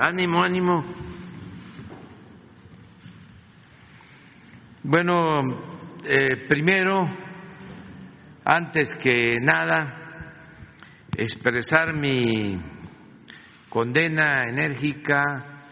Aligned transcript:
ánimo, 0.00 0.42
ánimo. 0.42 0.82
Bueno, 4.82 5.42
eh, 6.06 6.46
primero, 6.48 7.06
antes 8.44 8.88
que 9.02 9.36
nada, 9.42 10.32
expresar 11.14 11.92
mi 11.92 12.58
condena 13.68 14.44
enérgica 14.48 15.64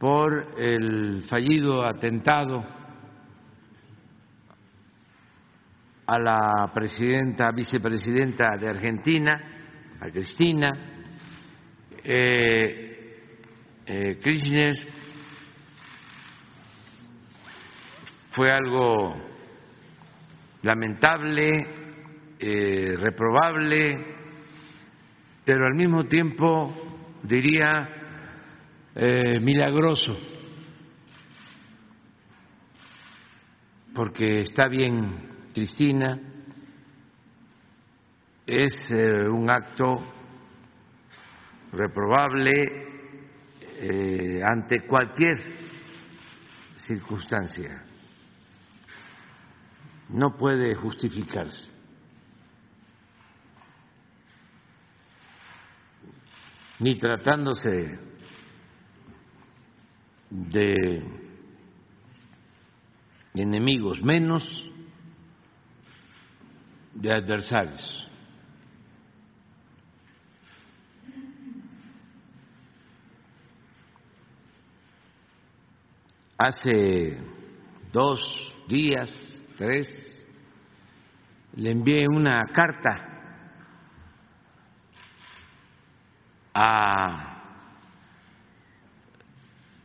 por 0.00 0.54
el 0.58 1.22
fallido 1.28 1.86
atentado 1.86 2.64
a 6.06 6.18
la 6.18 6.72
presidenta, 6.74 7.52
vicepresidenta 7.52 8.56
de 8.56 8.68
Argentina, 8.68 9.40
a 10.00 10.10
Cristina 10.10 10.72
eh, 12.02 12.91
eh. 13.86 14.20
Fue 18.32 18.50
algo 18.50 19.14
lamentable, 20.62 21.66
eh, 22.38 22.94
reprobable, 22.98 23.98
pero 25.44 25.66
al 25.66 25.74
mismo 25.74 26.04
tiempo 26.04 26.72
diría 27.22 27.88
eh, 28.94 29.38
milagroso, 29.40 30.18
porque 33.94 34.40
está 34.40 34.68
bien 34.68 35.30
Cristina, 35.52 36.18
es 38.46 38.90
eh, 38.90 39.28
un 39.28 39.50
acto 39.50 40.02
reprobable 41.72 42.91
eh, 43.84 44.40
ante 44.44 44.86
cualquier 44.86 45.40
circunstancia. 46.76 47.84
No 50.08 50.36
puede 50.36 50.76
justificarse. 50.76 51.68
Ni 56.78 56.94
tratándose 56.94 57.98
de 60.30 61.02
enemigos 63.34 64.00
menos 64.00 64.44
de 66.94 67.12
adversarios. 67.12 68.01
Hace 76.44 77.18
dos 77.92 78.20
días, 78.66 79.08
tres, 79.56 80.26
le 81.54 81.70
envié 81.70 82.08
una 82.08 82.46
carta 82.46 82.98
a 86.52 87.42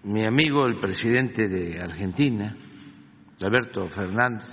mi 0.02 0.26
amigo 0.26 0.66
el 0.66 0.80
presidente 0.80 1.48
de 1.48 1.80
Argentina, 1.80 2.58
Alberto 3.40 3.88
Fernández, 3.90 4.48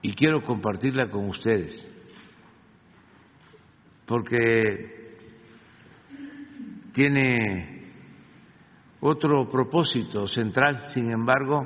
y 0.00 0.14
quiero 0.14 0.44
compartirla 0.44 1.10
con 1.10 1.28
ustedes, 1.28 1.99
porque 4.10 5.14
tiene 6.92 7.92
otro 8.98 9.48
propósito 9.48 10.26
central, 10.26 10.88
sin 10.88 11.12
embargo, 11.12 11.64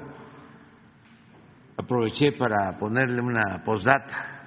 aproveché 1.75 2.33
para 2.33 2.79
ponerle 2.79 3.23
una 3.23 3.65
postdata. 3.65 4.43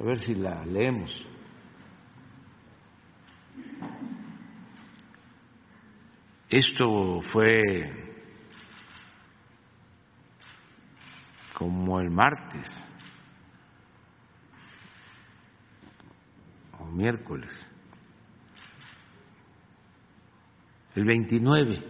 A 0.00 0.02
ver 0.02 0.18
si 0.18 0.34
la 0.34 0.64
leemos. 0.64 1.24
Esto 6.50 7.20
fue 7.30 8.16
como 11.54 12.00
el 12.00 12.10
martes 12.10 12.87
o 16.80 16.84
miércoles, 16.86 17.50
el 20.94 21.04
29, 21.04 21.82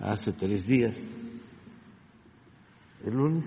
hace 0.00 0.32
tres 0.32 0.66
días, 0.66 0.96
el 3.04 3.14
lunes. 3.14 3.44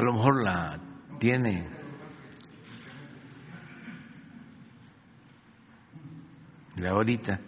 A 0.00 0.02
lo 0.02 0.14
mejor 0.14 0.42
la 0.42 0.78
tiene. 1.18 1.68
La 6.76 6.92
ahorita. 6.92 7.38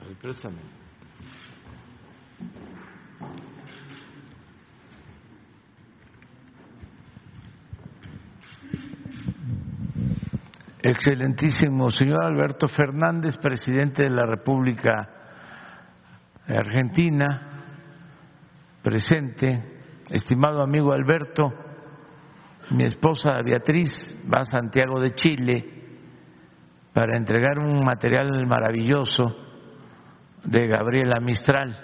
A 0.00 0.06
ver, 0.06 0.13
préstame. 0.24 0.56
Excelentísimo 10.82 11.90
señor 11.90 12.24
Alberto 12.24 12.68
Fernández, 12.68 13.36
presidente 13.36 14.04
de 14.04 14.08
la 14.08 14.24
República 14.24 15.10
Argentina, 16.48 17.66
presente, 18.82 19.82
estimado 20.08 20.62
amigo 20.62 20.94
Alberto, 20.94 21.52
mi 22.70 22.84
esposa 22.84 23.42
Beatriz 23.42 24.16
va 24.32 24.40
a 24.40 24.44
Santiago 24.44 25.00
de 25.00 25.14
Chile 25.14 25.64
para 26.94 27.18
entregar 27.18 27.58
un 27.58 27.84
material 27.84 28.46
maravilloso 28.46 29.43
de 30.44 30.66
Gabriela 30.66 31.20
Mistral, 31.20 31.76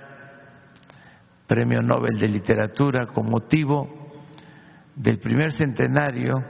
Premio 1.47 1.83
Nobel 1.83 2.19
de 2.19 2.29
Literatura, 2.29 3.07
con 3.07 3.29
motivo 3.29 4.13
del 4.95 5.19
primer 5.19 5.53
centenario 5.53 6.45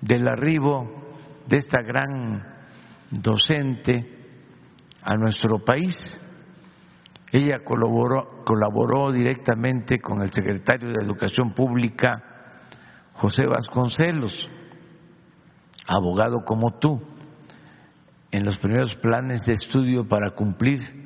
del 0.00 0.28
arribo 0.28 1.04
de 1.46 1.58
esta 1.58 1.80
gran 1.82 2.42
docente 3.10 4.06
a 5.02 5.16
nuestro 5.16 5.64
país. 5.64 5.96
Ella 7.32 7.60
colaboró, 7.64 8.44
colaboró 8.44 9.12
directamente 9.12 9.98
con 10.00 10.20
el 10.20 10.32
secretario 10.32 10.88
de 10.90 11.02
Educación 11.02 11.54
Pública, 11.54 12.22
José 13.14 13.46
Vasconcelos, 13.46 14.50
abogado 15.86 16.44
como 16.44 16.78
tú, 16.78 17.00
en 18.30 18.44
los 18.44 18.58
primeros 18.58 18.94
planes 18.96 19.46
de 19.46 19.52
estudio 19.52 20.08
para 20.08 20.32
cumplir 20.32 21.03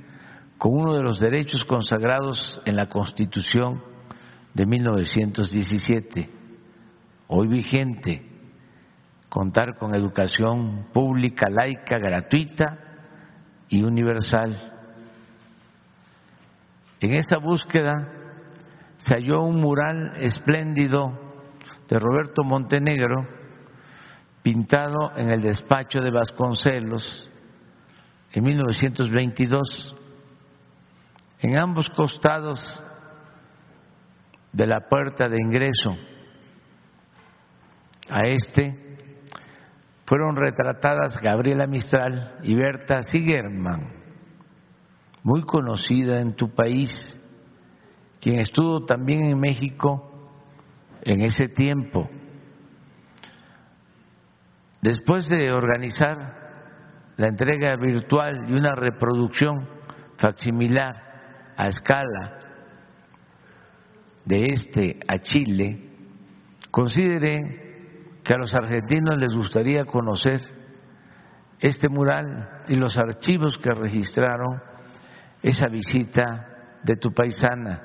con 0.59 0.75
uno 0.75 0.95
de 0.95 1.03
los 1.03 1.21
derechos 1.21 1.65
consagrados 1.65 2.61
en 2.65 2.75
la 2.75 2.89
Constitución 2.89 3.81
de 4.55 4.67
1917, 4.67 6.29
hoy 7.29 7.47
vigente, 7.47 8.29
contar 9.29 9.79
con 9.79 9.95
educación 9.95 10.89
pública, 10.93 11.49
laica, 11.49 11.99
gratuita 11.99 12.77
y 13.69 13.85
universal. 13.85 14.75
En 17.01 17.13
esta 17.13 17.39
búsqueda 17.39 18.13
se 18.97 19.15
halló 19.15 19.43
un 19.43 19.61
mural 19.61 20.15
espléndido 20.21 21.13
de 21.89 21.99
Roberto 22.01 22.43
Montenegro, 22.43 23.29
pintado 24.43 25.13
en 25.17 25.31
el 25.31 25.41
despacho 25.41 26.01
de 26.01 26.11
Vasconcelos 26.11 27.31
en 28.33 28.43
1922. 28.43 29.98
En 31.41 31.57
ambos 31.57 31.89
costados 31.91 32.83
de 34.53 34.67
la 34.67 34.89
puerta 34.89 35.29
de 35.29 35.37
ingreso 35.41 35.97
a 38.11 38.23
este 38.27 38.77
fueron 40.05 40.35
retratadas 40.37 41.21
Gabriela 41.21 41.67
Mistral 41.67 42.39
y 42.43 42.55
Berta 42.55 43.03
Sigerman, 43.03 43.93
muy 45.23 45.43
conocida 45.43 46.21
en 46.21 46.35
tu 46.35 46.55
país, 46.55 46.91
quien 48.21 48.41
estuvo 48.41 48.85
también 48.85 49.25
en 49.25 49.39
México 49.39 50.11
en 51.03 51.21
ese 51.21 51.47
tiempo. 51.49 52.09
Después 54.81 55.29
de 55.29 55.53
organizar 55.53 57.13
la 57.17 57.29
entrega 57.29 57.77
virtual 57.77 58.49
y 58.49 58.55
una 58.55 58.75
reproducción 58.75 59.69
facsimilar 60.17 61.08
a 61.59 61.67
escala 61.67 62.39
de 64.25 64.47
este 64.53 65.01
a 65.09 65.19
Chile, 65.19 65.91
considere 66.71 68.21
que 68.23 68.35
a 68.35 68.39
los 68.39 68.55
argentinos 68.55 69.19
les 69.19 69.35
gustaría 69.35 69.85
conocer 69.85 70.41
este 71.59 71.89
mural 71.89 72.63
y 72.69 72.77
los 72.77 72.97
archivos 72.97 73.59
que 73.59 73.73
registraron 73.73 74.63
esa 75.43 75.67
visita 75.67 76.47
de 76.85 76.95
tu 76.97 77.13
paisana. 77.13 77.83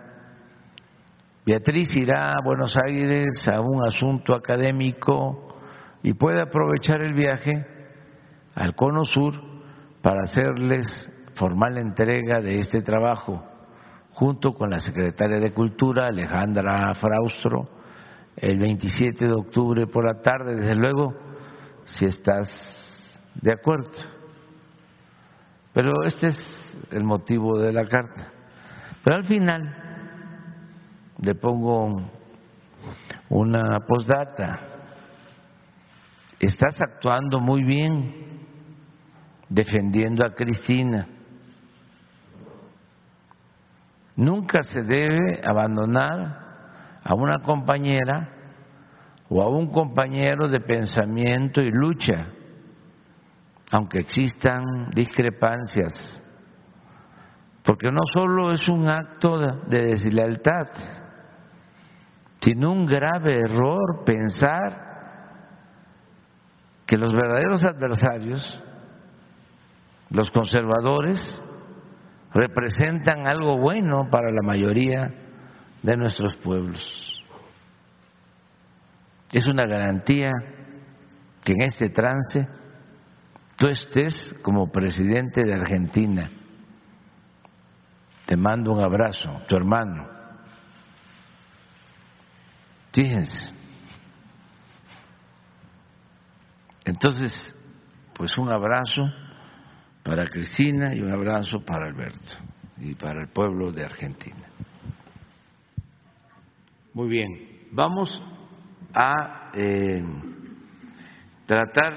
Beatriz 1.45 1.95
irá 1.95 2.33
a 2.33 2.43
Buenos 2.43 2.77
Aires 2.77 3.47
a 3.47 3.59
un 3.59 3.87
asunto 3.87 4.35
académico 4.35 5.57
y 6.03 6.13
puede 6.13 6.41
aprovechar 6.41 7.01
el 7.01 7.13
viaje 7.13 7.65
al 8.53 8.75
Cono 8.75 9.03
Sur 9.05 9.33
para 10.03 10.21
hacerles 10.23 10.85
formal 11.33 11.77
entrega 11.77 12.39
de 12.39 12.59
este 12.59 12.81
trabajo, 12.81 13.43
junto 14.13 14.53
con 14.53 14.69
la 14.69 14.79
secretaria 14.79 15.39
de 15.39 15.53
Cultura, 15.53 16.07
Alejandra 16.07 16.93
Fraustro, 16.95 17.67
el 18.35 18.57
27 18.59 19.27
de 19.27 19.33
octubre 19.33 19.87
por 19.87 20.05
la 20.05 20.21
tarde, 20.21 20.55
desde 20.55 20.75
luego, 20.75 21.13
si 21.85 22.05
estás 22.05 22.49
de 23.41 23.51
acuerdo. 23.51 23.91
Pero 25.73 26.03
este 26.03 26.27
es 26.27 26.75
el 26.91 27.03
motivo 27.03 27.59
de 27.59 27.73
la 27.73 27.87
carta. 27.87 28.31
Pero 29.03 29.17
al 29.17 29.25
final 29.25 29.75
le 31.19 31.35
pongo 31.35 32.09
una 33.29 33.79
postdata. 33.87 34.59
Estás 36.39 36.79
actuando 36.81 37.39
muy 37.39 37.63
bien 37.63 38.45
defendiendo 39.49 40.25
a 40.25 40.33
Cristina. 40.33 41.07
Nunca 44.15 44.61
se 44.63 44.81
debe 44.81 45.41
abandonar 45.43 46.99
a 47.03 47.15
una 47.15 47.39
compañera 47.39 48.29
o 49.29 49.41
a 49.41 49.49
un 49.49 49.71
compañero 49.71 50.47
de 50.47 50.59
pensamiento 50.59 51.61
y 51.61 51.71
lucha, 51.71 52.27
aunque 53.71 53.99
existan 53.99 54.91
discrepancias, 54.93 56.21
porque 57.63 57.91
no 57.91 58.01
solo 58.13 58.51
es 58.51 58.67
un 58.67 58.87
acto 58.87 59.39
de 59.39 59.81
deslealtad, 59.81 60.67
sino 62.41 62.71
un 62.71 62.85
grave 62.85 63.39
error 63.39 64.03
pensar 64.05 64.83
que 66.85 66.97
los 66.97 67.13
verdaderos 67.13 67.63
adversarios, 67.63 68.63
los 70.09 70.29
conservadores, 70.29 71.42
representan 72.33 73.27
algo 73.27 73.57
bueno 73.57 74.09
para 74.09 74.31
la 74.31 74.41
mayoría 74.41 75.13
de 75.81 75.97
nuestros 75.97 76.35
pueblos. 76.37 76.81
Es 79.31 79.45
una 79.47 79.65
garantía 79.65 80.31
que 81.43 81.53
en 81.53 81.61
este 81.61 81.89
trance 81.89 82.47
tú 83.57 83.67
estés 83.67 84.35
como 84.41 84.71
presidente 84.71 85.43
de 85.43 85.53
Argentina. 85.53 86.29
Te 88.25 88.37
mando 88.37 88.71
un 88.71 88.83
abrazo, 88.83 89.41
tu 89.47 89.55
hermano. 89.55 90.07
Fíjense. 92.93 93.51
Entonces, 96.85 97.55
pues 98.13 98.37
un 98.37 98.49
abrazo 98.49 99.03
para 100.03 100.27
Cristina 100.27 100.93
y 100.93 101.01
un 101.01 101.11
abrazo 101.11 101.63
para 101.63 101.87
Alberto 101.87 102.35
y 102.77 102.93
para 102.95 103.21
el 103.21 103.29
pueblo 103.29 103.71
de 103.71 103.85
Argentina. 103.85 104.49
Muy 106.93 107.07
bien, 107.07 107.27
vamos 107.71 108.23
a 108.93 109.51
eh, 109.55 110.03
tratar 111.45 111.93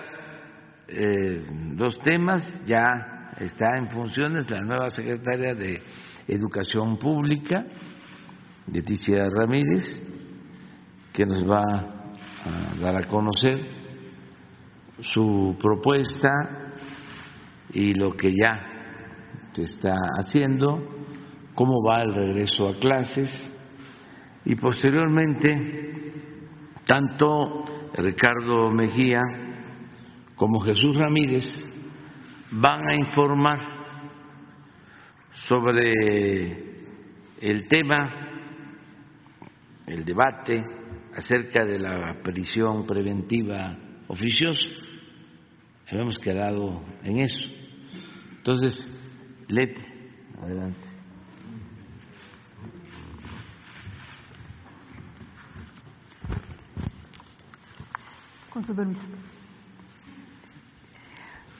eh, 0.89 1.45
dos 1.75 1.99
temas. 2.01 2.65
Ya 2.65 3.33
está 3.39 3.77
en 3.77 3.91
funciones 3.91 4.49
la 4.51 4.63
nueva 4.63 4.89
secretaria 4.91 5.55
de 5.55 5.83
Educación 6.29 6.99
Pública, 6.99 7.67
Leticia 8.73 9.29
Ramírez, 9.29 10.01
que 11.13 11.27
nos 11.27 11.43
va 11.49 11.63
a 12.45 12.75
dar 12.81 12.97
a 12.97 13.07
conocer 13.09 13.59
su 15.01 15.57
propuesta 15.61 16.66
y 17.77 17.93
lo 17.93 18.17
que 18.17 18.33
ya 18.33 19.51
se 19.53 19.65
está 19.65 19.95
haciendo, 20.19 20.79
cómo 21.55 21.83
va 21.87 22.03
el 22.03 22.15
regreso 22.15 22.71
a 22.71 22.79
clases 22.79 23.31
y 24.47 24.55
posteriormente 24.55 26.15
tanto 26.87 27.67
Ricardo 27.99 28.71
Mejía 28.71 29.21
como 30.37 30.61
Jesús 30.61 30.97
Ramírez 30.97 31.45
van 32.53 32.81
a 32.89 32.95
informar 32.95 33.61
sobre 35.33 35.93
el 37.43 37.69
tema, 37.69 38.11
el 39.87 40.03
debate 40.03 40.65
acerca 41.15 41.63
de 41.67 41.79
la 41.79 42.23
prisión 42.23 42.87
preventiva 42.87 43.77
oficiosa. 44.09 44.67
Habíamos 45.91 46.19
quedado 46.19 46.83
en 47.05 47.19
eso. 47.19 47.56
Entonces, 48.47 48.95
Lete, 49.49 49.85
adelante. 50.41 50.79
Con 58.51 58.65
su 58.65 58.77
permiso. 58.77 59.01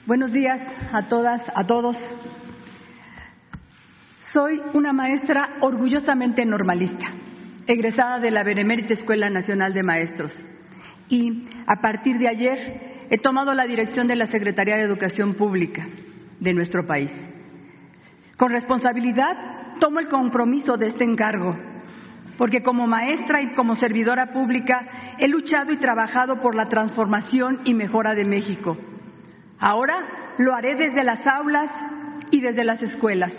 Buenos 0.05 0.31
días 0.31 0.65
a 0.93 1.09
todas, 1.09 1.41
a 1.53 1.67
todos. 1.67 1.97
Soy 4.31 4.61
una 4.73 4.93
maestra 4.93 5.57
orgullosamente 5.59 6.45
normalista, 6.45 7.07
egresada 7.67 8.19
de 8.19 8.31
la 8.31 8.43
Benemérita 8.43 8.93
Escuela 8.93 9.29
Nacional 9.29 9.73
de 9.73 9.83
Maestros. 9.83 10.31
Y 11.09 11.49
a 11.67 11.81
partir 11.81 12.17
de 12.17 12.29
ayer 12.29 13.07
he 13.09 13.17
tomado 13.17 13.53
la 13.53 13.65
dirección 13.65 14.07
de 14.07 14.15
la 14.15 14.27
Secretaría 14.27 14.77
de 14.77 14.83
Educación 14.83 15.33
Pública 15.33 15.85
de 16.39 16.53
nuestro 16.53 16.85
país. 16.85 17.11
Con 18.37 18.51
responsabilidad 18.51 19.77
tomo 19.79 19.99
el 19.99 20.07
compromiso 20.07 20.77
de 20.77 20.87
este 20.87 21.03
encargo 21.03 21.55
porque 22.37 22.61
como 22.61 22.87
maestra 22.87 23.41
y 23.41 23.53
como 23.55 23.75
servidora 23.75 24.31
pública 24.31 25.15
he 25.17 25.27
luchado 25.27 25.71
y 25.71 25.77
trabajado 25.77 26.39
por 26.39 26.55
la 26.55 26.69
transformación 26.69 27.61
y 27.65 27.73
mejora 27.73 28.13
de 28.13 28.25
México. 28.25 28.77
Ahora 29.59 30.35
lo 30.37 30.53
haré 30.53 30.75
desde 30.75 31.03
las 31.03 31.25
aulas 31.25 31.71
y 32.29 32.41
desde 32.41 32.63
las 32.63 32.81
escuelas, 32.83 33.33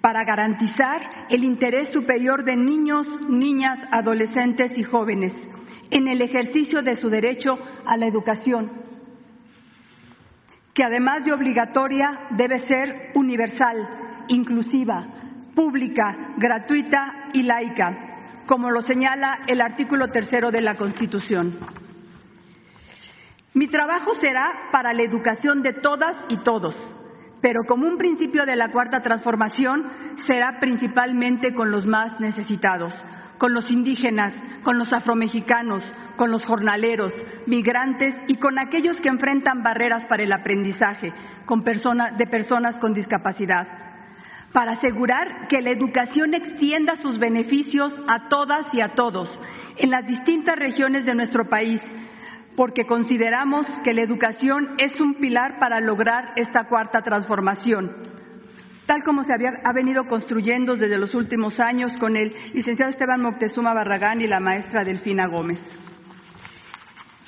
para 0.00 0.24
garantizar 0.24 1.26
el 1.30 1.42
interés 1.42 1.90
superior 1.90 2.44
de 2.44 2.56
niños, 2.56 3.06
niñas, 3.28 3.78
adolescentes 3.90 4.78
y 4.78 4.82
jóvenes, 4.82 5.34
en 5.90 6.06
el 6.06 6.22
ejercicio 6.22 6.82
de 6.82 6.94
su 6.94 7.08
derecho 7.08 7.58
a 7.84 7.96
la 7.96 8.06
educación, 8.06 8.70
que 10.74 10.84
además 10.84 11.24
de 11.24 11.32
obligatoria 11.32 12.28
debe 12.30 12.58
ser 12.58 13.12
universal, 13.14 13.76
inclusiva, 14.28 15.06
pública, 15.54 16.34
gratuita 16.36 17.30
y 17.32 17.42
laica, 17.42 18.44
como 18.46 18.70
lo 18.70 18.80
señala 18.82 19.40
el 19.46 19.60
artículo 19.60 20.08
tercero 20.08 20.50
de 20.50 20.60
la 20.60 20.74
Constitución. 20.76 21.58
Mi 23.52 23.66
trabajo 23.66 24.14
será 24.14 24.68
para 24.70 24.92
la 24.92 25.02
educación 25.02 25.62
de 25.62 25.72
todas 25.72 26.16
y 26.28 26.38
todos, 26.44 26.76
pero 27.42 27.62
como 27.66 27.86
un 27.86 27.98
principio 27.98 28.46
de 28.46 28.54
la 28.54 28.70
cuarta 28.70 29.00
transformación 29.00 29.90
será 30.26 30.60
principalmente 30.60 31.52
con 31.52 31.70
los 31.70 31.84
más 31.84 32.20
necesitados, 32.20 32.94
con 33.38 33.52
los 33.52 33.70
indígenas, 33.70 34.34
con 34.62 34.78
los 34.78 34.92
afromexicanos, 34.92 35.82
con 36.20 36.30
los 36.30 36.44
jornaleros, 36.44 37.14
migrantes 37.46 38.14
y 38.26 38.34
con 38.34 38.58
aquellos 38.58 39.00
que 39.00 39.08
enfrentan 39.08 39.62
barreras 39.62 40.04
para 40.04 40.22
el 40.22 40.30
aprendizaje 40.30 41.14
con 41.46 41.64
de 41.64 42.26
personas 42.26 42.78
con 42.78 42.92
discapacidad, 42.92 43.66
para 44.52 44.72
asegurar 44.72 45.48
que 45.48 45.62
la 45.62 45.70
educación 45.70 46.34
extienda 46.34 46.96
sus 46.96 47.18
beneficios 47.18 47.90
a 48.06 48.28
todas 48.28 48.66
y 48.74 48.82
a 48.82 48.92
todos 48.92 49.30
en 49.78 49.88
las 49.88 50.06
distintas 50.06 50.56
regiones 50.56 51.06
de 51.06 51.14
nuestro 51.14 51.48
país 51.48 51.82
porque 52.54 52.84
consideramos 52.84 53.64
que 53.82 53.94
la 53.94 54.02
educación 54.02 54.74
es 54.76 55.00
un 55.00 55.14
pilar 55.14 55.58
para 55.58 55.80
lograr 55.80 56.34
esta 56.36 56.64
cuarta 56.64 57.00
transformación, 57.00 57.96
tal 58.84 59.02
como 59.04 59.24
se 59.24 59.32
había, 59.32 59.52
ha 59.64 59.72
venido 59.72 60.04
construyendo 60.04 60.76
desde 60.76 60.98
los 60.98 61.14
últimos 61.14 61.58
años 61.60 61.96
con 61.96 62.14
el 62.14 62.34
licenciado 62.52 62.90
Esteban 62.90 63.22
Moctezuma 63.22 63.72
Barragán 63.72 64.20
y 64.20 64.26
la 64.26 64.38
maestra 64.38 64.84
Delfina 64.84 65.26
Gómez. 65.26 65.62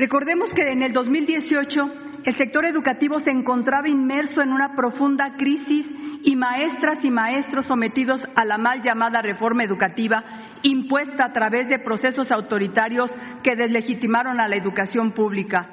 Recordemos 0.02 0.52
que 0.52 0.68
en 0.68 0.82
el 0.82 0.92
2018 0.92 1.80
el 2.25 2.35
sector 2.35 2.64
educativo 2.64 3.21
se 3.21 3.30
encontraba 3.30 3.88
inmerso 3.88 4.42
en 4.42 4.52
una 4.52 4.75
profunda 4.75 5.37
crisis 5.37 5.87
y 6.25 6.35
maestras 6.35 7.04
y 7.04 7.11
maestros 7.12 7.66
sometidos 7.66 8.21
a 8.35 8.44
la 8.44 8.59
mal 8.59 8.82
llamada 8.82 9.23
reforma 9.23 9.62
educativa 9.62 10.25
impuesta 10.64 11.26
a 11.26 11.32
través 11.32 11.68
de 11.68 11.78
procesos 11.78 12.32
autoritarios 12.32 13.12
que 13.44 13.54
deslegitimaron 13.54 14.40
a 14.40 14.49
la 14.49 14.56
educación 14.56 15.12
pública. 15.12 15.68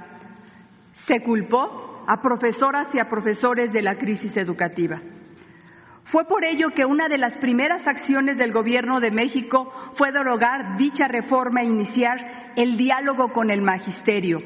Se 1.07 1.24
culpó 1.24 2.03
a 2.07 2.21
profesoras 2.21 2.93
y 2.93 3.00
a 3.00 3.09
profesores 3.09 3.74
de 3.74 3.81
la 3.81 3.95
crisis 3.95 4.38
educativa. 4.38 5.01
Fue 6.12 6.25
por 6.25 6.45
ello 6.45 6.67
que 6.75 6.86
una 6.86 7.07
de 7.07 7.17
las 7.17 7.36
primeras 7.38 7.81
acciones 7.88 8.38
del 8.38 8.51
Gobierno 8.51 9.00
de 9.00 9.09
México 9.09 9.74
fue 9.95 10.12
derogar 10.12 10.77
dicha 10.77 11.07
reforma 11.07 11.62
e 11.62 11.65
iniciar 11.65 12.38
el 12.55 12.77
diálogo 12.77 13.31
con 13.33 13.49
el 13.49 13.61
magisterio 13.61 14.39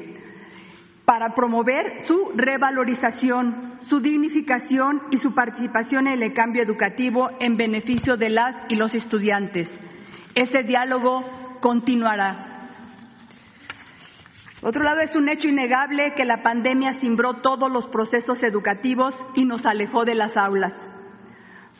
para 1.04 1.34
promover 1.34 2.04
su 2.06 2.32
revalorización, 2.34 3.78
su 3.88 4.00
dignificación 4.00 5.02
y 5.10 5.18
su 5.18 5.34
participación 5.34 6.06
en 6.06 6.22
el 6.22 6.32
cambio 6.32 6.62
educativo 6.62 7.30
en 7.40 7.56
beneficio 7.56 8.16
de 8.16 8.30
las 8.30 8.54
y 8.70 8.76
los 8.76 8.94
estudiantes. 8.94 9.68
Ese 10.34 10.62
diálogo 10.62 11.22
continuará. 11.60 12.50
Por 14.60 14.70
otro 14.70 14.82
lado, 14.82 15.02
es 15.02 15.14
un 15.14 15.28
hecho 15.28 15.46
innegable 15.46 16.14
que 16.16 16.24
la 16.24 16.42
pandemia 16.42 16.98
cimbró 17.00 17.34
todos 17.42 17.70
los 17.70 17.86
procesos 17.88 18.42
educativos 18.42 19.14
y 19.34 19.44
nos 19.44 19.66
alejó 19.66 20.06
de 20.06 20.14
las 20.14 20.34
aulas. 20.38 20.72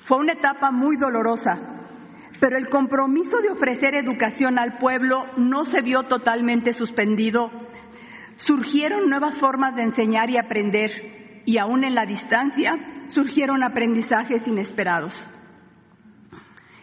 Fue 0.06 0.18
una 0.18 0.34
etapa 0.34 0.70
muy 0.70 0.98
dolorosa, 0.98 1.73
pero 2.44 2.58
el 2.58 2.68
compromiso 2.68 3.38
de 3.40 3.48
ofrecer 3.48 3.94
educación 3.94 4.58
al 4.58 4.76
pueblo 4.76 5.24
no 5.38 5.64
se 5.64 5.80
vio 5.80 6.02
totalmente 6.02 6.74
suspendido 6.74 7.50
surgieron 8.36 9.08
nuevas 9.08 9.38
formas 9.38 9.74
de 9.74 9.84
enseñar 9.84 10.28
y 10.28 10.36
aprender 10.36 11.40
y 11.46 11.56
aún 11.56 11.84
en 11.84 11.94
la 11.94 12.04
distancia 12.04 12.74
surgieron 13.06 13.62
aprendizajes 13.62 14.46
inesperados. 14.46 15.14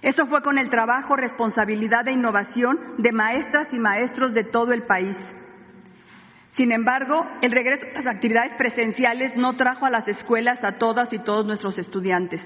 Eso 0.02 0.26
fue 0.26 0.42
con 0.42 0.58
el 0.58 0.72
trabajo, 0.72 1.16
responsabilidad 1.16 2.08
e 2.08 2.14
innovación 2.14 2.80
de 2.98 3.12
maestras 3.12 3.72
y 3.72 3.78
maestros 3.78 4.34
de 4.34 4.46
todo 4.46 4.74
el 4.74 4.82
país. 4.88 5.16
Sin 6.54 6.72
embargo, 6.72 7.24
el 7.44 7.52
regreso 7.52 7.86
a 7.86 8.02
las 8.02 8.16
actividades 8.16 8.56
presenciales 8.56 9.36
no 9.36 9.56
trajo 9.58 9.86
a 9.86 9.92
las 9.92 10.08
escuelas 10.08 10.64
a 10.64 10.80
todas 10.80 11.14
y 11.14 11.20
todos 11.20 11.46
nuestros 11.46 11.78
estudiantes. 11.78 12.42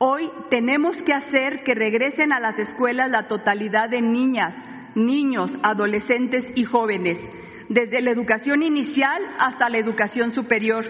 Hoy 0.00 0.30
tenemos 0.48 0.96
que 1.02 1.12
hacer 1.12 1.64
que 1.64 1.74
regresen 1.74 2.32
a 2.32 2.38
las 2.38 2.56
escuelas 2.56 3.10
la 3.10 3.26
totalidad 3.26 3.90
de 3.90 4.00
niñas, 4.00 4.54
niños, 4.94 5.50
adolescentes 5.64 6.46
y 6.54 6.64
jóvenes 6.64 7.18
desde 7.68 8.00
la 8.00 8.12
educación 8.12 8.62
inicial 8.62 9.20
hasta 9.40 9.68
la 9.68 9.78
educación 9.78 10.30
superior, 10.30 10.84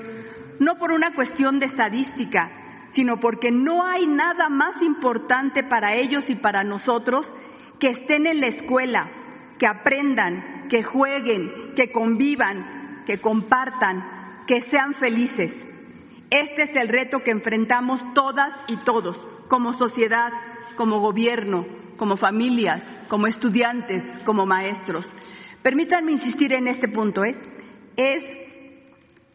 no 0.60 0.76
por 0.76 0.92
una 0.92 1.14
cuestión 1.14 1.58
de 1.58 1.66
estadística, 1.66 2.50
sino 2.90 3.18
porque 3.18 3.50
no 3.50 3.84
hay 3.86 4.06
nada 4.06 4.50
más 4.50 4.80
importante 4.82 5.64
para 5.64 5.94
ellos 5.94 6.28
y 6.28 6.36
para 6.36 6.62
nosotros 6.62 7.26
que 7.80 7.88
estén 7.88 8.26
en 8.26 8.42
la 8.42 8.48
escuela, 8.48 9.10
que 9.58 9.66
aprendan, 9.66 10.66
que 10.68 10.82
jueguen, 10.82 11.72
que 11.74 11.90
convivan, 11.90 13.04
que 13.06 13.22
compartan, 13.22 14.44
que 14.46 14.60
sean 14.62 14.92
felices. 14.94 15.67
Este 16.30 16.64
es 16.64 16.76
el 16.76 16.88
reto 16.88 17.20
que 17.20 17.30
enfrentamos 17.30 18.02
todas 18.14 18.50
y 18.66 18.76
todos, 18.84 19.16
como 19.48 19.72
sociedad, 19.72 20.30
como 20.76 21.00
gobierno, 21.00 21.66
como 21.96 22.16
familias, 22.16 22.82
como 23.08 23.26
estudiantes, 23.26 24.02
como 24.24 24.44
maestros. 24.44 25.06
Permítanme 25.62 26.12
insistir 26.12 26.52
en 26.52 26.68
este 26.68 26.88
punto, 26.88 27.24
¿eh? 27.24 27.34
es 27.96 28.24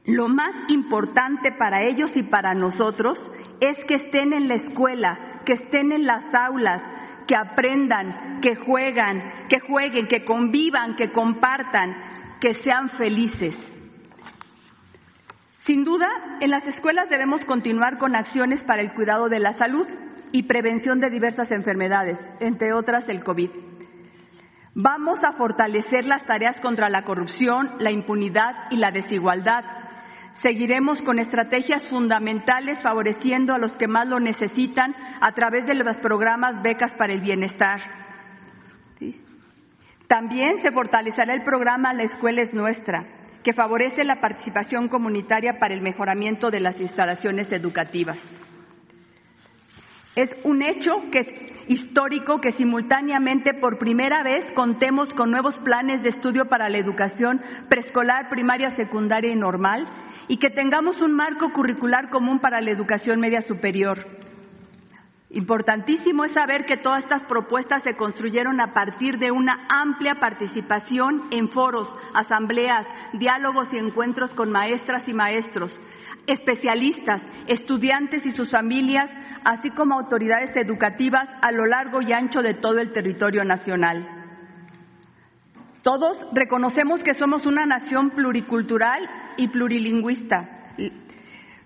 lo 0.05 0.27
más 0.27 0.53
importante 0.69 1.51
para 1.57 1.83
ellos 1.83 2.15
y 2.15 2.23
para 2.23 2.53
nosotros 2.53 3.17
es 3.59 3.77
que 3.85 3.95
estén 3.95 4.33
en 4.33 4.47
la 4.47 4.55
escuela, 4.55 5.41
que 5.45 5.53
estén 5.53 5.91
en 5.91 6.05
las 6.05 6.23
aulas, 6.33 6.81
que 7.27 7.35
aprendan, 7.35 8.39
que 8.41 8.55
juegan, 8.55 9.47
que 9.49 9.59
jueguen, 9.59 10.07
que 10.07 10.23
convivan, 10.25 10.95
que 10.95 11.11
compartan, 11.11 12.37
que 12.39 12.53
sean 12.55 12.89
felices. 12.89 13.72
Sin 15.65 15.85
duda, 15.85 16.09
en 16.41 16.49
las 16.49 16.67
escuelas 16.67 17.09
debemos 17.09 17.45
continuar 17.45 17.97
con 17.97 18.17
acciones 18.17 18.61
para 18.65 18.81
el 18.81 18.93
cuidado 18.93 19.29
de 19.29 19.39
la 19.39 19.53
salud 19.53 19.87
y 20.33 20.43
prevención 20.43 20.99
de 20.99 21.09
diversas 21.09 21.51
enfermedades, 21.53 22.19
entre 22.41 22.73
otras 22.73 23.07
el 23.07 23.23
COVID. 23.23 23.49
Vamos 24.75 25.23
a 25.23 25.31
fortalecer 25.33 26.03
las 26.03 26.25
tareas 26.25 26.59
contra 26.59 26.89
la 26.89 27.03
corrupción, 27.03 27.75
la 27.79 27.91
impunidad 27.91 28.71
y 28.71 28.77
la 28.77 28.91
desigualdad. 28.91 29.63
Seguiremos 30.41 31.01
con 31.03 31.17
estrategias 31.19 31.87
fundamentales 31.87 32.81
favoreciendo 32.81 33.53
a 33.53 33.59
los 33.59 33.71
que 33.77 33.87
más 33.87 34.07
lo 34.07 34.19
necesitan 34.19 34.93
a 35.21 35.31
través 35.31 35.65
de 35.65 35.75
los 35.75 35.95
programas 35.97 36.61
Becas 36.61 36.91
para 36.93 37.13
el 37.13 37.21
Bienestar. 37.21 37.79
También 40.07 40.57
se 40.57 40.71
fortalecerá 40.71 41.33
el 41.33 41.43
programa 41.43 41.93
La 41.93 42.03
Escuela 42.03 42.41
es 42.41 42.53
Nuestra, 42.53 43.05
que 43.43 43.53
favorece 43.53 44.03
la 44.03 44.21
participación 44.21 44.87
comunitaria 44.87 45.59
para 45.59 45.73
el 45.73 45.81
mejoramiento 45.81 46.49
de 46.49 46.61
las 46.61 46.79
instalaciones 46.79 47.51
educativas. 47.51 48.19
Es 50.15 50.29
un 50.43 50.61
hecho 50.61 50.91
que, 51.11 51.65
histórico 51.67 52.39
que 52.39 52.51
simultáneamente 52.51 53.53
por 53.55 53.79
primera 53.79 54.21
vez 54.23 54.45
contemos 54.53 55.11
con 55.13 55.31
nuevos 55.31 55.57
planes 55.59 56.03
de 56.03 56.09
estudio 56.09 56.45
para 56.45 56.69
la 56.69 56.77
educación 56.77 57.41
preescolar, 57.67 58.29
primaria, 58.29 58.75
secundaria 58.75 59.31
y 59.31 59.35
normal 59.35 59.85
y 60.27 60.37
que 60.37 60.51
tengamos 60.51 61.01
un 61.01 61.13
marco 61.13 61.51
curricular 61.51 62.09
común 62.09 62.39
para 62.39 62.61
la 62.61 62.71
educación 62.71 63.19
media 63.19 63.41
superior. 63.41 64.05
Importantísimo 65.33 66.25
es 66.25 66.31
saber 66.31 66.63
que 66.65 66.77
todas 66.77 67.03
estas 67.03 67.23
propuestas 67.23 67.81
se 67.81 67.95
construyeron 67.95 68.61
a 68.61 68.71
partir 68.71 69.17
de 69.17 69.31
una 69.31 69.65
amplia 69.67 70.19
participación 70.19 71.23
en 71.31 71.49
foros, 71.49 71.91
asambleas, 72.13 72.85
diálogos 73.13 73.73
y 73.73 73.79
encuentros 73.79 74.31
con 74.35 74.51
maestras 74.51 75.09
y 75.09 75.13
maestros, 75.13 75.75
especialistas, 76.27 77.19
estudiantes 77.47 78.23
y 78.27 78.31
sus 78.31 78.51
familias, 78.51 79.09
así 79.43 79.71
como 79.71 79.95
autoridades 79.95 80.55
educativas 80.55 81.27
a 81.41 81.51
lo 81.51 81.65
largo 81.65 82.03
y 82.03 82.13
ancho 82.13 82.43
de 82.43 82.53
todo 82.53 82.77
el 82.77 82.93
territorio 82.93 83.43
nacional. 83.43 84.07
Todos 85.81 86.27
reconocemos 86.33 87.01
que 87.01 87.15
somos 87.15 87.47
una 87.47 87.65
nación 87.65 88.11
pluricultural 88.11 89.09
y 89.37 89.47
plurilingüista, 89.47 90.75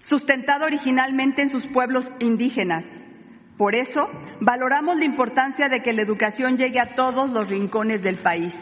sustentada 0.03 0.65
originalmente 0.67 1.41
en 1.41 1.49
sus 1.49 1.67
pueblos 1.67 2.05
indígenas. 2.19 2.85
Por 3.57 3.75
eso, 3.75 4.07
valoramos 4.39 4.97
la 4.97 5.05
importancia 5.05 5.67
de 5.67 5.81
que 5.81 5.93
la 5.93 6.03
educación 6.03 6.57
llegue 6.57 6.79
a 6.79 6.93
todos 6.93 7.29
los 7.31 7.49
rincones 7.49 8.03
del 8.03 8.19
país. 8.19 8.53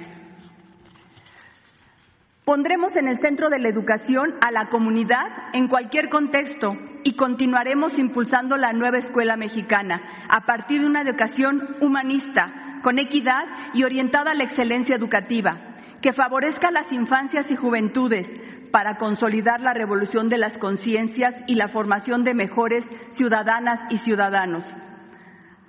Pondremos 2.45 2.95
en 2.95 3.07
el 3.07 3.17
centro 3.17 3.49
de 3.49 3.59
la 3.59 3.69
educación 3.69 4.35
a 4.39 4.51
la 4.51 4.69
comunidad 4.69 5.25
en 5.53 5.67
cualquier 5.67 6.09
contexto 6.09 6.77
y 7.03 7.15
continuaremos 7.15 7.97
impulsando 7.97 8.55
la 8.55 8.71
nueva 8.71 8.99
escuela 8.99 9.35
mexicana 9.35 10.01
a 10.29 10.45
partir 10.45 10.81
de 10.81 10.87
una 10.87 11.01
educación 11.01 11.75
humanista, 11.81 12.79
con 12.83 12.99
equidad 12.99 13.43
y 13.73 13.83
orientada 13.83 14.31
a 14.31 14.35
la 14.35 14.43
excelencia 14.43 14.95
educativa, 14.95 15.57
que 16.01 16.13
favorezca 16.13 16.67
a 16.67 16.71
las 16.71 16.93
infancias 16.93 17.49
y 17.49 17.55
juventudes 17.55 18.29
para 18.71 18.97
consolidar 18.97 19.59
la 19.59 19.73
revolución 19.73 20.29
de 20.29 20.37
las 20.37 20.57
conciencias 20.59 21.33
y 21.47 21.55
la 21.55 21.69
formación 21.69 22.23
de 22.23 22.35
mejores 22.35 22.85
ciudadanas 23.11 23.79
y 23.89 23.97
ciudadanos. 23.97 24.63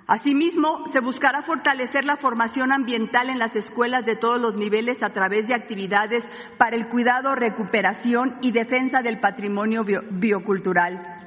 Asimismo, 0.07 0.85
se 0.93 1.01
buscará 1.01 1.41
fortalecer 1.41 2.05
la 2.05 2.15
formación 2.15 2.71
ambiental 2.71 3.29
en 3.29 3.39
las 3.39 3.53
escuelas 3.57 4.05
de 4.05 4.15
todos 4.15 4.39
los 4.39 4.55
niveles 4.55 5.03
a 5.03 5.09
través 5.09 5.49
de 5.49 5.53
actividades 5.53 6.23
para 6.57 6.77
el 6.77 6.87
cuidado, 6.87 7.35
recuperación 7.35 8.37
y 8.41 8.53
defensa 8.53 9.01
del 9.01 9.19
patrimonio 9.19 9.83
biocultural. 9.83 11.17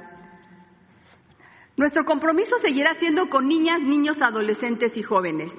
Nuestro 1.77 2.05
compromiso 2.05 2.57
seguirá 2.57 2.95
siendo 2.95 3.29
con 3.29 3.47
niñas, 3.47 3.81
niños, 3.81 4.19
adolescentes 4.19 4.97
y 4.97 5.03
jóvenes, 5.03 5.53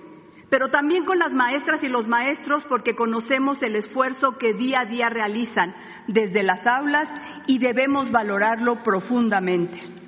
pero 0.50 0.68
también 0.70 1.04
con 1.04 1.20
las 1.20 1.32
maestras 1.32 1.82
y 1.84 1.88
los 1.88 2.08
maestros 2.08 2.64
porque 2.64 2.96
conocemos 2.96 3.62
el 3.62 3.76
esfuerzo 3.76 4.36
que 4.36 4.52
día 4.52 4.80
a 4.80 4.86
día 4.86 5.08
realizan 5.08 5.72
desde 6.08 6.42
las 6.42 6.66
aulas 6.66 7.08
y 7.46 7.60
debemos 7.60 8.10
valorarlo 8.10 8.82
profundamente. 8.82 10.01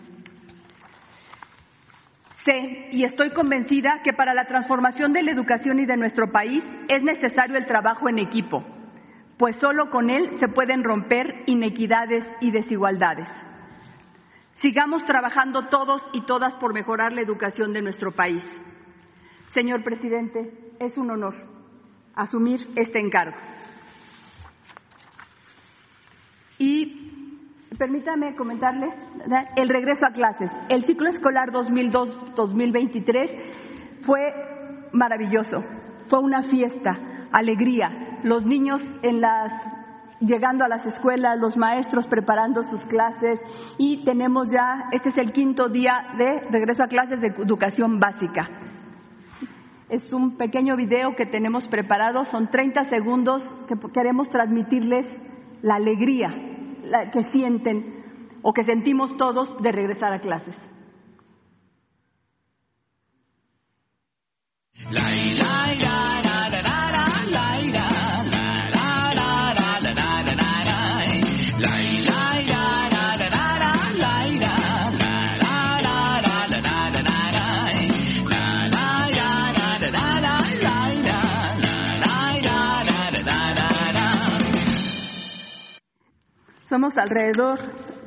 Sé 2.44 2.88
y 2.92 3.04
estoy 3.04 3.30
convencida 3.30 4.02
que 4.04 4.12
para 4.12 4.34
la 4.34 4.46
transformación 4.46 5.12
de 5.12 5.22
la 5.22 5.32
educación 5.32 5.78
y 5.78 5.86
de 5.86 5.96
nuestro 5.96 6.30
país 6.30 6.62
es 6.88 7.02
necesario 7.02 7.56
el 7.56 7.64
trabajo 7.64 8.08
en 8.08 8.18
equipo, 8.18 8.62
pues 9.38 9.56
solo 9.56 9.88
con 9.88 10.10
él 10.10 10.38
se 10.38 10.48
pueden 10.48 10.84
romper 10.84 11.42
inequidades 11.46 12.24
y 12.40 12.50
desigualdades. 12.50 13.28
Sigamos 14.56 15.04
trabajando 15.04 15.68
todos 15.68 16.02
y 16.12 16.26
todas 16.26 16.54
por 16.56 16.74
mejorar 16.74 17.12
la 17.12 17.22
educación 17.22 17.72
de 17.72 17.82
nuestro 17.82 18.12
país. 18.12 18.44
Señor 19.48 19.82
presidente, 19.82 20.52
es 20.80 20.98
un 20.98 21.10
honor 21.10 21.34
asumir 22.14 22.60
este 22.76 23.00
encargo. 23.00 23.36
Y 26.58 27.23
Permítame 27.78 28.34
comentarles 28.36 28.94
el 29.56 29.68
regreso 29.68 30.06
a 30.06 30.12
clases. 30.12 30.52
El 30.68 30.84
ciclo 30.84 31.08
escolar 31.08 31.50
2002-2023 31.50 34.02
fue 34.02 34.20
maravilloso. 34.92 35.64
Fue 36.08 36.20
una 36.20 36.42
fiesta, 36.42 36.96
alegría. 37.32 38.20
Los 38.22 38.44
niños 38.44 38.80
en 39.02 39.20
las 39.20 39.52
llegando 40.20 40.64
a 40.64 40.68
las 40.68 40.86
escuelas, 40.86 41.40
los 41.40 41.56
maestros 41.56 42.06
preparando 42.06 42.62
sus 42.62 42.86
clases 42.86 43.40
y 43.76 44.04
tenemos 44.04 44.48
ya, 44.50 44.84
este 44.92 45.08
es 45.10 45.18
el 45.18 45.32
quinto 45.32 45.68
día 45.68 46.14
de 46.16 46.48
regreso 46.50 46.84
a 46.84 46.86
clases 46.86 47.20
de 47.20 47.34
educación 47.42 47.98
básica. 47.98 48.48
Es 49.88 50.12
un 50.12 50.36
pequeño 50.36 50.76
video 50.76 51.16
que 51.16 51.26
tenemos 51.26 51.66
preparado, 51.68 52.24
son 52.26 52.48
30 52.50 52.84
segundos 52.84 53.42
que 53.66 53.74
queremos 53.92 54.30
transmitirles 54.30 55.06
la 55.60 55.74
alegría 55.74 56.53
que 57.12 57.24
sienten 57.24 58.04
o 58.42 58.52
que 58.52 58.64
sentimos 58.64 59.16
todos 59.16 59.48
de 59.62 59.72
regresar 59.72 60.12
a 60.12 60.20
clases. 60.20 60.54
Somos 86.74 86.98
alrededor, 86.98 87.60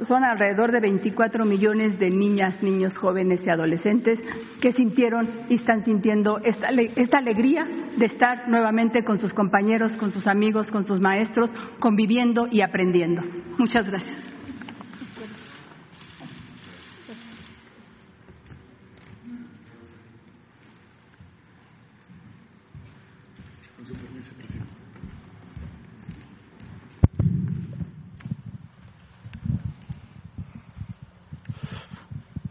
son 0.10 0.26
alrededor 0.26 0.74
de 0.74 0.82
24 0.82 1.46
millones 1.46 1.98
de 2.00 2.10
niñas, 2.10 2.62
niños, 2.62 2.98
jóvenes 2.98 3.40
y 3.48 3.50
adolescentes 3.50 4.20
que 4.60 4.74
sintieron 4.74 5.46
y 5.48 5.54
están 5.54 5.86
sintiendo 5.86 6.40
esta, 6.40 6.68
esta 6.98 7.20
alegría 7.20 7.64
de 7.64 8.06
estar 8.06 8.50
nuevamente 8.50 9.06
con 9.06 9.20
sus 9.20 9.34
compañeros, 9.34 9.94
con 9.94 10.12
sus 10.12 10.28
amigos, 10.28 10.70
con 10.70 10.84
sus 10.84 11.00
maestros, 11.00 11.50
conviviendo 11.80 12.48
y 12.52 12.60
aprendiendo. 12.60 13.22
Muchas 13.58 13.90
gracias. 13.90 14.27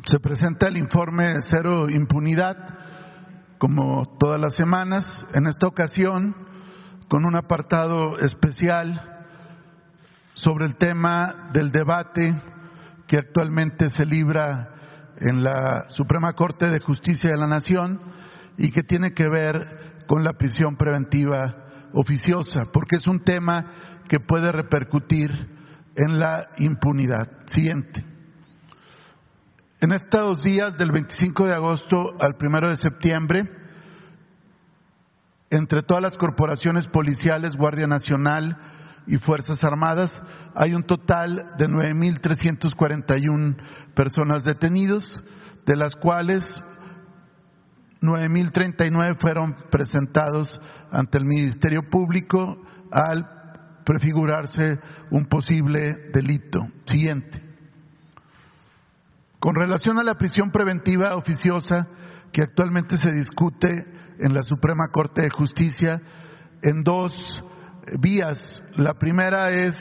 Se 0.07 0.21
presenta 0.21 0.69
el 0.69 0.77
informe 0.77 1.35
Cero 1.51 1.91
Impunidad, 1.91 2.57
como 3.59 4.05
todas 4.21 4.41
las 4.41 4.55
semanas, 4.55 5.27
en 5.35 5.49
esta 5.49 5.67
ocasión 5.67 6.37
con 7.09 7.25
un 7.25 7.35
apartado 7.35 8.17
especial 8.19 9.25
sobre 10.35 10.67
el 10.67 10.77
tema 10.77 11.51
del 11.53 11.73
debate 11.73 12.41
que 13.09 13.19
actualmente 13.19 13.91
se 13.91 14.07
libra 14.07 14.75
en 15.19 15.43
la 15.43 15.87
Suprema 15.89 16.35
Corte 16.35 16.69
de 16.69 16.79
Justicia 16.79 17.31
de 17.31 17.39
la 17.39 17.49
Nación 17.49 18.01
y 18.59 18.71
que 18.71 18.85
tiene 18.85 19.13
que 19.13 19.29
ver 19.29 20.05
con 20.07 20.23
la 20.23 20.35
prisión 20.35 20.77
preventiva 20.77 21.89
oficiosa, 21.95 22.63
porque 22.73 22.95
es 22.95 23.09
un 23.09 23.25
tema 23.25 23.73
que 24.09 24.21
puede 24.21 24.53
repercutir 24.53 25.33
en 25.97 26.21
la 26.21 26.51
impunidad. 26.59 27.29
Siguiente. 27.47 28.16
En 29.79 29.93
estos 29.93 30.43
días, 30.43 30.79
del 30.79 30.91
25 30.91 31.45
de 31.45 31.55
agosto 31.55 32.15
al 32.19 32.35
1 32.41 32.71
de 32.71 32.77
septiembre, 32.77 33.45
entre 35.51 35.83
todas 35.83 36.03
las 36.03 36.17
corporaciones 36.17 36.87
policiales, 36.87 37.55
Guardia 37.57 37.87
Nacional 37.87 38.57
y 39.07 39.19
Fuerzas 39.19 39.63
Armadas, 39.63 40.11
hay 40.55 40.73
un 40.73 40.85
total 40.85 41.53
de 41.59 41.67
9.341 41.67 43.55
personas 43.95 44.45
detenidos, 44.45 45.21
de 45.67 45.77
las 45.77 45.95
cuales 45.95 46.43
9.039 48.01 49.21
fueron 49.21 49.57
presentados 49.71 50.59
ante 50.91 51.19
el 51.19 51.27
Ministerio 51.27 51.83
Público 51.91 52.63
al 52.91 53.29
prefigurarse 53.85 54.79
un 55.11 55.27
posible 55.27 56.09
delito. 56.15 56.61
Siguiente. 56.87 57.46
Con 59.39 59.55
relación 59.55 59.99
a 59.99 60.05
la 60.05 60.15
prisión 60.15 60.51
preventiva 60.51 61.15
oficiosa 61.15 61.87
que 62.33 62.43
actualmente 62.43 62.97
se 62.97 63.13
discute 63.13 63.87
en 64.19 64.33
la 64.33 64.43
Suprema 64.43 64.89
Corte 64.89 65.23
de 65.23 65.31
Justicia 65.31 66.01
en 66.63 66.83
dos 66.83 67.45
vías. 68.01 68.63
La 68.77 68.95
primera 68.95 69.51
es 69.51 69.75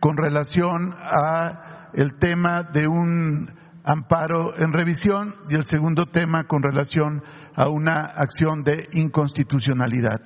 con 0.00 0.16
relación 0.16 0.94
a 0.98 1.90
el 1.94 2.18
tema 2.18 2.62
de 2.62 2.86
un 2.86 3.50
amparo 3.84 4.56
en 4.58 4.72
revisión 4.72 5.34
y 5.48 5.54
el 5.54 5.64
segundo 5.64 6.04
tema 6.06 6.44
con 6.44 6.62
relación 6.62 7.22
a 7.56 7.68
una 7.68 8.04
acción 8.04 8.62
de 8.64 8.86
inconstitucionalidad. 8.92 10.20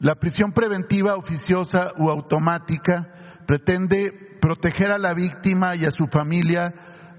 La 0.00 0.16
prisión 0.16 0.52
preventiva 0.52 1.16
oficiosa 1.16 1.92
u 1.96 2.10
automática 2.10 3.08
pretende 3.46 4.36
proteger 4.40 4.92
a 4.92 4.98
la 4.98 5.14
víctima 5.14 5.74
y 5.74 5.86
a 5.86 5.90
su 5.90 6.06
familia 6.08 6.74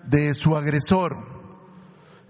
de 0.08 0.34
su 0.34 0.56
agresor, 0.56 1.18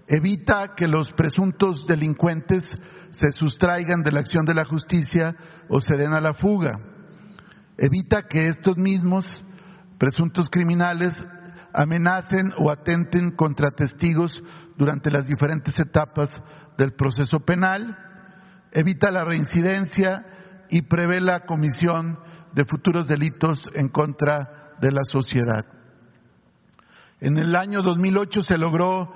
evita 0.06 0.74
que 0.76 0.88
los 0.88 1.12
presuntos 1.12 1.86
delincuentes 1.86 2.64
se 3.10 3.30
sustraigan 3.32 4.02
de 4.02 4.12
la 4.12 4.20
acción 4.20 4.44
de 4.44 4.54
la 4.54 4.64
justicia 4.64 5.36
o 5.68 5.80
se 5.80 5.96
den 5.96 6.12
a 6.12 6.20
la 6.20 6.34
fuga, 6.34 6.80
evita 7.78 8.22
que 8.28 8.46
estos 8.46 8.76
mismos 8.76 9.24
presuntos 9.98 10.48
criminales 10.50 11.12
amenacen 11.72 12.52
o 12.58 12.70
atenten 12.70 13.30
contra 13.36 13.70
testigos 13.70 14.42
durante 14.76 15.10
las 15.10 15.26
diferentes 15.26 15.78
etapas 15.78 16.30
del 16.76 16.92
proceso 16.94 17.40
penal, 17.40 17.96
evita 18.72 19.10
la 19.10 19.24
reincidencia 19.24 20.24
y 20.70 20.82
prevé 20.82 21.20
la 21.20 21.40
comisión 21.40 22.18
de 22.52 22.64
futuros 22.64 23.06
delitos 23.06 23.64
en 23.74 23.88
contra 23.88 24.74
de 24.80 24.90
la 24.90 25.04
sociedad. 25.04 25.79
En 27.20 27.38
el 27.38 27.54
año 27.54 27.82
2008 27.82 28.40
se 28.40 28.56
logró 28.56 29.12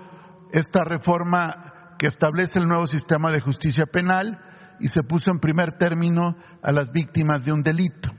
esta 0.53 0.85
reforma 0.85 1.97
que 1.99 2.07
establece 2.07 2.59
el 2.59 2.69
nuevo 2.69 2.87
sistema 2.87 3.31
de 3.33 3.41
justicia 3.41 3.87
penal 3.87 4.39
y 4.79 4.89
se 4.89 5.03
puso 5.03 5.31
en 5.31 5.41
primer 5.41 5.79
término 5.79 6.37
a 6.63 6.71
las 6.71 6.93
víctimas 6.93 7.47
de 7.47 7.53
un 7.53 7.63
delito. 7.63 8.11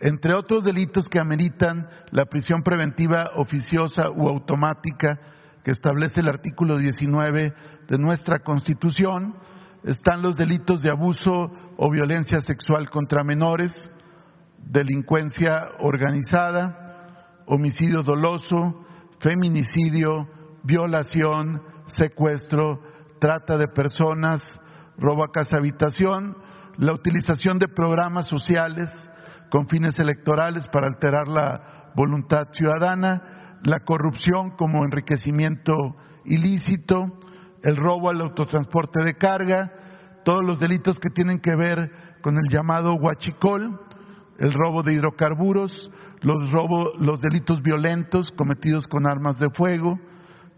Entre 0.00 0.34
otros 0.34 0.64
delitos 0.64 1.10
que 1.10 1.20
ameritan 1.20 1.86
la 2.12 2.24
prisión 2.24 2.62
preventiva 2.62 3.30
oficiosa 3.36 4.08
u 4.10 4.26
automática 4.26 5.20
que 5.62 5.72
establece 5.72 6.20
el 6.20 6.28
artículo 6.28 6.78
19 6.78 7.54
de 7.86 7.98
nuestra 7.98 8.38
Constitución, 8.38 9.34
están 9.82 10.22
los 10.22 10.36
delitos 10.36 10.80
de 10.80 10.90
abuso 10.90 11.52
o 11.76 11.90
violencia 11.90 12.40
sexual 12.40 12.88
contra 12.88 13.22
menores, 13.22 13.90
delincuencia 14.58 15.72
organizada, 15.80 17.42
homicidio 17.46 18.02
doloso, 18.02 18.84
feminicidio, 19.24 20.28
violación, 20.64 21.62
secuestro, 21.86 22.80
trata 23.18 23.56
de 23.56 23.68
personas, 23.68 24.42
robo 24.98 25.24
a 25.24 25.32
casa 25.32 25.56
habitación, 25.56 26.36
la 26.76 26.92
utilización 26.92 27.58
de 27.58 27.68
programas 27.68 28.28
sociales 28.28 28.90
con 29.50 29.66
fines 29.66 29.98
electorales 29.98 30.66
para 30.70 30.88
alterar 30.88 31.26
la 31.28 31.92
voluntad 31.96 32.48
ciudadana, 32.52 33.60
la 33.62 33.80
corrupción 33.80 34.50
como 34.58 34.84
enriquecimiento 34.84 35.72
ilícito, 36.26 37.06
el 37.62 37.76
robo 37.76 38.10
al 38.10 38.20
autotransporte 38.20 39.04
de 39.04 39.14
carga, 39.14 39.72
todos 40.26 40.44
los 40.44 40.60
delitos 40.60 40.98
que 41.00 41.08
tienen 41.08 41.40
que 41.40 41.56
ver 41.56 41.90
con 42.20 42.36
el 42.36 42.44
llamado 42.50 42.94
huachicol, 42.96 43.80
el 44.38 44.52
robo 44.52 44.82
de 44.82 44.94
hidrocarburos, 44.94 45.90
los, 46.22 46.50
los 46.98 47.20
delitos 47.20 47.62
violentos 47.62 48.30
cometidos 48.36 48.86
con 48.86 49.06
armas 49.06 49.38
de 49.38 49.50
fuego, 49.50 49.98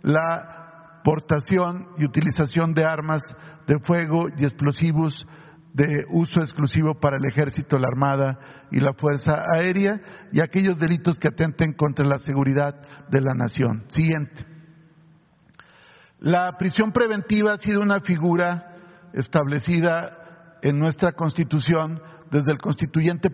la 0.02 1.00
portación 1.04 1.88
y 1.98 2.04
utilización 2.04 2.74
de 2.74 2.84
armas 2.84 3.22
de 3.66 3.78
fuego 3.80 4.26
y 4.36 4.44
explosivos 4.44 5.26
de 5.72 6.06
uso 6.08 6.40
exclusivo 6.40 6.94
para 6.98 7.18
el 7.18 7.26
ejército, 7.26 7.78
la 7.78 7.88
armada 7.88 8.38
y 8.70 8.80
la 8.80 8.94
fuerza 8.94 9.42
aérea 9.54 10.00
y 10.32 10.40
aquellos 10.40 10.78
delitos 10.78 11.18
que 11.18 11.28
atenten 11.28 11.74
contra 11.74 12.06
la 12.06 12.18
seguridad 12.18 12.74
de 13.10 13.20
la 13.20 13.34
nación. 13.34 13.84
Siguiente. 13.88 14.46
La 16.18 16.56
prisión 16.56 16.92
preventiva 16.92 17.52
ha 17.52 17.58
sido 17.58 17.82
una 17.82 18.00
figura 18.00 18.74
establecida 19.12 20.58
en 20.62 20.78
nuestra 20.78 21.12
Constitución 21.12 22.00
desde 22.30 22.52
el 22.52 22.58
constituyente, 22.58 23.30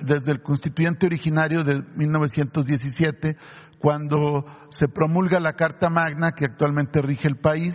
desde 0.00 0.32
el 0.32 0.42
constituyente 0.42 1.06
originario 1.06 1.64
de 1.64 1.82
1917, 1.96 3.36
cuando 3.78 4.44
se 4.70 4.88
promulga 4.88 5.40
la 5.40 5.54
Carta 5.54 5.90
Magna 5.90 6.32
que 6.32 6.46
actualmente 6.46 7.00
rige 7.00 7.28
el 7.28 7.36
país, 7.36 7.74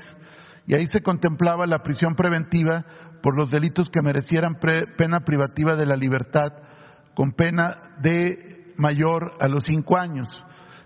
y 0.68 0.76
ahí 0.76 0.88
se 0.88 1.02
contemplaba 1.02 1.66
la 1.66 1.84
prisión 1.84 2.16
preventiva 2.16 2.86
por 3.22 3.36
los 3.36 3.52
delitos 3.52 3.90
que 3.90 4.02
merecieran 4.02 4.60
pena 4.98 5.22
privativa 5.22 5.76
de 5.76 5.86
la 5.86 5.96
libertad, 5.96 6.54
con 7.14 7.34
pena 7.34 7.96
de 8.02 8.74
mayor 8.78 9.34
a 9.40 9.48
los 9.48 9.66
cinco 9.66 9.98
años. 9.98 10.28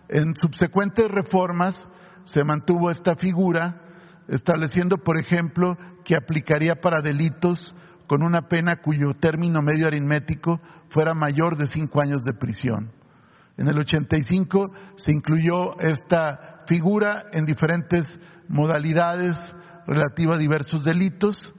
En 0.10 0.36
subsecuentes 0.36 1.10
reformas 1.10 1.88
se 2.26 2.44
mantuvo 2.44 2.90
esta 2.90 3.16
figura, 3.16 3.82
estableciendo, 4.28 4.98
por 4.98 5.20
ejemplo, 5.20 5.78
que 6.04 6.16
aplicaría 6.16 6.76
para 6.82 7.02
delitos 7.02 7.74
con 8.08 8.24
una 8.24 8.48
pena 8.48 8.78
cuyo 8.78 9.14
término 9.20 9.62
medio 9.62 9.88
aritmético 9.88 10.60
fuera 10.90 11.14
mayor 11.14 11.58
de 11.58 11.68
cinco 11.68 12.02
años 12.02 12.24
de 12.24 12.34
prisión. 12.34 12.92
En 13.58 13.68
el 13.68 13.80
85 13.80 14.72
se 14.98 15.12
incluyó 15.12 15.80
esta 15.80 16.64
figura 16.68 17.26
en 17.32 17.46
diferentes 17.46 18.20
modalidades 18.48 19.36
relativas 19.88 20.36
a 20.36 20.42
diversos 20.42 20.84
delitos. 20.84 21.54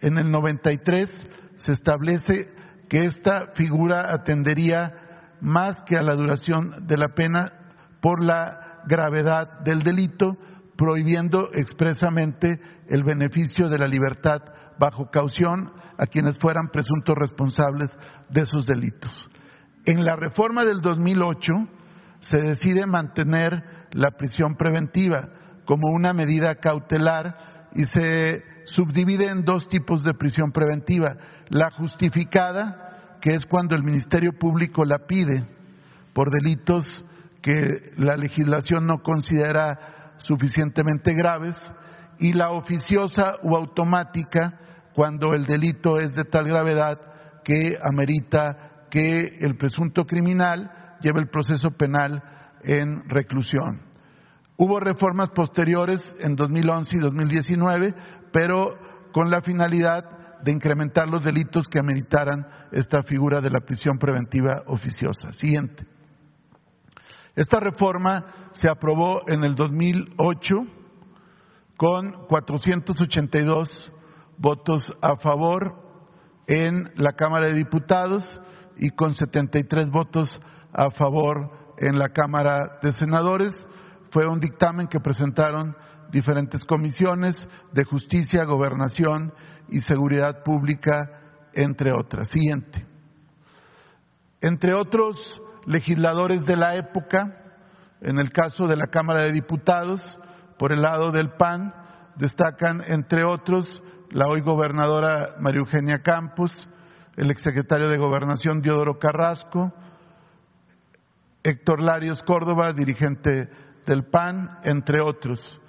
En 0.00 0.18
el 0.18 0.30
93 0.30 1.10
se 1.56 1.72
establece 1.72 2.48
que 2.88 3.04
esta 3.04 3.52
figura 3.54 4.12
atendería 4.12 4.92
más 5.40 5.82
que 5.82 5.96
a 5.96 6.02
la 6.02 6.14
duración 6.14 6.86
de 6.86 6.96
la 6.96 7.08
pena 7.08 7.52
por 8.00 8.22
la 8.22 8.82
gravedad 8.86 9.60
del 9.60 9.82
delito, 9.82 10.36
prohibiendo 10.76 11.50
expresamente 11.52 12.60
el 12.88 13.02
beneficio 13.02 13.68
de 13.68 13.78
la 13.78 13.86
libertad 13.86 14.40
bajo 14.78 15.10
caución 15.10 15.72
a 15.98 16.06
quienes 16.06 16.38
fueran 16.38 16.68
presuntos 16.68 17.14
responsables 17.16 17.90
de 18.30 18.42
esos 18.42 18.66
delitos. 18.66 19.28
En 19.84 20.04
la 20.04 20.16
reforma 20.16 20.64
del 20.64 20.80
2008 20.80 21.52
se 22.20 22.38
decide 22.38 22.86
mantener 22.86 23.88
la 23.92 24.12
prisión 24.12 24.56
preventiva 24.56 25.28
como 25.64 25.92
una 25.92 26.12
medida 26.12 26.54
cautelar 26.54 27.68
y 27.74 27.84
se 27.84 28.42
subdivide 28.64 29.26
en 29.26 29.44
dos 29.44 29.68
tipos 29.68 30.02
de 30.04 30.14
prisión 30.14 30.52
preventiva. 30.52 31.16
La 31.48 31.70
justificada, 31.70 33.18
que 33.20 33.34
es 33.34 33.44
cuando 33.46 33.74
el 33.74 33.82
Ministerio 33.82 34.32
Público 34.38 34.84
la 34.84 35.06
pide 35.06 35.46
por 36.14 36.30
delitos 36.30 37.04
que 37.42 37.92
la 37.96 38.16
legislación 38.16 38.86
no 38.86 39.02
considera 39.02 40.14
suficientemente 40.18 41.14
graves, 41.14 41.56
y 42.18 42.32
la 42.32 42.50
oficiosa 42.50 43.36
o 43.42 43.56
automática, 43.56 44.58
cuando 44.98 45.32
el 45.32 45.44
delito 45.44 45.96
es 45.98 46.12
de 46.16 46.24
tal 46.24 46.46
gravedad 46.46 46.98
que 47.44 47.78
amerita 47.80 48.88
que 48.90 49.28
el 49.42 49.56
presunto 49.56 50.04
criminal 50.04 50.98
lleve 51.00 51.20
el 51.20 51.28
proceso 51.28 51.70
penal 51.70 52.20
en 52.64 53.08
reclusión. 53.08 53.80
Hubo 54.56 54.80
reformas 54.80 55.30
posteriores 55.30 56.00
en 56.18 56.34
2011 56.34 56.96
y 56.96 56.98
2019, 56.98 57.94
pero 58.32 58.76
con 59.12 59.30
la 59.30 59.40
finalidad 59.40 60.40
de 60.42 60.50
incrementar 60.50 61.06
los 61.06 61.22
delitos 61.22 61.68
que 61.70 61.78
ameritaran 61.78 62.44
esta 62.72 63.04
figura 63.04 63.40
de 63.40 63.50
la 63.50 63.60
prisión 63.60 63.98
preventiva 63.98 64.64
oficiosa. 64.66 65.30
Siguiente. 65.30 65.86
Esta 67.36 67.60
reforma 67.60 68.50
se 68.54 68.68
aprobó 68.68 69.20
en 69.28 69.44
el 69.44 69.54
2008 69.54 70.56
con 71.76 72.26
482 72.26 73.92
votos 74.38 74.94
a 75.02 75.16
favor 75.16 75.74
en 76.46 76.90
la 76.96 77.12
Cámara 77.12 77.48
de 77.48 77.54
Diputados 77.54 78.40
y 78.76 78.90
con 78.90 79.14
73 79.14 79.90
votos 79.90 80.40
a 80.72 80.90
favor 80.90 81.50
en 81.78 81.98
la 81.98 82.08
Cámara 82.08 82.78
de 82.82 82.92
Senadores. 82.92 83.66
Fue 84.10 84.26
un 84.26 84.40
dictamen 84.40 84.86
que 84.86 85.00
presentaron 85.00 85.76
diferentes 86.10 86.64
comisiones 86.64 87.36
de 87.72 87.84
justicia, 87.84 88.44
gobernación 88.44 89.32
y 89.68 89.80
seguridad 89.80 90.42
pública, 90.42 91.50
entre 91.52 91.92
otras. 91.92 92.30
Siguiente. 92.30 92.86
Entre 94.40 94.72
otros 94.72 95.42
legisladores 95.66 96.46
de 96.46 96.56
la 96.56 96.76
época, 96.76 97.48
en 98.00 98.18
el 98.18 98.30
caso 98.30 98.66
de 98.66 98.76
la 98.76 98.86
Cámara 98.86 99.22
de 99.22 99.32
Diputados, 99.32 100.00
por 100.58 100.72
el 100.72 100.80
lado 100.80 101.10
del 101.10 101.30
PAN, 101.32 101.74
destacan, 102.16 102.82
entre 102.86 103.24
otros, 103.24 103.82
la 104.10 104.26
hoy 104.26 104.40
gobernadora 104.40 105.36
María 105.38 105.60
Eugenia 105.60 105.98
Campos, 105.98 106.50
el 107.16 107.30
exsecretario 107.30 107.88
de 107.88 107.98
Gobernación 107.98 108.62
Diodoro 108.62 108.98
Carrasco, 108.98 109.72
Héctor 111.42 111.82
Larios 111.82 112.22
Córdoba, 112.22 112.72
dirigente 112.72 113.48
del 113.86 114.04
PAN, 114.04 114.60
entre 114.64 115.02
otros. 115.02 115.60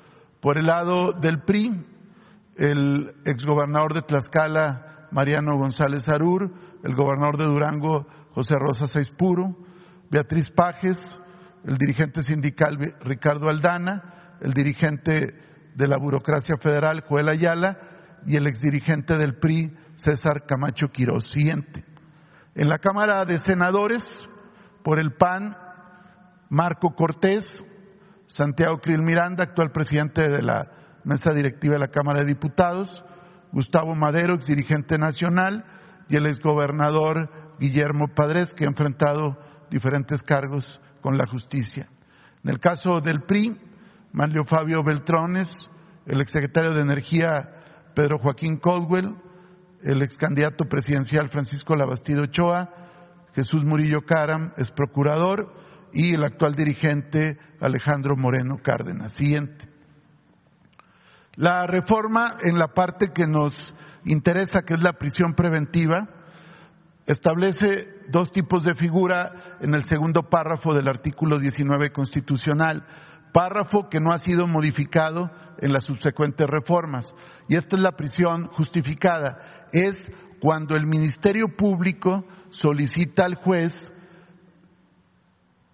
Por 0.41 0.57
el 0.57 0.67
lado 0.67 1.11
del 1.11 1.41
PRI, 1.41 1.85
el 2.55 3.13
exgobernador 3.25 3.93
de 3.93 4.03
Tlaxcala, 4.03 5.07
Mariano 5.11 5.57
González 5.57 6.07
Arur, 6.07 6.49
el 6.83 6.95
gobernador 6.95 7.37
de 7.37 7.45
Durango, 7.45 8.07
José 8.33 8.55
Rosa 8.57 8.87
Saispuro, 8.87 9.55
Beatriz 10.09 10.49
Pajes, 10.51 10.97
el 11.65 11.77
dirigente 11.77 12.21
sindical 12.23 12.77
Ricardo 13.01 13.49
Aldana, 13.49 14.37
el 14.41 14.53
dirigente 14.53 15.35
de 15.75 15.87
la 15.87 15.97
burocracia 15.97 16.55
federal, 16.57 17.03
Joel 17.07 17.29
Ayala, 17.29 17.88
y 18.25 18.35
el 18.35 18.47
exdirigente 18.47 19.17
del 19.17 19.35
PRI, 19.35 19.73
César 19.95 20.45
Camacho 20.45 20.87
Quiroz. 20.89 21.29
Siguiente. 21.29 21.83
En 22.55 22.69
la 22.69 22.79
Cámara 22.79 23.25
de 23.25 23.39
Senadores, 23.39 24.03
por 24.83 24.99
el 24.99 25.13
PAN, 25.13 25.55
Marco 26.49 26.95
Cortés, 26.95 27.63
Santiago 28.27 28.79
Krill 28.79 29.01
Miranda, 29.01 29.43
actual 29.43 29.71
presidente 29.71 30.27
de 30.27 30.41
la 30.41 30.71
mesa 31.03 31.31
directiva 31.33 31.73
de 31.73 31.79
la 31.79 31.87
Cámara 31.87 32.19
de 32.21 32.27
Diputados, 32.27 33.03
Gustavo 33.51 33.95
Madero, 33.95 34.35
exdirigente 34.35 34.97
nacional, 34.97 35.65
y 36.07 36.15
el 36.17 36.25
exgobernador 36.25 37.29
Guillermo 37.59 38.07
Padres, 38.15 38.53
que 38.53 38.65
ha 38.65 38.67
enfrentado 38.67 39.37
diferentes 39.69 40.21
cargos 40.23 40.81
con 41.01 41.17
la 41.17 41.27
justicia. 41.27 41.87
En 42.43 42.51
el 42.51 42.59
caso 42.59 42.99
del 42.99 43.21
PRI, 43.21 43.59
Manlio 44.11 44.43
Fabio 44.45 44.83
Beltrones, 44.83 45.49
el 46.05 46.21
exsecretario 46.21 46.73
de 46.73 46.81
Energía 46.81 47.58
Pedro 47.95 48.19
Joaquín 48.19 48.57
Caldwell, 48.57 49.15
el 49.83 50.01
ex 50.01 50.17
candidato 50.17 50.65
presidencial 50.65 51.29
Francisco 51.29 51.75
Labastido 51.75 52.23
Ochoa, 52.23 52.69
Jesús 53.33 53.63
Murillo 53.63 54.01
Caram, 54.05 54.53
es 54.57 54.71
procurador, 54.71 55.53
y 55.93 56.13
el 56.13 56.23
actual 56.23 56.53
dirigente 56.53 57.37
Alejandro 57.59 58.15
Moreno 58.15 58.57
Cárdenas. 58.61 59.13
Siguiente. 59.13 59.67
La 61.35 61.65
reforma 61.65 62.37
en 62.43 62.57
la 62.57 62.67
parte 62.69 63.11
que 63.13 63.25
nos 63.25 63.73
interesa, 64.05 64.63
que 64.63 64.73
es 64.73 64.81
la 64.81 64.93
prisión 64.93 65.33
preventiva, 65.33 66.09
establece 67.05 67.87
dos 68.09 68.31
tipos 68.31 68.63
de 68.63 68.75
figura 68.75 69.57
en 69.61 69.73
el 69.73 69.83
segundo 69.85 70.29
párrafo 70.29 70.73
del 70.73 70.87
artículo 70.87 71.39
19 71.39 71.91
constitucional. 71.91 72.85
Párrafo 73.31 73.89
que 73.89 73.99
no 73.99 74.11
ha 74.11 74.19
sido 74.19 74.47
modificado 74.47 75.29
en 75.59 75.73
las 75.73 75.83
subsecuentes 75.85 76.47
reformas. 76.47 77.13
Y 77.47 77.57
esta 77.57 77.75
es 77.75 77.81
la 77.81 77.91
prisión 77.91 78.47
justificada. 78.47 79.67
Es 79.71 79.95
cuando 80.39 80.75
el 80.75 80.85
Ministerio 80.85 81.55
Público 81.55 82.25
solicita 82.49 83.25
al 83.25 83.35
juez 83.35 83.73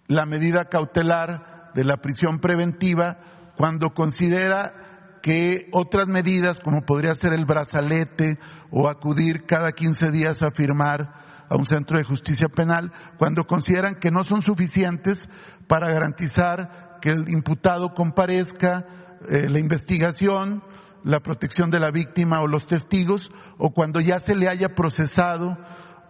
la 0.08 0.26
medida 0.26 0.66
cautelar 0.66 1.72
de 1.74 1.84
la 1.84 1.98
prisión 1.98 2.38
preventiva 2.40 3.18
cuando 3.56 3.90
considera 3.90 5.18
que 5.22 5.68
otras 5.72 6.06
medidas, 6.06 6.58
como 6.60 6.82
podría 6.82 7.14
ser 7.14 7.32
el 7.32 7.44
brazalete 7.44 8.38
o 8.70 8.88
acudir 8.88 9.44
cada 9.44 9.72
15 9.72 10.10
días 10.12 10.42
a 10.42 10.52
firmar 10.52 11.26
a 11.48 11.56
un 11.56 11.64
centro 11.64 11.98
de 11.98 12.04
justicia 12.04 12.48
penal, 12.48 12.92
cuando 13.18 13.44
consideran 13.44 13.96
que 14.00 14.10
no 14.10 14.22
son 14.24 14.42
suficientes 14.42 15.18
para 15.66 15.88
garantizar 15.88 16.85
que 17.06 17.12
el 17.12 17.28
imputado 17.28 17.94
comparezca, 17.94 18.84
eh, 19.28 19.48
la 19.48 19.60
investigación, 19.60 20.60
la 21.04 21.20
protección 21.20 21.70
de 21.70 21.78
la 21.78 21.92
víctima 21.92 22.40
o 22.40 22.48
los 22.48 22.66
testigos, 22.66 23.30
o 23.58 23.70
cuando 23.70 24.00
ya 24.00 24.18
se 24.18 24.34
le 24.34 24.48
haya 24.48 24.74
procesado 24.74 25.56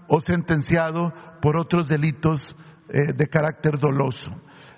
o 0.09 0.21
sentenciado 0.23 1.13
por 1.43 1.59
otros 1.59 1.87
delitos 1.87 2.57
eh, 2.89 3.13
de 3.13 3.27
carácter 3.27 3.79
doloso. 3.79 4.31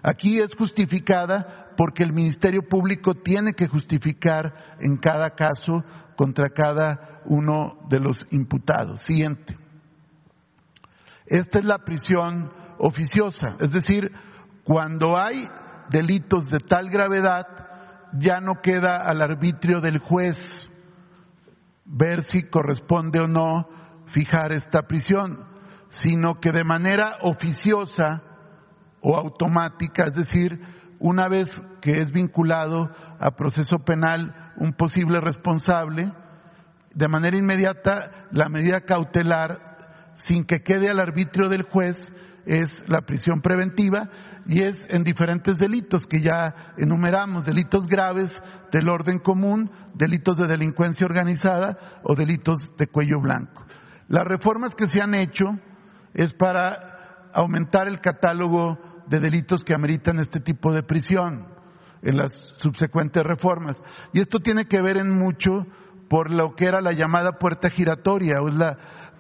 Aquí 0.03 0.41
es 0.41 0.53
justificada 0.57 1.69
porque 1.77 2.03
el 2.03 2.13
Ministerio 2.13 2.63
Público 2.69 3.15
tiene 3.15 3.53
que 3.53 3.69
justificar 3.69 4.77
en 4.81 4.97
cada 4.97 5.37
caso 5.37 5.85
contra 6.17 6.49
cada 6.49 7.21
uno 7.27 7.79
de 7.89 8.01
los 8.01 8.27
imputados. 8.33 9.03
Siguiente. 9.03 9.57
Esta 11.27 11.61
es 11.61 11.65
la 11.65 11.79
prisión 11.79 12.51
oficiosa, 12.79 13.55
es 13.61 13.71
decir, 13.71 14.11
cuando 14.65 15.17
hay 15.17 15.49
delitos 15.91 16.49
de 16.51 16.61
tal 16.61 16.91
gravedad, 16.91 17.47
ya 18.13 18.41
no 18.41 18.61
queda 18.63 18.97
al 18.97 19.21
arbitrio 19.21 19.81
del 19.81 19.99
juez 19.99 20.37
ver 21.85 22.25
si 22.25 22.43
corresponde 22.49 23.21
o 23.21 23.27
no 23.27 23.69
fijar 24.13 24.53
esta 24.53 24.83
prisión, 24.83 25.45
sino 25.91 26.41
que 26.41 26.53
de 26.53 26.65
manera 26.65 27.17
oficiosa 27.23 28.23
o 29.01 29.17
automática, 29.17 30.05
es 30.05 30.15
decir, 30.15 30.61
una 30.99 31.29
vez 31.29 31.49
que 31.81 31.99
es 31.99 32.11
vinculado 32.11 32.91
a 33.21 33.31
proceso 33.33 33.79
penal 33.79 34.53
un 34.57 34.73
posible 34.73 35.21
responsable, 35.21 36.13
de 36.95 37.09
manera 37.09 37.39
inmediata 37.39 38.27
la 38.33 38.49
medida 38.49 38.81
cautelar, 38.81 40.13
sin 40.17 40.45
que 40.45 40.63
quede 40.63 40.91
al 40.91 41.01
arbitrio 41.01 41.49
del 41.49 41.63
juez, 41.63 41.97
es 42.49 42.83
la 42.89 43.03
prisión 43.03 43.43
preventiva 43.43 44.09
y 44.47 44.63
es 44.63 44.75
en 44.89 45.05
diferentes 45.05 45.59
delitos 45.59 46.07
que 46.07 46.23
ya 46.23 46.73
enumeramos, 46.79 47.45
delitos 47.45 47.87
graves 47.87 48.31
del 48.73 48.89
orden 48.89 49.19
común, 49.19 49.71
delitos 49.95 50.39
de 50.39 50.47
delincuencia 50.47 51.05
organizada 51.05 52.01
o 52.03 52.15
delitos 52.15 52.75
de 52.79 52.87
cuello 52.87 53.21
blanco. 53.21 53.67
Las 54.09 54.25
reformas 54.25 54.75
que 54.75 54.87
se 54.87 55.03
han 55.03 55.15
hecho 55.15 55.45
es 56.15 56.33
para 56.33 57.29
aumentar 57.35 57.87
el 57.87 58.01
catálogo 58.01 58.79
de 59.09 59.21
delitos 59.21 59.63
que 59.63 59.75
ameritan 59.75 60.19
este 60.19 60.41
tipo 60.41 60.73
de 60.73 60.83
prisión 60.83 61.47
en 62.01 62.17
las 62.17 62.33
subsecuentes 62.57 63.23
reformas. 63.25 63.77
Y 64.15 64.21
esto 64.21 64.39
tiene 64.39 64.65
que 64.65 64.81
ver 64.81 64.97
en 64.97 65.11
mucho 65.11 65.67
por 66.09 66.31
lo 66.31 66.55
que 66.55 66.65
era 66.65 66.81
la 66.81 66.93
llamada 66.93 67.33
puerta 67.33 67.69
giratoria, 67.69 68.39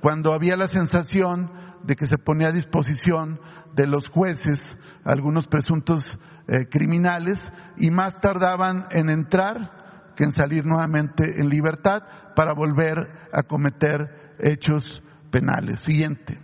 cuando 0.00 0.32
había 0.32 0.56
la 0.56 0.68
sensación 0.68 1.67
de 1.88 1.96
que 1.96 2.04
se 2.04 2.18
ponía 2.18 2.48
a 2.48 2.52
disposición 2.52 3.40
de 3.74 3.86
los 3.86 4.08
jueces 4.08 4.60
algunos 5.04 5.46
presuntos 5.46 6.04
eh, 6.46 6.66
criminales 6.70 7.40
y 7.78 7.90
más 7.90 8.20
tardaban 8.20 8.88
en 8.90 9.08
entrar 9.08 10.12
que 10.14 10.24
en 10.24 10.32
salir 10.32 10.66
nuevamente 10.66 11.40
en 11.40 11.48
libertad 11.48 12.02
para 12.36 12.52
volver 12.52 12.98
a 13.32 13.42
cometer 13.44 14.34
hechos 14.38 15.02
penales. 15.30 15.80
Siguiente. 15.80 16.38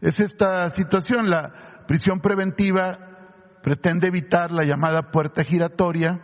Es 0.00 0.18
esta 0.18 0.70
situación, 0.70 1.30
la 1.30 1.84
prisión 1.86 2.18
preventiva 2.18 2.98
pretende 3.62 4.08
evitar 4.08 4.50
la 4.50 4.64
llamada 4.64 5.12
puerta 5.12 5.44
giratoria, 5.44 6.20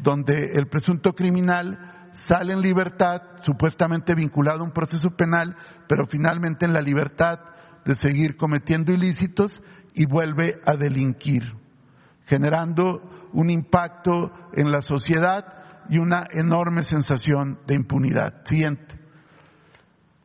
donde 0.00 0.52
el 0.54 0.68
presunto 0.68 1.14
criminal 1.14 2.10
sale 2.12 2.52
en 2.52 2.60
libertad, 2.60 3.22
supuestamente 3.40 4.14
vinculado 4.14 4.60
a 4.60 4.64
un 4.64 4.72
proceso 4.72 5.08
penal, 5.16 5.56
pero 5.88 6.06
finalmente 6.06 6.66
en 6.66 6.74
la 6.74 6.80
libertad 6.82 7.38
de 7.84 7.94
seguir 7.94 8.36
cometiendo 8.36 8.92
ilícitos 8.92 9.62
y 9.94 10.06
vuelve 10.06 10.60
a 10.66 10.76
delinquir, 10.76 11.42
generando 12.26 13.28
un 13.32 13.50
impacto 13.50 14.32
en 14.54 14.70
la 14.70 14.80
sociedad 14.82 15.44
y 15.88 15.98
una 15.98 16.26
enorme 16.30 16.82
sensación 16.82 17.58
de 17.66 17.74
impunidad. 17.74 18.44
Siguiente. 18.44 18.98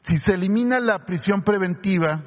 Si 0.04 0.18
se 0.20 0.34
elimina 0.34 0.80
la 0.80 1.06
prisión 1.06 1.42
preventiva, 1.42 2.24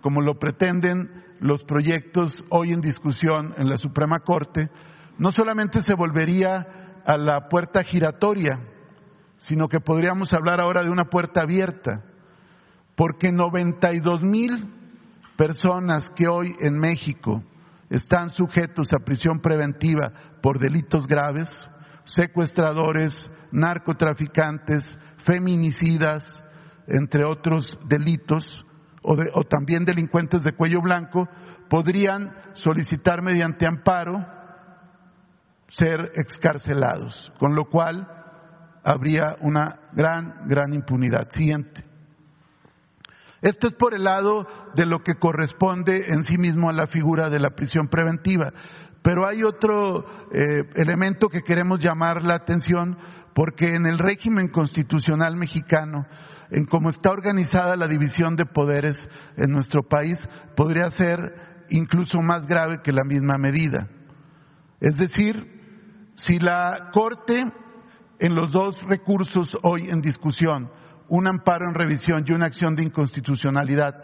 como 0.00 0.20
lo 0.20 0.38
pretenden 0.38 1.24
los 1.40 1.64
proyectos 1.64 2.44
hoy 2.50 2.72
en 2.72 2.80
discusión 2.80 3.54
en 3.56 3.68
la 3.68 3.76
Suprema 3.76 4.20
Corte, 4.20 4.70
no 5.18 5.30
solamente 5.30 5.80
se 5.80 5.94
volvería 5.94 7.02
a 7.04 7.16
la 7.16 7.48
puerta 7.48 7.82
giratoria, 7.82 8.60
sino 9.38 9.68
que 9.68 9.80
podríamos 9.80 10.32
hablar 10.32 10.60
ahora 10.60 10.82
de 10.82 10.90
una 10.90 11.06
puerta 11.06 11.40
abierta, 11.42 12.04
porque 13.00 13.32
92 13.32 14.22
mil 14.22 14.74
personas 15.34 16.10
que 16.10 16.28
hoy 16.28 16.54
en 16.60 16.76
México 16.76 17.42
están 17.88 18.28
sujetos 18.28 18.92
a 18.92 18.98
prisión 18.98 19.40
preventiva 19.40 20.12
por 20.42 20.58
delitos 20.58 21.06
graves, 21.06 21.48
secuestradores, 22.04 23.30
narcotraficantes, 23.52 24.98
feminicidas, 25.24 26.44
entre 26.88 27.24
otros 27.24 27.80
delitos, 27.88 28.66
o, 29.00 29.14
o, 29.32 29.44
también 29.44 29.86
delincuentes 29.86 30.44
de 30.44 30.52
cuello 30.52 30.82
blanco, 30.82 31.26
podrían 31.70 32.34
solicitar 32.52 33.22
mediante 33.22 33.66
amparo 33.66 34.26
ser 35.68 36.12
excarcelados, 36.16 37.32
con 37.38 37.54
lo 37.54 37.64
cual 37.64 38.06
habría 38.84 39.38
una 39.40 39.88
gran, 39.94 40.46
gran 40.46 40.74
impunidad. 40.74 41.30
Siguiente. 41.30 41.88
Esto 43.42 43.68
es 43.68 43.74
por 43.74 43.94
el 43.94 44.04
lado 44.04 44.46
de 44.74 44.86
lo 44.86 45.02
que 45.02 45.14
corresponde 45.14 46.06
en 46.08 46.24
sí 46.24 46.36
mismo 46.36 46.68
a 46.68 46.74
la 46.74 46.86
figura 46.86 47.30
de 47.30 47.38
la 47.38 47.50
prisión 47.50 47.88
preventiva. 47.88 48.52
Pero 49.02 49.26
hay 49.26 49.42
otro 49.42 50.04
eh, 50.30 50.64
elemento 50.74 51.28
que 51.28 51.40
queremos 51.40 51.80
llamar 51.80 52.22
la 52.22 52.34
atención 52.34 52.98
porque 53.34 53.68
en 53.68 53.86
el 53.86 53.98
régimen 53.98 54.48
constitucional 54.48 55.36
mexicano, 55.36 56.06
en 56.50 56.66
cómo 56.66 56.90
está 56.90 57.10
organizada 57.10 57.76
la 57.76 57.86
división 57.86 58.36
de 58.36 58.44
poderes 58.44 58.96
en 59.36 59.50
nuestro 59.50 59.82
país, 59.82 60.18
podría 60.56 60.90
ser 60.90 61.66
incluso 61.70 62.20
más 62.20 62.46
grave 62.46 62.80
que 62.82 62.92
la 62.92 63.04
misma 63.04 63.38
medida. 63.38 63.88
Es 64.80 64.96
decir, 64.96 66.12
si 66.14 66.38
la 66.38 66.90
Corte 66.92 67.44
en 68.18 68.34
los 68.34 68.52
dos 68.52 68.82
recursos 68.82 69.56
hoy 69.62 69.88
en 69.88 70.02
discusión 70.02 70.70
un 71.10 71.26
amparo 71.26 71.68
en 71.68 71.74
revisión 71.74 72.24
y 72.26 72.32
una 72.32 72.46
acción 72.46 72.74
de 72.76 72.84
inconstitucionalidad 72.84 73.94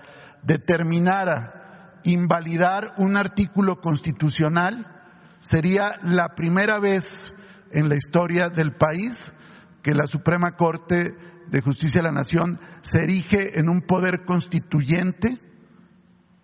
determinara 0.42 2.00
invalidar 2.02 2.94
un 2.98 3.16
artículo 3.16 3.80
constitucional, 3.80 4.86
sería 5.40 5.96
la 6.02 6.34
primera 6.34 6.78
vez 6.78 7.04
en 7.70 7.88
la 7.88 7.96
historia 7.96 8.48
del 8.48 8.74
país 8.76 9.16
que 9.82 9.94
la 9.94 10.06
Suprema 10.06 10.52
Corte 10.56 11.14
de 11.48 11.60
Justicia 11.60 12.00
de 12.00 12.08
la 12.08 12.12
Nación 12.12 12.60
se 12.82 13.04
erige 13.04 13.58
en 13.58 13.68
un 13.68 13.82
poder 13.82 14.24
constituyente 14.24 15.38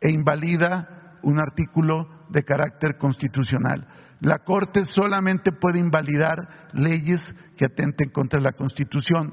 e 0.01 0.11
invalida 0.11 1.19
un 1.23 1.41
artículo 1.41 2.09
de 2.29 2.45
carácter 2.45 2.99
constitucional. 2.99 3.87
La 4.21 4.39
Corte 4.39 4.85
solamente 4.85 5.51
puede 5.51 5.81
invalidar 5.81 6.69
leyes 6.73 7.21
que 7.57 7.67
atenten 7.67 8.11
contra 8.11 8.41
la 8.41 8.53
Constitución 8.53 9.33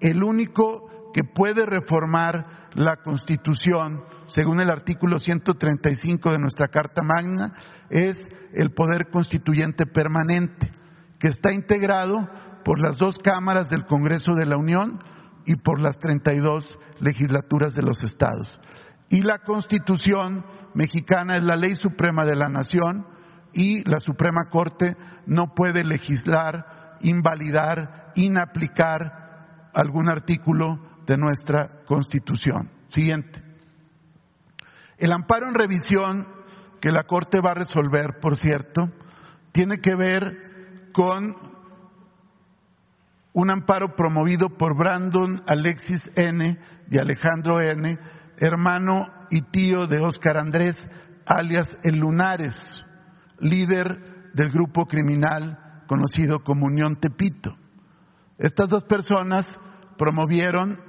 el 0.00 0.22
único 0.22 1.10
que 1.12 1.24
puede 1.24 1.66
reformar 1.66 2.68
la 2.74 2.96
Constitución, 2.96 4.02
según 4.28 4.60
el 4.60 4.70
artículo 4.70 5.18
135 5.18 6.30
de 6.30 6.38
nuestra 6.38 6.68
Carta 6.68 7.02
Magna, 7.02 7.52
es 7.90 8.16
el 8.54 8.72
poder 8.72 9.10
constituyente 9.10 9.86
permanente, 9.86 10.70
que 11.18 11.28
está 11.28 11.52
integrado 11.52 12.28
por 12.64 12.80
las 12.80 12.98
dos 12.98 13.18
cámaras 13.18 13.68
del 13.68 13.86
Congreso 13.86 14.34
de 14.34 14.46
la 14.46 14.56
Unión 14.56 15.02
y 15.46 15.56
por 15.56 15.80
las 15.80 15.98
32 15.98 16.78
legislaturas 17.00 17.74
de 17.74 17.82
los 17.82 18.02
estados. 18.04 18.60
Y 19.08 19.22
la 19.22 19.38
Constitución 19.38 20.44
mexicana 20.74 21.36
es 21.36 21.42
la 21.42 21.56
ley 21.56 21.74
suprema 21.74 22.24
de 22.24 22.36
la 22.36 22.48
nación 22.48 23.06
y 23.52 23.82
la 23.88 23.98
Suprema 23.98 24.48
Corte 24.50 24.96
no 25.26 25.54
puede 25.54 25.82
legislar, 25.82 26.96
invalidar, 27.00 28.12
inaplicar 28.14 29.19
algún 29.74 30.08
artículo 30.08 30.78
de 31.06 31.16
nuestra 31.16 31.82
Constitución. 31.86 32.70
Siguiente. 32.88 33.42
El 34.98 35.12
amparo 35.12 35.48
en 35.48 35.54
revisión 35.54 36.26
que 36.80 36.90
la 36.90 37.04
Corte 37.04 37.40
va 37.40 37.52
a 37.52 37.54
resolver, 37.54 38.20
por 38.20 38.36
cierto, 38.36 38.90
tiene 39.52 39.78
que 39.78 39.94
ver 39.94 40.90
con 40.92 41.36
un 43.32 43.50
amparo 43.50 43.94
promovido 43.94 44.50
por 44.50 44.76
Brandon 44.76 45.42
Alexis 45.46 46.02
N. 46.16 46.58
y 46.90 46.98
Alejandro 46.98 47.60
N., 47.60 47.98
hermano 48.38 49.06
y 49.30 49.42
tío 49.42 49.86
de 49.86 50.00
Óscar 50.00 50.38
Andrés, 50.38 50.76
alias 51.26 51.66
El 51.82 51.98
Lunares, 51.98 52.54
líder 53.38 54.32
del 54.34 54.50
grupo 54.50 54.86
criminal 54.86 55.84
conocido 55.86 56.40
como 56.40 56.66
Unión 56.66 56.96
Tepito. 56.96 57.59
Estas 58.40 58.70
dos 58.70 58.84
personas 58.84 59.46
promovieron 59.98 60.80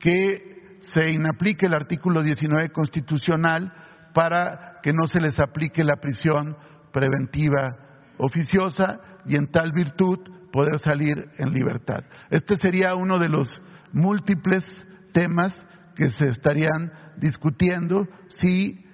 que 0.00 0.80
se 0.82 1.10
inaplique 1.12 1.66
el 1.66 1.74
artículo 1.74 2.20
19 2.22 2.70
constitucional 2.70 3.72
para 4.12 4.80
que 4.82 4.92
no 4.92 5.06
se 5.06 5.20
les 5.20 5.38
aplique 5.38 5.84
la 5.84 5.96
prisión 5.96 6.56
preventiva 6.92 7.76
oficiosa 8.18 9.00
y 9.24 9.36
en 9.36 9.52
tal 9.52 9.70
virtud 9.70 10.18
poder 10.52 10.80
salir 10.80 11.28
en 11.38 11.50
libertad. 11.50 12.04
Este 12.30 12.56
sería 12.56 12.96
uno 12.96 13.20
de 13.20 13.28
los 13.28 13.62
múltiples 13.92 14.64
temas 15.12 15.64
que 15.94 16.10
se 16.10 16.26
estarían 16.28 16.92
discutiendo 17.18 18.08
si 18.30 18.84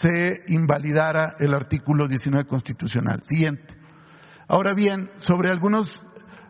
se 0.00 0.44
invalidara 0.48 1.34
el 1.40 1.52
artículo 1.52 2.08
19 2.08 2.46
constitucional. 2.46 3.20
Siguiente. 3.22 3.74
Ahora 4.48 4.72
bien, 4.74 5.10
sobre 5.18 5.50
algunas 5.50 6.06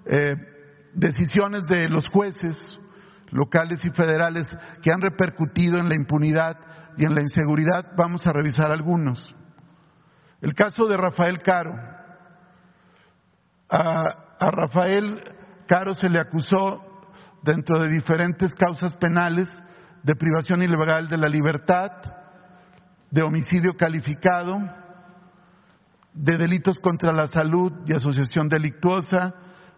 eh, 0.07 0.53
decisiones 0.94 1.64
de 1.64 1.88
los 1.88 2.09
jueces 2.09 2.80
locales 3.30 3.85
y 3.85 3.90
federales 3.90 4.48
que 4.83 4.92
han 4.92 5.00
repercutido 5.00 5.78
en 5.78 5.88
la 5.88 5.96
impunidad 5.96 6.57
y 6.96 7.04
en 7.04 7.14
la 7.14 7.22
inseguridad, 7.22 7.92
vamos 7.96 8.26
a 8.26 8.33
revisar 8.33 8.70
algunos. 8.70 9.35
El 10.40 10.54
caso 10.54 10.87
de 10.87 10.96
Rafael 10.96 11.38
Caro. 11.42 11.74
A, 13.68 14.37
a 14.38 14.50
Rafael 14.50 15.22
Caro 15.66 15.94
se 15.94 16.09
le 16.09 16.20
acusó 16.20 16.83
dentro 17.42 17.83
de 17.83 17.88
diferentes 17.88 18.52
causas 18.54 18.94
penales 18.94 19.48
de 20.02 20.14
privación 20.14 20.62
ilegal 20.62 21.09
de 21.09 21.16
la 21.16 21.28
libertad, 21.28 21.90
de 23.11 23.22
homicidio 23.22 23.72
calificado, 23.76 24.59
de 26.12 26.37
delitos 26.37 26.78
contra 26.78 27.12
la 27.12 27.26
salud 27.26 27.72
y 27.87 27.94
asociación 27.94 28.48
delictuosa, 28.48 29.35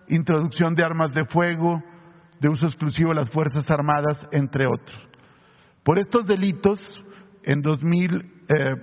introducción 0.09 0.75
de 0.75 0.85
armas 0.85 1.15
de 1.15 1.25
fuego, 1.25 1.83
de 2.41 2.49
uso 2.49 2.67
exclusivo 2.67 3.11
de 3.11 3.17
las 3.17 3.31
Fuerzas 3.31 3.65
Armadas, 3.69 4.27
entre 4.33 4.67
otros. 4.67 4.97
Por 5.83 5.99
estos 5.99 6.27
delitos, 6.27 6.79
en 7.43 7.63
2000 7.63 8.15
eh, 8.15 8.75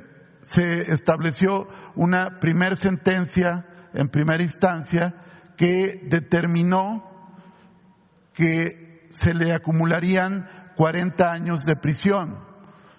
se 0.46 0.94
estableció 0.94 1.68
una 1.96 2.40
primer 2.40 2.78
sentencia 2.78 3.66
en 3.94 4.10
primera 4.10 4.44
instancia 4.44 5.14
que 5.58 6.02
determinó 6.10 7.04
que 8.34 9.10
se 9.12 9.34
le 9.34 9.54
acumularían 9.54 10.48
40 10.76 11.32
años 11.32 11.64
de 11.66 11.76
prisión. 11.76 12.40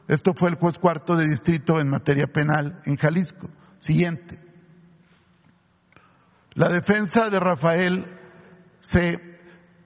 Esto 0.07 0.33
fue 0.35 0.51
el 0.51 0.57
juez 0.57 0.77
cuarto 0.79 1.17
de 1.17 1.27
distrito 1.27 1.81
en 1.81 1.89
materia 1.89 2.27
penal 2.33 2.81
en 2.85 2.97
Jalisco. 2.97 3.49
Siguiente. 3.81 4.39
La 6.55 6.69
defensa 6.69 7.31
de 7.31 7.41
Rafael 7.41 8.07
se 8.93 9.19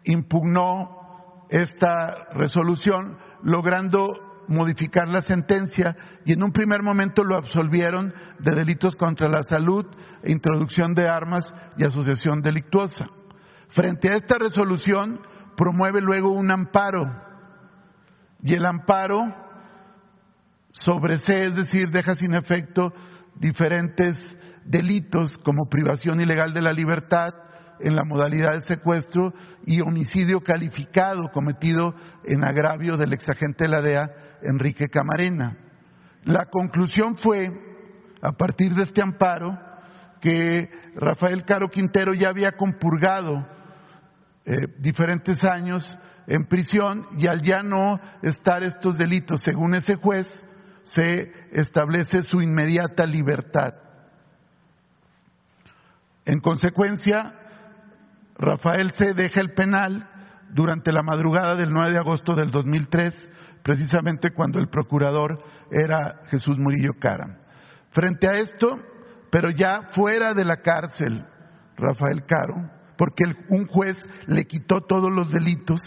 impugnó 0.04 1.46
esta 1.50 2.28
resolución 2.32 3.18
logrando 3.42 4.28
modificar 4.48 5.08
la 5.08 5.20
sentencia 5.20 5.94
y 6.24 6.32
en 6.32 6.42
un 6.42 6.52
primer 6.52 6.82
momento 6.82 7.22
lo 7.22 7.36
absolvieron 7.36 8.14
de 8.38 8.54
delitos 8.54 8.96
contra 8.96 9.28
la 9.28 9.42
salud, 9.42 9.86
introducción 10.24 10.94
de 10.94 11.06
armas 11.06 11.52
y 11.76 11.84
asociación 11.84 12.40
delictuosa. 12.40 13.06
Frente 13.68 14.10
a 14.10 14.16
esta 14.16 14.38
resolución 14.38 15.20
promueve 15.56 16.00
luego 16.00 16.32
un 16.32 16.50
amparo 16.50 17.04
y 18.42 18.54
el 18.54 18.64
amparo 18.64 19.20
sobresee, 20.72 21.46
es 21.46 21.54
decir, 21.54 21.90
deja 21.90 22.14
sin 22.14 22.34
efecto 22.34 22.92
diferentes 23.34 24.16
delitos 24.64 25.36
como 25.38 25.68
privación 25.68 26.20
ilegal 26.20 26.52
de 26.52 26.62
la 26.62 26.72
libertad 26.72 27.34
en 27.80 27.96
la 27.96 28.04
modalidad 28.04 28.54
de 28.54 28.60
secuestro 28.62 29.32
y 29.64 29.80
homicidio 29.80 30.40
calificado 30.40 31.30
cometido 31.32 31.94
en 32.24 32.44
agravio 32.44 32.96
del 32.96 33.12
exagente 33.12 33.64
de 33.64 33.70
la 33.70 33.82
DEA, 33.82 34.10
Enrique 34.42 34.88
Camarena. 34.88 35.56
La 36.24 36.46
conclusión 36.46 37.16
fue, 37.16 37.50
a 38.22 38.32
partir 38.32 38.74
de 38.74 38.84
este 38.84 39.02
amparo, 39.02 39.58
que 40.20 40.68
Rafael 40.96 41.44
Caro 41.44 41.68
Quintero 41.68 42.12
ya 42.14 42.28
había 42.28 42.52
compurgado 42.52 43.46
eh, 44.44 44.52
diferentes 44.78 45.44
años 45.44 45.98
en 46.26 46.46
prisión 46.46 47.06
y 47.16 47.26
al 47.26 47.42
ya 47.42 47.62
no 47.62 48.00
estar 48.22 48.62
estos 48.62 48.98
delitos, 48.98 49.40
según 49.42 49.74
ese 49.74 49.94
juez, 49.96 50.26
se 50.82 51.32
establece 51.52 52.22
su 52.22 52.40
inmediata 52.40 53.06
libertad. 53.06 53.74
En 56.24 56.40
consecuencia, 56.40 57.34
Rafael 58.38 58.92
se 58.92 59.14
deja 59.14 59.40
el 59.40 59.52
penal 59.52 60.08
durante 60.50 60.92
la 60.92 61.02
madrugada 61.02 61.56
del 61.56 61.70
9 61.70 61.92
de 61.92 61.98
agosto 61.98 62.34
del 62.34 62.50
2003, 62.50 63.14
precisamente 63.62 64.30
cuando 64.30 64.58
el 64.58 64.68
procurador 64.68 65.42
era 65.70 66.22
Jesús 66.26 66.56
Murillo 66.58 66.92
Cara. 66.98 67.38
Frente 67.90 68.28
a 68.28 68.36
esto, 68.36 68.76
pero 69.30 69.50
ya 69.50 69.88
fuera 69.92 70.34
de 70.34 70.44
la 70.44 70.58
cárcel, 70.58 71.26
Rafael 71.76 72.24
Caro, 72.24 72.70
porque 72.96 73.24
un 73.48 73.66
juez 73.66 73.96
le 74.26 74.44
quitó 74.44 74.80
todos 74.80 75.10
los 75.12 75.30
delitos, 75.30 75.80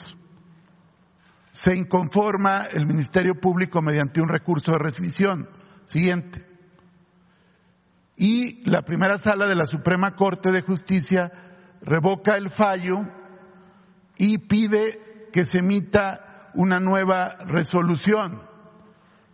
se 1.53 1.75
inconforma 1.75 2.67
el 2.71 2.85
Ministerio 2.85 3.35
Público 3.35 3.81
mediante 3.81 4.21
un 4.21 4.29
recurso 4.29 4.71
de 4.71 4.79
rescisión. 4.79 5.47
Siguiente. 5.85 6.45
Y 8.15 8.69
la 8.69 8.83
primera 8.83 9.17
sala 9.17 9.47
de 9.47 9.55
la 9.55 9.65
Suprema 9.65 10.15
Corte 10.15 10.51
de 10.51 10.61
Justicia 10.61 11.31
revoca 11.81 12.35
el 12.35 12.49
fallo 12.51 12.99
y 14.17 14.37
pide 14.37 15.27
que 15.31 15.45
se 15.45 15.59
emita 15.59 16.49
una 16.53 16.79
nueva 16.79 17.37
resolución, 17.45 18.41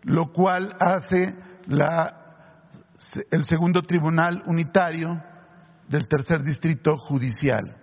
lo 0.03 0.31
cual 0.31 0.75
hace 0.79 1.35
la, 1.65 2.15
el 3.31 3.43
segundo 3.45 3.81
tribunal 3.81 4.43
unitario 4.45 5.21
del 5.87 6.07
tercer 6.07 6.41
distrito 6.43 6.97
judicial. 6.97 7.75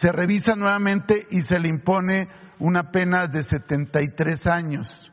Se 0.00 0.12
revisa 0.12 0.54
nuevamente 0.54 1.26
y 1.30 1.42
se 1.42 1.58
le 1.58 1.68
impone 1.68 2.28
una 2.58 2.90
pena 2.90 3.26
de 3.26 3.44
73 3.44 4.46
años. 4.46 5.12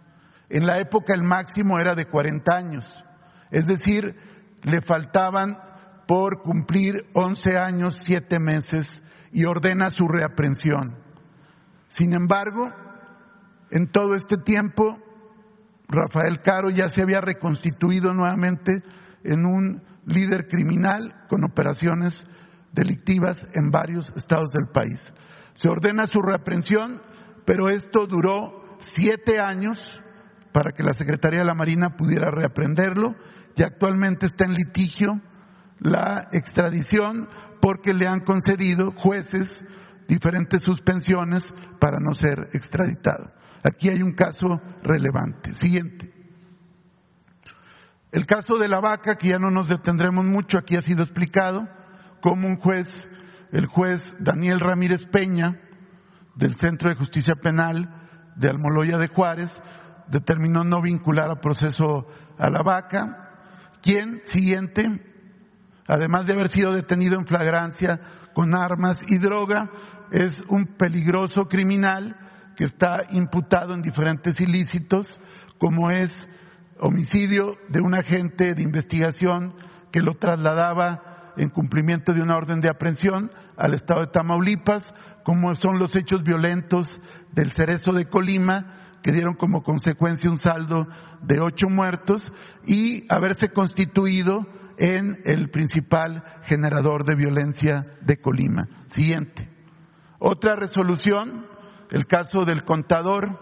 En 0.50 0.66
la 0.66 0.80
época 0.80 1.14
el 1.14 1.24
máximo 1.24 1.80
era 1.80 1.96
de 1.96 2.06
40 2.06 2.56
años. 2.56 3.06
Es 3.52 3.68
decir, 3.68 4.16
le 4.64 4.82
faltaban 4.82 5.58
por 6.08 6.42
cumplir 6.42 7.06
11 7.14 7.58
años, 7.58 8.02
7 8.06 8.40
meses 8.40 9.02
y 9.32 9.46
ordena 9.46 9.90
su 9.90 10.08
reaprensión. 10.08 10.98
Sin 11.90 12.14
embargo, 12.14 12.72
en 13.72 13.92
todo 13.92 14.16
este 14.16 14.38
tiempo, 14.38 15.00
Rafael 15.88 16.42
Caro 16.42 16.70
ya 16.70 16.90
se 16.90 17.02
había 17.02 17.22
reconstituido 17.22 18.14
nuevamente 18.14 18.84
en 19.24 19.46
un 19.46 19.82
líder 20.06 20.48
criminal 20.48 21.26
con 21.30 21.44
operaciones 21.44 22.14
delictivas 22.72 23.38
en 23.54 23.72
varios 23.72 24.12
estados 24.16 24.52
del 24.52 24.68
país. 24.68 25.00
Se 25.54 25.70
ordena 25.70 26.08
su 26.08 26.22
reaprensión 26.22 27.02
pero 27.46 27.70
esto 27.70 28.08
duró 28.08 28.78
siete 28.94 29.40
años 29.40 29.80
para 30.52 30.72
que 30.72 30.84
la 30.84 30.94
Secretaría 30.94 31.42
de 31.42 31.46
la 31.46 31.54
Marina 31.54 31.96
pudiera 31.96 32.32
reaprenderlo 32.32 33.16
y 33.56 33.64
actualmente 33.64 34.26
está 34.26 34.46
en 34.46 34.54
litigio 34.54 35.22
la 35.80 36.28
extradición 36.32 37.28
porque 37.62 37.94
le 37.94 38.08
han 38.08 38.22
concedido 38.22 38.92
jueces 38.92 39.64
diferentes 40.08 40.62
suspensiones 40.64 41.44
para 41.80 42.00
no 42.00 42.14
ser 42.14 42.50
extraditado. 42.54 43.32
Aquí 43.64 43.90
hay 43.90 44.02
un 44.02 44.14
caso 44.14 44.62
relevante. 44.84 45.56
Siguiente. 45.56 46.12
El 48.12 48.26
caso 48.26 48.58
de 48.58 48.68
la 48.68 48.80
vaca, 48.80 49.16
que 49.16 49.30
ya 49.30 49.40
no 49.40 49.50
nos 49.50 49.68
detendremos 49.68 50.24
mucho, 50.24 50.58
aquí 50.58 50.78
ha 50.78 50.82
sido 50.82 51.04
explicado, 51.04 51.68
como 52.22 52.48
un 52.48 52.58
juez, 52.58 52.88
el 53.52 53.66
juez 53.66 54.02
Daniel 54.20 54.60
Ramírez 54.60 55.06
Peña, 55.08 55.60
del 56.36 56.56
Centro 56.56 56.90
de 56.90 56.96
Justicia 56.96 57.36
Penal 57.36 57.90
de 58.36 58.50
Almoloya 58.50 58.98
de 58.98 59.08
Juárez 59.08 59.52
determinó 60.08 60.64
no 60.64 60.82
vincular 60.82 61.32
a 61.32 61.42
proceso 61.42 62.08
a 62.38 62.50
la 62.50 62.62
vaca, 62.62 63.32
quien, 63.82 64.22
siguiente, 64.26 65.15
además 65.88 66.26
de 66.26 66.34
haber 66.34 66.50
sido 66.50 66.74
detenido 66.74 67.18
en 67.18 67.26
flagrancia 67.26 68.00
con 68.34 68.56
armas 68.56 69.04
y 69.08 69.18
droga, 69.18 69.70
es 70.12 70.42
un 70.50 70.78
peligroso 70.78 71.48
criminal 71.48 72.16
que 72.56 72.66
está 72.66 73.04
imputado 73.12 73.74
en 73.74 73.82
diferentes 73.82 74.40
ilícitos, 74.40 75.20
como 75.58 75.90
es 75.90 76.12
homicidio 76.80 77.56
de 77.70 77.82
un 77.82 77.96
agente 77.96 78.54
de 78.54 78.64
investigación 78.64 79.54
que 79.92 80.02
lo 80.02 80.16
trasladaba 80.16 81.34
en 81.38 81.50
cumplimiento 81.50 82.14
de 82.14 82.22
una 82.22 82.38
orden 82.38 82.62
de 82.62 82.70
aprehensión 82.70 83.32
al 83.58 83.74
estado 83.74 84.02
de 84.02 84.08
Tamaulipas, 84.08 84.94
como 85.24 85.54
son 85.56 85.80
los 85.80 85.96
hechos 85.96 86.24
violentos 86.24 87.02
del 87.34 87.52
Cerezo 87.52 87.92
de 87.92 88.06
Colima, 88.06 89.00
que 89.02 89.12
dieron 89.12 89.36
como 89.36 89.64
consecuencia 89.64 90.30
un 90.30 90.38
saldo 90.38 90.88
de 91.22 91.40
ocho 91.40 91.68
muertos, 91.70 92.32
y 92.66 93.06
haberse 93.14 93.50
constituido 93.50 94.46
en 94.78 95.22
el 95.26 95.50
principal 95.50 96.24
generador 96.44 97.06
de 97.06 97.16
violencia 97.16 97.86
de 98.02 98.18
Colima. 98.18 98.68
Siguiente. 98.88 99.50
Otra 100.20 100.56
resolución, 100.56 101.46
el 101.92 102.06
caso 102.08 102.46
del 102.46 102.64
contador, 102.64 103.40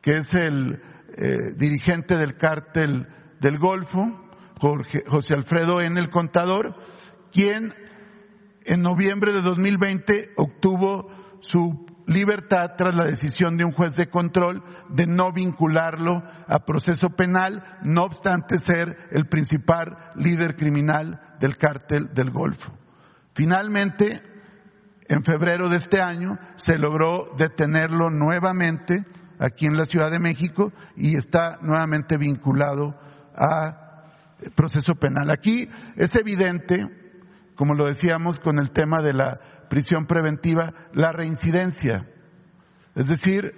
que 0.00 0.12
es 0.12 0.34
el 0.34 0.80
eh, 1.16 1.54
dirigente 1.56 2.16
del 2.16 2.36
cártel 2.36 3.06
del 3.40 3.58
Golfo, 3.58 4.26
José 5.06 5.34
Alfredo 5.34 5.80
N. 5.80 5.98
el 6.00 6.10
Contador, 6.10 6.74
quien 7.32 7.74
en 8.64 8.82
noviembre 8.82 9.32
de 9.32 9.42
2020 9.42 10.30
obtuvo 10.36 11.10
su 11.40 11.85
libertad 12.06 12.72
tras 12.76 12.94
la 12.94 13.04
decisión 13.04 13.56
de 13.56 13.64
un 13.64 13.72
juez 13.72 13.94
de 13.96 14.08
control 14.08 14.62
de 14.90 15.06
no 15.06 15.32
vincularlo 15.32 16.22
a 16.46 16.60
proceso 16.60 17.10
penal, 17.10 17.62
no 17.82 18.04
obstante 18.04 18.58
ser 18.60 19.08
el 19.10 19.26
principal 19.26 19.96
líder 20.14 20.56
criminal 20.56 21.20
del 21.40 21.56
cártel 21.56 22.14
del 22.14 22.30
Golfo. 22.30 22.72
Finalmente, 23.34 24.22
en 25.08 25.22
febrero 25.24 25.68
de 25.68 25.76
este 25.76 26.00
año, 26.00 26.38
se 26.56 26.78
logró 26.78 27.34
detenerlo 27.36 28.10
nuevamente 28.10 29.04
aquí 29.38 29.66
en 29.66 29.76
la 29.76 29.84
Ciudad 29.84 30.10
de 30.10 30.18
México 30.18 30.72
y 30.96 31.16
está 31.16 31.58
nuevamente 31.60 32.16
vinculado 32.16 32.94
a 33.34 33.86
proceso 34.54 34.94
penal. 34.94 35.30
Aquí 35.30 35.68
es 35.96 36.14
evidente, 36.16 36.86
como 37.54 37.74
lo 37.74 37.86
decíamos 37.86 38.38
con 38.40 38.58
el 38.58 38.70
tema 38.70 39.02
de 39.02 39.12
la 39.12 39.40
prisión 39.68 40.06
preventiva, 40.06 40.72
la 40.92 41.12
reincidencia. 41.12 42.08
Es 42.94 43.08
decir, 43.08 43.52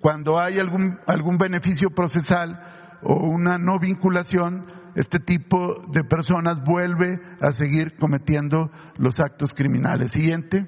cuando 0.00 0.40
hay 0.40 0.58
algún, 0.58 0.98
algún 1.06 1.38
beneficio 1.38 1.90
procesal 1.90 2.98
o 3.02 3.14
una 3.28 3.58
no 3.58 3.78
vinculación, 3.78 4.66
este 4.94 5.20
tipo 5.20 5.86
de 5.88 6.04
personas 6.04 6.62
vuelve 6.64 7.18
a 7.40 7.52
seguir 7.52 7.96
cometiendo 7.96 8.70
los 8.96 9.18
actos 9.20 9.54
criminales. 9.54 10.10
Siguiente. 10.10 10.66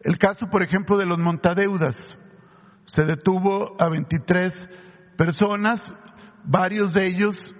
El 0.00 0.18
caso, 0.18 0.48
por 0.48 0.62
ejemplo, 0.62 0.96
de 0.96 1.06
los 1.06 1.18
montadeudas. 1.18 1.96
Se 2.86 3.04
detuvo 3.04 3.80
a 3.80 3.88
23 3.88 4.68
personas, 5.16 5.80
varios 6.44 6.92
de 6.94 7.06
ellos 7.06 7.54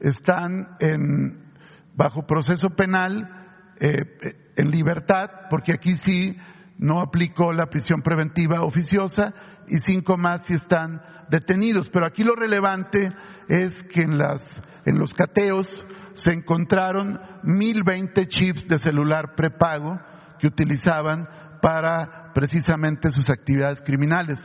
están 0.00 0.76
en, 0.80 1.52
bajo 1.94 2.26
proceso 2.26 2.70
penal 2.70 3.42
eh, 3.78 4.34
en 4.56 4.70
libertad, 4.70 5.30
porque 5.50 5.74
aquí 5.74 5.96
sí 5.98 6.36
no 6.78 7.00
aplicó 7.00 7.52
la 7.52 7.66
prisión 7.66 8.02
preventiva 8.02 8.62
oficiosa 8.62 9.32
y 9.68 9.78
cinco 9.78 10.16
más 10.16 10.44
sí 10.46 10.54
están 10.54 11.00
detenidos. 11.30 11.88
Pero 11.90 12.06
aquí 12.06 12.24
lo 12.24 12.34
relevante 12.34 13.12
es 13.48 13.72
que 13.84 14.02
en, 14.02 14.18
las, 14.18 14.40
en 14.84 14.98
los 14.98 15.14
cateos 15.14 15.66
se 16.14 16.32
encontraron 16.32 17.20
1020 17.44 18.26
chips 18.26 18.66
de 18.66 18.78
celular 18.78 19.34
prepago 19.36 19.98
que 20.38 20.48
utilizaban 20.48 21.28
para 21.62 22.32
precisamente 22.34 23.12
sus 23.12 23.30
actividades 23.30 23.80
criminales. 23.82 24.38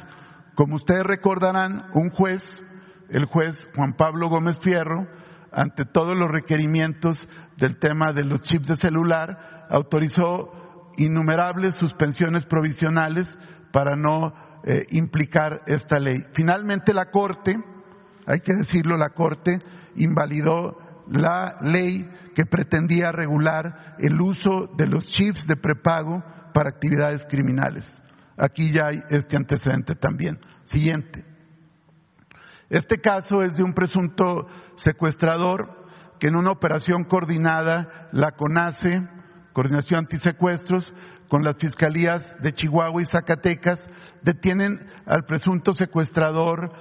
Como 0.56 0.76
ustedes 0.76 1.04
recordarán, 1.04 1.90
un 1.94 2.10
juez, 2.12 2.42
el 3.10 3.26
juez 3.26 3.56
Juan 3.76 3.94
Pablo 3.94 4.30
Gómez 4.30 4.58
Fierro, 4.62 5.08
ante 5.52 5.86
todos 5.86 6.18
los 6.18 6.30
requerimientos 6.30 7.18
del 7.58 7.80
tema 7.80 8.14
de 8.14 8.24
los 8.24 8.42
chips 8.42 8.68
de 8.68 8.76
celular, 8.76 9.57
autorizó 9.70 10.92
innumerables 10.98 11.76
suspensiones 11.76 12.46
provisionales 12.46 13.28
para 13.72 13.96
no 13.96 14.34
eh, 14.64 14.86
implicar 14.92 15.62
esta 15.68 16.00
ley. 16.00 16.26
Finalmente 16.34 16.94
la 16.94 17.12
Corte, 17.12 17.56
hay 18.26 18.40
que 18.42 18.54
decirlo, 18.54 18.98
la 18.98 19.10
Corte 19.10 19.60
invalidó 19.96 20.78
la 21.10 21.58
ley 21.62 22.10
que 22.36 22.46
pretendía 22.46 23.12
regular 23.12 23.96
el 24.00 24.20
uso 24.20 24.68
de 24.76 24.88
los 24.88 25.06
chips 25.06 25.48
de 25.48 25.56
prepago 25.56 26.24
para 26.54 26.70
actividades 26.70 27.26
criminales. 27.30 27.86
Aquí 28.38 28.72
ya 28.72 28.88
hay 28.88 29.02
este 29.10 29.38
antecedente 29.38 29.96
también. 29.96 30.40
Siguiente. 30.66 31.24
Este 32.70 33.00
caso 33.00 33.42
es 33.44 33.58
de 33.58 33.64
un 33.64 33.74
presunto 33.74 34.48
secuestrador 34.76 35.88
que 36.20 36.28
en 36.28 36.36
una 36.36 36.52
operación 36.52 37.06
coordinada, 37.06 38.10
la 38.12 38.32
CONACE, 38.32 39.08
Coordinación 39.58 40.02
Antisecuestros, 40.02 40.94
con 41.30 41.44
las 41.44 41.58
fiscalías 41.58 42.22
de 42.44 42.54
Chihuahua 42.54 43.02
y 43.02 43.06
Zacatecas, 43.06 43.80
detienen 44.22 44.86
al 45.08 45.26
presunto 45.26 45.74
secuestrador 45.74 46.72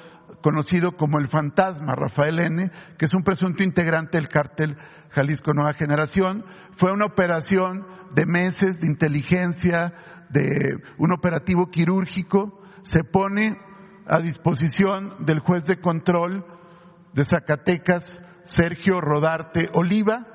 conocido 0.43 0.93
como 0.93 1.19
el 1.19 1.29
fantasma 1.29 1.95
Rafael 1.95 2.39
N., 2.39 2.71
que 2.99 3.07
es 3.07 3.15
un 3.15 3.23
presunto 3.23 3.63
integrante 3.63 4.19
del 4.19 4.29
cártel 4.29 4.77
Jalisco 5.09 5.55
Nueva 5.55 5.73
Generación. 5.73 6.45
Fue 6.77 6.93
una 6.93 7.07
operación 7.07 7.87
de 8.15 8.27
meses 8.27 8.79
de 8.79 8.89
inteligencia, 8.89 9.95
de 10.29 10.77
un 10.99 11.15
operativo 11.15 11.71
quirúrgico. 11.71 12.61
Se 12.83 13.05
pone 13.05 13.57
a 14.07 14.21
disposición 14.21 15.25
del 15.25 15.39
juez 15.39 15.65
de 15.65 15.81
control 15.81 16.45
de 17.15 17.25
Zacatecas, 17.25 18.05
Sergio 18.45 19.01
Rodarte 19.01 19.71
Oliva, 19.73 20.27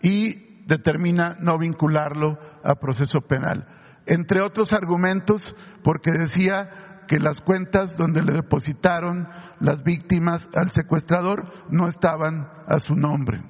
y 0.00 0.45
determina 0.66 1.36
no 1.40 1.58
vincularlo 1.58 2.38
a 2.62 2.74
proceso 2.74 3.22
penal. 3.22 3.66
Entre 4.04 4.42
otros 4.42 4.72
argumentos, 4.72 5.42
porque 5.82 6.12
decía 6.12 7.04
que 7.08 7.18
las 7.18 7.40
cuentas 7.40 7.96
donde 7.96 8.22
le 8.22 8.34
depositaron 8.34 9.28
las 9.60 9.82
víctimas 9.82 10.48
al 10.54 10.70
secuestrador 10.72 11.52
no 11.70 11.88
estaban 11.88 12.48
a 12.66 12.80
su 12.80 12.94
nombre. 12.94 13.42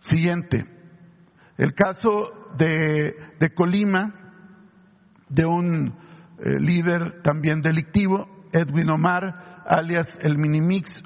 Siguiente. 0.00 0.64
El 1.58 1.74
caso 1.74 2.32
de, 2.56 3.14
Colima, 3.54 4.14
de 5.28 5.44
un 5.44 5.94
eh, 6.38 6.58
líder 6.58 7.22
también 7.22 7.60
delictivo, 7.60 8.28
Edwin 8.52 8.90
Omar, 8.90 9.62
alias 9.66 10.18
el 10.22 10.38
Minimix 10.38 11.02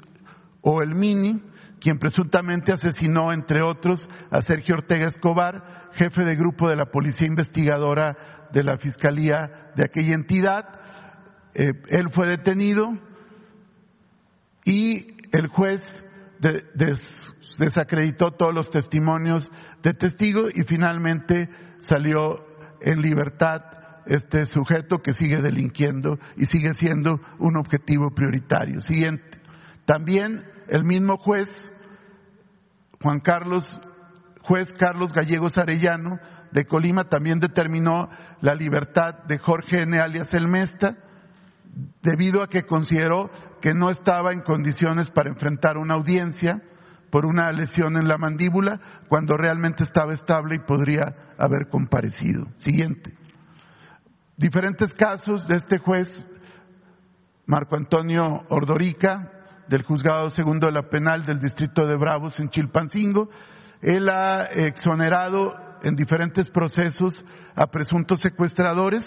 o 0.61 0.81
el 0.81 0.95
Mini, 0.95 1.41
quien 1.79 1.99
presuntamente 1.99 2.73
asesinó, 2.73 3.31
entre 3.31 3.61
otros, 3.61 4.09
a 4.31 4.41
Sergio 4.41 4.75
Ortega 4.75 5.07
Escobar, 5.07 5.89
jefe 5.93 6.23
de 6.23 6.35
grupo 6.35 6.69
de 6.69 6.75
la 6.75 6.85
Policía 6.85 7.27
Investigadora 7.27 8.47
de 8.51 8.63
la 8.63 8.77
Fiscalía 8.77 9.71
de 9.75 9.83
aquella 9.85 10.15
entidad. 10.15 10.65
Eh, 11.53 11.73
él 11.89 12.09
fue 12.11 12.27
detenido 12.27 12.97
y 14.65 15.15
el 15.31 15.47
juez 15.47 15.81
desacreditó 17.57 18.31
todos 18.31 18.53
los 18.53 18.69
testimonios 18.69 19.51
de 19.81 19.93
testigos 19.93 20.51
y 20.55 20.63
finalmente 20.63 21.49
salió 21.81 22.45
en 22.81 23.01
libertad 23.01 23.61
este 24.05 24.45
sujeto 24.45 24.99
que 24.99 25.13
sigue 25.13 25.41
delinquiendo 25.41 26.17
y 26.37 26.45
sigue 26.45 26.73
siendo 26.75 27.19
un 27.39 27.57
objetivo 27.57 28.11
prioritario. 28.11 28.81
Siguiente. 28.81 29.39
También 29.85 30.45
el 30.69 30.83
mismo 30.83 31.17
juez, 31.17 31.47
Juan 33.01 33.19
Carlos, 33.19 33.63
juez 34.41 34.71
Carlos 34.73 35.13
Gallegos 35.13 35.57
Arellano, 35.57 36.19
de 36.51 36.65
Colima, 36.65 37.05
también 37.05 37.39
determinó 37.39 38.09
la 38.41 38.55
libertad 38.55 39.23
de 39.27 39.37
Jorge 39.37 39.81
N. 39.81 39.99
alias 39.99 40.33
El 40.33 40.47
Mesta, 40.47 40.97
debido 42.01 42.41
a 42.41 42.47
que 42.47 42.63
consideró 42.63 43.29
que 43.61 43.73
no 43.73 43.89
estaba 43.89 44.31
en 44.31 44.41
condiciones 44.41 45.09
para 45.09 45.29
enfrentar 45.29 45.77
una 45.77 45.95
audiencia 45.95 46.61
por 47.11 47.25
una 47.25 47.51
lesión 47.51 47.97
en 47.97 48.07
la 48.07 48.17
mandíbula, 48.17 48.79
cuando 49.07 49.37
realmente 49.37 49.83
estaba 49.83 50.13
estable 50.13 50.55
y 50.55 50.59
podría 50.59 51.33
haber 51.37 51.69
comparecido. 51.69 52.47
Siguiente. 52.57 53.13
Diferentes 54.35 54.93
casos 54.93 55.47
de 55.47 55.55
este 55.55 55.77
juez, 55.79 56.07
Marco 57.45 57.75
Antonio 57.75 58.43
Ordorica, 58.49 59.31
del 59.67 59.83
Juzgado 59.83 60.29
Segundo 60.29 60.67
de 60.67 60.73
la 60.73 60.89
Penal 60.89 61.25
del 61.25 61.39
Distrito 61.39 61.85
de 61.85 61.97
Bravos 61.97 62.39
en 62.39 62.49
Chilpancingo. 62.49 63.29
Él 63.81 64.09
ha 64.09 64.43
exonerado 64.43 65.55
en 65.83 65.95
diferentes 65.95 66.49
procesos 66.49 67.23
a 67.55 67.67
presuntos 67.67 68.21
secuestradores. 68.21 69.05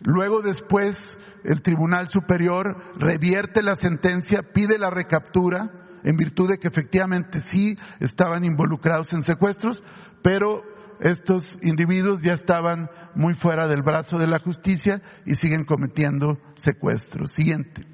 Luego 0.00 0.42
después 0.42 0.96
el 1.44 1.62
Tribunal 1.62 2.08
Superior 2.08 2.76
revierte 2.96 3.62
la 3.62 3.74
sentencia, 3.74 4.42
pide 4.52 4.78
la 4.78 4.90
recaptura 4.90 5.70
en 6.02 6.16
virtud 6.16 6.50
de 6.50 6.58
que 6.58 6.68
efectivamente 6.68 7.40
sí 7.46 7.78
estaban 8.00 8.44
involucrados 8.44 9.12
en 9.12 9.22
secuestros, 9.22 9.82
pero 10.22 10.62
estos 11.00 11.58
individuos 11.62 12.22
ya 12.22 12.32
estaban 12.32 12.88
muy 13.14 13.34
fuera 13.34 13.66
del 13.66 13.82
brazo 13.82 14.18
de 14.18 14.26
la 14.26 14.38
justicia 14.38 15.00
y 15.24 15.34
siguen 15.36 15.64
cometiendo 15.64 16.38
secuestros. 16.56 17.32
Siguiente. 17.32 17.93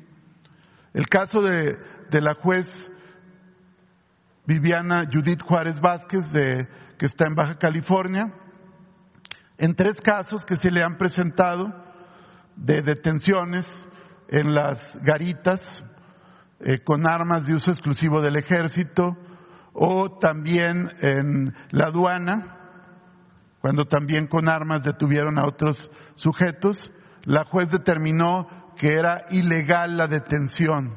El 0.92 1.06
caso 1.08 1.40
de, 1.40 1.78
la 2.10 2.34
juez 2.34 2.66
Viviana 4.44 5.04
Judith 5.10 5.42
Juárez 5.42 5.80
Vázquez, 5.80 6.26
de, 6.32 6.66
que 6.98 7.06
está 7.06 7.26
en 7.28 7.36
Baja 7.36 7.56
California, 7.56 8.32
en 9.58 9.76
tres 9.76 10.00
casos 10.00 10.44
que 10.44 10.56
se 10.56 10.70
le 10.70 10.82
han 10.82 10.96
presentado 10.96 11.72
de 12.56 12.82
detenciones 12.82 13.66
en 14.28 14.54
las 14.54 14.78
garitas 15.02 15.60
eh, 16.60 16.82
con 16.82 17.06
armas 17.06 17.46
de 17.46 17.54
uso 17.54 17.70
exclusivo 17.70 18.20
del 18.20 18.36
ejército 18.36 19.16
o 19.72 20.18
también 20.18 20.90
en 21.00 21.54
la 21.70 21.86
aduana, 21.86 22.56
cuando 23.60 23.84
también 23.84 24.26
con 24.26 24.48
armas 24.48 24.82
detuvieron 24.82 25.38
a 25.38 25.46
otros 25.46 25.90
sujetos, 26.16 26.90
la 27.24 27.44
juez 27.44 27.70
determinó 27.70 28.48
que 28.80 28.94
era 28.94 29.26
ilegal 29.28 29.98
la 29.98 30.06
detención 30.06 30.96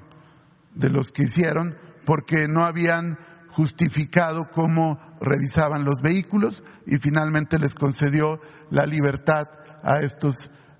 de 0.74 0.88
los 0.90 1.12
que 1.12 1.24
hicieron 1.24 1.76
porque 2.06 2.48
no 2.48 2.64
habían 2.64 3.18
justificado 3.50 4.48
cómo 4.54 4.98
revisaban 5.20 5.84
los 5.84 6.02
vehículos 6.02 6.64
y 6.86 6.98
finalmente 7.00 7.60
les 7.60 7.76
concedió 7.76 8.40
la 8.70 8.86
libertad 8.86 9.50
a 9.84 10.00
estos 10.00 10.34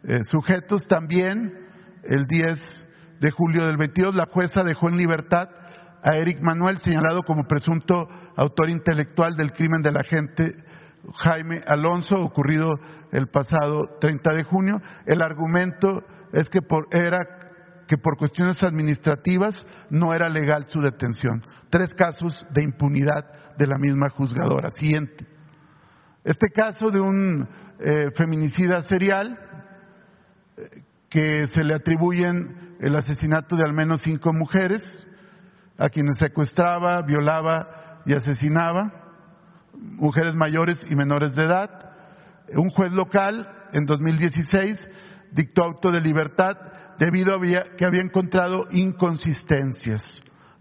eh, 0.04 0.24
sujetos. 0.32 0.88
También 0.88 1.52
el 2.04 2.26
10 2.26 2.88
de 3.20 3.32
julio 3.32 3.66
del 3.66 3.76
22 3.76 4.16
la 4.16 4.28
jueza 4.28 4.64
dejó 4.64 4.88
en 4.88 4.96
libertad 4.96 5.50
a 6.04 6.16
Eric 6.16 6.40
Manuel, 6.42 6.78
señalado 6.78 7.24
como 7.24 7.44
presunto 7.44 8.08
autor 8.38 8.70
intelectual 8.70 9.36
del 9.36 9.52
crimen 9.52 9.82
del 9.82 9.98
agente 9.98 10.56
Jaime 11.16 11.62
Alonso, 11.68 12.16
ocurrido 12.16 12.70
el 13.12 13.28
pasado 13.28 13.98
30 14.00 14.34
de 14.34 14.44
junio. 14.44 14.82
El 15.06 15.22
argumento 15.22 16.04
es 16.32 16.50
que 16.50 16.62
por, 16.62 16.88
era 16.92 17.20
que 17.88 17.98
por 17.98 18.18
cuestiones 18.18 18.64
administrativas 18.64 19.66
no 19.90 20.14
era 20.14 20.30
legal 20.30 20.66
su 20.68 20.80
detención. 20.82 21.44
Tres 21.70 21.94
casos 21.94 22.46
de 22.52 22.64
impunidad 22.64 23.56
de 23.58 23.68
la 23.68 23.78
misma 23.78 24.10
juzgadora. 24.10 24.72
Siguiente. 24.72 25.28
Este 26.24 26.48
caso 26.50 26.90
de 26.90 27.02
un 27.02 27.48
eh, 27.80 28.12
feminicida 28.16 28.84
serial 28.84 29.38
eh, 30.56 30.84
que 31.10 31.48
se 31.48 31.64
le 31.64 31.76
atribuyen 31.76 32.78
el 32.80 32.96
asesinato 32.96 33.56
de 33.56 33.64
al 33.64 33.74
menos 33.74 34.02
cinco 34.02 34.34
mujeres, 34.34 34.82
a 35.78 35.90
quienes 35.90 36.18
secuestraba, 36.18 37.02
violaba 37.02 38.02
y 38.06 38.16
asesinaba, 38.16 39.03
mujeres 39.84 40.34
mayores 40.36 40.80
y 40.90 40.96
menores 40.96 41.36
de 41.36 41.44
edad. 41.44 41.70
Un 42.56 42.70
juez 42.70 42.92
local 42.92 43.48
en 43.74 43.86
2016 43.86 44.90
dictó 45.32 45.64
auto 45.64 45.92
de 45.92 46.02
libertad 46.02 46.58
debido 47.00 47.36
a 47.36 47.40
que 47.78 47.86
había 47.86 48.02
encontrado 48.02 48.66
inconsistencias. 48.72 50.02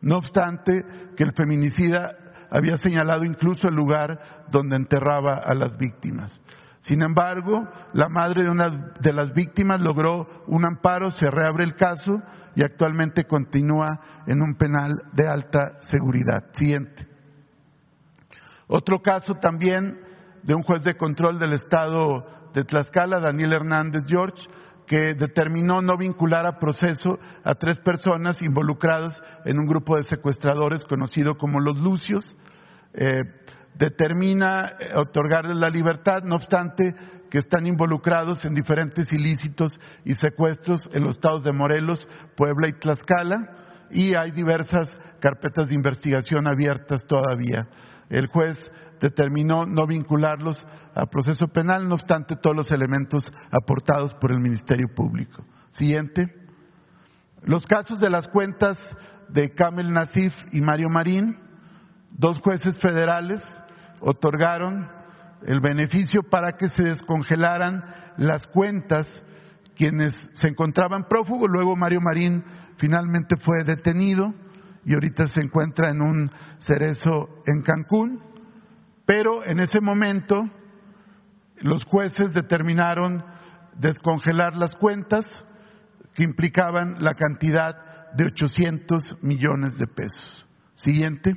No 0.01 0.18
obstante, 0.18 0.85
que 1.16 1.25
el 1.25 1.33
feminicida 1.33 2.16
había 2.51 2.77
señalado 2.77 3.25
incluso 3.25 3.68
el 3.68 3.75
lugar 3.75 4.47
donde 4.51 4.77
enterraba 4.77 5.35
a 5.35 5.55
las 5.55 5.77
víctimas. 5.77 6.41
Sin 6.81 7.01
embargo, 7.03 7.68
la 7.93 8.09
madre 8.09 8.43
de 8.43 8.51
una 8.51 8.95
de 9.01 9.12
las 9.12 9.33
víctimas 9.33 9.81
logró 9.81 10.45
un 10.49 10.66
amparo, 10.66 11.12
se 11.12 11.31
reabre 11.31 11.64
el 11.64 11.77
caso 11.77 12.20
y 12.57 12.64
actualmente 12.64 13.25
continúa 13.25 14.01
en 14.27 14.43
un 14.43 14.57
penal 14.57 15.01
de 15.12 15.29
alta 15.29 15.79
seguridad. 15.81 16.51
Siguiente. 16.55 17.11
Otro 18.75 19.03
caso 19.03 19.35
también 19.35 20.01
de 20.45 20.55
un 20.55 20.62
juez 20.62 20.83
de 20.83 20.97
control 20.97 21.39
del 21.39 21.53
estado 21.53 22.25
de 22.55 22.64
Tlaxcala, 22.64 23.20
Daniel 23.20 23.53
Hernández 23.53 24.05
George, 24.09 24.49
que 24.87 25.12
determinó 25.12 25.83
no 25.83 25.99
vincular 25.99 26.47
a 26.47 26.59
proceso 26.59 27.18
a 27.45 27.55
tres 27.55 27.79
personas 27.81 28.41
involucradas 28.41 29.23
en 29.45 29.59
un 29.59 29.66
grupo 29.66 29.97
de 29.97 30.05
secuestradores 30.05 30.85
conocido 30.85 31.37
como 31.37 31.61
los 31.61 31.77
Lucios. 31.83 32.35
Eh, 32.95 33.25
determina 33.75 34.73
eh, 34.81 34.97
otorgarles 34.97 35.59
la 35.59 35.68
libertad, 35.68 36.23
no 36.23 36.37
obstante 36.37 36.95
que 37.31 37.41
están 37.41 37.66
involucrados 37.66 38.43
en 38.47 38.55
diferentes 38.55 39.12
ilícitos 39.12 39.79
y 40.07 40.14
secuestros 40.14 40.81
en 40.95 41.05
los 41.05 41.16
estados 41.16 41.45
de 41.45 41.53
Morelos, 41.53 42.09
Puebla 42.39 42.68
y 42.68 42.73
Tlaxcala, 42.73 43.89
y 43.91 44.14
hay 44.14 44.31
diversas 44.31 44.89
carpetas 45.20 45.68
de 45.68 45.75
investigación 45.75 46.47
abiertas 46.47 47.05
todavía. 47.07 47.68
El 48.12 48.26
juez 48.26 48.62
determinó 49.00 49.64
no 49.64 49.86
vincularlos 49.86 50.62
a 50.94 51.06
proceso 51.06 51.48
penal, 51.48 51.88
no 51.88 51.94
obstante 51.94 52.36
todos 52.36 52.54
los 52.54 52.70
elementos 52.70 53.32
aportados 53.50 54.14
por 54.16 54.32
el 54.32 54.38
Ministerio 54.38 54.86
Público. 54.94 55.42
Siguiente. 55.70 56.30
Los 57.42 57.66
casos 57.66 57.98
de 57.98 58.10
las 58.10 58.28
cuentas 58.28 58.78
de 59.30 59.54
Kamel 59.54 59.90
Nasif 59.90 60.34
y 60.52 60.60
Mario 60.60 60.90
Marín, 60.90 61.38
dos 62.10 62.38
jueces 62.40 62.78
federales 62.80 63.40
otorgaron 64.00 64.90
el 65.46 65.60
beneficio 65.60 66.22
para 66.22 66.58
que 66.58 66.68
se 66.68 66.82
descongelaran 66.82 67.82
las 68.18 68.46
cuentas 68.46 69.06
quienes 69.74 70.12
se 70.34 70.48
encontraban 70.48 71.08
prófugos. 71.08 71.48
Luego 71.50 71.76
Mario 71.76 72.02
Marín 72.02 72.44
finalmente 72.76 73.36
fue 73.36 73.64
detenido 73.64 74.34
y 74.85 74.95
ahorita 74.95 75.28
se 75.28 75.41
encuentra 75.41 75.91
en 75.91 76.03
un 76.03 76.30
cerezo 76.59 77.28
en 77.47 77.62
Cancún. 77.62 78.22
Pero 79.07 79.45
en 79.45 79.61
ese 79.61 79.80
momento 79.80 80.43
los 81.59 81.85
jueces 81.85 82.33
determinaron 82.33 83.24
descongelar 83.76 84.57
las 84.57 84.76
cuentas 84.76 85.24
que 86.14 86.24
implicaban 86.24 87.03
la 87.03 87.14
cantidad 87.14 88.12
de 88.14 88.26
800 88.26 89.22
millones 89.22 89.78
de 89.78 89.87
pesos. 89.87 90.47
Siguiente. 90.74 91.35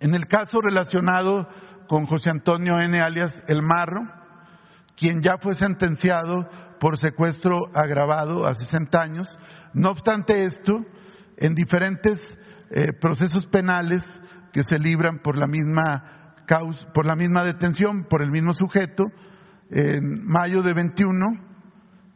En 0.00 0.14
el 0.14 0.26
caso 0.26 0.60
relacionado 0.60 1.48
con 1.88 2.06
José 2.06 2.30
Antonio 2.30 2.78
N. 2.78 3.00
alias 3.00 3.42
El 3.48 3.62
Marro, 3.62 4.02
quien 4.96 5.22
ya 5.22 5.38
fue 5.38 5.54
sentenciado 5.54 6.48
por 6.78 6.98
secuestro 6.98 7.56
agravado 7.74 8.46
a 8.46 8.54
60 8.54 9.00
años, 9.00 9.28
no 9.72 9.90
obstante 9.90 10.44
esto, 10.44 10.84
en 11.36 11.54
diferentes 11.54 12.18
eh, 12.70 12.92
procesos 13.00 13.46
penales 13.46 14.02
que 14.52 14.62
se 14.62 14.78
libran 14.78 15.18
por 15.18 15.36
la 15.36 15.46
misma 15.46 16.34
causa, 16.46 16.92
por 16.92 17.06
la 17.06 17.16
misma 17.16 17.44
detención, 17.44 18.04
por 18.04 18.22
el 18.22 18.30
mismo 18.30 18.52
sujeto, 18.52 19.04
en 19.70 20.24
mayo 20.24 20.62
de 20.62 20.74
21, 20.74 21.26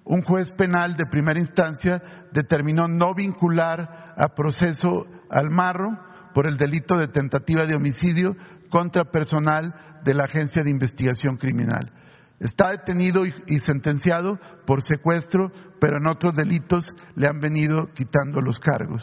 un 0.04 0.22
juez 0.22 0.50
penal 0.52 0.96
de 0.96 1.06
primera 1.06 1.38
instancia 1.38 2.00
determinó 2.32 2.88
no 2.88 3.14
vincular 3.14 4.14
a 4.16 4.34
proceso 4.34 5.06
al 5.30 5.50
marro 5.50 5.98
por 6.34 6.46
el 6.46 6.56
delito 6.56 6.96
de 6.96 7.08
tentativa 7.08 7.64
de 7.64 7.74
homicidio 7.74 8.36
contra 8.70 9.10
personal 9.10 10.00
de 10.04 10.14
la 10.14 10.24
Agencia 10.24 10.62
de 10.62 10.70
Investigación 10.70 11.36
Criminal. 11.36 11.92
Está 12.40 12.70
detenido 12.70 13.26
y, 13.26 13.58
sentenciado 13.60 14.38
por 14.64 14.82
secuestro, 14.86 15.50
pero 15.80 15.96
en 15.96 16.06
otros 16.06 16.36
delitos 16.36 16.94
le 17.16 17.28
han 17.28 17.40
venido 17.40 17.88
quitando 17.94 18.40
los 18.40 18.60
cargos. 18.60 19.02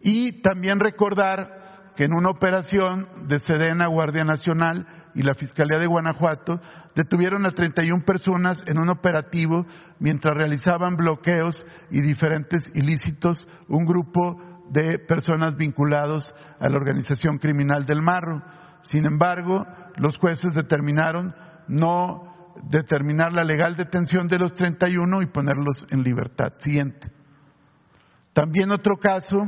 Y 0.00 0.42
también 0.42 0.78
recordar 0.78 1.92
que 1.96 2.04
en 2.04 2.12
una 2.12 2.30
operación 2.30 3.08
de 3.28 3.38
Sedena, 3.38 3.86
Guardia 3.86 4.24
Nacional 4.24 4.86
y 5.14 5.22
la 5.22 5.34
Fiscalía 5.34 5.78
de 5.78 5.86
Guanajuato 5.86 6.60
detuvieron 6.94 7.46
a 7.46 7.52
31 7.52 8.04
personas 8.04 8.62
en 8.66 8.78
un 8.78 8.90
operativo 8.90 9.66
mientras 9.98 10.34
realizaban 10.36 10.96
bloqueos 10.96 11.64
y 11.90 12.00
diferentes 12.02 12.62
ilícitos, 12.74 13.46
un 13.68 13.84
grupo 13.84 14.40
de 14.70 14.98
personas 14.98 15.56
vinculados 15.56 16.34
a 16.58 16.68
la 16.68 16.76
organización 16.76 17.38
criminal 17.38 17.84
del 17.86 18.02
Marro. 18.02 18.42
Sin 18.82 19.04
embargo, 19.06 19.66
los 19.96 20.16
jueces 20.16 20.54
determinaron 20.54 21.34
no 21.68 22.31
determinar 22.64 23.32
la 23.32 23.44
legal 23.44 23.76
detención 23.76 24.28
de 24.28 24.38
los 24.38 24.54
31 24.54 25.22
y 25.22 25.26
ponerlos 25.26 25.84
en 25.90 26.02
libertad. 26.02 26.54
Siguiente. 26.58 27.10
También 28.32 28.70
otro 28.70 28.96
caso 28.96 29.46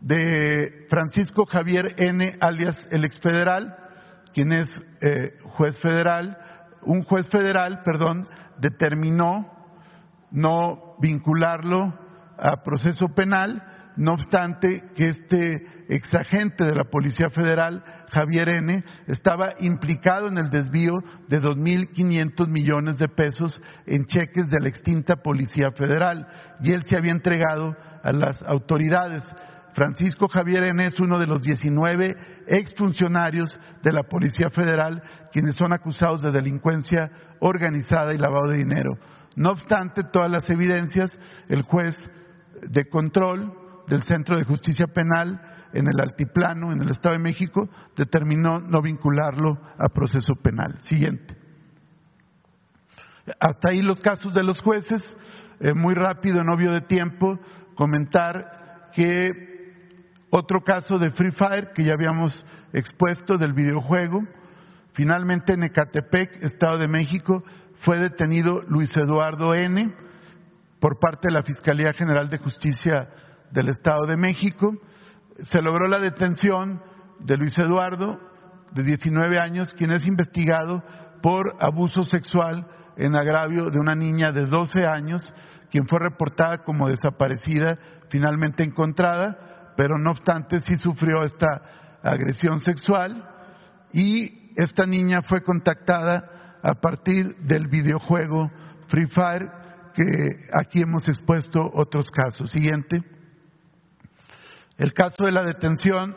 de 0.00 0.86
Francisco 0.88 1.44
Javier 1.46 1.94
N., 1.96 2.36
alias 2.40 2.88
el 2.92 3.04
exfederal, 3.04 3.76
quien 4.32 4.52
es 4.52 4.68
eh, 5.00 5.38
juez 5.56 5.76
federal, 5.80 6.38
un 6.82 7.02
juez 7.02 7.28
federal, 7.28 7.82
perdón, 7.84 8.28
determinó 8.58 9.52
no 10.30 10.96
vincularlo 11.00 11.94
a 12.38 12.62
proceso 12.62 13.08
penal 13.08 13.77
no 13.98 14.12
obstante 14.12 14.84
que 14.94 15.06
este 15.06 15.66
exagente 15.88 16.64
de 16.64 16.74
la 16.74 16.84
Policía 16.84 17.30
Federal, 17.30 17.82
Javier 18.10 18.48
N., 18.48 18.84
estaba 19.08 19.54
implicado 19.58 20.28
en 20.28 20.38
el 20.38 20.50
desvío 20.50 20.92
de 21.26 21.40
2.500 21.40 22.48
millones 22.48 22.98
de 22.98 23.08
pesos 23.08 23.60
en 23.86 24.06
cheques 24.06 24.48
de 24.50 24.60
la 24.60 24.68
extinta 24.68 25.16
Policía 25.16 25.72
Federal 25.72 26.28
y 26.60 26.72
él 26.72 26.84
se 26.84 26.96
había 26.96 27.10
entregado 27.10 27.76
a 28.04 28.12
las 28.12 28.40
autoridades. 28.42 29.24
Francisco 29.74 30.28
Javier 30.28 30.64
N. 30.64 30.86
es 30.86 31.00
uno 31.00 31.18
de 31.18 31.26
los 31.26 31.42
19 31.42 32.16
exfuncionarios 32.46 33.58
de 33.82 33.92
la 33.92 34.04
Policía 34.04 34.48
Federal 34.50 35.02
quienes 35.32 35.56
son 35.56 35.72
acusados 35.72 36.22
de 36.22 36.30
delincuencia 36.30 37.10
organizada 37.40 38.14
y 38.14 38.18
lavado 38.18 38.48
de 38.50 38.58
dinero. 38.58 38.96
No 39.34 39.50
obstante 39.50 40.02
todas 40.04 40.30
las 40.30 40.48
evidencias, 40.50 41.18
el 41.48 41.62
juez 41.62 41.96
de 42.62 42.88
control 42.88 43.67
del 43.88 44.02
Centro 44.02 44.36
de 44.36 44.44
Justicia 44.44 44.86
Penal 44.86 45.40
en 45.72 45.86
el 45.86 46.00
altiplano, 46.00 46.72
en 46.72 46.82
el 46.82 46.90
Estado 46.90 47.14
de 47.14 47.22
México, 47.22 47.68
determinó 47.96 48.60
no 48.60 48.80
vincularlo 48.80 49.58
a 49.78 49.88
proceso 49.88 50.34
penal. 50.34 50.78
Siguiente. 50.80 51.36
Hasta 53.38 53.70
ahí 53.70 53.82
los 53.82 54.00
casos 54.00 54.32
de 54.34 54.42
los 54.42 54.60
jueces. 54.62 55.02
Eh, 55.60 55.74
muy 55.74 55.94
rápido, 55.94 56.40
en 56.40 56.48
obvio 56.48 56.72
de 56.72 56.82
tiempo, 56.82 57.38
comentar 57.74 58.90
que 58.94 59.48
otro 60.30 60.60
caso 60.62 60.98
de 60.98 61.10
Free 61.10 61.32
Fire 61.32 61.72
que 61.74 61.84
ya 61.84 61.94
habíamos 61.94 62.44
expuesto 62.72 63.38
del 63.38 63.54
videojuego, 63.54 64.22
finalmente 64.92 65.54
en 65.54 65.64
Ecatepec, 65.64 66.42
Estado 66.42 66.78
de 66.78 66.88
México, 66.88 67.42
fue 67.80 67.98
detenido 67.98 68.62
Luis 68.68 68.90
Eduardo 68.96 69.54
N. 69.54 69.94
por 70.80 70.98
parte 70.98 71.28
de 71.28 71.34
la 71.34 71.42
Fiscalía 71.42 71.92
General 71.92 72.28
de 72.28 72.38
Justicia 72.38 73.08
del 73.52 73.68
Estado 73.68 74.06
de 74.06 74.16
México. 74.16 74.74
Se 75.50 75.62
logró 75.62 75.86
la 75.86 75.98
detención 75.98 76.82
de 77.20 77.36
Luis 77.36 77.58
Eduardo, 77.58 78.18
de 78.72 78.82
19 78.82 79.38
años, 79.38 79.72
quien 79.74 79.92
es 79.92 80.06
investigado 80.06 80.82
por 81.22 81.56
abuso 81.60 82.02
sexual 82.02 82.66
en 82.96 83.16
agravio 83.16 83.70
de 83.70 83.78
una 83.78 83.94
niña 83.94 84.32
de 84.32 84.46
12 84.46 84.84
años, 84.86 85.22
quien 85.70 85.86
fue 85.86 86.00
reportada 86.00 86.58
como 86.64 86.88
desaparecida, 86.88 87.78
finalmente 88.10 88.64
encontrada, 88.64 89.72
pero 89.76 89.98
no 89.98 90.10
obstante 90.10 90.60
sí 90.60 90.76
sufrió 90.76 91.22
esta 91.22 92.00
agresión 92.02 92.60
sexual 92.60 93.28
y 93.92 94.52
esta 94.56 94.84
niña 94.86 95.22
fue 95.22 95.42
contactada 95.42 96.58
a 96.62 96.74
partir 96.74 97.36
del 97.36 97.68
videojuego 97.68 98.50
Free 98.88 99.06
Fire, 99.06 99.48
que 99.94 100.48
aquí 100.52 100.80
hemos 100.80 101.08
expuesto 101.08 101.60
otros 101.74 102.06
casos. 102.10 102.50
Siguiente. 102.50 103.17
El 104.78 104.92
caso 104.92 105.24
de 105.24 105.32
la 105.32 105.42
detención 105.42 106.14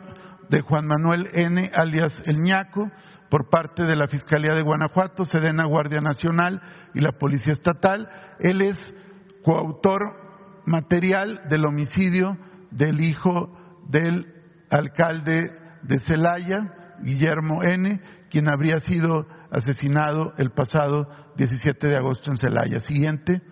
de 0.48 0.60
Juan 0.60 0.86
Manuel 0.86 1.28
N., 1.34 1.70
alias 1.74 2.22
El 2.26 2.40
Ñaco, 2.40 2.90
por 3.28 3.50
parte 3.50 3.82
de 3.84 3.96
la 3.96 4.06
Fiscalía 4.06 4.54
de 4.54 4.62
Guanajuato, 4.62 5.24
Sedena 5.24 5.66
Guardia 5.66 6.00
Nacional 6.00 6.62
y 6.94 7.00
la 7.00 7.12
Policía 7.12 7.54
Estatal. 7.54 8.08
Él 8.38 8.60
es 8.60 8.94
coautor 9.42 10.62
material 10.64 11.40
del 11.50 11.64
homicidio 11.64 12.38
del 12.70 13.00
hijo 13.00 13.50
del 13.88 14.32
alcalde 14.70 15.50
de 15.82 15.98
Celaya, 15.98 16.98
Guillermo 17.02 17.64
N., 17.64 18.00
quien 18.30 18.48
habría 18.48 18.76
sido 18.78 19.26
asesinado 19.50 20.34
el 20.38 20.50
pasado 20.50 21.08
17 21.36 21.88
de 21.88 21.96
agosto 21.96 22.30
en 22.30 22.36
Celaya. 22.36 22.78
Siguiente. 22.78 23.42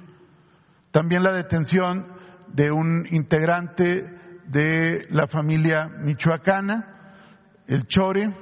También 0.93 1.25
la 1.25 1.33
detención 1.33 2.07
de 2.49 2.71
un 2.71 3.07
integrante 3.11 4.20
de 4.51 5.07
la 5.11 5.29
familia 5.29 5.89
michoacana, 5.89 7.15
el 7.69 7.87
Chore, 7.87 8.35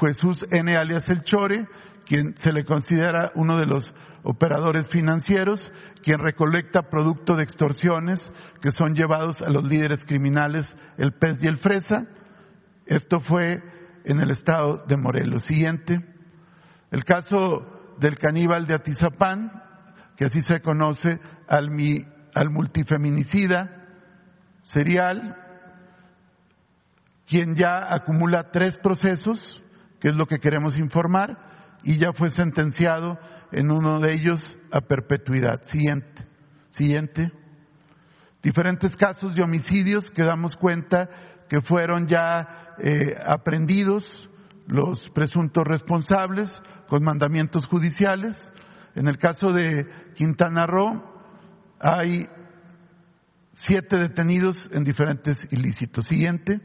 Jesús 0.00 0.46
N. 0.50 0.74
alias 0.74 1.08
El 1.10 1.22
Chore, 1.22 1.66
quien 2.06 2.34
se 2.36 2.52
le 2.52 2.64
considera 2.64 3.30
uno 3.34 3.58
de 3.58 3.66
los 3.66 3.92
operadores 4.22 4.88
financieros, 4.88 5.70
quien 6.02 6.18
recolecta 6.18 6.88
producto 6.88 7.36
de 7.36 7.42
extorsiones 7.42 8.32
que 8.62 8.70
son 8.70 8.94
llevados 8.94 9.42
a 9.42 9.50
los 9.50 9.64
líderes 9.64 10.04
criminales, 10.06 10.74
el 10.96 11.12
pez 11.12 11.42
y 11.42 11.46
el 11.46 11.58
fresa. 11.58 12.06
Esto 12.86 13.20
fue 13.20 13.62
en 14.04 14.20
el 14.20 14.30
estado 14.30 14.84
de 14.86 14.96
Morelos. 14.96 15.44
Siguiente. 15.44 16.00
El 16.90 17.04
caso 17.04 17.96
del 18.00 18.16
caníbal 18.16 18.66
de 18.66 18.76
Atizapán, 18.76 19.62
que 20.16 20.24
así 20.24 20.40
se 20.40 20.60
conoce 20.62 21.20
al, 21.48 21.68
al 22.34 22.50
multifeminicida 22.50 23.77
serial, 24.70 25.36
quien 27.26 27.54
ya 27.54 27.92
acumula 27.94 28.50
tres 28.50 28.76
procesos 28.78 29.62
que 30.00 30.08
es 30.08 30.16
lo 30.16 30.26
que 30.26 30.38
queremos 30.38 30.78
informar, 30.78 31.36
y 31.82 31.98
ya 31.98 32.12
fue 32.12 32.30
sentenciado 32.30 33.18
en 33.52 33.70
uno 33.70 34.00
de 34.00 34.12
ellos 34.12 34.58
a 34.70 34.80
perpetuidad. 34.80 35.64
Siguiente. 35.66 36.26
Siguiente. 36.70 37.32
Diferentes 38.42 38.94
casos 38.96 39.34
de 39.34 39.42
homicidios 39.42 40.10
que 40.10 40.24
damos 40.24 40.56
cuenta 40.56 41.08
que 41.48 41.60
fueron 41.60 42.06
ya 42.06 42.74
eh, 42.78 43.16
aprendidos 43.26 44.04
los 44.66 45.08
presuntos 45.10 45.64
responsables 45.66 46.50
con 46.88 47.02
mandamientos 47.02 47.66
judiciales. 47.66 48.36
En 48.94 49.08
el 49.08 49.18
caso 49.18 49.52
de 49.52 49.86
Quintana 50.14 50.66
Roo 50.66 51.02
hay 51.80 52.28
siete 53.66 53.96
detenidos 53.96 54.68
en 54.72 54.84
diferentes 54.84 55.46
ilícitos. 55.52 56.06
Siguiente. 56.06 56.60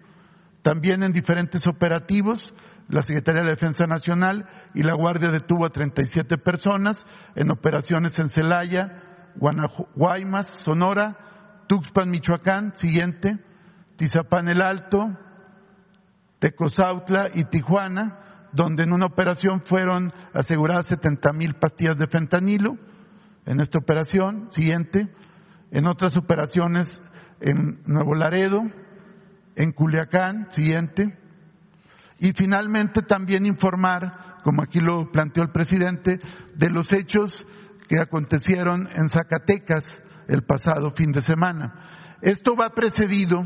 También 0.61 1.03
en 1.03 1.11
diferentes 1.11 1.65
operativos 1.67 2.53
la 2.89 3.01
Secretaría 3.01 3.43
de 3.43 3.49
Defensa 3.49 3.85
Nacional 3.85 4.45
y 4.73 4.83
la 4.83 4.93
Guardia 4.93 5.29
detuvo 5.29 5.65
a 5.65 5.69
37 5.69 6.37
personas 6.37 7.05
en 7.35 7.51
operaciones 7.51 8.17
en 8.19 8.29
Celaya, 8.29 9.01
Guaymas, 9.95 10.47
Sonora, 10.63 11.63
Tuxpan, 11.67 12.09
Michoacán, 12.09 12.73
siguiente, 12.75 13.39
Tizapán 13.95 14.47
el 14.49 14.61
Alto, 14.61 15.17
Tecozautla 16.39 17.29
y 17.33 17.45
Tijuana, 17.45 18.49
donde 18.51 18.83
en 18.83 18.93
una 18.93 19.07
operación 19.07 19.61
fueron 19.61 20.11
aseguradas 20.33 20.87
70 20.87 21.33
mil 21.33 21.55
pastillas 21.55 21.97
de 21.97 22.07
fentanilo, 22.07 22.77
en 23.45 23.59
esta 23.59 23.79
operación, 23.79 24.49
siguiente, 24.51 25.09
en 25.73 25.87
otras 25.87 26.15
operaciones 26.15 26.87
en 27.41 27.81
Nuevo 27.87 28.13
Laredo, 28.13 28.61
en 29.55 29.71
Culiacán, 29.71 30.47
siguiente, 30.51 31.17
y 32.19 32.31
finalmente 32.33 33.01
también 33.01 33.47
informar, 33.47 34.37
como 34.43 34.61
aquí 34.61 34.79
lo 34.79 35.11
planteó 35.11 35.41
el 35.41 35.51
presidente, 35.51 36.19
de 36.53 36.69
los 36.69 36.93
hechos 36.93 37.45
que 37.89 37.99
acontecieron 37.99 38.87
en 38.95 39.07
Zacatecas 39.09 39.83
el 40.27 40.43
pasado 40.43 40.91
fin 40.91 41.11
de 41.11 41.21
semana. 41.21 42.19
Esto 42.21 42.55
va 42.55 42.69
precedido 42.69 43.43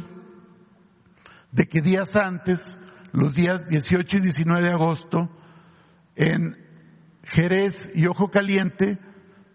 de 1.53 1.65
que 1.65 1.79
días 1.79 2.13
antes, 2.13 2.59
los 3.13 3.33
días 3.33 3.65
18 3.69 4.17
y 4.17 4.21
19 4.21 4.67
de 4.67 4.73
agosto, 4.73 5.29
en 6.15 6.57
Jerez 7.23 7.73
y 7.95 8.05
Ojo 8.05 8.29
Caliente, 8.29 8.99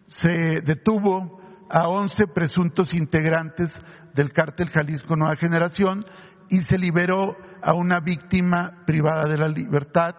se 0.08 0.62
detuvo 0.64 1.41
a 1.72 1.88
11 1.88 2.26
presuntos 2.28 2.92
integrantes 2.92 3.70
del 4.14 4.30
cártel 4.30 4.68
Jalisco 4.68 5.16
Nueva 5.16 5.36
Generación 5.36 6.04
y 6.50 6.60
se 6.64 6.78
liberó 6.78 7.34
a 7.62 7.72
una 7.72 8.00
víctima 8.00 8.84
privada 8.84 9.24
de 9.24 9.38
la 9.38 9.48
libertad 9.48 10.14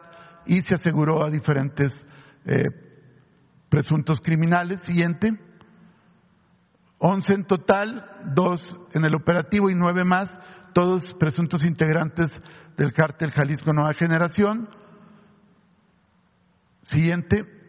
y 0.47 0.61
se 0.61 0.73
aseguró 0.73 1.23
a 1.23 1.29
diferentes 1.29 1.91
eh, 2.45 2.65
presuntos 3.69 4.19
criminales. 4.19 4.81
Siguiente. 4.81 5.39
Once 6.97 7.31
en 7.31 7.45
total, 7.45 8.03
dos 8.33 8.75
en 8.93 9.05
el 9.05 9.13
operativo 9.13 9.69
y 9.69 9.75
nueve 9.75 10.03
más, 10.03 10.29
todos 10.73 11.13
presuntos 11.19 11.63
integrantes 11.63 12.31
del 12.77 12.93
cártel 12.93 13.31
Jalisco 13.31 13.73
Nueva 13.73 13.93
Generación. 13.93 14.69
Siguiente. 16.85 17.62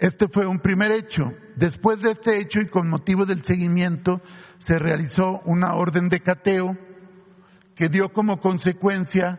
Este 0.00 0.28
fue 0.28 0.46
un 0.46 0.60
primer 0.60 0.92
hecho. 0.92 1.34
Después 1.56 2.00
de 2.00 2.12
este 2.12 2.40
hecho 2.40 2.58
y 2.58 2.68
con 2.68 2.88
motivo 2.88 3.26
del 3.26 3.42
seguimiento, 3.44 4.22
se 4.60 4.78
realizó 4.78 5.40
una 5.44 5.74
orden 5.74 6.08
de 6.08 6.20
cateo 6.20 6.74
que 7.76 7.90
dio 7.90 8.08
como 8.08 8.40
consecuencia 8.40 9.38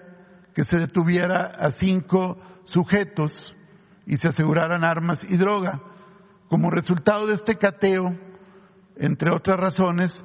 que 0.53 0.64
se 0.64 0.78
detuviera 0.78 1.47
a 1.59 1.72
cinco 1.72 2.38
sujetos 2.66 3.55
y 4.05 4.18
se 4.18 4.28
aseguraran 4.28 4.84
armas 4.84 5.26
y 5.28 5.36
droga. 5.36 5.82
Como 6.47 6.70
resultado 6.70 7.26
de 7.26 7.36
este 7.36 7.55
cateo, 7.55 8.16
entre 8.97 9.34
otras 9.34 9.59
razones, 9.59 10.24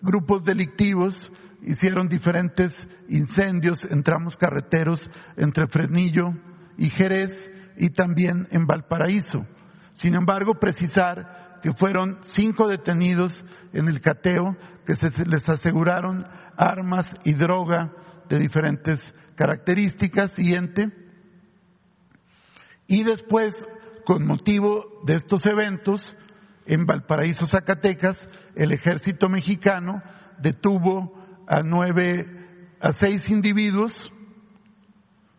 grupos 0.00 0.44
delictivos 0.44 1.30
hicieron 1.60 2.08
diferentes 2.08 2.72
incendios 3.10 3.84
en 3.84 4.02
tramos 4.02 4.34
carreteros 4.38 5.10
entre 5.36 5.66
Fresnillo 5.66 6.32
y 6.78 6.88
Jerez 6.88 7.50
y 7.76 7.90
también 7.90 8.48
en 8.50 8.66
Valparaíso. 8.66 9.46
Sin 9.94 10.14
embargo, 10.14 10.54
precisar 10.54 11.60
que 11.62 11.72
fueron 11.72 12.18
cinco 12.34 12.68
detenidos 12.68 13.44
en 13.72 13.88
el 13.88 14.00
cateo 14.00 14.56
que 14.84 14.94
se 14.96 15.10
les 15.26 15.48
aseguraron 15.48 16.26
armas 16.56 17.10
y 17.24 17.32
droga 17.34 17.90
de 18.28 18.38
diferentes 18.38 19.00
características. 19.34 20.32
Siguiente. 20.32 20.90
Y 22.86 23.02
después, 23.04 23.54
con 24.04 24.26
motivo 24.26 25.00
de 25.06 25.14
estos 25.14 25.46
eventos, 25.46 26.16
en 26.66 26.86
Valparaíso, 26.86 27.46
Zacatecas, 27.46 28.16
el 28.54 28.72
ejército 28.72 29.28
mexicano 29.28 30.02
detuvo 30.38 31.14
a 31.46 31.62
nueve, 31.62 32.26
a 32.80 32.92
seis 32.92 33.28
individuos 33.28 33.92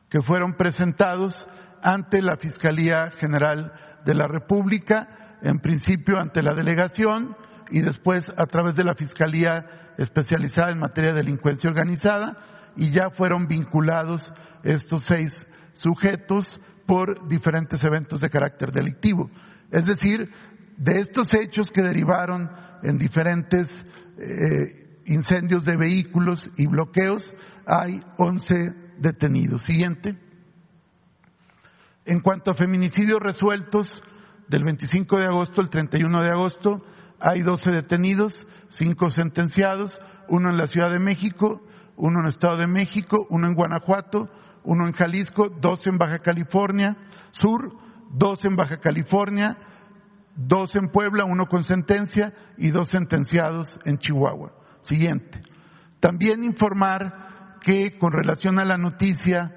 que 0.10 0.22
fueron 0.22 0.56
presentados 0.56 1.48
ante 1.86 2.20
la 2.24 2.36
Fiscalía 2.36 3.12
General 3.20 3.72
de 4.04 4.16
la 4.16 4.28
República, 4.28 5.38
en 5.44 5.60
principio 5.60 6.20
ante 6.20 6.42
la 6.42 6.56
delegación, 6.56 7.38
y 7.70 7.82
después 7.82 8.28
a 8.36 8.48
través 8.48 8.76
de 8.76 8.84
la 8.84 8.96
Fiscalía 8.96 9.94
especializada 10.00 10.72
en 10.72 10.80
materia 10.80 11.12
de 11.12 11.22
delincuencia 11.22 11.70
organizada 11.70 12.38
y 12.76 12.90
ya 12.90 13.12
fueron 13.12 13.48
vinculados 13.48 14.34
estos 14.64 15.06
seis 15.06 15.48
sujetos 15.74 16.60
por 16.88 17.28
diferentes 17.28 17.84
eventos 17.84 18.20
de 18.20 18.30
carácter 18.30 18.72
delictivo. 18.72 19.30
Es 19.72 19.86
decir, 19.86 20.32
de 20.78 21.02
estos 21.02 21.32
hechos 21.36 21.68
que 21.72 21.84
derivaron 21.84 22.50
en 22.82 22.98
diferentes 22.98 23.68
eh, 24.18 25.02
incendios 25.06 25.64
de 25.66 25.78
vehículos 25.78 26.50
y 26.58 26.66
bloqueos, 26.66 27.24
hay 27.68 28.02
11 28.18 28.74
detenidos. 28.98 29.62
Siguiente. 29.64 30.25
En 32.06 32.22
cuanto 32.22 32.52
a 32.52 32.56
feminicidios 32.56 33.20
resueltos, 33.20 34.04
del 34.48 34.64
25 34.64 35.18
de 35.18 35.26
agosto 35.26 35.62
al 35.62 35.70
31 35.70 36.22
de 36.22 36.30
agosto, 36.30 36.86
hay 37.20 37.42
12 37.42 37.72
detenidos, 37.72 38.48
5 38.70 39.10
sentenciados, 39.10 40.00
uno 40.30 40.50
en 40.50 40.58
la 40.58 40.68
Ciudad 40.68 40.92
de 40.92 41.00
México, 41.00 41.62
uno 41.98 42.20
en 42.20 42.26
el 42.26 42.30
Estado 42.30 42.58
de 42.58 42.68
México, 42.68 43.26
uno 43.30 43.48
en 43.48 43.56
Guanajuato, 43.56 44.30
uno 44.64 44.88
en 44.88 44.94
Jalisco, 44.94 45.50
dos 45.50 45.86
en 45.88 45.98
Baja 45.98 46.20
California 46.20 46.98
Sur, 47.32 47.76
dos 48.12 48.44
en 48.46 48.56
Baja 48.56 48.78
California, 48.78 49.58
dos 50.36 50.76
en 50.76 50.90
Puebla, 50.90 51.26
uno 51.26 51.48
con 51.48 51.64
sentencia 51.64 52.34
y 52.58 52.70
dos 52.70 52.90
sentenciados 52.90 53.80
en 53.86 53.98
Chihuahua. 53.98 54.54
Siguiente. 54.82 55.42
También 56.00 56.44
informar 56.44 57.58
que 57.62 57.98
con 57.98 58.12
relación 58.12 58.60
a 58.60 58.66
la 58.66 58.78
noticia 58.78 59.56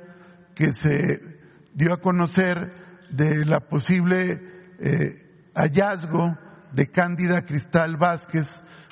que 0.54 0.72
se 0.72 1.37
dio 1.78 1.94
a 1.94 2.00
conocer 2.00 2.72
de 3.10 3.44
la 3.44 3.60
posible 3.60 4.40
eh, 4.80 5.50
hallazgo 5.54 6.36
de 6.72 6.88
Cándida 6.88 7.42
Cristal 7.42 7.96
Vázquez, 7.96 8.48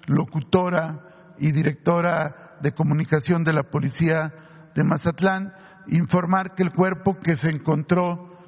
locutora 0.06 1.34
y 1.36 1.50
directora 1.50 2.56
de 2.60 2.70
comunicación 2.70 3.42
de 3.42 3.52
la 3.52 3.64
Policía 3.64 4.32
de 4.72 4.84
Mazatlán, 4.84 5.52
informar 5.88 6.54
que 6.54 6.62
el 6.62 6.72
cuerpo 6.72 7.18
que 7.18 7.36
se 7.36 7.50
encontró 7.50 8.38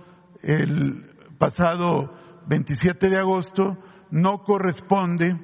el 0.41 1.16
pasado 1.36 2.14
27 2.47 3.09
de 3.09 3.18
agosto 3.18 3.76
no 4.12 4.45
corresponde 4.45 5.36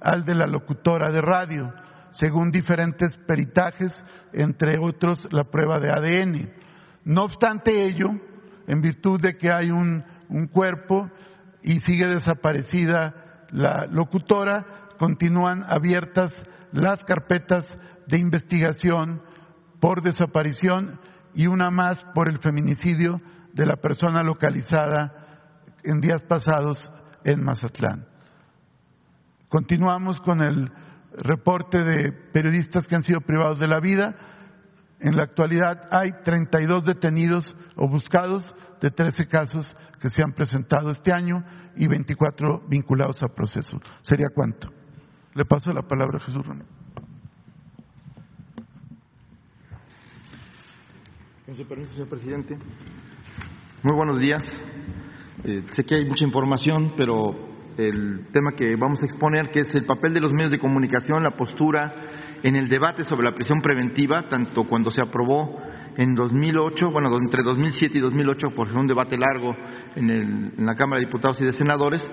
al 0.00 0.24
de 0.24 0.34
la 0.34 0.46
locutora 0.46 1.12
de 1.12 1.20
radio, 1.20 1.74
según 2.12 2.50
diferentes 2.50 3.14
peritajes, 3.26 3.92
entre 4.32 4.78
otros 4.78 5.28
la 5.32 5.44
prueba 5.44 5.78
de 5.80 5.90
ADN. 5.90 6.50
No 7.04 7.24
obstante 7.24 7.84
ello, 7.84 8.08
en 8.68 8.80
virtud 8.80 9.20
de 9.20 9.36
que 9.36 9.50
hay 9.50 9.70
un, 9.70 10.04
un 10.28 10.46
cuerpo 10.46 11.10
y 11.62 11.80
sigue 11.80 12.06
desaparecida 12.06 13.46
la 13.50 13.86
locutora, 13.86 14.64
continúan 14.98 15.64
abiertas 15.64 16.30
las 16.70 17.02
carpetas 17.04 17.64
de 18.06 18.18
investigación 18.18 19.22
por 19.80 20.02
desaparición 20.02 21.00
y 21.34 21.46
una 21.46 21.70
más 21.70 22.04
por 22.14 22.28
el 22.28 22.38
feminicidio 22.38 23.20
de 23.52 23.66
la 23.66 23.76
persona 23.76 24.22
localizada 24.22 25.12
en 25.82 26.00
días 26.00 26.22
pasados 26.22 26.90
en 27.24 27.42
Mazatlán. 27.42 28.06
Continuamos 29.48 30.20
con 30.20 30.42
el 30.42 30.70
reporte 31.12 31.82
de 31.82 32.12
periodistas 32.32 32.86
que 32.86 32.96
han 32.96 33.02
sido 33.02 33.20
privados 33.20 33.58
de 33.58 33.68
la 33.68 33.80
vida. 33.80 34.14
En 35.00 35.16
la 35.16 35.22
actualidad 35.24 35.88
hay 35.92 36.10
32 36.24 36.84
detenidos 36.84 37.56
o 37.76 37.88
buscados 37.88 38.54
de 38.80 38.90
13 38.90 39.26
casos 39.26 39.76
que 40.00 40.10
se 40.10 40.22
han 40.22 40.32
presentado 40.32 40.90
este 40.90 41.12
año 41.12 41.44
y 41.76 41.86
24 41.86 42.66
vinculados 42.68 43.22
a 43.22 43.28
proceso. 43.28 43.78
¿Sería 44.02 44.28
cuánto? 44.34 44.68
Le 45.34 45.44
paso 45.44 45.72
la 45.72 45.82
palabra 45.82 46.18
a 46.18 46.20
Jesús 46.20 46.44
Ronald. 46.44 46.68
Con 51.46 51.54
su 51.54 51.66
permiso, 51.66 51.92
señor 51.92 52.08
presidente. 52.08 52.58
Muy 53.82 53.94
buenos 53.94 54.18
días. 54.18 54.42
Eh, 55.44 55.64
sé 55.70 55.84
que 55.84 55.94
hay 55.94 56.04
mucha 56.04 56.24
información, 56.24 56.94
pero 56.96 57.48
el 57.76 58.26
tema 58.32 58.52
que 58.56 58.74
vamos 58.74 59.00
a 59.02 59.06
exponer, 59.06 59.50
que 59.50 59.60
es 59.60 59.74
el 59.74 59.86
papel 59.86 60.12
de 60.12 60.20
los 60.20 60.32
medios 60.32 60.50
de 60.50 60.58
comunicación, 60.58 61.22
la 61.22 61.36
postura 61.36 62.17
en 62.42 62.56
el 62.56 62.68
debate 62.68 63.04
sobre 63.04 63.28
la 63.28 63.34
prisión 63.34 63.60
preventiva, 63.60 64.28
tanto 64.28 64.64
cuando 64.64 64.90
se 64.90 65.00
aprobó 65.00 65.60
en 65.96 66.14
2008, 66.14 66.90
bueno, 66.90 67.14
entre 67.16 67.42
2007 67.42 67.98
y 67.98 68.00
2008, 68.00 68.50
por 68.54 68.68
un 68.68 68.86
debate 68.86 69.16
largo 69.18 69.56
en, 69.96 70.10
en 70.10 70.66
la 70.66 70.76
Cámara 70.76 71.00
de 71.00 71.06
Diputados 71.06 71.40
y 71.40 71.44
de 71.44 71.52
Senadores, 71.52 72.08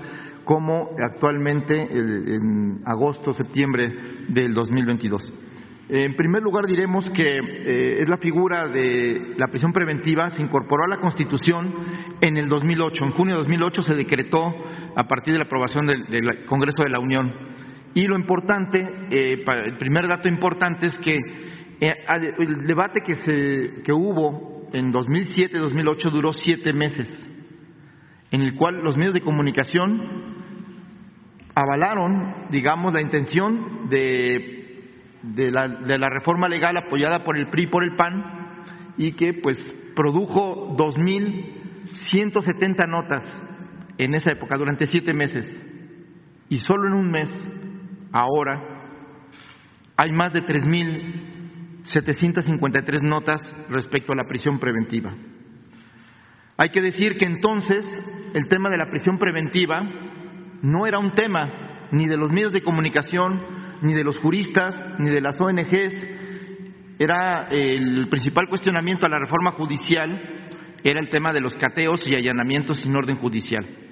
como 0.45 0.91
actualmente 1.03 1.75
en 1.91 2.81
agosto, 2.85 3.33
septiembre 3.33 3.91
del 4.29 4.53
2022. 4.53 5.33
En 5.87 6.15
primer 6.15 6.41
lugar, 6.41 6.65
diremos 6.65 7.05
que 7.11 7.37
eh, 7.37 8.01
es 8.01 8.09
la 8.09 8.17
figura 8.17 8.67
de 8.67 9.35
la 9.37 9.47
prisión 9.47 9.71
preventiva, 9.71 10.31
se 10.31 10.41
incorporó 10.41 10.83
a 10.85 10.87
la 10.87 10.99
Constitución 10.99 11.73
en 12.21 12.37
el 12.37 12.49
2008. 12.49 13.05
En 13.05 13.11
junio 13.11 13.35
de 13.35 13.41
2008 13.41 13.81
se 13.83 13.93
decretó 13.93 14.51
a 14.95 15.03
partir 15.07 15.33
de 15.33 15.39
la 15.39 15.45
aprobación 15.45 15.85
del, 15.85 16.45
Congreso 16.45 16.81
de 16.81 16.89
la 16.89 16.99
Unión. 16.99 17.31
Y 17.95 18.07
lo 18.07 18.15
importante, 18.15 18.87
eh, 19.09 19.43
el 19.65 19.77
primer 19.77 20.07
dato 20.07 20.27
importante 20.27 20.85
es 20.85 20.97
que 20.99 21.17
eh, 21.81 21.95
el 22.37 22.67
debate 22.67 23.01
que, 23.01 23.15
se, 23.15 23.81
que 23.83 23.91
hubo 23.91 24.69
en 24.71 24.93
2007-2008 24.93 26.11
duró 26.11 26.33
siete 26.33 26.73
meses, 26.73 27.09
en 28.29 28.41
el 28.41 28.53
cual 28.53 28.83
los 28.83 28.95
medios 28.95 29.15
de 29.15 29.21
comunicación 29.21 30.35
avalaron, 31.55 32.49
digamos, 32.51 32.93
la 32.93 33.01
intención 33.01 33.89
de 33.89 34.55
de 35.33 35.51
la, 35.51 36.09
reforma 36.09 36.47
legal 36.47 36.77
apoyada 36.77 37.23
por 37.23 37.35
el 37.37 37.47
PRI 37.47 37.63
y 37.63 37.67
por 37.67 37.83
el 37.83 37.95
PAN 37.95 38.93
y 38.97 39.13
que 39.13 39.33
pues 39.33 39.57
produjo 39.95 40.75
2.170 40.77 42.87
notas 42.87 43.23
en 43.97 44.13
esa 44.13 44.31
época 44.31 44.55
durante 44.57 44.85
siete 44.85 45.13
meses 45.13 45.47
y 46.49 46.57
solo 46.59 46.87
en 46.87 46.93
un 46.93 47.09
mes 47.09 47.33
ahora 48.15 48.63
hay 49.97 50.11
más 50.11 50.33
de 50.33 50.43
3.753 50.43 53.01
notas 53.01 53.41
respecto 53.69 54.11
a 54.13 54.15
la 54.15 54.25
prisión 54.25 54.59
preventiva. 54.59 55.13
Hay 56.57 56.69
que 56.69 56.81
decir 56.81 57.17
que 57.17 57.25
entonces 57.25 57.85
el 58.33 58.47
tema 58.47 58.69
de 58.69 58.77
la 58.77 58.89
prisión 58.89 59.17
preventiva 59.17 59.81
no 60.61 60.87
era 60.87 60.99
un 60.99 61.15
tema 61.15 61.89
ni 61.91 62.07
de 62.07 62.15
los 62.17 62.31
medios 62.31 62.53
de 62.53 62.63
comunicación 62.63 63.43
ni 63.81 63.93
de 63.93 64.05
los 64.05 64.17
juristas, 64.19 64.73
ni 64.99 65.09
de 65.09 65.19
las 65.19 65.41
ONGs. 65.41 66.07
Era 66.97 67.49
el 67.49 68.07
principal 68.09 68.47
cuestionamiento 68.47 69.05
a 69.05 69.09
la 69.09 69.19
reforma 69.19 69.51
judicial 69.51 70.35
era 70.85 70.99
el 70.99 71.09
tema 71.09 71.33
de 71.33 71.41
los 71.41 71.55
cateos 71.55 71.99
y 72.05 72.13
allanamientos 72.13 72.81
sin 72.81 72.95
orden 72.95 73.17
judicial. 73.17 73.84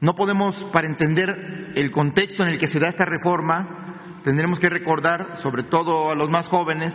No 0.00 0.14
podemos, 0.14 0.62
para 0.72 0.86
entender 0.86 1.72
el 1.74 1.90
contexto 1.90 2.42
en 2.42 2.50
el 2.50 2.58
que 2.58 2.66
se 2.66 2.78
da 2.78 2.88
esta 2.88 3.04
reforma, 3.04 4.20
tendremos 4.24 4.58
que 4.58 4.68
recordar, 4.68 5.38
sobre 5.38 5.64
todo 5.64 6.10
a 6.10 6.14
los 6.14 6.28
más 6.30 6.48
jóvenes, 6.48 6.92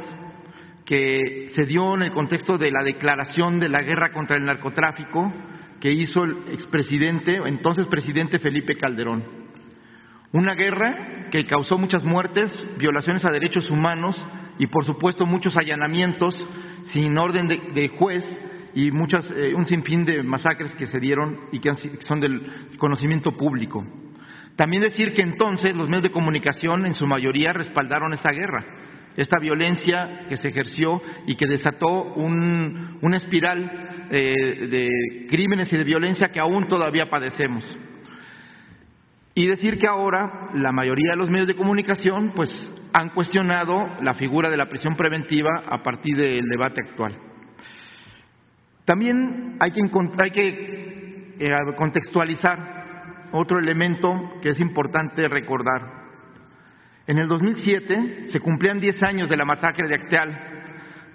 que 0.85 1.47
se 1.49 1.63
dio 1.63 1.95
en 1.95 2.03
el 2.03 2.11
contexto 2.11 2.57
de 2.57 2.71
la 2.71 2.83
declaración 2.83 3.59
de 3.59 3.69
la 3.69 3.81
guerra 3.81 4.11
contra 4.11 4.37
el 4.37 4.45
narcotráfico 4.45 5.31
que 5.79 5.91
hizo 5.91 6.23
el 6.23 6.53
expresidente, 6.53 7.39
entonces 7.45 7.87
presidente 7.87 8.39
Felipe 8.39 8.77
Calderón. 8.77 9.23
Una 10.31 10.53
guerra 10.53 11.29
que 11.31 11.45
causó 11.45 11.77
muchas 11.77 12.03
muertes, 12.03 12.51
violaciones 12.77 13.25
a 13.25 13.31
derechos 13.31 13.69
humanos 13.69 14.15
y, 14.59 14.67
por 14.67 14.85
supuesto, 14.85 15.25
muchos 15.25 15.57
allanamientos 15.57 16.45
sin 16.93 17.17
orden 17.17 17.47
de, 17.47 17.89
juez 17.97 18.23
y 18.73 18.91
muchas, 18.91 19.25
eh, 19.31 19.53
un 19.55 19.65
sinfín 19.65 20.05
de 20.05 20.23
masacres 20.23 20.73
que 20.75 20.87
se 20.87 20.99
dieron 20.99 21.39
y 21.51 21.59
que 21.59 21.71
son 21.99 22.19
del 22.19 22.77
conocimiento 22.77 23.31
público. 23.31 23.85
También 24.55 24.83
decir 24.83 25.13
que 25.13 25.21
entonces 25.21 25.75
los 25.75 25.87
medios 25.87 26.03
de 26.03 26.11
comunicación 26.11 26.85
en 26.85 26.93
su 26.93 27.07
mayoría 27.07 27.53
respaldaron 27.53 28.13
esta 28.13 28.31
guerra, 28.31 28.65
esta 29.15 29.39
violencia 29.39 30.25
que 30.29 30.37
se 30.37 30.49
ejerció 30.49 31.01
y 31.25 31.35
que 31.35 31.47
desató 31.47 32.13
un, 32.13 32.99
una 33.01 33.17
espiral 33.17 34.07
eh, 34.11 34.67
de 34.69 35.27
crímenes 35.29 35.71
y 35.71 35.77
de 35.77 35.83
violencia 35.83 36.29
que 36.33 36.39
aún 36.39 36.67
todavía 36.67 37.09
padecemos. 37.09 37.65
Y 39.33 39.47
decir 39.47 39.77
que 39.77 39.87
ahora 39.87 40.49
la 40.53 40.71
mayoría 40.71 41.11
de 41.11 41.17
los 41.17 41.29
medios 41.29 41.47
de 41.47 41.55
comunicación 41.55 42.33
pues 42.35 42.49
han 42.93 43.09
cuestionado 43.09 43.87
la 44.01 44.13
figura 44.15 44.49
de 44.49 44.57
la 44.57 44.67
prisión 44.67 44.95
preventiva 44.95 45.63
a 45.65 45.81
partir 45.81 46.17
del 46.17 46.45
debate 46.47 46.81
actual. 46.85 47.30
También 48.91 49.55
hay 49.61 49.71
que, 49.71 51.35
eh, 51.39 51.49
contextualizar 51.77 53.29
otro 53.31 53.57
elemento 53.57 54.33
que 54.41 54.49
es 54.49 54.59
importante 54.59 55.29
recordar. 55.29 56.09
En 57.07 57.17
el 57.17 57.29
2007 57.29 58.25
se 58.27 58.39
cumplían 58.41 58.81
10 58.81 59.01
años 59.03 59.29
de 59.29 59.37
la 59.37 59.45
masacre 59.45 59.87
de 59.87 59.95
Acteal, 59.95 60.37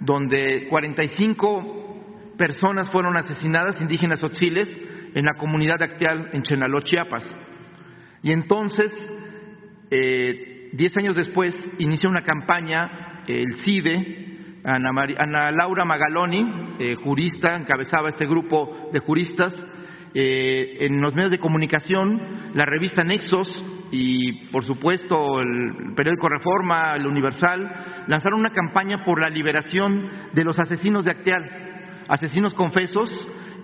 donde 0.00 0.68
45 0.70 2.32
personas 2.38 2.88
fueron 2.88 3.14
asesinadas 3.18 3.78
indígenas 3.82 4.24
otziles 4.24 4.70
en 5.14 5.26
la 5.26 5.34
comunidad 5.34 5.78
de 5.78 5.84
Acteal 5.84 6.30
en 6.32 6.44
Chenaló, 6.44 6.80
Chiapas. 6.80 7.36
Y 8.22 8.32
entonces 8.32 8.90
eh, 9.90 10.70
diez 10.72 10.96
años 10.96 11.14
después, 11.14 11.54
inicia 11.78 12.08
una 12.08 12.24
campaña, 12.24 13.22
el 13.28 13.54
CIDE, 13.56 14.25
Ana, 14.66 15.52
Laura 15.52 15.84
Magaloni, 15.84 16.74
eh, 16.80 16.96
jurista, 16.96 17.54
encabezaba 17.54 18.08
este 18.08 18.26
grupo 18.26 18.90
de 18.92 18.98
juristas, 18.98 19.54
eh, 20.12 20.78
en 20.80 21.00
los 21.00 21.14
medios 21.14 21.30
de 21.30 21.38
comunicación, 21.38 22.50
la 22.54 22.64
revista 22.64 23.04
Nexos 23.04 23.46
y, 23.92 24.48
por 24.48 24.64
supuesto, 24.64 25.40
el 25.40 25.94
periódico 25.94 26.28
Reforma, 26.28 26.96
el 26.96 27.06
Universal, 27.06 28.04
lanzaron 28.08 28.40
una 28.40 28.50
campaña 28.50 29.04
por 29.04 29.20
la 29.20 29.28
liberación 29.28 30.10
de 30.32 30.44
los 30.44 30.58
asesinos 30.58 31.04
de 31.04 31.12
Acteal, 31.12 32.04
asesinos 32.08 32.52
confesos 32.52 33.08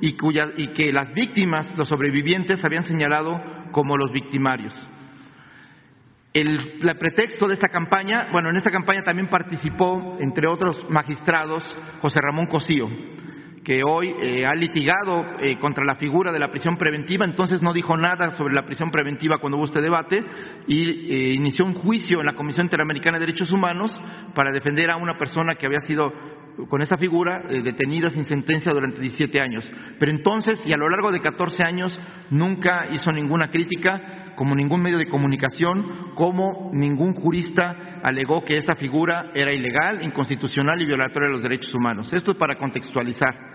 y, 0.01 0.17
y 0.57 0.67
que 0.69 0.93
las 0.93 1.13
víctimas, 1.15 1.77
los 1.77 1.89
sobrevivientes, 1.89 2.65
habían 2.65 2.85
señalado 2.85 3.43
como 3.73 3.97
los 3.97 4.13
victimarios. 4.13 4.73
El, 6.33 6.81
pretexto 6.99 7.47
de 7.47 7.55
esta 7.55 7.69
campaña, 7.69 8.29
bueno, 8.33 8.49
en 8.49 8.57
esta 8.57 8.71
campaña 8.71 9.03
también 9.03 9.29
participó, 9.29 10.17
entre 10.19 10.49
otros 10.49 10.83
magistrados, 10.89 11.63
José 12.01 12.21
Ramón 12.23 12.47
Cosío, 12.47 12.89
que 13.63 13.83
hoy 13.85 14.15
eh, 14.23 14.47
ha 14.47 14.55
litigado 14.55 15.27
eh, 15.41 15.59
contra 15.59 15.85
la 15.85 15.97
figura 15.97 16.33
de 16.33 16.39
la 16.39 16.51
prisión 16.51 16.79
preventiva, 16.79 17.27
entonces 17.27 17.61
no 17.61 17.75
dijo 17.75 17.99
nada 17.99 18.31
sobre 18.33 18.55
la 18.55 18.65
prisión 18.65 18.91
preventiva 18.91 19.39
cuando 19.39 19.59
hubo 19.59 19.67
este 19.67 19.83
debate 19.83 20.25
y 20.67 21.13
eh, 21.13 21.35
inició 21.35 21.67
un 21.67 21.75
juicio 21.75 22.21
en 22.21 22.27
la 22.27 22.35
Comisión 22.35 22.65
Interamericana 22.65 23.19
de 23.19 23.27
Derechos 23.27 23.53
Humanos 23.53 24.01
para 24.35 24.51
defender 24.53 24.91
a 24.91 24.97
una 24.97 25.19
persona 25.19 25.55
que 25.57 25.67
había 25.67 25.83
sido 25.87 26.13
con 26.69 26.83
esta 26.83 26.97
figura 26.99 27.41
detenida 27.49 28.11
sin 28.11 28.27
sentencia 28.27 28.73
durante 28.73 29.01
17 29.01 29.41
años. 29.41 29.71
Pero 29.99 30.13
entonces, 30.13 30.67
y 30.67 30.73
a 30.73 30.77
lo 30.77 30.89
largo 30.89 31.11
de 31.11 31.23
14 31.23 31.63
años, 31.65 31.99
nunca 32.31 32.89
hizo 32.93 33.11
ninguna 33.11 33.51
crítica 33.51 34.22
como 34.37 34.55
ningún 34.55 34.83
medio 34.83 34.99
de 34.99 35.09
comunicación, 35.09 36.13
como 36.15 36.71
ningún 36.73 37.15
jurista 37.15 38.01
alegó 38.03 38.45
que 38.45 38.57
esta 38.57 38.75
figura 38.75 39.31
era 39.35 39.53
ilegal, 39.53 40.03
inconstitucional 40.03 40.81
y 40.81 40.87
violatoria 40.87 41.29
de 41.29 41.35
los 41.35 41.43
derechos 41.43 41.75
humanos. 41.75 42.13
Esto 42.13 42.33
es 42.33 42.37
para 42.37 42.57
contextualizar. 42.57 43.53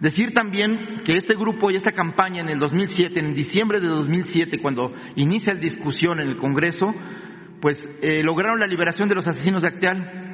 Decir 0.00 0.32
también 0.32 1.02
que 1.04 1.16
este 1.16 1.34
grupo 1.34 1.70
y 1.70 1.76
esta 1.76 1.90
campaña 1.90 2.40
en 2.40 2.50
el 2.50 2.58
2007, 2.60 3.18
en 3.18 3.34
diciembre 3.34 3.80
de 3.80 3.88
2007, 3.88 4.60
cuando 4.60 4.94
inicia 5.16 5.54
la 5.54 5.60
discusión 5.60 6.20
en 6.20 6.28
el 6.28 6.36
Congreso, 6.36 6.86
pues 7.60 7.78
eh, 8.00 8.22
lograron 8.22 8.60
la 8.60 8.66
liberación 8.68 9.08
de 9.08 9.16
los 9.16 9.26
asesinos 9.26 9.62
de 9.62 9.68
Acteal, 9.68 10.28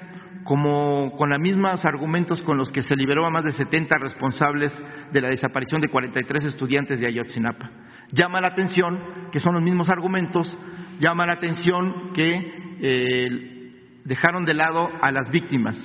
como 0.44 1.16
con 1.16 1.30
los 1.30 1.40
mismos 1.40 1.82
argumentos 1.86 2.42
con 2.42 2.58
los 2.58 2.70
que 2.70 2.82
se 2.82 2.94
liberó 2.94 3.24
a 3.24 3.30
más 3.30 3.44
de 3.44 3.52
70 3.52 3.96
responsables 3.96 4.72
de 5.10 5.20
la 5.22 5.28
desaparición 5.28 5.80
de 5.80 5.88
43 5.88 6.44
estudiantes 6.44 7.00
de 7.00 7.06
Ayotzinapa. 7.06 7.70
Llama 8.14 8.40
la 8.40 8.48
atención 8.48 9.28
que 9.32 9.40
son 9.40 9.54
los 9.54 9.62
mismos 9.62 9.88
argumentos, 9.88 10.46
llama 11.00 11.26
la 11.26 11.32
atención 11.32 12.12
que 12.14 12.76
eh, 12.80 13.72
dejaron 14.04 14.44
de 14.44 14.54
lado 14.54 14.88
a 15.02 15.10
las 15.10 15.28
víctimas. 15.30 15.76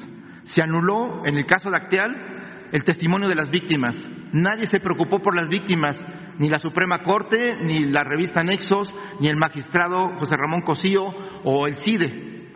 Se 0.43 0.61
anuló, 0.61 1.25
en 1.25 1.37
el 1.37 1.47
caso 1.47 1.71
de 1.71 1.77
Acteal, 1.77 2.69
el 2.71 2.83
testimonio 2.83 3.27
de 3.27 3.33
las 3.33 3.49
víctimas. 3.49 3.95
Nadie 4.31 4.67
se 4.67 4.79
preocupó 4.79 5.19
por 5.19 5.35
las 5.35 5.49
víctimas, 5.49 5.99
ni 6.37 6.49
la 6.49 6.59
Suprema 6.59 6.99
Corte, 6.99 7.55
ni 7.63 7.85
la 7.85 8.03
revista 8.03 8.43
Nexos, 8.43 8.95
ni 9.19 9.27
el 9.27 9.37
magistrado 9.37 10.09
José 10.19 10.37
Ramón 10.37 10.61
Cosío 10.61 11.05
o 11.43 11.65
el 11.65 11.77
CIDE. 11.77 12.51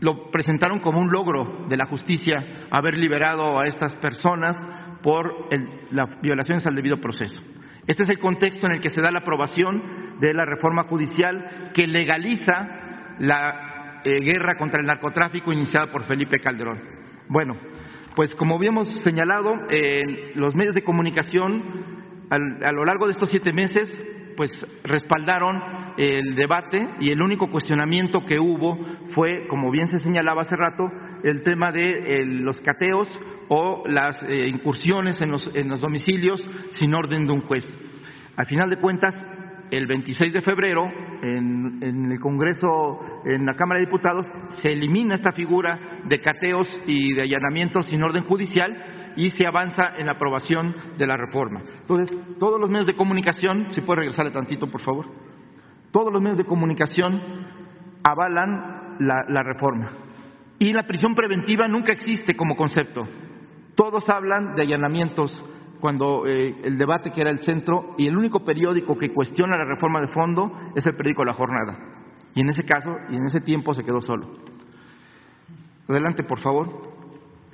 Lo 0.00 0.30
presentaron 0.30 0.78
como 0.78 1.00
un 1.00 1.12
logro 1.12 1.66
de 1.68 1.76
la 1.76 1.84
justicia 1.84 2.66
haber 2.70 2.96
liberado 2.96 3.60
a 3.60 3.66
estas 3.66 3.94
personas 3.96 4.56
por 5.02 5.50
las 5.90 6.18
violaciones 6.22 6.66
al 6.66 6.74
debido 6.74 6.98
proceso. 6.98 7.42
Este 7.90 8.04
es 8.04 8.10
el 8.10 8.20
contexto 8.20 8.68
en 8.68 8.74
el 8.74 8.80
que 8.80 8.88
se 8.88 9.00
da 9.00 9.10
la 9.10 9.18
aprobación 9.18 10.20
de 10.20 10.32
la 10.32 10.44
reforma 10.44 10.84
judicial 10.84 11.72
que 11.74 11.88
legaliza 11.88 13.16
la 13.18 14.00
eh, 14.04 14.20
guerra 14.20 14.56
contra 14.56 14.78
el 14.78 14.86
narcotráfico 14.86 15.52
iniciada 15.52 15.90
por 15.90 16.04
Felipe 16.04 16.38
Calderón. 16.38 16.80
Bueno, 17.28 17.56
pues 18.14 18.32
como 18.36 18.54
habíamos 18.54 18.86
señalado, 19.02 19.56
los 20.36 20.54
medios 20.54 20.76
de 20.76 20.84
comunicación 20.84 21.64
a 22.30 22.70
lo 22.70 22.84
largo 22.84 23.06
de 23.06 23.12
estos 23.12 23.28
siete 23.28 23.52
meses 23.52 23.88
pues 24.36 24.52
respaldaron 24.84 25.60
el 25.96 26.36
debate 26.36 26.90
y 27.00 27.10
el 27.10 27.20
único 27.20 27.50
cuestionamiento 27.50 28.24
que 28.24 28.38
hubo 28.38 28.78
fue, 29.16 29.48
como 29.48 29.68
bien 29.72 29.88
se 29.88 29.98
señalaba 29.98 30.42
hace 30.42 30.54
rato, 30.54 30.88
el 31.24 31.42
tema 31.42 31.72
de 31.72 32.24
los 32.24 32.60
cateos 32.60 33.08
o 33.52 33.82
las 33.88 34.22
eh, 34.22 34.46
incursiones 34.46 35.20
en 35.20 35.32
los, 35.32 35.50
en 35.54 35.68
los 35.68 35.80
domicilios 35.80 36.48
sin 36.70 36.94
orden 36.94 37.26
de 37.26 37.32
un 37.32 37.40
juez. 37.42 37.66
Al 38.36 38.46
final 38.46 38.70
de 38.70 38.76
cuentas, 38.76 39.14
el 39.72 39.88
26 39.88 40.32
de 40.32 40.40
febrero, 40.40 40.84
en, 41.20 41.82
en, 41.82 42.12
el 42.12 42.20
Congreso, 42.20 43.00
en 43.24 43.44
la 43.44 43.54
Cámara 43.54 43.80
de 43.80 43.86
Diputados, 43.86 44.26
se 44.62 44.72
elimina 44.72 45.16
esta 45.16 45.32
figura 45.32 46.00
de 46.08 46.20
cateos 46.20 46.68
y 46.86 47.12
de 47.12 47.22
allanamientos 47.22 47.86
sin 47.86 48.02
orden 48.04 48.22
judicial 48.22 49.12
y 49.16 49.30
se 49.30 49.44
avanza 49.46 49.96
en 49.98 50.06
la 50.06 50.12
aprobación 50.12 50.74
de 50.96 51.06
la 51.08 51.16
reforma. 51.16 51.60
Entonces, 51.80 52.16
todos 52.38 52.60
los 52.60 52.70
medios 52.70 52.86
de 52.86 52.96
comunicación, 52.96 53.66
si 53.72 53.80
puede 53.80 54.00
regresarle 54.00 54.30
tantito, 54.30 54.68
por 54.68 54.80
favor, 54.80 55.06
todos 55.90 56.12
los 56.12 56.22
medios 56.22 56.38
de 56.38 56.44
comunicación 56.44 57.20
avalan 58.04 58.96
la, 59.00 59.24
la 59.28 59.42
reforma. 59.42 59.90
Y 60.60 60.72
la 60.72 60.86
prisión 60.86 61.16
preventiva 61.16 61.66
nunca 61.66 61.92
existe 61.92 62.36
como 62.36 62.54
concepto. 62.54 63.08
Todos 63.80 64.06
hablan 64.10 64.54
de 64.56 64.60
allanamientos 64.60 65.42
cuando 65.80 66.26
eh, 66.26 66.54
el 66.64 66.76
debate 66.76 67.12
que 67.12 67.22
era 67.22 67.30
el 67.30 67.40
centro 67.40 67.94
y 67.96 68.08
el 68.08 68.14
único 68.14 68.44
periódico 68.44 68.94
que 68.94 69.10
cuestiona 69.10 69.56
la 69.56 69.64
reforma 69.64 70.02
de 70.02 70.08
fondo 70.08 70.52
es 70.76 70.86
el 70.86 70.94
periódico 70.94 71.24
La 71.24 71.32
Jornada. 71.32 71.78
Y 72.34 72.42
en 72.42 72.50
ese 72.50 72.62
caso 72.66 72.90
y 73.08 73.16
en 73.16 73.24
ese 73.24 73.40
tiempo 73.40 73.72
se 73.72 73.82
quedó 73.82 74.02
solo. 74.02 74.32
Adelante, 75.88 76.24
por 76.24 76.40
favor. 76.40 76.68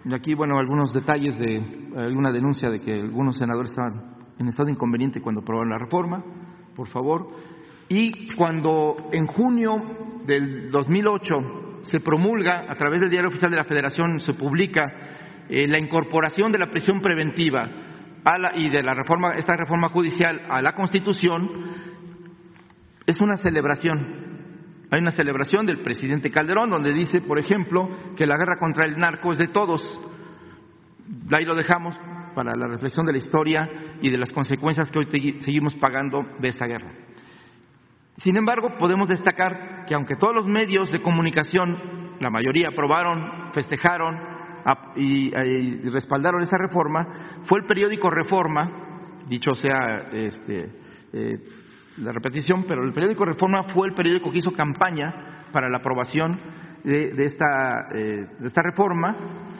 Y 0.04 0.12
aquí, 0.14 0.34
bueno, 0.34 0.58
algunos 0.58 0.92
detalles 0.92 1.38
de 1.38 1.92
alguna 1.96 2.32
denuncia 2.32 2.70
de 2.70 2.80
que 2.80 2.94
algunos 2.94 3.36
senadores 3.36 3.70
estaban 3.70 4.16
en 4.36 4.48
estado 4.48 4.68
inconveniente 4.68 5.22
cuando 5.22 5.42
aprobaron 5.42 5.70
la 5.70 5.78
reforma, 5.78 6.24
por 6.74 6.88
favor. 6.88 7.28
Y 7.88 8.34
cuando 8.34 9.10
en 9.12 9.28
junio 9.28 9.76
del 10.26 10.72
2008 10.72 11.82
se 11.82 12.00
promulga 12.00 12.64
a 12.68 12.74
través 12.74 13.00
del 13.00 13.10
Diario 13.10 13.28
Oficial 13.28 13.52
de 13.52 13.58
la 13.58 13.64
Federación, 13.64 14.18
se 14.18 14.34
publica 14.34 15.14
eh, 15.48 15.66
la 15.68 15.78
incorporación 15.78 16.52
de 16.52 16.58
la 16.58 16.70
prisión 16.70 17.00
preventiva 17.00 17.70
y 18.54 18.68
de 18.68 18.82
la 18.82 18.92
reforma, 18.92 19.34
esta 19.34 19.56
reforma 19.56 19.88
judicial 19.88 20.42
a 20.50 20.60
la 20.60 20.74
Constitución 20.74 21.48
es 23.06 23.20
una 23.20 23.36
celebración. 23.36 24.26
Hay 24.90 25.00
una 25.00 25.12
celebración 25.12 25.64
del 25.64 25.80
presidente 25.80 26.30
Calderón 26.30 26.70
donde 26.70 26.92
dice, 26.92 27.20
por 27.20 27.38
ejemplo, 27.38 27.88
que 28.16 28.26
la 28.26 28.36
guerra 28.36 28.58
contra 28.58 28.84
el 28.84 28.98
narco 28.98 29.30
es 29.30 29.38
de 29.38 29.48
todos. 29.48 29.82
Ahí 31.30 31.44
lo 31.44 31.54
dejamos 31.54 31.96
para 32.34 32.56
la 32.56 32.66
reflexión 32.66 33.06
de 33.06 33.12
la 33.12 33.18
historia 33.18 33.68
y 34.00 34.10
de 34.10 34.18
las 34.18 34.32
consecuencias 34.32 34.90
que 34.90 34.98
hoy 34.98 35.40
seguimos 35.40 35.74
pagando 35.76 36.26
de 36.40 36.48
esta 36.48 36.66
guerra. 36.66 36.92
Sin 38.18 38.36
embargo, 38.36 38.76
podemos 38.78 39.08
destacar 39.08 39.84
que 39.86 39.94
aunque 39.94 40.16
todos 40.16 40.34
los 40.34 40.46
medios 40.46 40.90
de 40.90 41.00
comunicación, 41.00 42.16
la 42.18 42.30
mayoría 42.30 42.68
aprobaron, 42.68 43.52
festejaron, 43.52 44.35
y, 44.96 45.30
respaldaron 45.90 46.42
esa 46.42 46.58
reforma 46.58 47.40
fue 47.44 47.60
el 47.60 47.66
periódico 47.66 48.10
Reforma, 48.10 49.22
dicho 49.28 49.54
sea 49.54 50.08
este, 50.12 50.70
eh, 51.12 51.38
la 51.98 52.12
repetición, 52.12 52.64
pero 52.66 52.82
el 52.84 52.92
periódico 52.92 53.24
Reforma 53.24 53.72
fue 53.72 53.88
el 53.88 53.94
periódico 53.94 54.30
que 54.30 54.38
hizo 54.38 54.52
campaña 54.52 55.48
para 55.52 55.68
la 55.68 55.78
aprobación 55.78 56.40
de, 56.82 57.24
esta, 57.24 57.88
eh, 57.92 58.26
de 58.38 58.46
esta, 58.46 58.62
reforma 58.62 59.16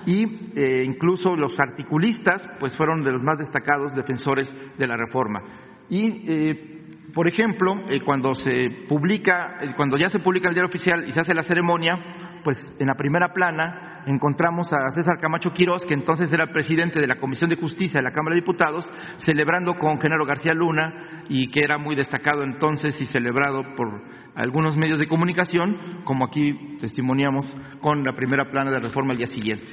y 0.07 0.53
eh, 0.55 0.85
incluso 0.87 1.35
los 1.35 1.59
articulistas 1.59 2.41
pues 2.61 2.77
fueron 2.77 3.03
de 3.03 3.11
los 3.11 3.23
más 3.23 3.39
destacados 3.39 3.95
defensores 3.95 4.55
de 4.79 4.87
la 4.87 4.97
reforma. 4.97 5.43
Y, 5.89 7.11
por 7.13 7.27
ejemplo, 7.27 7.75
cuando 8.05 8.35
se 8.35 8.87
publica, 8.89 9.59
cuando 9.77 9.97
ya 9.97 10.09
se 10.09 10.19
publica 10.19 10.49
el 10.49 10.55
diario 10.55 10.69
oficial 10.69 11.05
y 11.09 11.13
se 11.13 11.21
hace 11.21 11.35
la 11.35 11.43
ceremonia, 11.43 11.99
pues 12.45 12.59
en 12.79 12.87
la 12.87 12.95
primera 12.95 13.33
plana 13.33 13.96
encontramos 14.07 14.73
a 14.73 14.91
César 14.93 15.19
Camacho 15.21 15.51
Quirós, 15.53 15.85
que 15.85 15.95
entonces 15.95 16.33
era 16.33 16.53
presidente 16.53 17.01
de 17.01 17.07
la 17.07 17.17
Comisión 17.17 17.51
de 17.51 17.57
Justicia 17.57 18.01
de 18.01 18.05
la 18.05 18.13
Cámara 18.13 18.35
de 18.35 18.41
Diputados, 18.41 18.91
celebrando 19.19 19.75
con 19.75 20.01
Genaro 20.01 20.25
García 20.25 20.55
Luna 20.55 21.25
y 21.29 21.51
que 21.51 21.61
era 21.61 21.77
muy 21.77 21.97
destacado 21.97 22.43
entonces 22.43 22.99
y 23.01 23.05
celebrado 23.05 23.63
por 23.77 24.03
algunos 24.37 24.77
medios 24.77 24.99
de 24.99 25.09
comunicación, 25.09 26.03
como 26.05 26.27
aquí 26.27 26.77
testimoniamos 26.79 27.47
con 27.81 28.05
la 28.05 28.13
primera 28.13 28.51
plana 28.51 28.71
de 28.71 28.79
reforma 28.79 29.13
al 29.13 29.19
día 29.19 29.27
siguiente. 29.27 29.67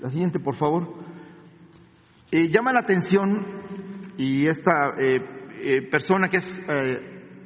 La 0.00 0.08
siguiente, 0.10 0.38
por 0.38 0.56
favor. 0.56 0.94
Eh, 2.30 2.48
llama 2.48 2.72
la 2.72 2.80
atención 2.80 3.46
y 4.16 4.46
esta 4.46 4.92
eh, 4.98 5.20
eh, 5.60 5.82
persona 5.90 6.28
que 6.28 6.38
es 6.38 6.62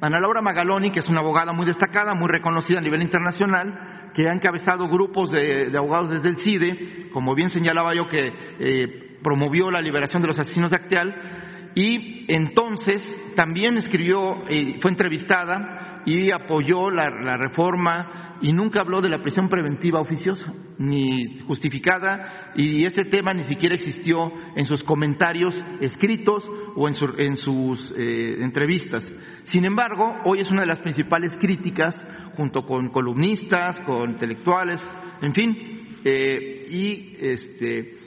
Ana 0.01 0.19
Laura 0.19 0.41
Magaloni, 0.41 0.91
que 0.91 0.99
es 0.99 1.09
una 1.09 1.19
abogada 1.19 1.51
muy 1.51 1.65
destacada, 1.65 2.13
muy 2.13 2.27
reconocida 2.29 2.79
a 2.79 2.81
nivel 2.81 3.01
internacional, 3.01 3.88
que 4.19 4.27
ha 4.27 4.33
encabezado 4.33 4.89
grupos 4.89 5.31
de, 5.31 5.71
abogados 5.77 6.09
desde 6.09 6.27
el 6.27 6.43
CIDE, 6.43 7.09
como 7.13 7.33
bien 7.35 7.49
señalaba 7.49 7.95
yo, 7.95 8.05
que 8.05 8.33
eh, 8.59 9.17
promovió 9.23 9.71
la 9.71 9.79
liberación 9.79 10.21
de 10.21 10.27
los 10.27 10.37
asesinos 10.37 10.71
de 10.71 10.75
Acteal, 10.75 11.71
y 11.73 12.25
entonces 12.27 13.01
también 13.37 13.77
escribió, 13.77 14.43
eh, 14.49 14.77
fue 14.81 14.91
entrevistada 14.91 16.01
y 16.05 16.31
apoyó 16.31 16.89
la, 16.89 17.09
la 17.09 17.37
reforma 17.37 18.28
y 18.41 18.53
nunca 18.53 18.81
habló 18.81 19.01
de 19.01 19.09
la 19.09 19.21
prisión 19.21 19.49
preventiva 19.49 19.99
oficiosa, 19.99 20.53
ni 20.77 21.39
justificada, 21.41 22.51
y 22.55 22.85
ese 22.85 23.05
tema 23.05 23.33
ni 23.33 23.43
siquiera 23.45 23.75
existió 23.75 24.31
en 24.55 24.65
sus 24.65 24.83
comentarios 24.83 25.55
escritos 25.81 26.47
o 26.75 26.87
en, 26.87 27.35
sus 27.37 27.93
eh, 27.97 28.37
entrevistas. 28.41 29.11
Sin 29.43 29.65
embargo, 29.65 30.17
hoy 30.25 30.39
es 30.39 30.49
una 30.49 30.61
de 30.61 30.67
las 30.67 30.79
principales 30.79 31.37
críticas, 31.37 31.95
junto 32.35 32.65
con 32.65 32.89
columnistas, 32.89 33.79
con 33.81 34.11
intelectuales, 34.11 34.81
en 35.21 35.33
fin, 35.33 35.99
eh, 36.05 36.65
y 36.69 37.17
este, 37.19 37.97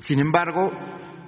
sin 0.00 0.20
embargo, 0.20 0.72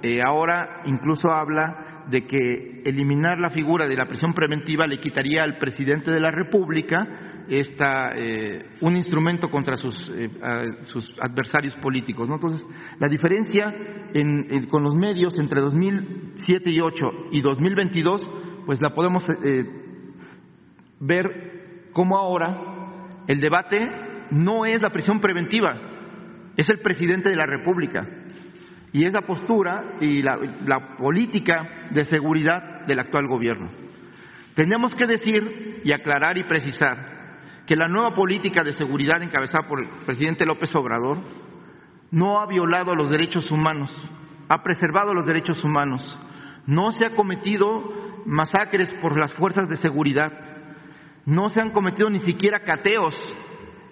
eh, 0.01 0.21
ahora 0.25 0.81
incluso 0.85 1.29
habla 1.29 2.05
de 2.09 2.25
que 2.25 2.81
eliminar 2.85 3.37
la 3.39 3.51
figura 3.51 3.87
de 3.87 3.95
la 3.95 4.07
prisión 4.07 4.33
preventiva 4.33 4.87
le 4.87 4.99
quitaría 4.99 5.43
al 5.43 5.57
presidente 5.59 6.09
de 6.09 6.19
la 6.19 6.31
República 6.31 7.28
esta, 7.49 8.11
eh, 8.15 8.77
un 8.81 8.95
instrumento 8.95 9.49
contra 9.49 9.77
sus, 9.77 10.11
eh, 10.15 10.29
sus 10.83 11.09
adversarios 11.19 11.75
políticos. 11.77 12.29
Entonces, 12.31 12.65
la 12.99 13.07
diferencia 13.07 13.73
en, 14.13 14.67
con 14.67 14.83
los 14.83 14.95
medios 14.95 15.37
entre 15.39 15.59
2007 15.61 16.69
y 16.69 16.79
8 16.79 17.05
y 17.31 17.41
2022, 17.41 18.29
pues 18.65 18.81
la 18.81 18.93
podemos 18.93 19.27
eh, 19.29 19.65
ver 20.99 21.89
como 21.93 22.17
ahora 22.17 23.23
el 23.27 23.39
debate 23.39 23.89
no 24.31 24.65
es 24.65 24.81
la 24.81 24.91
prisión 24.91 25.19
preventiva, 25.19 25.75
es 26.55 26.69
el 26.69 26.79
presidente 26.79 27.29
de 27.29 27.35
la 27.35 27.45
República. 27.45 28.07
Y 28.91 29.05
es 29.05 29.13
la 29.13 29.21
postura 29.21 29.97
y 30.01 30.23
la 30.23 30.97
política 30.97 31.89
de 31.91 32.05
seguridad 32.05 32.87
del 32.87 32.97
actual 32.97 33.27
gobierno. 33.27 33.69
Tenemos 34.55 34.95
que 34.95 35.05
decir 35.05 35.81
y 35.83 35.93
aclarar 35.93 36.39
y 36.39 36.43
precisar 36.43 37.08
que 37.69 37.75
la 37.75 37.87
nueva 37.87 38.15
política 38.15 38.63
de 38.63 38.73
seguridad 38.73 39.21
encabezada 39.21 39.67
por 39.67 39.79
el 39.79 39.89
presidente 40.03 40.43
López 40.43 40.73
Obrador 40.73 41.19
no 42.09 42.39
ha 42.39 42.47
violado 42.47 42.95
los 42.95 43.11
derechos 43.11 43.51
humanos, 43.51 43.95
ha 44.49 44.63
preservado 44.63 45.13
los 45.13 45.23
derechos 45.27 45.63
humanos, 45.63 46.01
no 46.65 46.91
se 46.91 47.05
ha 47.05 47.13
cometido 47.13 48.23
masacres 48.25 48.91
por 49.03 49.15
las 49.19 49.31
fuerzas 49.35 49.69
de 49.69 49.75
seguridad, 49.75 50.31
no 51.27 51.49
se 51.49 51.61
han 51.61 51.69
cometido 51.69 52.09
ni 52.09 52.17
siquiera 52.17 52.63
cateos 52.63 53.15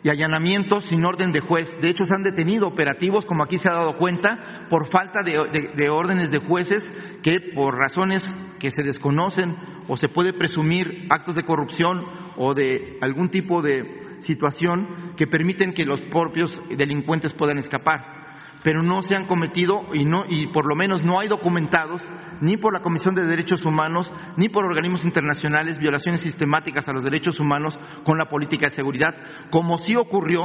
y 0.02 0.10
allanamientos 0.10 0.86
sin 0.86 1.06
orden 1.06 1.32
de 1.32 1.42
juez. 1.42 1.70
De 1.80 1.92
hecho, 1.92 2.04
se 2.04 2.16
han 2.16 2.24
detenido 2.24 2.66
operativos, 2.66 3.28
como 3.28 3.44
aquí 3.44 3.60
se 3.60 3.70
ha 3.70 3.74
dado 3.74 3.96
cuenta, 3.98 4.66
por 4.72 4.90
falta 4.90 5.22
de, 5.22 5.70
de 5.76 5.90
órdenes 5.92 6.32
de 6.32 6.40
jueces 6.40 6.82
que, 7.22 7.52
por 7.54 7.78
razones 7.78 8.28
que 8.60 8.72
se 8.72 8.82
desconocen 8.82 9.56
o 9.88 9.98
se 9.98 10.10
puede 10.10 10.34
presumir 10.34 11.06
actos 11.12 11.36
de 11.36 11.46
corrupción 11.46 12.17
o 12.38 12.54
de 12.54 12.98
algún 13.02 13.30
tipo 13.30 13.62
de 13.62 14.20
situación 14.22 15.14
que 15.16 15.28
permiten 15.28 15.74
que 15.74 15.86
los 15.86 16.02
propios 16.02 16.52
delincuentes 16.76 17.34
puedan 17.34 17.60
escapar. 17.60 18.16
Pero 18.64 18.82
no 18.82 19.02
se 19.02 19.16
han 19.16 19.28
cometido 19.28 19.94
y, 19.94 20.04
no, 20.04 20.26
y 20.28 20.48
por 20.48 20.68
lo 20.68 20.76
menos 20.76 21.04
no 21.04 21.20
hay 21.20 21.28
documentados 21.28 22.02
ni 22.42 22.58
por 22.58 22.74
la 22.74 22.82
Comisión 22.82 23.16
de 23.16 23.26
Derechos 23.26 23.66
Humanos 23.66 24.12
ni 24.36 24.50
por 24.50 24.66
organismos 24.66 25.06
internacionales 25.06 25.80
violaciones 25.80 26.22
sistemáticas 26.22 26.88
a 26.88 26.94
los 26.94 27.04
derechos 27.04 27.40
humanos 27.40 27.80
con 28.04 28.18
la 28.18 28.30
política 28.30 28.68
de 28.68 28.76
seguridad, 28.76 29.16
como 29.50 29.78
sí 29.78 29.96
ocurrió 29.96 30.44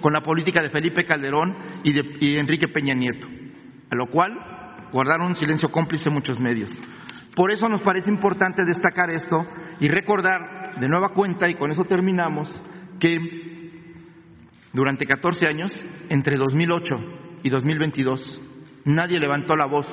con 0.00 0.12
la 0.12 0.22
política 0.22 0.62
de 0.62 0.70
Felipe 0.70 1.04
Calderón 1.04 1.56
y 1.84 1.92
y 2.24 2.38
Enrique 2.38 2.68
Peña 2.68 2.94
Nieto, 2.94 3.26
a 3.90 3.96
lo 3.96 4.06
cual 4.06 4.32
guardaron 4.92 5.28
un 5.28 5.34
silencio 5.34 5.70
cómplice 5.70 6.10
muchos 6.10 6.38
medios. 6.38 6.70
Por 7.34 7.50
eso 7.50 7.68
nos 7.68 7.82
parece 7.82 8.10
importante 8.10 8.64
destacar 8.64 9.10
esto 9.10 9.46
y 9.80 9.88
recordar 9.88 10.59
de 10.78 10.88
nueva 10.88 11.10
cuenta, 11.10 11.48
y 11.48 11.54
con 11.54 11.70
eso 11.70 11.84
terminamos, 11.84 12.48
que 12.98 13.18
durante 14.72 15.06
14 15.06 15.46
años, 15.46 15.72
entre 16.08 16.36
2008 16.36 16.94
y 17.42 17.50
2022, 17.50 18.40
nadie 18.84 19.18
levantó 19.18 19.56
la 19.56 19.66
voz 19.66 19.86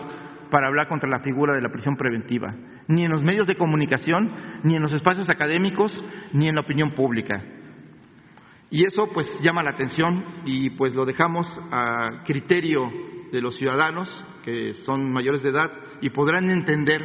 para 0.52 0.68
hablar 0.68 0.88
contra 0.88 1.10
la 1.10 1.20
figura 1.20 1.56
de 1.56 1.62
la 1.62 1.70
prisión 1.70 1.96
preventiva, 1.96 2.56
ni 2.88 3.06
en 3.06 3.12
los 3.12 3.24
medios 3.24 3.48
de 3.48 3.56
comunicación, 3.56 4.32
ni 4.64 4.76
en 4.76 4.82
los 4.82 4.94
espacios 4.94 5.30
académicos, 5.30 6.04
ni 6.34 6.48
en 6.48 6.56
la 6.56 6.62
opinión 6.62 6.92
pública. 6.92 7.44
Y 8.70 8.86
eso 8.86 9.10
pues 9.14 9.28
llama 9.42 9.64
la 9.64 9.72
atención 9.72 10.24
y 10.46 10.72
pues 10.72 10.94
lo 10.94 11.06
dejamos 11.06 11.48
a 11.72 12.24
criterio 12.26 12.92
de 13.32 13.42
los 13.42 13.56
ciudadanos 13.56 14.26
que 14.44 14.74
son 14.74 15.12
mayores 15.12 15.42
de 15.42 15.50
edad 15.50 15.72
y 16.02 16.10
podrán 16.10 16.50
entender 16.50 17.02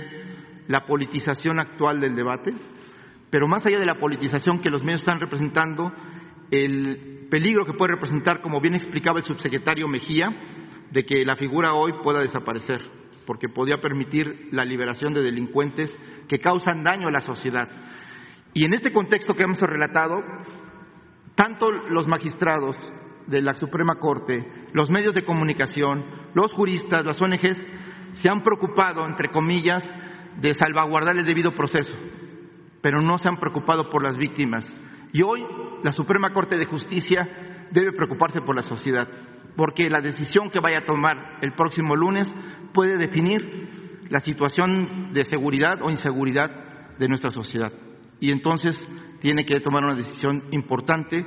la 0.68 0.86
politización 0.86 1.60
actual 1.60 2.00
del 2.00 2.14
debate 2.14 2.52
pero 3.32 3.48
más 3.48 3.64
allá 3.64 3.78
de 3.78 3.86
la 3.86 3.98
politización 3.98 4.60
que 4.60 4.68
los 4.68 4.84
medios 4.84 5.00
están 5.00 5.18
representando, 5.18 5.90
el 6.50 7.28
peligro 7.30 7.64
que 7.64 7.72
puede 7.72 7.94
representar, 7.94 8.42
como 8.42 8.60
bien 8.60 8.74
explicaba 8.74 9.20
el 9.20 9.24
subsecretario 9.24 9.88
Mejía, 9.88 10.28
de 10.90 11.06
que 11.06 11.24
la 11.24 11.36
figura 11.36 11.72
hoy 11.72 11.94
pueda 12.04 12.20
desaparecer, 12.20 12.82
porque 13.26 13.48
podría 13.48 13.80
permitir 13.80 14.48
la 14.52 14.66
liberación 14.66 15.14
de 15.14 15.22
delincuentes 15.22 15.98
que 16.28 16.40
causan 16.40 16.84
daño 16.84 17.08
a 17.08 17.10
la 17.10 17.20
sociedad. 17.20 17.70
Y 18.52 18.66
en 18.66 18.74
este 18.74 18.92
contexto 18.92 19.32
que 19.32 19.44
hemos 19.44 19.60
relatado, 19.60 20.22
tanto 21.34 21.72
los 21.72 22.06
magistrados 22.06 22.76
de 23.28 23.40
la 23.40 23.54
Suprema 23.54 23.94
Corte, 23.94 24.46
los 24.74 24.90
medios 24.90 25.14
de 25.14 25.24
comunicación, 25.24 26.04
los 26.34 26.52
juristas, 26.52 27.06
las 27.06 27.18
ONGs, 27.18 27.66
se 28.12 28.28
han 28.28 28.42
preocupado, 28.42 29.06
entre 29.06 29.30
comillas, 29.30 29.82
de 30.38 30.52
salvaguardar 30.52 31.16
el 31.16 31.24
debido 31.24 31.54
proceso 31.54 31.96
pero 32.82 33.00
no 33.00 33.16
se 33.16 33.28
han 33.28 33.38
preocupado 33.38 33.88
por 33.88 34.02
las 34.02 34.16
víctimas. 34.18 34.70
Y 35.12 35.22
hoy 35.22 35.42
la 35.82 35.92
Suprema 35.92 36.32
Corte 36.32 36.56
de 36.56 36.66
Justicia 36.66 37.68
debe 37.70 37.92
preocuparse 37.92 38.42
por 38.42 38.54
la 38.54 38.62
sociedad, 38.62 39.08
porque 39.56 39.88
la 39.88 40.00
decisión 40.00 40.50
que 40.50 40.60
vaya 40.60 40.78
a 40.78 40.84
tomar 40.84 41.38
el 41.40 41.52
próximo 41.52 41.96
lunes 41.96 42.32
puede 42.74 42.98
definir 42.98 44.02
la 44.10 44.20
situación 44.20 45.12
de 45.12 45.24
seguridad 45.24 45.80
o 45.82 45.90
inseguridad 45.90 46.98
de 46.98 47.08
nuestra 47.08 47.30
sociedad. 47.30 47.72
Y 48.20 48.30
entonces 48.30 48.76
tiene 49.20 49.44
que 49.44 49.60
tomar 49.60 49.84
una 49.84 49.94
decisión 49.94 50.44
importante 50.50 51.24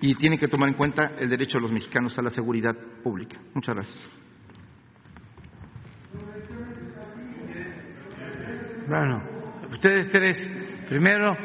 y 0.00 0.14
tiene 0.14 0.38
que 0.38 0.48
tomar 0.48 0.68
en 0.68 0.74
cuenta 0.74 1.12
el 1.18 1.28
derecho 1.28 1.58
de 1.58 1.62
los 1.62 1.72
mexicanos 1.72 2.16
a 2.18 2.22
la 2.22 2.30
seguridad 2.30 2.74
pública. 3.02 3.38
Muchas 3.54 3.74
gracias. 3.74 4.10
Bueno, 8.88 9.22
ustedes 9.70 10.08
tres 10.08 10.59
primero 10.90 11.36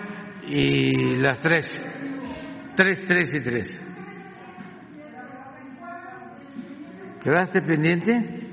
y 0.48 1.18
las 1.18 1.40
tres. 1.40 1.66
Tres, 2.76 3.06
tres 3.08 3.34
y 3.34 3.42
tres. 3.42 3.86
¿Quedaste 7.24 7.62
pendiente? 7.62 8.50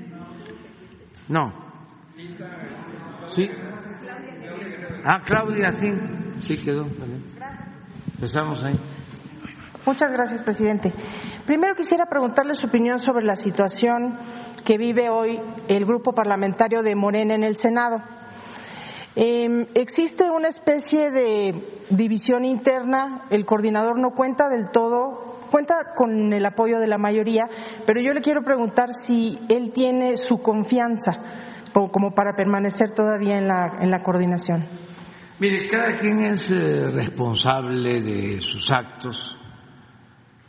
No. 1.27 1.51
Sí. 3.35 3.49
Ah, 5.03 5.21
Claudia, 5.25 5.71
sí. 5.73 5.91
Sí, 6.41 6.63
quedó. 6.63 6.87
Empezamos 8.15 8.63
ahí. 8.63 8.79
Muchas 9.85 10.11
gracias, 10.11 10.43
presidente. 10.43 10.93
Primero 11.45 11.75
quisiera 11.75 12.05
preguntarle 12.05 12.53
su 12.53 12.67
opinión 12.67 12.99
sobre 12.99 13.25
la 13.25 13.35
situación 13.35 14.17
que 14.63 14.77
vive 14.77 15.09
hoy 15.09 15.39
el 15.67 15.85
grupo 15.85 16.13
parlamentario 16.13 16.83
de 16.83 16.95
Morena 16.95 17.33
en 17.33 17.43
el 17.43 17.57
Senado. 17.57 18.12
Eh, 19.15 19.67
existe 19.75 20.29
una 20.29 20.47
especie 20.47 21.11
de 21.11 21.85
división 21.91 22.45
interna, 22.45 23.25
el 23.29 23.45
coordinador 23.45 23.99
no 23.99 24.11
cuenta 24.11 24.49
del 24.49 24.71
todo, 24.71 25.39
cuenta 25.51 25.93
con 25.95 26.33
el 26.33 26.45
apoyo 26.45 26.79
de 26.79 26.87
la 26.87 26.97
mayoría, 26.97 27.47
pero 27.85 28.01
yo 28.01 28.11
le 28.13 28.21
quiero 28.21 28.41
preguntar 28.41 28.89
si 29.05 29.37
él 29.49 29.71
tiene 29.71 30.17
su 30.17 30.41
confianza 30.41 31.11
como 31.73 32.13
para 32.13 32.35
permanecer 32.35 32.93
todavía 32.93 33.37
en 33.37 33.47
la, 33.47 33.77
en 33.81 33.89
la 33.89 34.01
coordinación. 34.03 34.65
Mire, 35.39 35.67
cada 35.67 35.95
quien 35.97 36.21
es 36.21 36.51
eh, 36.51 36.91
responsable 36.91 38.01
de 38.01 38.39
sus 38.39 38.69
actos. 38.71 39.37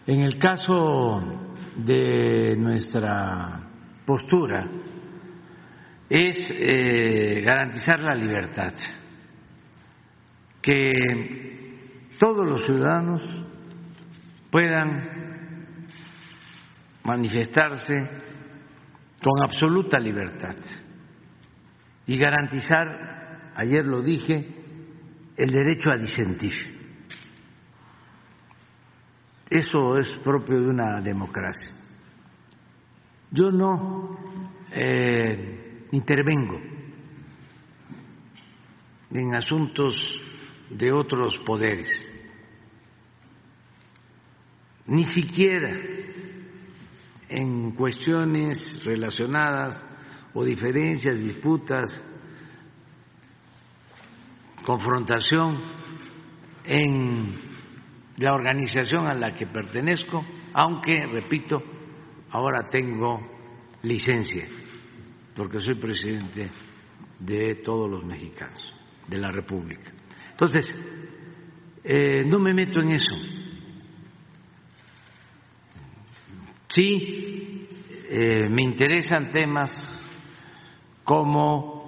En 0.07 0.21
el 0.21 0.39
caso 0.39 1.23
de 1.77 2.55
nuestra 2.59 3.61
postura, 4.07 4.69
es 6.15 6.49
eh, 6.57 7.41
garantizar 7.45 7.99
la 7.99 8.15
libertad, 8.15 8.73
que 10.63 10.93
todos 12.21 12.49
los 12.49 12.65
ciudadanos 12.65 13.21
puedan 14.49 15.89
manifestarse 17.03 18.09
con 19.21 19.43
absoluta 19.43 19.99
libertad 19.99 20.55
y 22.07 22.17
garantizar, 22.17 23.51
ayer 23.57 23.85
lo 23.85 24.01
dije, 24.01 24.55
el 25.37 25.51
derecho 25.51 25.91
a 25.91 25.97
disentir. 25.97 26.55
Eso 29.51 29.99
es 29.99 30.17
propio 30.23 30.61
de 30.61 30.69
una 30.69 31.01
democracia. 31.01 31.73
Yo 33.33 33.51
no 33.51 34.17
eh, 34.71 35.54
intervengo 35.95 36.61
en 39.11 39.35
asuntos 39.35 39.95
de 40.71 40.93
otros 40.93 41.39
poderes. 41.47 41.89
Ni 44.87 45.05
siquiera 45.05 45.71
en 47.29 47.71
cuestiones 47.73 48.83
relacionadas 48.85 49.85
o 50.35 50.45
diferencias, 50.45 51.19
disputas, 51.19 52.05
confrontación 54.67 55.63
en 56.65 57.35
la 58.17 58.35
organización 58.35 59.07
a 59.07 59.15
la 59.15 59.35
que 59.35 59.47
pertenezco, 59.47 60.25
aunque, 60.55 61.07
repito, 61.07 61.63
ahora 62.31 62.69
tengo 62.69 63.21
licencia, 63.83 64.47
porque 65.35 65.59
soy 65.59 65.75
presidente 65.75 66.51
de 67.19 67.57
todos 67.57 67.91
los 67.91 68.05
mexicanos, 68.05 68.61
de 69.09 69.19
la 69.19 69.31
República. 69.31 69.93
Entonces, 70.31 70.75
eh, 71.83 72.25
no 72.27 72.39
me 72.39 72.55
meto 72.55 72.81
en 72.81 72.91
eso. 72.91 73.15
Sí, 76.69 77.69
eh, 78.09 78.49
me 78.49 78.63
interesan 78.63 79.31
temas 79.31 79.71
como 81.05 81.85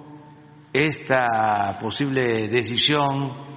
esta 0.71 1.77
posible 1.81 2.47
decisión 2.47 3.47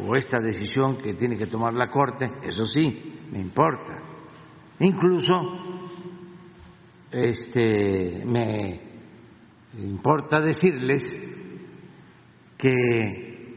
o 0.00 0.16
esta 0.16 0.38
decisión 0.40 0.96
que 0.96 1.14
tiene 1.14 1.36
que 1.36 1.46
tomar 1.46 1.74
la 1.74 1.88
Corte, 1.90 2.30
eso 2.42 2.64
sí, 2.64 3.20
me 3.30 3.38
importa. 3.38 3.94
Incluso 4.80 5.34
este, 7.10 8.24
me 8.24 8.91
importa 9.78 10.40
decirles 10.40 11.02
que 12.58 13.56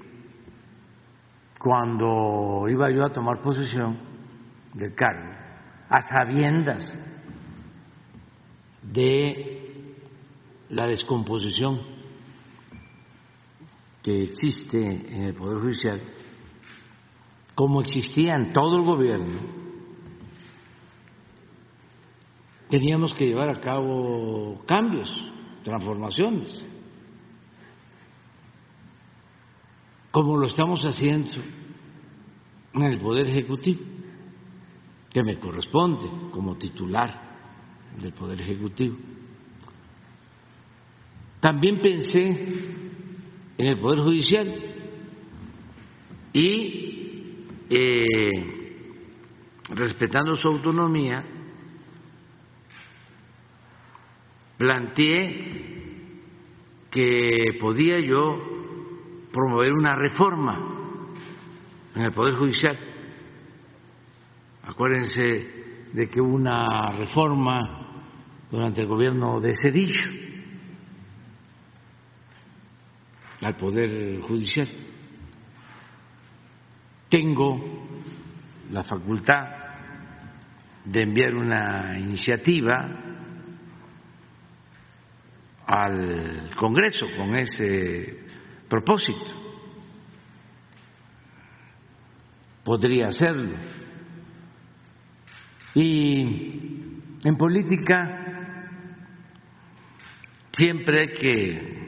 cuando 1.59 2.67
iba 2.69 2.91
yo 2.91 3.03
a 3.03 3.11
tomar 3.11 3.41
posesión 3.41 3.97
del 4.73 4.93
cargo, 4.93 5.33
a 5.89 6.01
sabiendas 6.01 6.97
de 8.81 9.55
la 10.69 10.87
descomposición 10.87 11.81
que 14.03 14.23
existe 14.23 14.83
en 14.83 15.23
el 15.23 15.33
Poder 15.33 15.59
Judicial, 15.59 16.01
como 17.55 17.81
existía 17.81 18.35
en 18.35 18.53
todo 18.53 18.77
el 18.77 18.83
gobierno, 18.83 19.39
teníamos 22.69 23.13
que 23.15 23.25
llevar 23.25 23.49
a 23.49 23.61
cabo 23.61 24.63
cambios, 24.67 25.09
transformaciones, 25.65 26.69
como 30.11 30.37
lo 30.37 30.45
estamos 30.45 30.79
haciendo 30.85 31.31
en 32.73 32.81
el 32.83 32.99
Poder 32.99 33.27
Ejecutivo, 33.27 33.81
que 35.09 35.23
me 35.23 35.39
corresponde 35.39 36.05
como 36.31 36.55
titular 36.55 37.19
del 37.99 38.13
Poder 38.13 38.39
Ejecutivo. 38.41 38.95
También 41.39 41.81
pensé 41.81 42.29
en 43.57 43.65
el 43.65 43.79
Poder 43.79 44.01
Judicial 44.01 44.53
y, 46.31 47.47
eh, 47.71 48.29
respetando 49.69 50.35
su 50.35 50.47
autonomía, 50.47 51.25
planteé 54.57 55.65
que 56.91 57.57
podía 57.59 57.99
yo 57.99 58.41
promover 59.31 59.73
una 59.73 59.95
reforma 59.95 60.75
en 61.93 62.01
el 62.01 62.13
Poder 62.13 62.35
Judicial. 62.35 62.77
Acuérdense 64.63 65.89
de 65.93 66.07
que 66.07 66.21
hubo 66.21 66.35
una 66.35 66.91
reforma 66.93 68.03
durante 68.49 68.81
el 68.81 68.87
gobierno 68.87 69.39
de 69.41 69.51
Cedillo 69.61 70.09
al 73.41 73.55
Poder 73.57 74.21
Judicial. 74.21 74.67
Tengo 77.09 77.87
la 78.71 78.83
facultad 78.83 79.47
de 80.85 81.01
enviar 81.03 81.35
una 81.35 81.97
iniciativa 81.99 83.04
al 85.67 86.51
Congreso 86.59 87.05
con 87.17 87.35
ese 87.35 88.19
propósito. 88.69 89.45
Podría 92.63 93.07
hacerlo. 93.07 93.57
Y 95.73 97.01
en 97.23 97.37
política 97.37 98.25
siempre 100.53 101.01
hay 101.01 101.13
que 101.13 101.85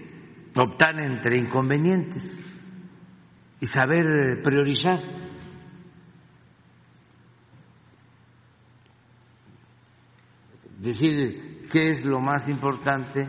optar 0.55 0.99
entre 0.99 1.37
inconvenientes 1.37 2.23
y 3.59 3.65
saber 3.67 4.41
priorizar. 4.43 4.99
Decir 10.79 11.67
qué 11.71 11.89
es 11.89 12.05
lo 12.05 12.19
más 12.19 12.47
importante. 12.47 13.27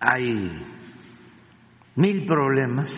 Hay 0.00 0.66
mil 1.94 2.24
problemas, 2.24 2.88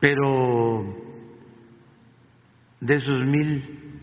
pero 0.00 0.82
de 2.80 2.94
esos 2.94 3.24
mil 3.26 4.00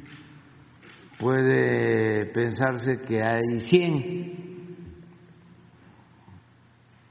puede 1.18 2.28
pensarse 2.28 3.02
que 3.02 3.24
hay 3.24 3.60
100, 3.60 4.96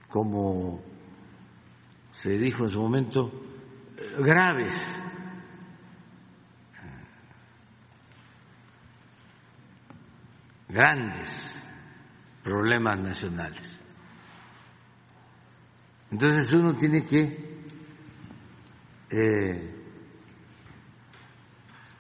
como 0.09 0.81
se 2.23 2.31
dijo 2.31 2.63
en 2.65 2.69
su 2.69 2.81
momento, 2.81 3.33
graves. 4.19 4.77
grandes 10.69 11.52
problemas 12.43 12.99
nacionales. 12.99 13.81
Entonces 16.11 16.53
uno 16.53 16.75
tiene 16.75 17.05
que 17.05 17.53
eh, 19.11 19.75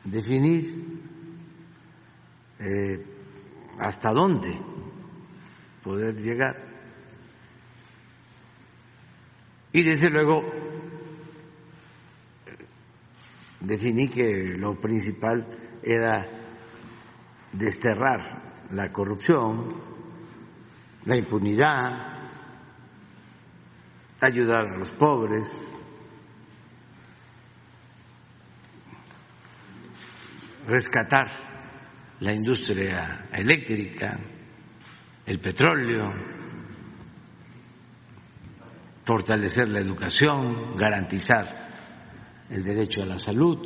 definir 0.05 1.11
eh, 2.59 3.07
hasta 3.79 4.11
dónde 4.11 4.59
poder 5.83 6.17
llegar. 6.17 6.57
Y 9.73 9.83
desde 9.83 10.11
luego 10.11 10.43
definí 13.61 14.09
que 14.09 14.57
lo 14.59 14.79
principal 14.81 15.47
era 15.83 16.27
desterrar 17.53 18.69
la 18.71 18.93
corrupción, 18.93 19.92
la 21.05 21.17
impunidad, 21.17 22.13
ayudar 24.21 24.67
a 24.67 24.79
los 24.79 24.91
pobres, 24.91 25.47
rescatar 30.67 31.27
la 32.21 32.33
industria 32.33 33.27
eléctrica, 33.33 34.19
el 35.27 35.41
petróleo, 35.41 36.13
fortalecer 39.05 39.69
la 39.69 39.81
educación, 39.81 40.77
garantizar 40.77 41.63
el 42.49 42.63
derecho 42.63 43.03
a 43.03 43.07
la 43.07 43.19
salud, 43.19 43.59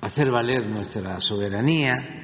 hacer 0.00 0.30
valer 0.30 0.66
nuestra 0.66 1.20
soberanía, 1.20 2.19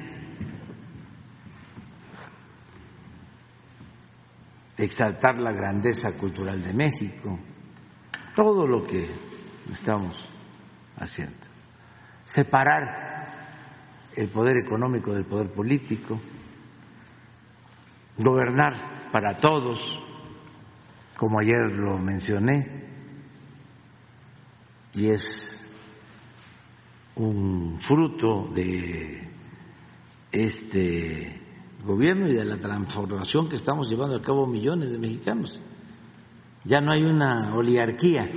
exaltar 4.77 5.39
la 5.39 5.51
grandeza 5.51 6.17
cultural 6.19 6.61
de 6.63 6.73
México, 6.73 7.39
todo 8.35 8.67
lo 8.67 8.85
que 8.85 9.09
estamos 9.71 10.15
haciendo. 10.97 11.47
Separar 12.25 13.07
el 14.15 14.29
poder 14.29 14.57
económico 14.57 15.13
del 15.13 15.25
poder 15.25 15.51
político, 15.51 16.19
gobernar 18.17 19.09
para 19.11 19.39
todos, 19.39 19.79
como 21.17 21.39
ayer 21.39 21.71
lo 21.77 21.97
mencioné, 21.97 22.85
y 24.93 25.09
es 25.09 25.53
un 27.15 27.79
fruto 27.87 28.47
de 28.53 29.27
este 30.31 31.46
gobierno 31.87 32.27
y 32.27 32.33
de 32.33 32.45
la 32.45 32.57
transformación 32.57 33.49
que 33.49 33.55
estamos 33.55 33.89
llevando 33.89 34.17
a 34.17 34.21
cabo 34.21 34.45
millones 34.45 34.91
de 34.91 34.99
mexicanos. 34.99 35.59
Ya 36.65 36.81
no 36.81 36.91
hay 36.91 37.03
una 37.03 37.55
oligarquía 37.55 38.29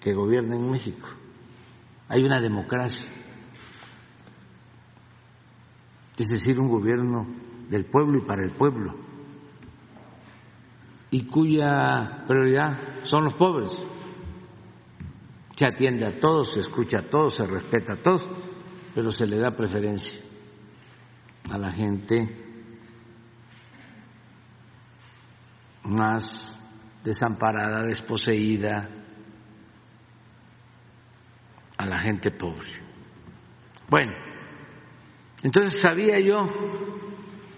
que 0.00 0.12
gobierna 0.12 0.56
en 0.56 0.70
México, 0.70 1.08
hay 2.08 2.24
una 2.24 2.40
democracia, 2.40 3.06
es 6.16 6.26
decir, 6.26 6.58
un 6.58 6.68
gobierno 6.68 7.26
del 7.68 7.84
pueblo 7.84 8.18
y 8.18 8.26
para 8.26 8.44
el 8.44 8.50
pueblo, 8.52 8.94
y 11.10 11.26
cuya 11.26 12.24
prioridad 12.26 13.04
son 13.04 13.24
los 13.24 13.34
pobres. 13.34 13.70
Se 15.56 15.66
atiende 15.66 16.06
a 16.06 16.18
todos, 16.18 16.54
se 16.54 16.60
escucha 16.60 17.00
a 17.00 17.10
todos, 17.10 17.36
se 17.36 17.46
respeta 17.46 17.92
a 17.92 18.02
todos, 18.02 18.28
pero 18.94 19.12
se 19.12 19.26
le 19.26 19.38
da 19.38 19.50
preferencia 19.50 20.29
a 21.50 21.58
la 21.58 21.72
gente 21.72 22.28
más 25.84 26.56
desamparada, 27.02 27.82
desposeída, 27.82 28.88
a 31.76 31.86
la 31.86 31.98
gente 32.00 32.30
pobre. 32.30 32.70
Bueno, 33.88 34.12
entonces 35.42 35.80
sabía 35.80 36.20
yo 36.20 36.38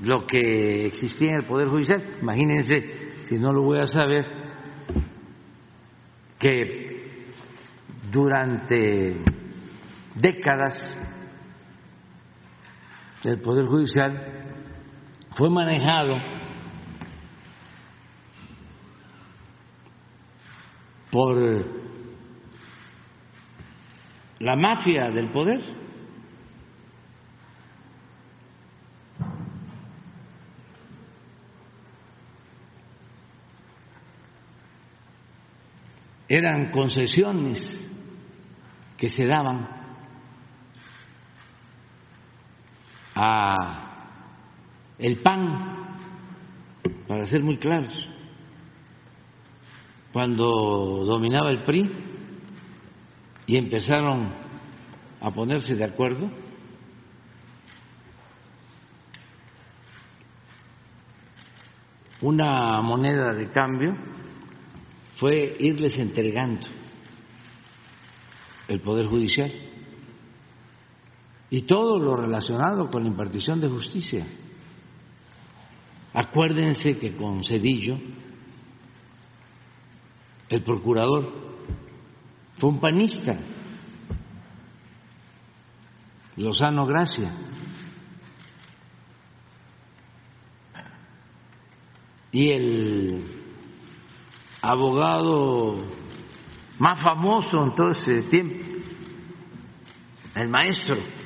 lo 0.01 0.27
que 0.27 0.86
existía 0.86 1.32
en 1.32 1.39
el 1.39 1.47
Poder 1.47 1.69
Judicial. 1.69 2.19
Imagínense, 2.23 3.24
si 3.24 3.39
no 3.39 3.52
lo 3.52 3.62
voy 3.62 3.81
a 3.81 3.86
saber, 3.86 4.24
que 6.39 7.27
durante 8.10 9.23
décadas 10.14 10.98
el 13.24 13.40
Poder 13.40 13.66
Judicial 13.66 14.20
fue 15.36 15.48
manejado 15.48 16.16
por 21.10 21.36
la 24.40 24.56
mafia 24.56 25.10
del 25.10 25.30
poder. 25.30 25.60
Eran 36.28 36.70
concesiones 36.70 37.60
que 38.96 39.08
se 39.08 39.26
daban 39.26 39.81
a 43.24 44.96
el 44.98 45.22
PAN, 45.22 45.76
para 47.06 47.24
ser 47.24 47.40
muy 47.40 47.56
claros, 47.56 47.92
cuando 50.12 51.04
dominaba 51.04 51.50
el 51.50 51.62
PRI 51.62 51.88
y 53.46 53.56
empezaron 53.56 54.34
a 55.20 55.30
ponerse 55.30 55.76
de 55.76 55.84
acuerdo, 55.84 56.28
una 62.22 62.80
moneda 62.80 63.34
de 63.34 63.52
cambio 63.52 63.94
fue 65.20 65.56
irles 65.60 65.96
entregando 65.96 66.66
el 68.66 68.80
Poder 68.80 69.06
Judicial 69.06 69.71
y 71.52 71.60
todo 71.66 71.98
lo 71.98 72.16
relacionado 72.16 72.90
con 72.90 73.02
la 73.02 73.10
impartición 73.10 73.60
de 73.60 73.68
justicia. 73.68 74.26
Acuérdense 76.14 76.98
que 76.98 77.14
con 77.14 77.44
Cedillo, 77.44 77.98
el 80.48 80.62
procurador 80.64 81.30
fue 82.56 82.70
un 82.70 82.80
panista, 82.80 83.38
Lozano 86.36 86.86
Gracia. 86.86 87.30
Y 92.32 92.50
el 92.50 93.24
abogado 94.62 95.84
más 96.78 96.98
famoso 97.02 97.62
en 97.62 97.74
todo 97.74 97.90
ese 97.90 98.22
tiempo, 98.30 98.64
el 100.34 100.48
maestro, 100.48 101.21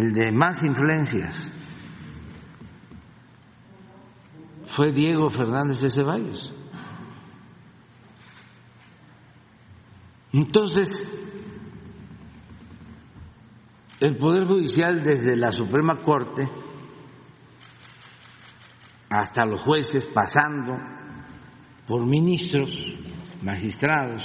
el 0.00 0.14
de 0.14 0.32
más 0.32 0.62
influencias, 0.62 1.36
fue 4.74 4.92
Diego 4.92 5.28
Fernández 5.30 5.80
de 5.82 5.90
Ceballos. 5.90 6.52
Entonces, 10.32 10.88
el 14.00 14.16
Poder 14.16 14.46
Judicial 14.46 15.02
desde 15.02 15.36
la 15.36 15.50
Suprema 15.50 16.00
Corte 16.02 16.48
hasta 19.10 19.44
los 19.44 19.60
jueces, 19.60 20.06
pasando 20.14 20.78
por 21.86 22.06
ministros, 22.06 22.70
magistrados, 23.42 24.22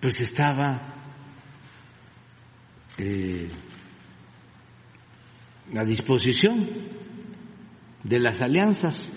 pues 0.00 0.20
estaba 0.20 0.94
eh, 2.98 3.50
a 5.76 5.84
disposición 5.84 6.68
de 8.04 8.18
las 8.18 8.40
alianzas 8.40 9.12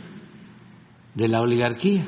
de 1.13 1.27
la 1.27 1.41
oligarquía. 1.41 2.07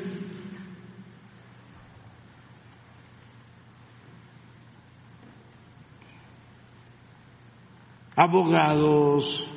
Abogados 8.16 9.48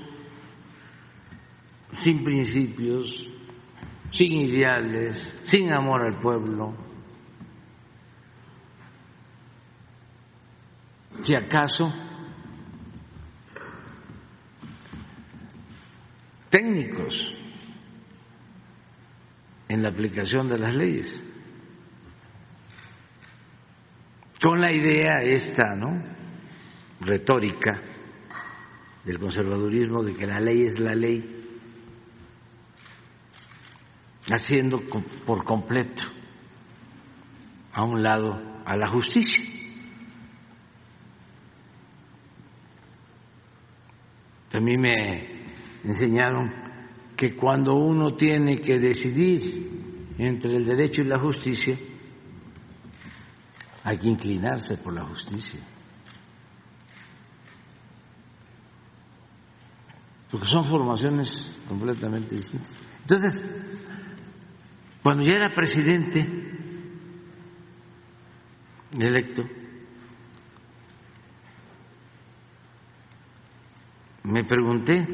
sin 2.04 2.24
principios, 2.24 3.08
sin 4.12 4.32
ideales, 4.32 5.42
sin 5.44 5.72
amor 5.72 6.06
al 6.06 6.20
pueblo. 6.20 6.87
Si 11.24 11.36
acaso 11.36 11.94
técnicos 16.50 17.14
en 19.68 19.84
la 19.84 19.90
aplicación 19.90 20.48
de 20.48 20.58
las 20.58 20.76
leyes. 20.76 21.24
Con 24.42 24.62
la 24.62 24.72
idea 24.72 25.16
esta, 25.24 25.76
¿no? 25.76 26.16
retórica 27.00 27.80
del 29.04 29.20
conservadurismo 29.20 30.04
de 30.04 30.16
que 30.16 30.26
la 30.26 30.40
ley 30.40 30.64
es 30.64 30.80
la 30.80 30.96
ley, 30.96 31.34
haciendo 34.30 34.82
por 35.26 35.44
completo 35.44 36.04
a 37.72 37.84
un 37.84 38.04
lado 38.04 38.62
a 38.66 38.76
la 38.76 38.88
justicia. 38.88 39.57
A 44.58 44.60
mí 44.60 44.76
me 44.76 45.54
enseñaron 45.84 46.52
que 47.16 47.36
cuando 47.36 47.76
uno 47.76 48.16
tiene 48.16 48.60
que 48.62 48.80
decidir 48.80 50.16
entre 50.18 50.56
el 50.56 50.66
derecho 50.66 51.02
y 51.02 51.06
la 51.06 51.20
justicia, 51.20 51.78
hay 53.84 54.00
que 54.00 54.08
inclinarse 54.08 54.78
por 54.78 54.94
la 54.94 55.04
justicia. 55.04 55.60
Porque 60.32 60.48
son 60.48 60.66
formaciones 60.66 61.60
completamente 61.68 62.36
distintas. 62.36 62.76
Entonces, 63.02 63.44
cuando 65.04 65.24
ya 65.24 65.34
era 65.34 65.54
presidente 65.54 66.28
electo, 69.00 69.44
me 74.28 74.44
pregunté, 74.44 75.08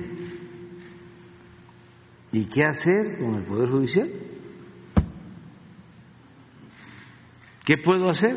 ¿y 2.31 2.45
qué 2.45 2.63
hacer 2.63 3.19
con 3.19 3.35
el 3.35 3.45
Poder 3.45 3.69
Judicial? 3.69 4.09
¿Qué 7.63 7.77
puedo 7.77 8.09
hacer 8.09 8.35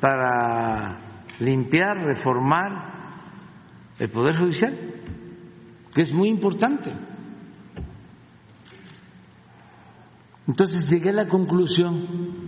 para 0.00 1.22
limpiar, 1.38 1.98
reformar 1.98 3.22
el 4.00 4.10
Poder 4.10 4.36
Judicial? 4.36 4.76
Que 5.94 6.02
es 6.02 6.12
muy 6.12 6.28
importante. 6.28 6.92
Entonces 10.48 10.90
llegué 10.90 11.10
a 11.10 11.12
la 11.12 11.28
conclusión 11.28 12.47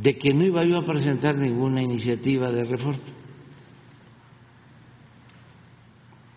de 0.00 0.16
que 0.16 0.32
no 0.32 0.44
iba 0.46 0.64
yo 0.64 0.78
a 0.78 0.86
presentar 0.86 1.36
ninguna 1.36 1.82
iniciativa 1.82 2.50
de 2.50 2.64
reforma 2.64 3.02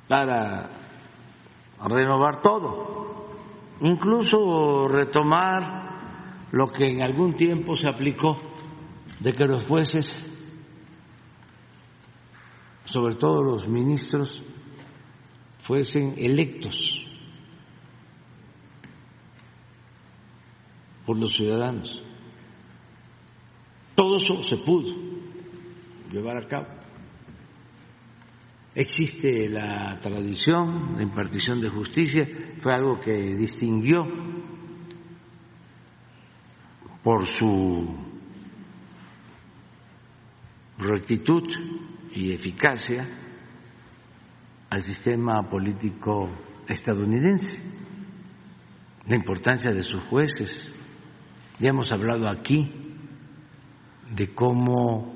para 0.06 0.70
renovar 1.88 2.42
todo, 2.42 3.26
incluso 3.80 4.88
retomar 4.90 6.50
lo 6.52 6.72
que 6.72 6.92
en 6.92 7.02
algún 7.02 7.36
tiempo 7.38 7.74
se 7.76 7.88
aplicó 7.88 8.38
de 9.22 9.32
que 9.32 9.46
los 9.46 9.66
jueces, 9.66 10.06
sobre 12.84 13.16
todo 13.16 13.44
los 13.44 13.68
ministros, 13.70 14.44
fuesen 15.62 16.16
electos 16.18 16.76
por 21.06 21.18
los 21.18 21.32
ciudadanos. 21.34 22.04
Todo 23.96 24.18
eso 24.18 24.44
se 24.44 24.58
pudo 24.58 24.94
llevar 26.12 26.38
a 26.38 26.48
cabo. 26.48 26.68
Existe 28.76 29.50
la 29.50 30.00
tradición 30.00 30.98
de 30.98 31.04
impartición 31.04 31.62
de 31.62 31.70
justicia, 31.70 32.28
fue 32.60 32.74
algo 32.74 33.00
que 33.00 33.14
distinguió 33.36 34.04
por 37.04 37.28
su 37.28 37.88
rectitud 40.80 41.44
y 42.16 42.34
eficacia 42.34 43.08
al 44.72 44.82
sistema 44.82 45.48
político 45.48 46.30
estadounidense, 46.68 47.60
la 49.08 49.16
importancia 49.16 49.72
de 49.72 49.84
sus 49.84 50.02
jueces. 50.06 50.74
Ya 51.60 51.70
hemos 51.70 51.92
hablado 51.92 52.28
aquí 52.28 52.83
de 54.16 54.34
cómo, 54.34 55.14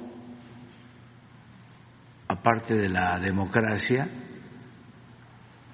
aparte 2.28 2.74
de 2.74 2.90
la 2.90 3.20
democracia 3.20 4.08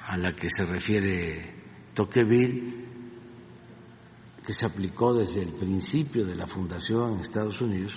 a 0.06 0.18
la 0.18 0.36
que 0.36 0.48
se 0.50 0.66
refiere 0.66 1.56
Tocqueville, 1.94 2.84
que 4.46 4.54
se 4.54 4.66
aplicó 4.66 5.14
desde 5.14 5.42
el 5.42 5.54
principio 5.54 6.26
de 6.26 6.36
la 6.36 6.48
fundación 6.48 7.14
en 7.14 7.20
Estados 7.22 7.62
Unidos, 7.62 7.94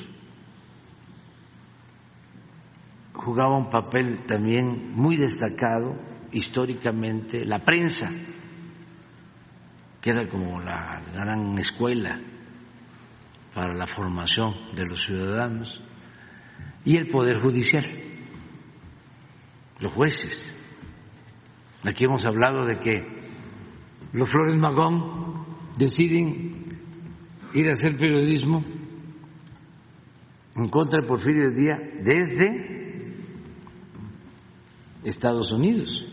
jugaba 3.15 3.59
un 3.59 3.71
papel 3.71 4.25
también 4.27 4.93
muy 4.93 5.17
destacado 5.17 5.97
históricamente 6.31 7.45
la 7.45 7.65
prensa, 7.65 8.09
que 10.01 10.11
era 10.11 10.29
como 10.29 10.61
la 10.61 11.03
gran 11.13 11.59
escuela 11.59 12.21
para 13.57 13.73
la 13.73 13.87
formación 13.87 14.55
de 14.75 14.85
los 14.85 15.03
ciudadanos, 15.07 15.81
y 16.85 16.99
el 16.99 17.09
Poder 17.09 17.41
Judicial, 17.41 17.87
los 19.81 19.95
jueces. 19.95 20.55
Aquí 21.83 22.05
hemos 22.05 22.23
hablado 22.27 22.67
de 22.67 22.79
que 22.81 23.07
los 24.13 24.29
Flores 24.29 24.57
Magón 24.57 25.47
deciden 25.79 26.67
ir 27.55 27.69
a 27.71 27.73
hacer 27.73 27.97
periodismo 27.97 28.63
en 30.55 30.69
contra 30.69 31.01
de 31.01 31.09
Porfirio 31.09 31.51
Díaz 31.51 31.81
desde 32.03 33.15
Estados 35.03 35.51
Unidos, 35.51 36.05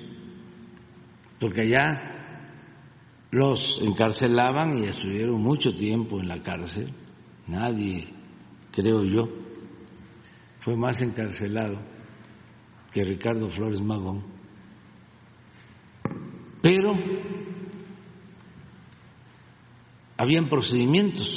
porque 1.42 1.64
allá 1.64 1.88
los 3.32 3.80
encarcelaban 3.82 4.78
y 4.78 4.86
estuvieron 4.88 5.42
mucho 5.42 5.74
tiempo 5.74 6.22
en 6.22 6.30
la 6.30 6.42
cárcel. 6.42 7.03
Nadie, 7.48 8.08
creo 8.72 9.04
yo, 9.04 9.30
fue 10.62 10.76
más 10.76 11.02
encarcelado 11.02 11.80
que 12.92 13.04
Ricardo 13.04 13.50
Flores 13.50 13.82
Magón. 13.82 14.24
Pero 16.62 16.94
habían 20.18 20.48
procedimientos 20.48 21.28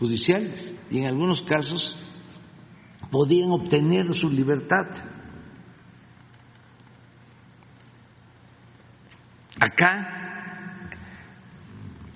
judiciales 0.00 0.74
y 0.90 0.98
en 0.98 1.06
algunos 1.06 1.42
casos 1.42 1.96
podían 3.10 3.50
obtener 3.50 4.12
su 4.14 4.28
libertad. 4.28 4.86
Acá, 9.60 10.90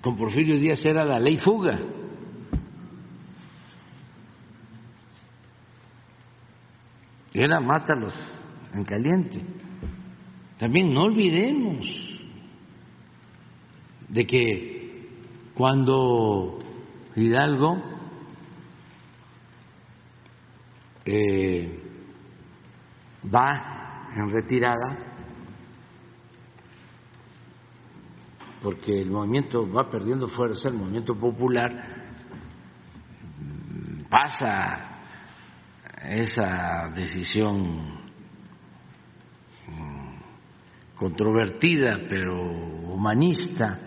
con 0.02 0.16
Porfirio 0.16 0.58
Díaz 0.58 0.84
era 0.84 1.04
la 1.04 1.20
ley 1.20 1.38
fuga. 1.38 1.78
Era 7.32 7.60
mátalos 7.60 8.14
en 8.74 8.84
caliente. 8.84 9.40
También 10.58 10.92
no 10.92 11.04
olvidemos 11.04 11.86
de 14.08 14.26
que 14.26 15.08
cuando 15.54 16.58
Hidalgo 17.14 17.76
eh, 21.04 21.82
va 23.32 24.08
en 24.16 24.30
retirada, 24.30 24.98
porque 28.62 29.00
el 29.00 29.10
movimiento 29.10 29.70
va 29.70 29.88
perdiendo 29.88 30.28
fuerza, 30.28 30.68
el 30.68 30.74
movimiento 30.74 31.14
popular 31.14 31.70
pasa 34.10 34.89
esa 36.04 36.90
decisión 36.94 38.00
controvertida 40.96 41.98
pero 42.08 42.40
humanista 42.92 43.78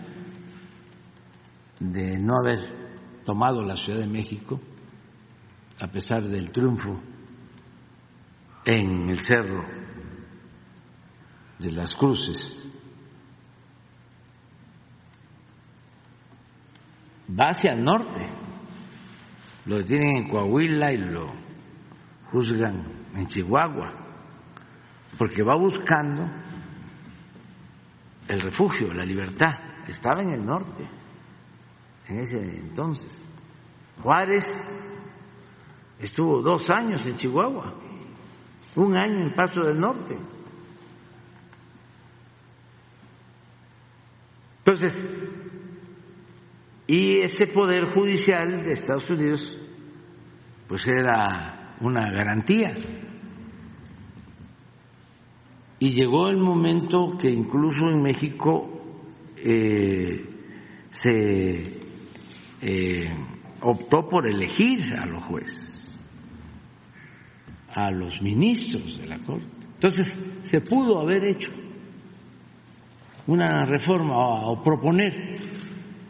de 1.78 2.18
no 2.18 2.34
haber 2.42 2.58
tomado 3.24 3.62
la 3.62 3.76
Ciudad 3.76 4.00
de 4.00 4.06
México 4.06 4.60
a 5.80 5.88
pesar 5.88 6.22
del 6.22 6.50
triunfo 6.50 7.00
en 8.64 9.10
el 9.10 9.20
Cerro 9.20 9.64
de 11.58 11.72
las 11.72 11.94
Cruces 11.94 12.64
va 17.28 17.50
hacia 17.50 17.72
el 17.72 17.84
norte. 17.84 18.28
Lo 19.66 19.78
detienen 19.78 20.16
en 20.16 20.28
Coahuila 20.28 20.92
y 20.92 20.98
lo 20.98 21.43
juzgan 22.30 22.84
en 23.14 23.26
Chihuahua, 23.26 23.92
porque 25.18 25.42
va 25.42 25.54
buscando 25.56 26.28
el 28.28 28.40
refugio, 28.40 28.92
la 28.92 29.04
libertad. 29.04 29.52
Estaba 29.86 30.22
en 30.22 30.30
el 30.30 30.44
norte 30.44 30.88
en 32.08 32.20
ese 32.20 32.38
entonces. 32.38 33.26
Juárez 34.00 34.44
estuvo 35.98 36.42
dos 36.42 36.62
años 36.70 37.06
en 37.06 37.16
Chihuahua, 37.16 37.74
un 38.76 38.96
año 38.96 39.26
en 39.26 39.34
Paso 39.34 39.62
del 39.62 39.78
Norte. 39.78 40.18
Entonces, 44.58 44.94
y 46.86 47.20
ese 47.20 47.46
poder 47.48 47.92
judicial 47.92 48.64
de 48.64 48.72
Estados 48.72 49.08
Unidos, 49.10 49.60
pues 50.68 50.86
era 50.86 51.63
una 51.84 52.10
garantía. 52.10 52.74
Y 55.78 55.92
llegó 55.92 56.28
el 56.28 56.38
momento 56.38 57.18
que 57.18 57.28
incluso 57.28 57.88
en 57.90 58.02
México 58.02 58.70
eh, 59.36 60.24
se 61.02 61.80
eh, 62.62 63.14
optó 63.60 64.08
por 64.08 64.26
elegir 64.26 64.94
a 64.94 65.04
los 65.06 65.24
jueces, 65.24 66.00
a 67.74 67.90
los 67.90 68.22
ministros 68.22 68.98
de 68.98 69.06
la 69.06 69.18
Corte. 69.18 69.46
Entonces, 69.74 70.06
se 70.44 70.60
pudo 70.60 71.00
haber 71.00 71.24
hecho 71.24 71.52
una 73.26 73.64
reforma 73.64 74.16
o 74.16 74.62
proponer 74.62 75.38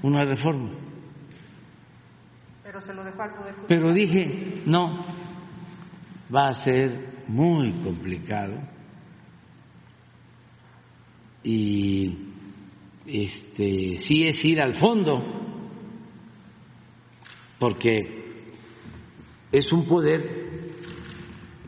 una 0.03 0.25
reforma. 0.25 0.71
Pero 2.63 2.81
se 2.81 2.93
lo 2.93 3.05
dejó 3.05 3.23
al 3.23 3.35
Poder 3.35 3.55
Pero 3.69 3.93
dije, 3.93 4.63
no, 4.67 5.05
va 6.33 6.49
a 6.49 6.53
ser 6.53 7.25
muy 7.29 7.73
complicado. 7.83 8.61
Y 11.43 12.17
este 13.07 13.97
sí 14.07 14.27
es 14.27 14.45
ir 14.45 14.61
al 14.61 14.75
fondo 14.75 15.45
porque 17.59 18.45
es 19.53 19.73
un 19.73 19.87
poder 19.87 20.45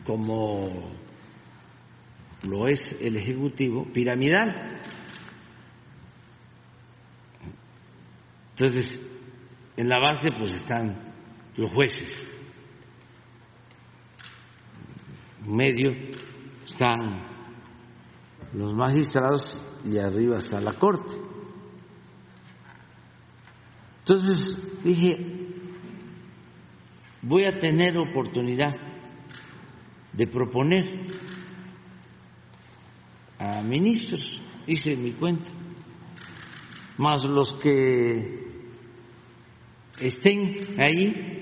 como 0.05 0.91
lo 2.47 2.67
es 2.67 2.79
el 3.01 3.17
ejecutivo 3.17 3.85
piramidal. 3.93 4.81
Entonces, 8.51 8.99
en 9.75 9.89
la 9.89 9.99
base 9.99 10.29
pues 10.37 10.53
están 10.53 11.13
los 11.55 11.71
jueces, 11.71 12.27
en 15.25 15.27
medio 15.47 15.91
están 16.65 17.25
los 18.53 18.73
magistrados 18.73 19.65
y 19.85 19.97
arriba 19.97 20.37
está 20.37 20.59
la 20.59 20.73
corte. 20.73 21.15
Entonces 23.99 24.81
dije, 24.83 25.17
voy 27.21 27.45
a 27.45 27.59
tener 27.59 27.97
oportunidad 27.97 28.75
de 30.13 30.27
proponer 30.27 30.85
a 33.37 33.61
ministros, 33.61 34.41
hice 34.65 34.95
mi 34.95 35.13
cuenta, 35.13 35.45
más 36.97 37.23
los 37.23 37.53
que 37.55 38.47
estén 39.99 40.79
ahí 40.79 41.36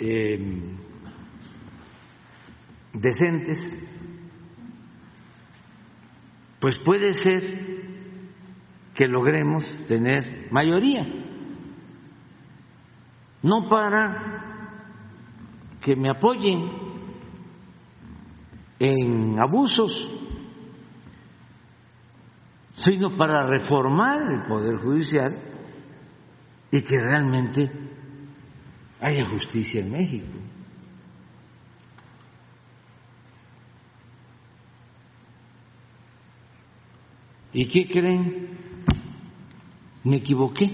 eh, 0.00 0.38
decentes, 2.94 3.58
pues 6.58 6.78
puede 6.78 7.12
ser 7.14 7.42
que 8.94 9.06
logremos 9.06 9.64
tener 9.86 10.48
mayoría, 10.50 11.06
no 13.42 13.68
para 13.68 14.40
que 15.80 15.96
me 15.96 16.10
apoyen 16.10 16.70
en 18.78 19.38
abusos, 19.38 19.92
sino 22.72 23.16
para 23.16 23.46
reformar 23.46 24.22
el 24.22 24.42
Poder 24.48 24.76
Judicial 24.76 25.38
y 26.70 26.82
que 26.82 27.00
realmente 27.00 27.89
haya 29.00 29.24
justicia 29.26 29.80
en 29.80 29.90
México. 29.90 30.26
¿Y 37.52 37.66
qué 37.66 37.88
creen? 37.88 38.48
Me 40.04 40.16
equivoqué. 40.16 40.70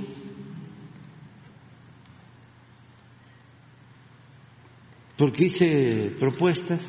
Porque 5.16 5.44
hice 5.46 6.14
propuestas, 6.20 6.80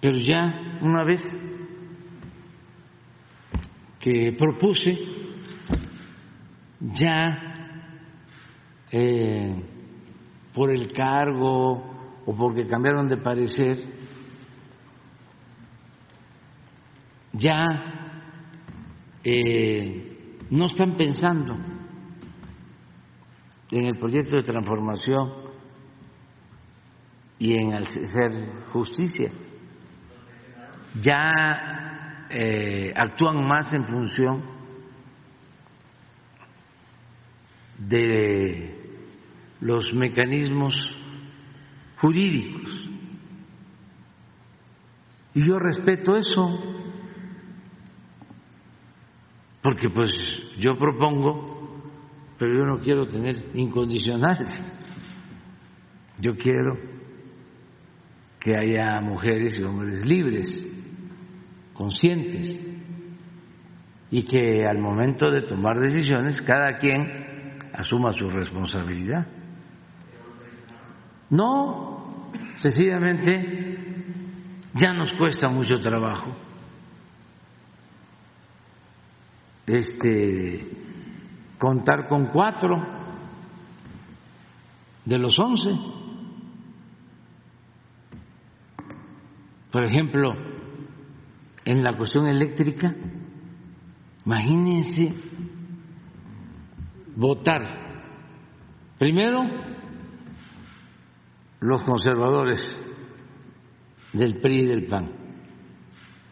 pero 0.00 0.16
ya 0.16 0.78
una 0.80 1.04
vez 1.04 1.20
que 4.00 4.34
propuse, 4.38 4.98
ya 6.80 7.53
eh, 8.96 9.52
por 10.54 10.70
el 10.70 10.92
cargo 10.92 11.82
o 12.24 12.36
porque 12.36 12.64
cambiaron 12.64 13.08
de 13.08 13.16
parecer, 13.16 13.78
ya 17.32 17.64
eh, 19.24 20.46
no 20.48 20.66
están 20.66 20.96
pensando 20.96 21.56
en 23.72 23.84
el 23.86 23.98
proyecto 23.98 24.36
de 24.36 24.44
transformación 24.44 25.32
y 27.40 27.54
en 27.54 27.72
hacer 27.74 28.30
justicia. 28.72 29.32
Ya 31.02 32.28
eh, 32.30 32.92
actúan 32.94 33.44
más 33.44 33.72
en 33.72 33.84
función 33.88 34.44
de 37.76 38.83
los 39.64 39.94
mecanismos 39.94 40.74
jurídicos. 41.96 42.70
Y 45.34 45.48
yo 45.48 45.58
respeto 45.58 46.16
eso 46.16 46.60
porque 49.62 49.88
pues 49.88 50.12
yo 50.58 50.76
propongo, 50.76 51.82
pero 52.38 52.54
yo 52.58 52.66
no 52.66 52.78
quiero 52.80 53.06
tener 53.08 53.42
incondicionales. 53.54 54.50
Yo 56.20 56.36
quiero 56.36 56.76
que 58.40 58.54
haya 58.54 59.00
mujeres 59.00 59.58
y 59.58 59.62
hombres 59.62 60.04
libres, 60.04 60.68
conscientes, 61.72 62.60
y 64.10 64.22
que 64.24 64.66
al 64.66 64.78
momento 64.78 65.30
de 65.30 65.40
tomar 65.40 65.80
decisiones 65.80 66.42
cada 66.42 66.76
quien 66.76 67.70
asuma 67.72 68.12
su 68.12 68.28
responsabilidad. 68.28 69.26
No, 71.30 72.30
sencillamente 72.56 74.04
ya 74.74 74.92
nos 74.92 75.12
cuesta 75.14 75.48
mucho 75.48 75.78
trabajo 75.78 76.44
este, 79.66 80.68
contar 81.58 82.08
con 82.08 82.26
cuatro 82.26 82.76
de 85.04 85.18
los 85.18 85.38
once. 85.38 85.70
Por 89.70 89.84
ejemplo, 89.84 90.32
en 91.64 91.82
la 91.82 91.96
cuestión 91.96 92.26
eléctrica, 92.26 92.94
imagínense 94.24 95.14
votar 97.16 97.62
primero 98.98 99.42
los 101.64 101.82
conservadores 101.82 102.60
del 104.12 104.38
PRI 104.40 104.60
y 104.60 104.66
del 104.66 104.86
PAN 104.86 105.10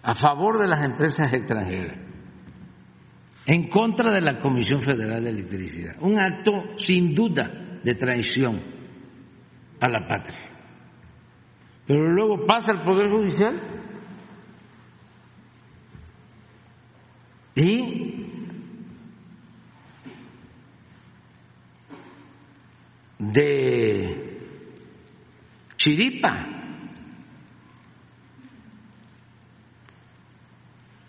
a 0.02 0.14
favor 0.14 0.58
de 0.58 0.68
las 0.68 0.84
empresas 0.84 1.32
extranjeras 1.32 1.98
en 3.46 3.68
contra 3.70 4.12
de 4.12 4.20
la 4.20 4.38
Comisión 4.38 4.82
Federal 4.82 5.24
de 5.24 5.30
Electricidad. 5.30 5.96
Un 6.00 6.20
acto 6.20 6.52
sin 6.76 7.14
duda 7.14 7.80
de 7.82 7.94
traición 7.94 8.60
a 9.80 9.88
la 9.88 10.06
patria. 10.06 10.38
Pero 11.86 12.12
luego 12.12 12.46
pasa 12.46 12.72
el 12.72 12.82
Poder 12.82 13.10
Judicial 13.10 13.60
y 17.56 18.26
de 23.18 24.21
chiripa 25.82 26.46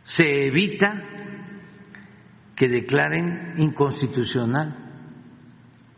se 0.04 0.48
evita 0.48 0.94
que 2.56 2.68
declaren 2.68 3.54
inconstitucional 3.58 4.76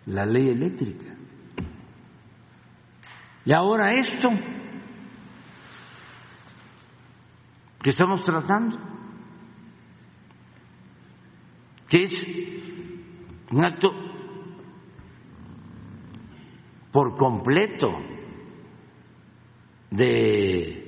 la 0.08 0.26
ley 0.26 0.50
eléctrica. 0.50 1.16
Y 3.46 3.54
ahora 3.54 3.94
esto 3.94 4.30
que 7.82 7.90
estamos 7.92 8.24
tratando, 8.24 8.78
que 11.88 12.02
es 12.02 12.28
un 13.52 13.64
acto 13.64 13.90
por 16.92 17.16
completo 17.16 18.15
de 19.96 20.82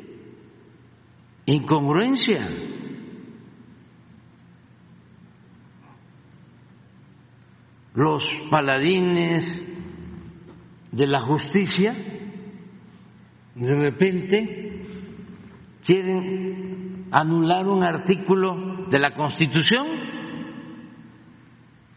incongruencia 1.45 2.49
los 7.93 8.23
paladines 8.51 9.63
de 10.91 11.07
la 11.07 11.19
justicia 11.19 11.95
de 13.55 13.73
repente 13.73 14.67
quieren 15.83 17.07
anular 17.11 17.65
un 17.67 17.83
artículo 17.83 18.85
de 18.89 18.99
la 18.99 19.15
Constitución, 19.15 19.87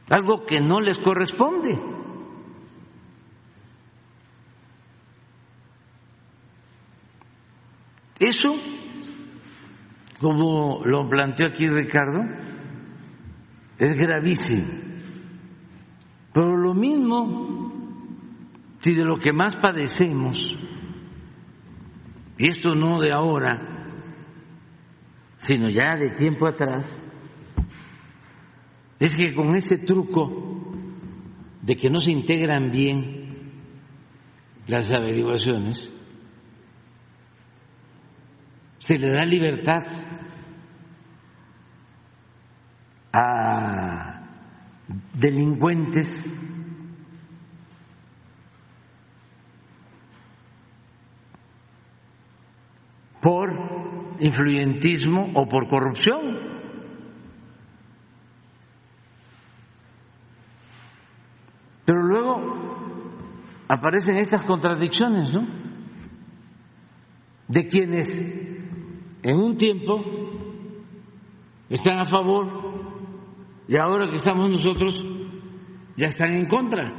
algo 0.09 0.47
que 0.47 0.61
no 0.61 0.81
les 0.81 0.97
corresponde. 0.99 1.79
Eso, 8.21 8.55
como 10.21 10.85
lo 10.85 11.09
planteó 11.09 11.47
aquí 11.47 11.67
Ricardo, 11.67 12.21
es 13.79 13.95
gravísimo. 13.95 14.69
Pero 16.35 16.55
lo 16.55 16.75
mismo, 16.75 17.73
si 18.81 18.93
de 18.93 19.05
lo 19.05 19.19
que 19.19 19.33
más 19.33 19.57
padecemos, 19.57 20.37
y 22.37 22.49
esto 22.49 22.75
no 22.75 23.01
de 23.01 23.11
ahora, 23.11 23.89
sino 25.39 25.71
ya 25.71 25.97
de 25.97 26.11
tiempo 26.11 26.47
atrás, 26.47 26.85
es 28.99 29.17
que 29.17 29.35
con 29.35 29.57
ese 29.57 29.79
truco 29.79 30.75
de 31.63 31.75
que 31.75 31.89
no 31.89 32.01
se 32.01 32.11
integran 32.11 32.71
bien 32.71 33.55
las 34.67 34.93
averiguaciones, 34.93 35.91
se 38.91 38.99
le 38.99 39.09
da 39.09 39.25
libertad 39.25 39.85
a 43.13 44.21
delincuentes 45.15 46.09
por 53.23 54.17
influyentismo 54.19 55.35
o 55.37 55.49
por 55.49 55.69
corrupción. 55.69 56.21
Pero 61.85 62.03
luego 62.03 62.41
aparecen 63.69 64.17
estas 64.17 64.45
contradicciones, 64.45 65.33
¿no? 65.33 65.47
De 67.47 67.69
quienes 67.69 68.50
en 69.23 69.37
un 69.37 69.57
tiempo 69.57 70.03
están 71.69 71.99
a 71.99 72.07
favor 72.07 72.71
y 73.69 73.77
ahora 73.77 74.09
que 74.11 74.17
estamos 74.17 74.51
nosotros 74.51 75.05
ya 75.97 76.07
están 76.07 76.35
en 76.35 76.47
contra. 76.47 76.93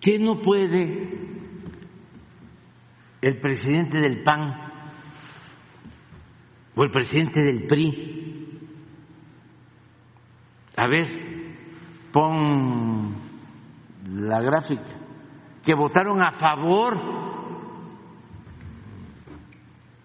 ¿Qué 0.00 0.18
no 0.18 0.42
puede 0.42 1.08
el 3.22 3.40
presidente 3.40 3.98
del 3.98 4.22
PAN 4.22 4.54
o 6.76 6.84
el 6.84 6.90
presidente 6.90 7.40
del 7.40 7.66
PRI? 7.66 8.60
A 10.76 10.86
ver, 10.86 11.06
pon 12.12 13.14
la 14.12 14.40
gráfica, 14.42 15.03
que 15.64 15.74
votaron 15.74 16.22
a 16.22 16.32
favor 16.32 16.98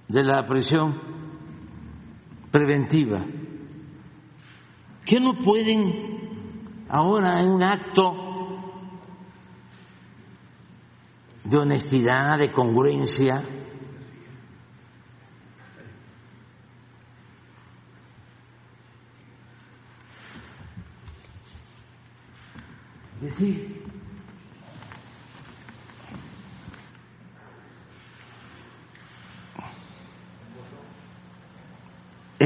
de 0.07 0.23
la 0.23 0.45
prisión 0.48 0.99
preventiva. 2.52 3.26
¿Qué 5.06 5.19
no 5.19 5.34
pueden 5.44 6.19
ahora 6.90 7.40
en 7.40 7.49
un 7.49 7.64
acto 7.64 8.30
de 11.49 11.57
honestidad, 11.57 12.38
de 12.38 12.52
congruencia. 12.52 13.44
Decir, 23.22 23.79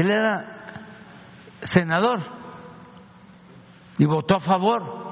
él 0.04 0.10
era 0.10 0.86
senador 1.62 2.20
y 3.98 4.04
votó 4.04 4.36
a 4.36 4.40
favor 4.40 5.04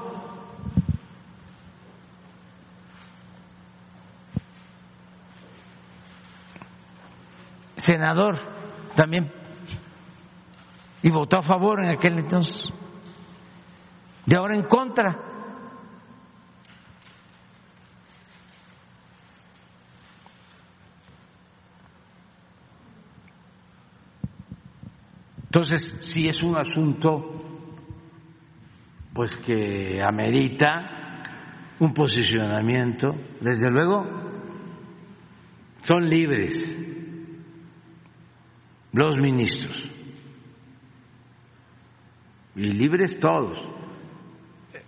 senador 7.76 8.38
también 8.94 9.32
y 11.02 11.10
votó 11.10 11.38
a 11.38 11.42
favor 11.42 11.82
en 11.82 11.90
aquel 11.90 12.18
entonces. 12.18 12.72
De 14.24 14.36
ahora 14.36 14.54
en 14.54 14.62
contra. 14.62 15.31
Entonces, 25.62 26.12
si 26.12 26.26
es 26.26 26.42
un 26.42 26.56
asunto 26.56 27.40
pues 29.14 29.32
que 29.46 30.02
amerita 30.02 31.68
un 31.78 31.94
posicionamiento, 31.94 33.14
desde 33.40 33.70
luego 33.70 34.04
son 35.82 36.10
libres 36.10 36.52
los 38.92 39.16
ministros. 39.18 39.88
Y 42.56 42.62
libres 42.72 43.20
todos. 43.20 43.56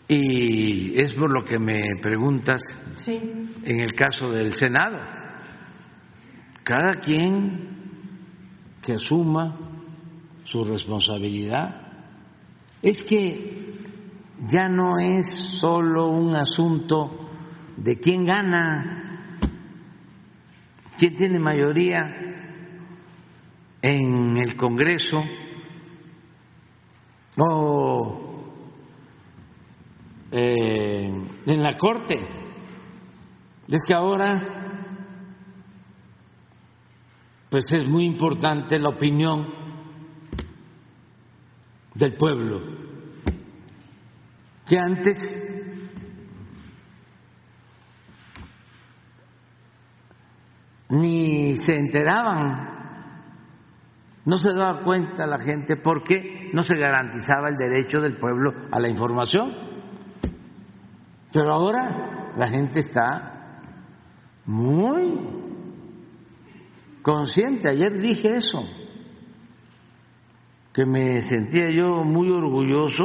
Y 0.08 1.00
es 1.00 1.12
por 1.12 1.30
lo 1.30 1.44
que 1.44 1.60
me 1.60 1.82
preguntas 2.02 2.60
en 3.06 3.78
el 3.78 3.92
caso 3.94 4.28
del 4.32 4.54
Senado. 4.54 4.98
Cada 6.64 6.94
quien 7.00 7.68
que 8.82 8.94
asuma 8.94 9.73
su 10.44 10.64
responsabilidad. 10.64 11.92
Es 12.82 13.02
que 13.02 13.74
ya 14.46 14.68
no 14.68 14.98
es 14.98 15.26
solo 15.60 16.08
un 16.08 16.34
asunto 16.36 17.30
de 17.76 17.98
quién 17.98 18.24
gana, 18.24 19.40
quién 20.98 21.16
tiene 21.16 21.38
mayoría 21.38 22.00
en 23.82 24.36
el 24.36 24.56
Congreso 24.56 25.22
o 27.38 28.44
eh, 30.30 31.12
en 31.46 31.62
la 31.62 31.76
Corte. 31.76 32.20
Es 33.68 33.80
que 33.86 33.94
ahora 33.94 34.64
pues 37.50 37.72
es 37.72 37.88
muy 37.88 38.04
importante 38.04 38.78
la 38.80 38.88
opinión 38.88 39.63
del 41.94 42.16
pueblo, 42.16 42.60
que 44.66 44.78
antes 44.78 45.16
ni 50.90 51.56
se 51.56 51.74
enteraban 51.74 52.74
no 54.24 54.38
se 54.38 54.52
daba 54.54 54.82
cuenta 54.82 55.26
la 55.26 55.38
gente 55.38 55.76
porque 55.76 56.50
no 56.54 56.62
se 56.62 56.76
garantizaba 56.76 57.50
el 57.50 57.56
derecho 57.56 58.00
del 58.00 58.16
pueblo 58.16 58.52
a 58.70 58.80
la 58.80 58.88
información. 58.88 59.52
Pero 61.32 61.52
ahora 61.52 62.32
la 62.36 62.48
gente 62.48 62.78
está 62.78 63.60
muy 64.46 65.18
consciente. 67.02 67.68
Ayer 67.68 67.92
dije 68.00 68.36
eso, 68.36 68.62
que 70.74 70.84
me 70.84 71.20
sentía 71.22 71.70
yo 71.70 72.02
muy 72.02 72.28
orgulloso 72.30 73.04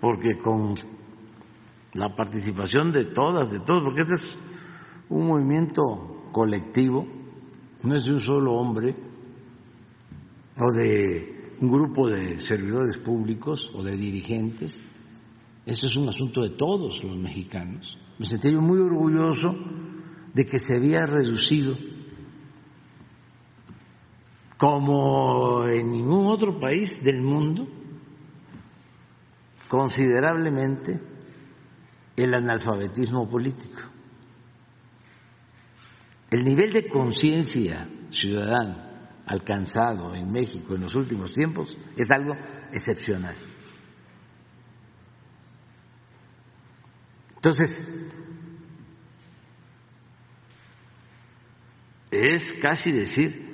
porque 0.00 0.36
con 0.42 0.74
la 1.94 2.14
participación 2.16 2.90
de 2.90 3.06
todas, 3.06 3.50
de 3.50 3.60
todos, 3.60 3.84
porque 3.84 4.02
este 4.02 4.14
es 4.14 4.36
un 5.08 5.28
movimiento 5.28 5.82
colectivo, 6.32 7.06
no 7.84 7.94
es 7.94 8.04
de 8.04 8.12
un 8.12 8.20
solo 8.20 8.54
hombre, 8.54 8.96
o 10.56 10.76
de 10.76 11.54
un 11.60 11.70
grupo 11.70 12.08
de 12.08 12.38
servidores 12.40 12.98
públicos 12.98 13.70
o 13.74 13.82
de 13.82 13.96
dirigentes. 13.96 14.82
Eso 15.64 15.86
es 15.86 15.96
un 15.96 16.08
asunto 16.08 16.42
de 16.42 16.50
todos 16.50 17.02
los 17.04 17.16
mexicanos. 17.16 17.98
Me 18.18 18.26
sentí 18.26 18.50
yo 18.50 18.60
muy 18.60 18.80
orgulloso 18.80 19.54
de 20.34 20.44
que 20.44 20.58
se 20.58 20.76
había 20.76 21.06
reducido 21.06 21.76
como 24.60 25.66
en 25.68 25.90
ningún 25.90 26.26
otro 26.26 26.60
país 26.60 27.02
del 27.02 27.22
mundo 27.22 27.66
considerablemente 29.68 31.00
el 32.14 32.34
analfabetismo 32.34 33.26
político. 33.30 33.80
El 36.30 36.44
nivel 36.44 36.74
de 36.74 36.88
conciencia 36.88 37.88
ciudadana 38.10 39.22
alcanzado 39.24 40.14
en 40.14 40.30
México 40.30 40.74
en 40.74 40.82
los 40.82 40.94
últimos 40.94 41.32
tiempos 41.32 41.78
es 41.96 42.10
algo 42.10 42.34
excepcional. 42.70 43.36
Entonces, 47.36 47.70
es 52.10 52.52
casi 52.60 52.92
decir, 52.92 53.49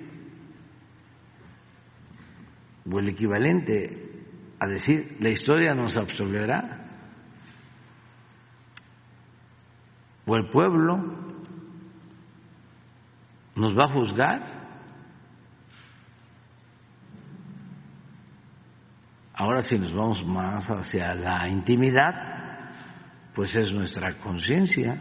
o 2.91 2.99
el 2.99 3.09
equivalente 3.09 4.25
a 4.59 4.67
decir, 4.67 5.17
la 5.21 5.31
historia 5.31 5.75
nos 5.75 5.97
absolverá, 5.97 6.87
o 10.27 10.37
el 10.37 10.51
pueblo 10.51 10.97
nos 13.55 13.77
va 13.77 13.85
a 13.85 13.93
juzgar. 13.93 14.57
Ahora 19.35 19.61
si 19.61 19.79
nos 19.79 19.93
vamos 19.95 20.25
más 20.27 20.67
hacia 20.67 21.15
la 21.15 21.49
intimidad, 21.49 22.15
pues 23.35 23.55
es 23.55 23.71
nuestra 23.73 24.19
conciencia 24.19 24.99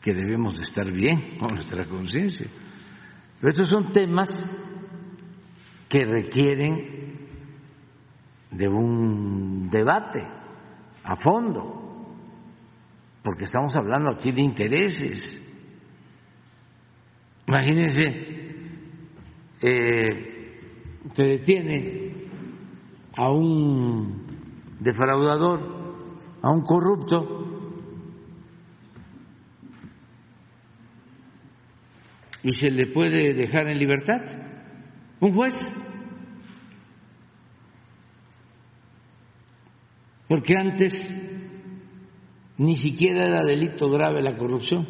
que 0.00 0.14
debemos 0.14 0.56
de 0.56 0.62
estar 0.62 0.90
bien 0.90 1.38
con 1.38 1.56
nuestra 1.56 1.84
conciencia. 1.86 2.46
Estos 3.42 3.68
son 3.68 3.92
temas 3.92 4.28
que 5.94 6.04
requieren 6.04 7.18
de 8.50 8.66
un 8.66 9.70
debate 9.70 10.26
a 11.04 11.14
fondo, 11.14 12.16
porque 13.22 13.44
estamos 13.44 13.76
hablando 13.76 14.10
aquí 14.10 14.32
de 14.32 14.42
intereses. 14.42 15.40
Imagínense, 17.46 18.02
eh, 19.62 21.10
se 21.12 21.22
detiene 21.22 22.12
a 23.16 23.30
un 23.30 24.26
defraudador, 24.80 25.60
a 26.42 26.50
un 26.50 26.62
corrupto, 26.62 27.70
y 32.42 32.50
se 32.50 32.68
le 32.68 32.88
puede 32.88 33.32
dejar 33.34 33.68
en 33.68 33.78
libertad. 33.78 34.53
Un 35.24 35.32
juez. 35.32 35.54
Porque 40.28 40.54
antes 40.54 40.92
ni 42.58 42.76
siquiera 42.76 43.24
era 43.24 43.42
delito 43.42 43.88
grave 43.88 44.20
la 44.20 44.36
corrupción. 44.36 44.86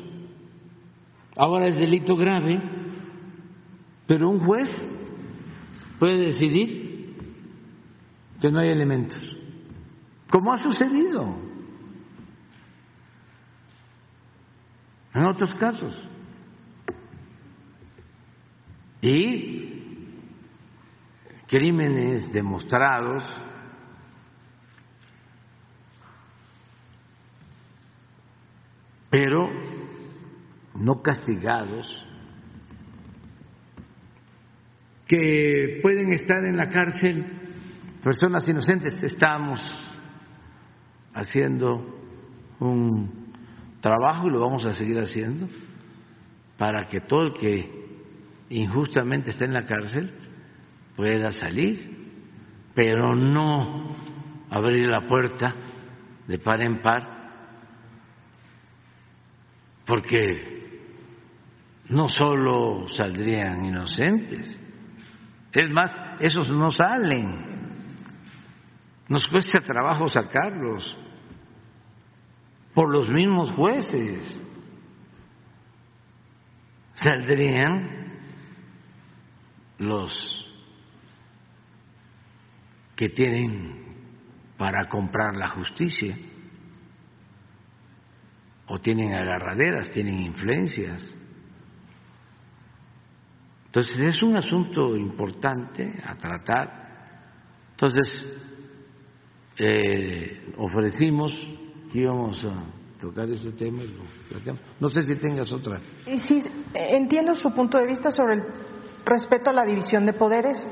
Ahora 1.36 1.69
es 1.69 1.77
delito 1.77 2.16
grave, 2.16 2.61
pero 4.09 4.28
un 4.28 4.44
juez 4.44 4.69
puede 6.01 6.24
decidir 6.24 7.15
que 8.40 8.51
no 8.51 8.59
hay 8.59 8.70
elementos, 8.70 9.23
como 10.32 10.52
ha 10.52 10.56
sucedido 10.56 11.32
en 15.15 15.24
otros 15.27 15.55
casos. 15.55 15.94
Y 19.01 19.54
crímenes 21.55 22.33
demostrados 22.33 23.23
pero 29.09 29.49
no 30.75 31.01
castigados, 31.01 31.87
que 35.07 35.79
pueden 35.81 36.13
estar 36.13 36.45
en 36.45 36.57
la 36.57 36.69
cárcel 36.71 37.25
personas 38.03 38.49
inocentes. 38.49 39.01
Estamos 39.05 39.61
haciendo 41.15 42.01
un 42.59 43.33
trabajo 43.81 44.27
y 44.27 44.33
lo 44.33 44.41
vamos 44.41 44.65
a 44.65 44.73
seguir 44.73 44.99
haciendo 44.99 45.47
para 46.59 46.89
que 46.89 47.01
todo 47.03 47.29
el 47.29 47.35
que 47.35 47.71
injustamente 48.51 49.31
está 49.31 49.45
en 49.45 49.55
la 49.55 49.67
cárcel 49.67 50.24
pueda 50.97 51.31
salir, 51.33 51.95
pero 52.75 53.15
no 53.15 53.97
abrir 54.51 54.89
la 54.89 55.07
puerta 55.07 55.55
de 56.27 56.39
par 56.39 56.61
en 56.61 56.81
par 56.83 57.15
porque 59.87 60.55
no 61.89 62.09
solo 62.09 62.89
saldrían 62.89 63.65
inocentes, 63.65 64.61
es 65.53 65.71
más, 65.71 66.01
esos 66.21 66.49
no 66.51 66.73
salen, 66.73 67.55
nos 69.09 69.27
cuesta 69.29 69.61
trabajo 69.61 70.09
sacarlos 70.09 70.97
por 72.75 72.91
los 72.91 73.09
mismos 73.09 73.53
jueces, 73.53 74.43
saldrían 76.95 78.05
los 79.79 80.44
que 82.97 83.09
tienen 83.09 83.85
para 84.57 84.89
comprar 84.89 85.37
la 85.37 85.49
justicia 85.49 86.16
o 88.66 88.79
tienen 88.79 89.12
agarraderas, 89.12 89.91
tienen 89.91 90.21
influencias. 90.23 91.15
Entonces 93.66 93.99
es 93.99 94.23
un 94.23 94.37
asunto 94.37 94.97
importante 94.97 95.93
a 96.07 96.15
tratar. 96.16 96.85
Entonces 97.73 98.41
eh, 99.59 100.55
ofrecimos 100.57 101.33
que 101.93 102.01
íbamos 102.01 102.45
a 102.45 102.65
tocar 103.01 103.29
este 103.29 103.53
tema. 103.53 103.83
No 104.81 104.89
sé 104.89 105.03
si 105.03 105.16
tengas 105.16 105.53
otra. 105.53 105.81
Sí, 106.23 106.39
entiendo 106.73 107.35
su 107.35 107.53
punto 107.53 107.79
de 107.79 107.87
vista 107.87 108.11
sobre 108.11 108.35
el 108.35 108.43
respeto 109.05 109.51
a 109.51 109.53
la 109.53 109.65
división 109.65 110.07
de 110.07 110.12
poderes, 110.12 110.66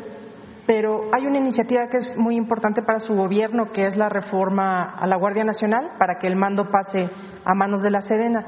pero 0.67 1.11
hay 1.13 1.27
una 1.27 1.39
iniciativa 1.39 1.89
que 1.89 1.99
es 1.99 2.17
muy 2.17 2.37
importante 2.37 2.83
para 2.83 3.01
su 3.01 3.15
gobierno, 3.15 3.73
que 3.73 3.87
es 3.87 3.97
la 3.97 4.09
reforma 4.09 4.95
a 4.95 5.07
la 5.07 5.17
Guardia 5.17 5.45
Nacional, 5.45 5.93
para 5.99 6.19
que 6.19 6.27
el 6.27 6.37
mando 6.37 6.71
pase 6.71 7.11
a 7.45 7.55
manos 7.55 7.83
de 7.83 7.91
la 7.91 8.01
Sedena. 8.01 8.47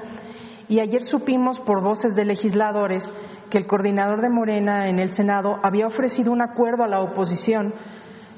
Y 0.68 0.80
ayer 0.80 1.02
supimos 1.02 1.60
por 1.60 1.82
voces 1.82 2.14
de 2.14 2.24
legisladores 2.24 3.04
que 3.50 3.58
el 3.58 3.66
coordinador 3.66 4.22
de 4.22 4.30
Morena 4.30 4.88
en 4.88 4.98
el 4.98 5.10
Senado 5.10 5.58
había 5.62 5.86
ofrecido 5.86 6.32
un 6.32 6.42
acuerdo 6.42 6.84
a 6.84 6.88
la 6.88 7.00
oposición 7.00 7.74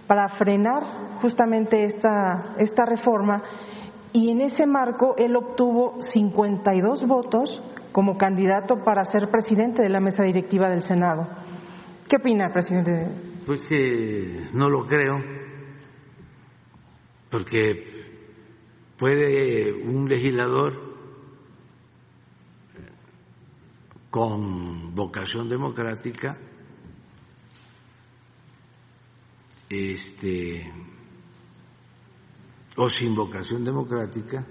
para 0.07 0.29
frenar 0.31 0.83
justamente 1.21 1.85
esta, 1.85 2.55
esta 2.59 2.85
reforma 2.85 3.43
y 4.13 4.31
en 4.31 4.41
ese 4.41 4.67
marco 4.67 5.15
él 5.19 5.37
obtuvo 5.37 6.01
52 6.01 7.07
votos 7.07 7.63
como 7.93 8.17
candidato 8.17 8.83
para 8.85 9.05
ser 9.05 9.31
presidente 9.31 9.83
de 9.83 9.89
la 9.89 10.01
mesa 10.01 10.23
directiva 10.23 10.71
del 10.71 10.83
Senado. 10.83 11.27
¿Qué 12.09 12.17
opina, 12.17 12.53
presidente? 12.53 13.36
Pues 13.47 13.65
que 13.69 14.49
no 14.55 14.69
lo 14.69 14.85
creo, 14.87 15.23
porque 17.31 18.05
puede 18.99 19.73
un 19.73 20.09
legislador 20.09 20.97
con 24.11 24.95
vocación 24.97 25.49
democrática 25.49 26.37
este 29.69 30.73
o 32.77 32.89
sin 32.89 33.15
vocación 33.15 33.65
democrática 33.65 34.45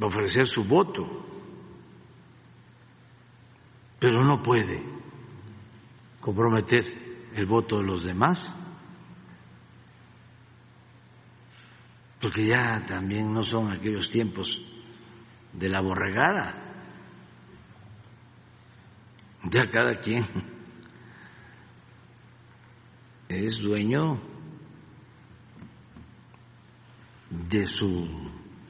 ofrecer 0.00 0.46
su 0.48 0.64
voto 0.64 1.24
pero 3.98 4.24
no 4.24 4.42
puede 4.42 4.93
comprometer 6.24 6.84
el 7.34 7.46
voto 7.46 7.78
de 7.78 7.84
los 7.84 8.04
demás 8.04 8.38
porque 12.24 12.46
ya 12.46 12.82
también 12.88 13.34
no 13.34 13.42
son 13.42 13.70
aquellos 13.70 14.08
tiempos 14.08 14.48
de 15.52 15.68
la 15.68 15.82
borregada. 15.82 16.54
Ya 19.50 19.70
cada 19.70 20.00
quien 20.00 20.24
es 23.28 23.58
dueño 23.58 24.22
de 27.28 27.66
su 27.66 28.08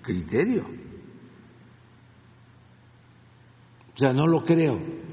criterio. 0.02 0.66
O 3.94 3.96
sea, 3.96 4.12
no 4.12 4.26
lo 4.26 4.42
creo. 4.42 5.03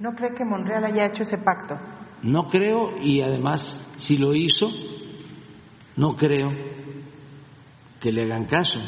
¿No 0.00 0.14
cree 0.14 0.34
que 0.34 0.46
Monreal 0.46 0.84
haya 0.84 1.06
hecho 1.06 1.22
ese 1.22 1.36
pacto? 1.36 1.78
No 2.22 2.48
creo 2.48 2.98
y 3.00 3.20
además, 3.20 3.86
si 3.98 4.16
lo 4.16 4.34
hizo, 4.34 4.68
no 5.96 6.16
creo 6.16 6.50
que 8.00 8.10
le 8.10 8.24
hagan 8.24 8.46
caso. 8.46 8.78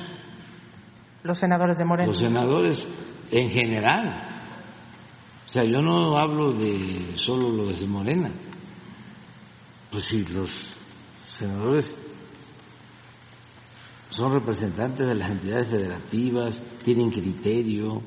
Los 1.22 1.39
senadores 1.39 1.76
de 1.76 1.84
Morena. 1.84 2.09
Los 2.09 2.18
senadores 2.18 2.89
en 3.30 3.51
general. 3.51 4.28
O 5.47 5.48
sea, 5.52 5.64
yo 5.64 5.82
no 5.82 6.16
hablo 6.16 6.55
de 6.55 7.12
solo 7.16 7.51
los 7.51 7.78
de 7.78 7.86
Morena. 7.86 8.30
Pues 9.90 10.05
si 10.05 10.24
los 10.24 10.48
senadores 11.39 11.94
son 14.09 14.32
representantes 14.32 15.06
de 15.06 15.14
las 15.14 15.30
entidades 15.30 15.68
federativas, 15.68 16.59
tienen 16.84 17.10
criterio, 17.10 18.02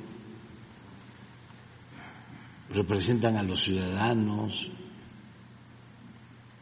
representan 2.76 3.38
a 3.38 3.44
los 3.44 3.64
ciudadanos, 3.64 4.54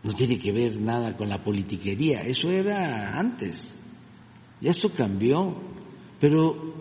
no 0.04 0.14
tiene 0.14 0.38
que 0.38 0.52
ver 0.52 0.80
nada 0.80 1.16
con 1.18 1.30
la 1.30 1.44
politiquería, 1.44 2.22
eso 2.22 2.50
era 2.50 3.18
antes. 3.18 3.56
Y 4.62 4.68
esto 4.68 4.90
cambió, 4.96 5.56
pero 6.20 6.74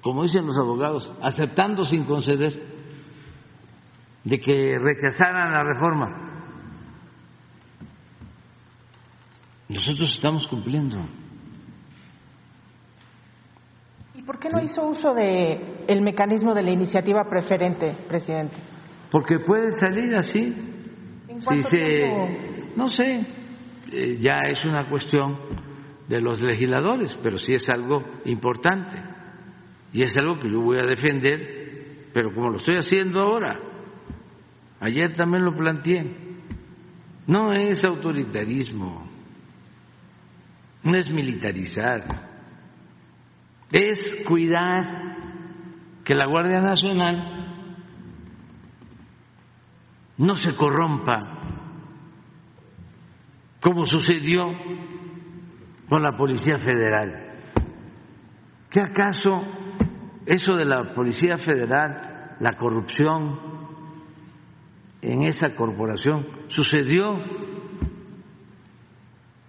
como 0.00 0.22
dicen 0.22 0.46
los 0.46 0.56
abogados, 0.56 1.10
aceptando 1.22 1.84
sin 1.84 2.04
conceder 2.04 2.74
de 4.22 4.38
que 4.38 4.78
rechazaran 4.78 5.52
la 5.52 5.64
reforma. 5.64 6.24
Nosotros 9.68 10.14
estamos 10.14 10.46
cumpliendo. 10.46 10.98
¿Y 14.13 14.13
por 14.24 14.38
qué 14.38 14.48
no 14.48 14.62
hizo 14.62 14.86
uso 14.86 15.14
de 15.14 15.84
el 15.86 16.02
mecanismo 16.02 16.54
de 16.54 16.62
la 16.62 16.70
iniciativa 16.70 17.24
preferente, 17.28 17.96
presidente? 18.08 18.56
Porque 19.10 19.38
puede 19.38 19.70
salir 19.72 20.14
así. 20.16 20.54
¿En 21.28 21.40
Si 21.40 21.62
se, 21.62 22.72
no 22.76 22.88
sé, 22.88 23.26
eh, 23.92 24.18
ya 24.20 24.40
es 24.48 24.64
una 24.64 24.88
cuestión 24.88 25.38
de 26.08 26.20
los 26.20 26.40
legisladores, 26.40 27.18
pero 27.22 27.36
sí 27.36 27.54
es 27.54 27.68
algo 27.68 28.02
importante. 28.24 28.96
Y 29.92 30.02
es 30.02 30.16
algo 30.16 30.38
que 30.40 30.50
yo 30.50 30.60
voy 30.60 30.78
a 30.78 30.86
defender, 30.86 32.10
pero 32.12 32.34
como 32.34 32.50
lo 32.50 32.56
estoy 32.58 32.76
haciendo 32.76 33.20
ahora, 33.20 33.58
ayer 34.80 35.12
también 35.12 35.44
lo 35.44 35.56
planteé, 35.56 36.04
no 37.26 37.52
es 37.52 37.84
autoritarismo, 37.84 39.08
no 40.82 40.96
es 40.96 41.08
militarizar, 41.10 42.33
es 43.74 44.24
cuidar 44.24 44.84
que 46.04 46.14
la 46.14 46.26
Guardia 46.26 46.60
Nacional 46.60 47.48
no 50.16 50.36
se 50.36 50.54
corrompa 50.54 51.40
como 53.60 53.84
sucedió 53.84 54.46
con 55.88 56.04
la 56.04 56.16
Policía 56.16 56.56
Federal. 56.58 57.40
¿Qué 58.70 58.80
acaso 58.80 59.42
eso 60.24 60.54
de 60.54 60.66
la 60.66 60.94
Policía 60.94 61.36
Federal, 61.38 62.36
la 62.38 62.56
corrupción 62.56 63.40
en 65.02 65.22
esa 65.24 65.56
corporación, 65.56 66.28
sucedió 66.46 67.18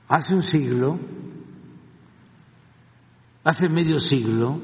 hace 0.07 0.33
un 0.33 0.41
siglo, 0.41 0.99
hace 3.45 3.69
medio 3.69 3.99
siglo? 3.99 4.59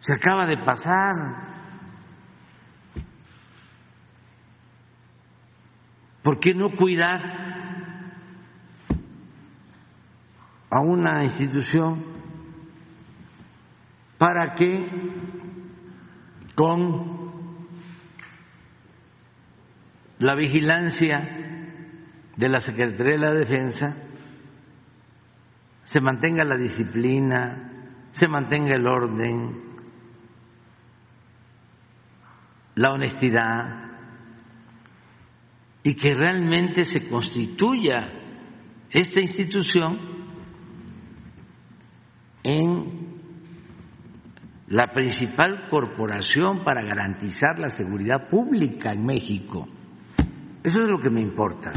Se 0.00 0.12
acaba 0.12 0.46
de 0.46 0.58
pasar. 0.58 1.14
¿Por 6.24 6.40
qué 6.40 6.54
no 6.54 6.76
cuidar 6.76 7.20
a 10.70 10.80
una 10.80 11.24
institución 11.24 12.04
para 14.18 14.54
que 14.54 14.88
con 16.54 17.32
la 20.18 20.34
vigilancia 20.34 21.18
de 22.36 22.48
la 22.48 22.60
Secretaría 22.60 23.12
de 23.12 23.18
la 23.18 23.34
Defensa 23.34 23.96
se 25.92 26.00
mantenga 26.00 26.42
la 26.42 26.56
disciplina, 26.56 27.70
se 28.12 28.26
mantenga 28.26 28.74
el 28.74 28.86
orden, 28.86 29.60
la 32.76 32.92
honestidad 32.92 33.90
y 35.82 35.94
que 35.94 36.14
realmente 36.14 36.84
se 36.84 37.08
constituya 37.10 38.10
esta 38.88 39.20
institución 39.20 39.98
en 42.42 43.18
la 44.68 44.92
principal 44.94 45.68
corporación 45.68 46.64
para 46.64 46.82
garantizar 46.82 47.58
la 47.58 47.68
seguridad 47.68 48.30
pública 48.30 48.92
en 48.92 49.04
México. 49.04 49.68
Eso 50.64 50.80
es 50.80 50.86
lo 50.88 51.00
que 51.02 51.10
me 51.10 51.20
importa. 51.20 51.70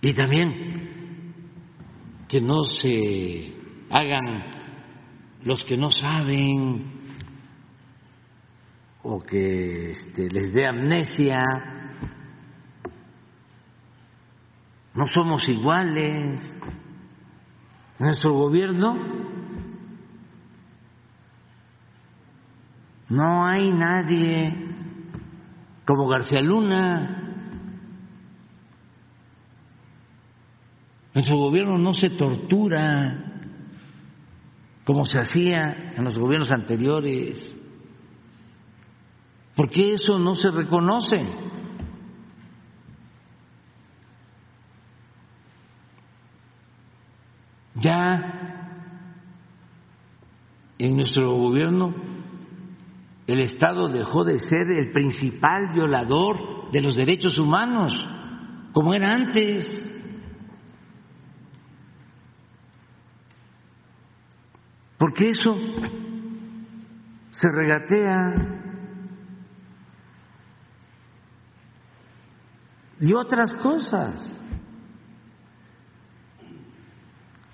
Y 0.00 0.14
también 0.14 0.89
que 2.30 2.40
no 2.40 2.62
se 2.62 3.52
hagan 3.90 4.44
los 5.42 5.64
que 5.64 5.76
no 5.76 5.90
saben 5.90 7.16
o 9.02 9.20
que 9.20 9.90
este, 9.90 10.30
les 10.30 10.52
dé 10.52 10.64
amnesia. 10.64 11.42
No 14.94 15.06
somos 15.06 15.48
iguales. 15.48 16.40
Nuestro 17.98 18.32
gobierno 18.32 18.94
no 23.08 23.46
hay 23.46 23.72
nadie 23.72 24.54
como 25.84 26.06
García 26.06 26.40
Luna. 26.40 27.19
En 31.14 31.24
su 31.24 31.34
gobierno 31.34 31.76
no 31.78 31.92
se 31.92 32.10
tortura 32.10 33.30
como 34.84 35.04
se 35.04 35.20
hacía 35.20 35.92
en 35.96 36.04
los 36.04 36.18
gobiernos 36.18 36.50
anteriores. 36.50 37.56
¿Por 39.54 39.70
qué 39.70 39.94
eso 39.94 40.18
no 40.18 40.34
se 40.34 40.50
reconoce? 40.50 41.26
Ya 47.74 48.40
en 50.78 50.96
nuestro 50.96 51.36
gobierno 51.36 51.94
el 53.26 53.40
Estado 53.40 53.88
dejó 53.88 54.24
de 54.24 54.38
ser 54.38 54.70
el 54.72 54.92
principal 54.92 55.72
violador 55.72 56.70
de 56.72 56.82
los 56.82 56.96
derechos 56.96 57.38
humanos, 57.38 57.92
como 58.72 58.94
era 58.94 59.14
antes. 59.14 59.88
Porque 65.00 65.30
eso 65.30 65.56
se 67.30 67.48
regatea. 67.50 68.34
Y 73.00 73.14
otras 73.14 73.54
cosas. 73.54 74.38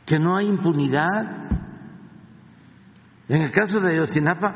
Que 0.05 0.19
no 0.19 0.37
hay 0.37 0.47
impunidad. 0.47 1.47
En 3.29 3.43
el 3.43 3.53
caso 3.53 3.79
de 3.79 3.93
Ayotzinapa, 3.93 4.55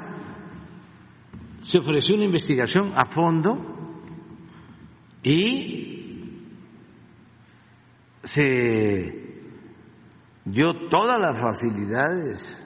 se 1.62 1.79
ofreció 1.79 2.17
una 2.17 2.25
investigación 2.25 2.93
a 2.97 3.07
fondo 3.07 4.03
y 5.23 6.45
se 8.25 9.45
dio 10.45 10.89
todas 10.89 11.21
las 11.21 11.41
facilidades 11.41 12.61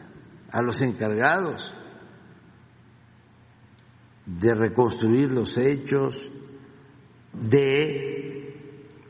a 0.54 0.62
los 0.62 0.80
encargados 0.80 1.74
de 4.24 4.54
reconstruir 4.54 5.32
los 5.32 5.58
hechos, 5.58 6.16
de 7.32 8.54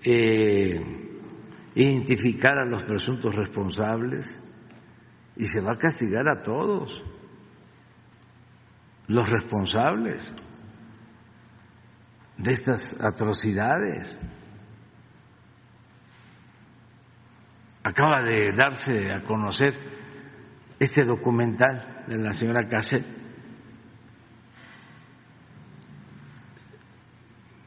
eh, 0.02 0.80
identificar 1.74 2.56
a 2.56 2.64
los 2.64 2.82
presuntos 2.84 3.34
responsables 3.34 4.24
y 5.36 5.44
se 5.44 5.60
va 5.60 5.72
a 5.72 5.78
castigar 5.78 6.26
a 6.28 6.42
todos 6.42 6.90
los 9.08 9.28
responsables 9.28 10.26
de 12.38 12.52
estas 12.52 12.98
atrocidades. 13.04 14.18
Acaba 17.82 18.22
de 18.22 18.56
darse 18.56 19.12
a 19.12 19.22
conocer 19.24 20.03
este 20.78 21.04
documental 21.04 22.04
de 22.06 22.18
la 22.18 22.32
señora 22.32 22.68
Cassett. 22.68 23.04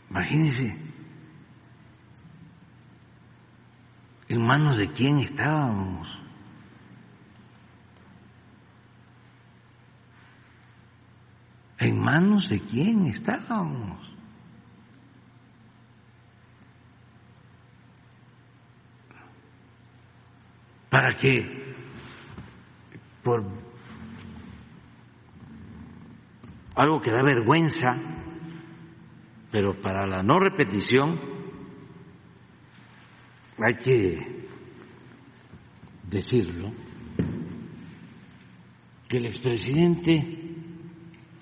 Imagínense, 0.10 0.88
en 4.30 4.42
manos 4.42 4.78
de 4.78 4.92
quién 4.94 5.20
estábamos. 5.20 6.08
¿En 11.80 12.00
manos 12.00 12.50
de 12.50 12.60
quién 12.62 13.06
estábamos? 13.06 14.14
Para 20.90 21.16
que 21.18 21.67
por 23.28 23.44
algo 26.76 27.02
que 27.02 27.12
da 27.12 27.22
vergüenza, 27.22 27.92
pero 29.52 29.82
para 29.82 30.08
la 30.08 30.24
no 30.24 30.40
repetición, 30.40 31.20
hay 33.58 33.76
que 33.84 34.48
decirlo, 36.04 36.72
que 39.10 39.18
el 39.18 39.26
expresidente 39.26 40.56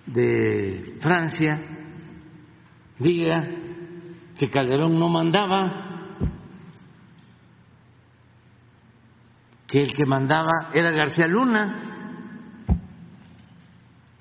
de 0.07 0.97
Francia 1.01 1.61
diga 2.97 3.47
que 4.39 4.49
Calderón 4.49 4.97
no 4.97 5.09
mandaba, 5.09 5.84
que 9.75 9.83
el 9.83 9.93
que 9.93 10.05
mandaba 10.05 10.69
era 10.73 10.89
García 10.91 11.27
Luna. 11.27 12.63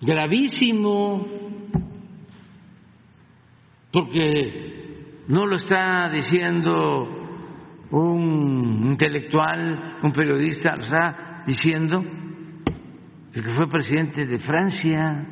Gravísimo, 0.01 1.24
porque 3.93 5.20
no 5.28 5.47
lo 5.47 5.55
está 5.55 6.10
diciendo 6.10 7.06
un 7.93 8.81
intelectual, 8.90 9.98
un 10.02 10.10
periodista, 10.10 10.72
está 10.72 11.44
diciendo 11.47 12.02
que 13.32 13.40
fue 13.40 13.68
presidente 13.68 14.26
de 14.26 14.40
Francia. 14.40 15.24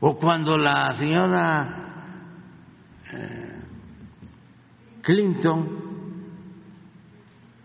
O 0.00 0.18
cuando 0.18 0.58
la 0.58 0.92
señora 0.94 1.86
eh, 3.12 3.35
Clinton 5.06 5.68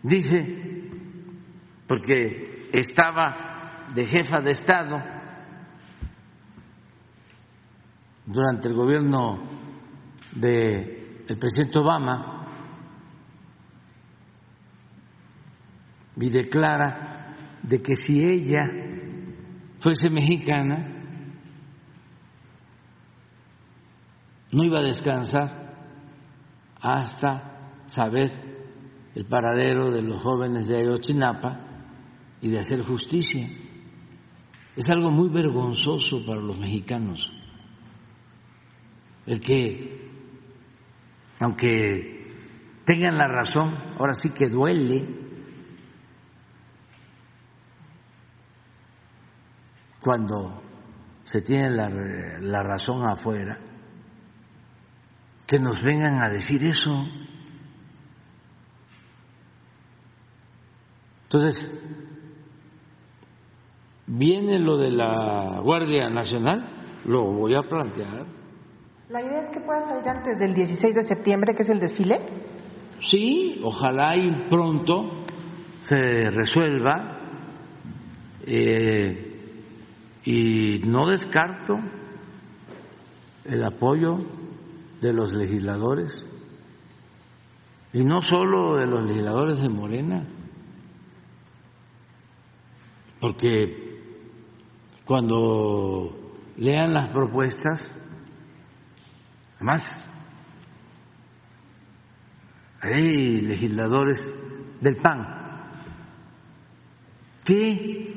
dice, 0.03 0.89
porque 1.87 2.69
estaba 2.71 3.87
de 3.95 4.05
jefa 4.05 4.41
de 4.41 4.51
Estado 4.51 5.01
durante 8.27 8.67
el 8.67 8.75
gobierno 8.75 9.39
del 10.35 11.37
presidente 11.39 11.79
Obama 11.79 12.45
y 16.17 16.29
declara 16.29 17.37
de 17.63 17.79
que 17.79 17.95
si 17.95 18.23
ella 18.23 18.67
fuese 19.79 20.11
mexicana, 20.11 20.89
no 24.51 24.63
iba 24.63 24.77
a 24.77 24.83
descansar 24.83 25.60
hasta 26.81 27.83
saber 27.87 28.31
el 29.13 29.25
paradero 29.25 29.91
de 29.91 30.01
los 30.01 30.21
jóvenes 30.21 30.67
de 30.67 30.77
Ayotzinapa 30.77 31.59
y 32.41 32.49
de 32.49 32.59
hacer 32.59 32.81
justicia. 32.83 33.47
Es 34.75 34.89
algo 34.89 35.11
muy 35.11 35.29
vergonzoso 35.29 36.25
para 36.25 36.41
los 36.41 36.57
mexicanos. 36.57 37.19
El 39.25 39.41
que, 39.41 40.09
aunque 41.39 42.21
tengan 42.85 43.17
la 43.17 43.27
razón, 43.27 43.75
ahora 43.99 44.13
sí 44.13 44.33
que 44.33 44.47
duele, 44.47 45.21
cuando 50.01 50.63
se 51.25 51.41
tiene 51.41 51.69
la, 51.69 51.89
la 52.39 52.63
razón 52.63 53.05
afuera, 53.05 53.59
que 55.51 55.59
nos 55.59 55.83
vengan 55.83 56.23
a 56.23 56.29
decir 56.29 56.65
eso. 56.65 57.05
Entonces, 61.23 61.57
viene 64.07 64.59
lo 64.59 64.77
de 64.77 64.91
la 64.91 65.59
Guardia 65.61 66.07
Nacional, 66.09 66.69
lo 67.03 67.23
voy 67.33 67.55
a 67.55 67.63
plantear. 67.63 68.27
¿La 69.09 69.21
idea 69.21 69.41
es 69.41 69.49
que 69.49 69.59
pueda 69.59 69.81
salir 69.81 70.07
antes 70.07 70.39
del 70.39 70.53
16 70.53 70.95
de 70.95 71.03
septiembre, 71.03 71.53
que 71.53 71.63
es 71.63 71.69
el 71.69 71.81
desfile? 71.81 72.21
Sí, 73.09 73.59
ojalá 73.61 74.15
y 74.15 74.47
pronto 74.49 75.25
se 75.81 76.29
resuelva 76.29 77.19
eh, 78.47 79.67
y 80.23 80.79
no 80.85 81.09
descarto 81.09 81.77
el 83.43 83.61
apoyo 83.65 84.40
de 85.01 85.13
los 85.13 85.33
legisladores, 85.33 86.27
y 87.91 88.05
no 88.05 88.21
solo 88.21 88.75
de 88.75 88.85
los 88.85 89.03
legisladores 89.03 89.61
de 89.61 89.69
Morena, 89.69 90.27
porque 93.19 93.99
cuando 95.05 96.33
lean 96.57 96.93
las 96.93 97.09
propuestas, 97.09 97.83
además 99.57 99.81
hay 102.81 103.41
legisladores 103.41 104.17
del 104.79 104.97
PAN 104.97 105.41
que 107.43 108.15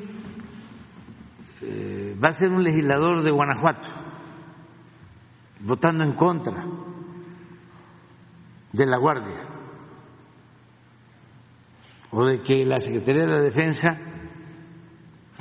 eh, 1.62 2.16
va 2.22 2.28
a 2.28 2.32
ser 2.32 2.50
un 2.50 2.62
legislador 2.62 3.22
de 3.22 3.30
Guanajuato 3.30 4.03
votando 5.64 6.04
en 6.04 6.12
contra 6.12 6.64
de 8.72 8.86
la 8.86 8.98
Guardia 8.98 9.48
o 12.10 12.24
de 12.26 12.42
que 12.42 12.64
la 12.64 12.80
Secretaría 12.80 13.22
de 13.22 13.32
la 13.32 13.40
Defensa 13.40 13.98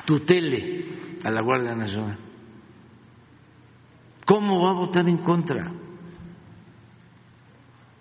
tutele 0.05 1.19
a 1.23 1.29
la 1.29 1.41
Guardia 1.41 1.75
Nacional. 1.75 2.17
¿Cómo 4.25 4.63
va 4.63 4.71
a 4.71 4.85
votar 4.85 5.07
en 5.07 5.17
contra? 5.17 5.71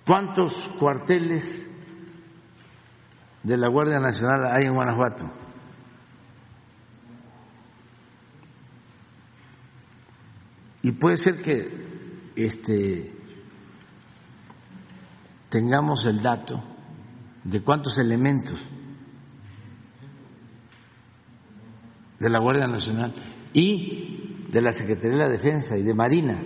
¿Cuántos 0.07 0.55
cuarteles 0.78 1.44
de 3.43 3.57
la 3.57 3.69
Guardia 3.69 3.99
Nacional 3.99 4.47
hay 4.47 4.66
en 4.66 4.74
Guanajuato? 4.74 5.31
Y 10.82 10.93
puede 10.93 11.16
ser 11.16 11.43
que 11.43 11.91
este, 12.37 13.13
tengamos 15.49 16.05
el 16.07 16.23
dato 16.23 16.63
de 17.45 17.63
cuántos 17.63 17.99
elementos 17.99 18.59
de 22.19 22.31
la 22.31 22.39
Guardia 22.39 22.67
Nacional 22.67 23.15
y 23.53 24.49
de 24.51 24.61
la 24.61 24.73
Secretaría 24.73 25.17
de 25.17 25.25
la 25.25 25.29
Defensa 25.29 25.77
y 25.77 25.83
de 25.83 25.95
Marina. 25.95 26.41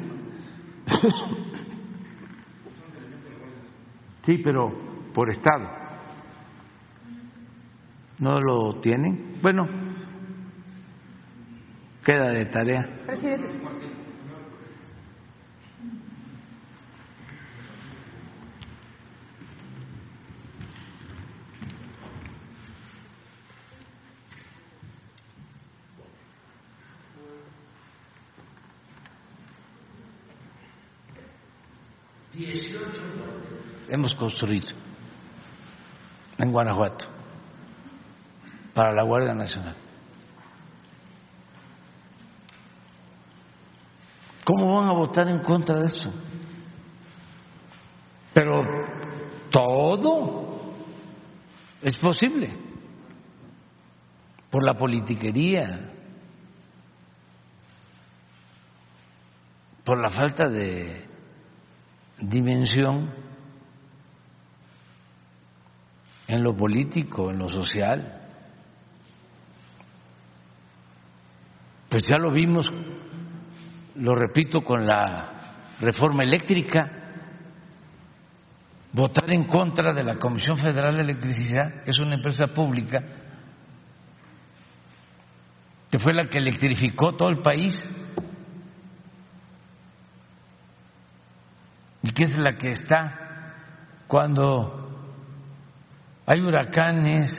Sí, 4.27 4.39
pero 4.39 4.73
por 5.15 5.31
Estado. 5.31 5.71
¿No 8.19 8.41
lo 8.41 8.81
tienen? 8.81 9.39
Bueno, 9.41 9.69
queda 12.05 12.33
de 12.33 12.47
tarea. 12.47 13.05
Presidente. 13.07 13.96
Hemos 33.89 34.15
construido 34.15 34.69
en 36.39 36.53
Guanajuato 36.53 37.07
para 38.75 38.93
la 38.93 39.03
Guardia 39.03 39.35
Nacional. 39.35 39.77
¿Cómo 44.45 44.77
van 44.77 44.89
a 44.89 44.93
votar 44.93 45.27
en 45.29 45.41
contra 45.41 45.81
de 45.81 45.87
eso? 45.87 46.13
Pero 48.33 48.63
todo 49.51 50.75
es 51.83 51.99
posible 51.99 52.57
por 54.51 54.65
la 54.65 54.75
politiquería, 54.75 55.93
por 59.85 60.01
la 60.01 60.11
falta 60.11 60.49
de 60.49 61.07
dimensión 62.21 63.26
en 66.29 66.43
lo 66.43 66.57
político, 66.57 67.31
en 67.31 67.39
lo 67.39 67.49
social. 67.49 68.23
Pues 71.89 72.03
ya 72.07 72.19
lo 72.19 72.33
vimos, 72.33 72.71
lo 73.95 74.15
repito, 74.15 74.63
con 74.63 74.87
la 74.87 75.75
reforma 75.81 76.25
eléctrica, 76.25 76.91
votar 78.93 79.31
en 79.31 79.45
contra 79.45 79.93
de 79.93 80.03
la 80.03 80.17
Comisión 80.17 80.59
Federal 80.59 80.97
de 80.97 81.03
Electricidad, 81.03 81.85
que 81.85 81.91
es 81.91 81.99
una 81.99 82.15
empresa 82.15 82.49
pública, 82.49 83.03
que 85.91 85.99
fue 85.99 86.13
la 86.13 86.27
que 86.29 86.39
electrificó 86.39 87.13
todo 87.13 87.29
el 87.29 87.41
país 87.41 87.75
que 92.17 92.25
es 92.25 92.39
la 92.39 92.57
que 92.57 92.71
está 92.71 93.53
cuando 94.07 94.86
hay 96.27 96.41
huracanes, 96.41 97.33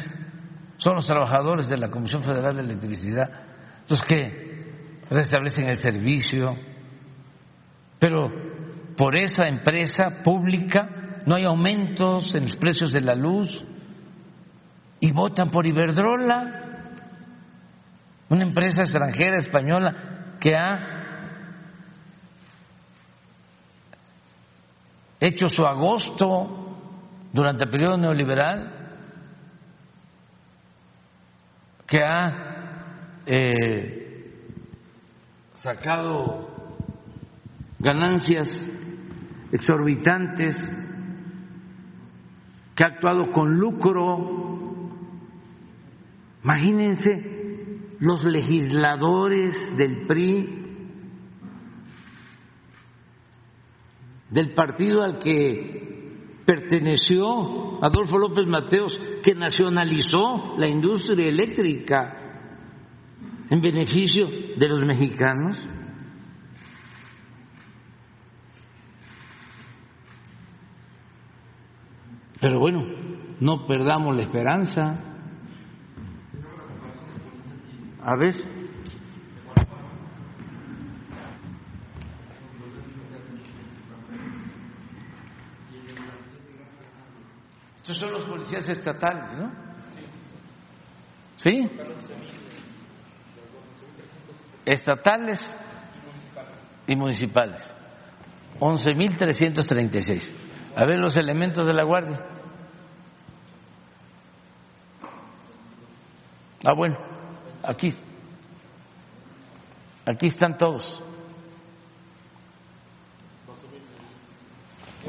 son 0.77 0.95
los 0.95 1.05
trabajadores 1.05 1.68
de 1.68 1.77
la 1.77 1.89
Comisión 1.89 2.23
Federal 2.23 2.55
de 2.55 2.61
Electricidad 2.61 3.47
los 3.89 4.01
que 4.03 5.03
restablecen 5.09 5.69
el 5.69 5.77
servicio, 5.77 6.57
pero 7.99 8.30
por 8.97 9.15
esa 9.15 9.47
empresa 9.47 10.23
pública 10.23 11.22
no 11.26 11.35
hay 11.35 11.45
aumentos 11.45 12.34
en 12.35 12.43
los 12.43 12.57
precios 12.57 12.91
de 12.91 13.01
la 13.01 13.15
luz 13.15 13.64
y 14.99 15.11
votan 15.11 15.51
por 15.51 15.65
Iberdrola, 15.65 16.64
una 18.30 18.43
empresa 18.43 18.81
extranjera 18.81 19.38
española 19.38 20.38
que 20.39 20.55
ha 20.55 20.97
hecho 25.19 25.47
su 25.47 25.65
agosto 25.65 26.77
durante 27.31 27.64
el 27.65 27.69
periodo 27.69 27.97
neoliberal, 27.97 28.77
que 31.88 32.03
ha 32.03 33.23
eh, 33.26 34.34
sacado 35.53 36.49
ganancias 37.80 38.47
exorbitantes, 39.51 40.55
que 42.76 42.84
ha 42.84 42.88
actuado 42.88 43.31
con 43.31 43.57
lucro. 43.57 44.91
Imagínense 46.43 47.38
los 47.99 48.23
legisladores 48.23 49.55
del 49.77 50.05
PRI 50.07 50.57
del 54.30 54.53
partido 54.53 55.03
al 55.03 55.19
que 55.19 55.86
perteneció 56.48 57.84
Adolfo 57.84 58.18
López 58.18 58.48
Mateos, 58.48 58.98
que 59.22 59.36
nacionalizó 59.36 60.56
la 60.57 60.69
industria 60.69 61.28
eléctrica 61.28 62.18
en 63.49 63.60
beneficio 63.60 64.28
de 64.56 64.68
los 64.69 64.80
mexicanos. 64.86 65.68
Pero 72.40 72.60
bueno, 72.60 72.86
no 73.41 73.68
perdamos 73.68 74.15
la 74.15 74.22
esperanza. 74.22 75.03
A 78.02 78.15
ver. 78.15 78.57
Estos 87.88 88.02
son 88.02 88.11
los 88.11 88.26
policías 88.48 88.69
estatales, 88.69 89.34
¿no? 89.38 89.52
¿Sí? 91.38 91.69
Estatales 94.65 95.40
y 96.88 96.95
municipales. 96.95 97.61
11.336. 98.60 100.34
A 100.76 100.86
ver 100.86 100.99
los 100.99 101.15
elementos 101.18 101.65
de 101.65 101.74
la 101.74 101.84
Guardia. 101.84 102.26
Ah, 106.65 106.74
bueno, 106.74 106.98
aquí. 107.64 107.90
Aquí 110.06 110.28
están 110.28 110.57
todos. 110.57 111.03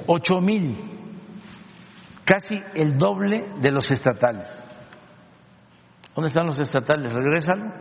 Ocho 0.07 0.41
mil 0.41 0.98
casi 2.29 2.63
el 2.75 2.99
doble 2.99 3.55
de 3.59 3.71
los 3.73 3.91
estatales. 3.91 4.47
¿Dónde 6.15 6.29
están 6.29 6.47
los 6.47 6.61
estatales? 6.61 7.11
Regrésalo. 7.15 7.73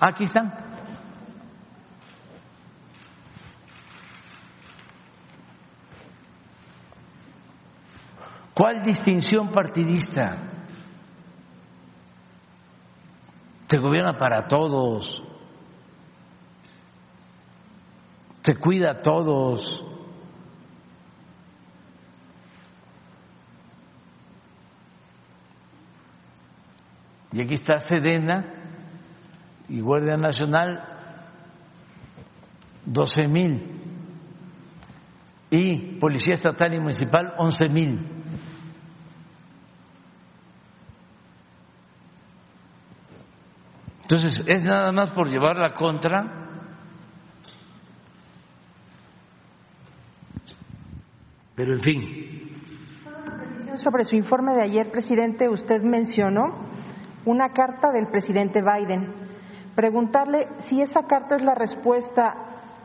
Aquí 0.00 0.24
están. 0.24 0.52
¿Cuál 8.52 8.82
distinción 8.82 9.52
partidista? 9.52 10.36
Te 13.68 13.78
gobierna 13.78 14.16
para 14.16 14.48
todos, 14.48 15.22
te 18.42 18.56
cuida 18.56 18.90
a 18.92 19.02
todos. 19.02 19.84
Y 27.36 27.42
aquí 27.42 27.52
está 27.52 27.80
Sedena 27.80 28.46
y 29.68 29.82
Guardia 29.82 30.16
Nacional, 30.16 30.82
12 32.86 33.28
mil. 33.28 33.62
Y 35.50 35.98
Policía 35.98 36.32
Estatal 36.32 36.72
y 36.72 36.80
Municipal, 36.80 37.34
11 37.36 37.68
mil. 37.68 37.98
Entonces, 44.00 44.42
es 44.46 44.64
nada 44.64 44.90
más 44.92 45.10
por 45.10 45.28
llevar 45.28 45.58
la 45.58 45.74
contra. 45.74 46.48
Pero 51.54 51.74
en 51.74 51.80
fin. 51.80 52.46
Sobre 53.74 54.04
su 54.04 54.16
informe 54.16 54.54
de 54.54 54.62
ayer, 54.62 54.90
presidente, 54.90 55.50
usted 55.50 55.82
mencionó 55.82 56.65
una 57.26 57.50
carta 57.50 57.90
del 57.92 58.06
presidente 58.06 58.62
Biden. 58.62 59.12
Preguntarle 59.74 60.48
si 60.60 60.80
esa 60.80 61.02
carta 61.02 61.36
es 61.36 61.42
la 61.42 61.54
respuesta 61.54 62.34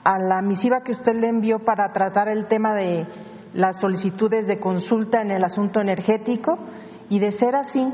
a 0.03 0.19
la 0.19 0.41
misiva 0.41 0.81
que 0.81 0.91
usted 0.91 1.13
le 1.15 1.27
envió 1.27 1.59
para 1.59 1.93
tratar 1.93 2.27
el 2.27 2.47
tema 2.47 2.73
de 2.73 3.07
las 3.53 3.80
solicitudes 3.80 4.47
de 4.47 4.59
consulta 4.59 5.22
en 5.22 5.31
el 5.31 5.43
asunto 5.43 5.80
energético 5.80 6.57
y 7.09 7.19
de 7.19 7.31
ser 7.31 7.55
así, 7.55 7.85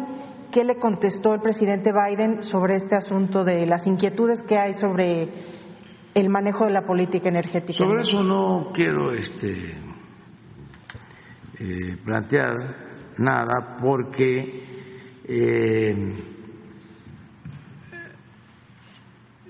¿qué 0.51 0.63
le 0.63 0.77
contestó 0.77 1.33
el 1.33 1.41
presidente 1.41 1.91
Biden 1.91 2.43
sobre 2.43 2.75
este 2.75 2.95
asunto 2.95 3.43
de 3.43 3.65
las 3.65 3.85
inquietudes 3.85 4.41
que 4.43 4.57
hay 4.57 4.73
sobre 4.73 5.29
el 6.13 6.29
manejo 6.29 6.65
de 6.65 6.71
la 6.71 6.85
política 6.85 7.27
energética? 7.27 7.83
Sobre 7.83 8.01
eso 8.01 8.23
no 8.23 8.71
quiero 8.73 9.11
este, 9.11 9.75
eh, 11.59 11.97
plantear 12.05 12.55
nada 13.17 13.77
porque 13.81 14.63
eh, 15.27 16.36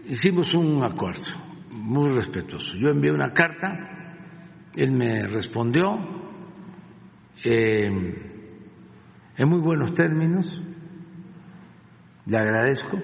hicimos 0.10 0.54
un 0.54 0.84
acuerdo 0.84 1.32
muy 1.72 2.10
respetuoso. 2.16 2.76
Yo 2.78 2.90
envié 2.90 3.12
una 3.12 3.34
carta, 3.34 3.72
él 4.76 4.92
me 4.92 5.28
respondió 5.28 5.98
eh, 7.44 7.86
en 9.38 9.50
muy 9.50 9.60
buenos 9.60 9.94
términos, 9.94 10.62
le 12.26 12.38
agradezco 12.38 12.98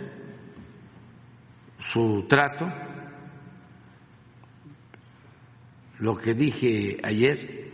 su 1.93 2.25
trato. 2.27 2.67
Lo 5.99 6.17
que 6.17 6.33
dije 6.33 6.97
ayer 7.03 7.71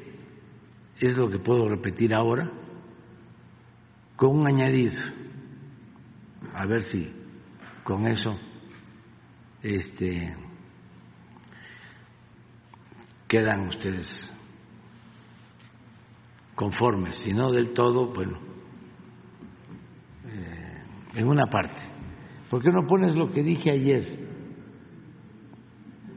es 0.99 1.17
lo 1.17 1.29
que 1.29 1.39
puedo 1.39 1.67
repetir 1.69 2.13
ahora, 2.13 2.51
con 4.15 4.37
un 4.37 4.47
añadido, 4.47 5.01
a 6.53 6.65
ver 6.65 6.83
si 6.83 7.09
con 7.83 8.05
eso 8.05 8.37
este, 9.61 10.35
quedan 13.27 13.67
ustedes 13.67 14.07
conformes, 16.55 17.15
si 17.23 17.31
no 17.31 17.51
del 17.51 17.73
todo, 17.73 18.13
bueno, 18.13 18.39
eh, 20.27 20.83
en 21.15 21.27
una 21.27 21.45
parte. 21.47 21.81
¿Por 22.49 22.61
qué 22.61 22.69
no 22.69 22.87
pones 22.87 23.15
lo 23.15 23.31
que 23.31 23.43
dije 23.43 23.71
ayer? 23.71 24.27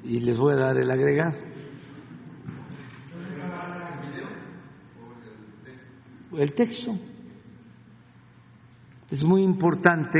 Y 0.05 0.21
les 0.21 0.39
voy 0.39 0.55
a 0.55 0.57
dar 0.57 0.77
el 0.77 0.91
agregado. 0.91 1.39
El 6.33 6.55
texto. 6.55 6.99
Es 9.11 9.23
muy 9.23 9.43
importante 9.43 10.19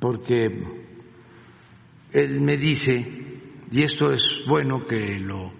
porque 0.00 0.46
él 2.12 2.40
me 2.40 2.56
dice, 2.56 2.94
y 3.70 3.82
esto 3.82 4.12
es 4.12 4.22
bueno 4.48 4.86
que 4.86 5.18
lo 5.18 5.52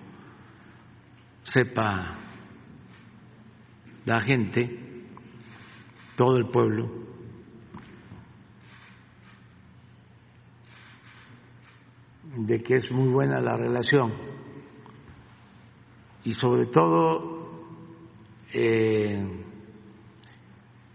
sepa 1.42 2.18
la 4.04 4.20
gente, 4.20 5.04
todo 6.16 6.36
el 6.36 6.48
pueblo, 6.48 6.88
de 12.36 12.62
que 12.62 12.74
es 12.74 12.90
muy 12.92 13.08
buena 13.08 13.40
la 13.40 13.54
relación. 13.56 14.12
Y 16.24 16.32
sobre 16.34 16.66
todo 16.66 17.36
eh, 18.52 19.24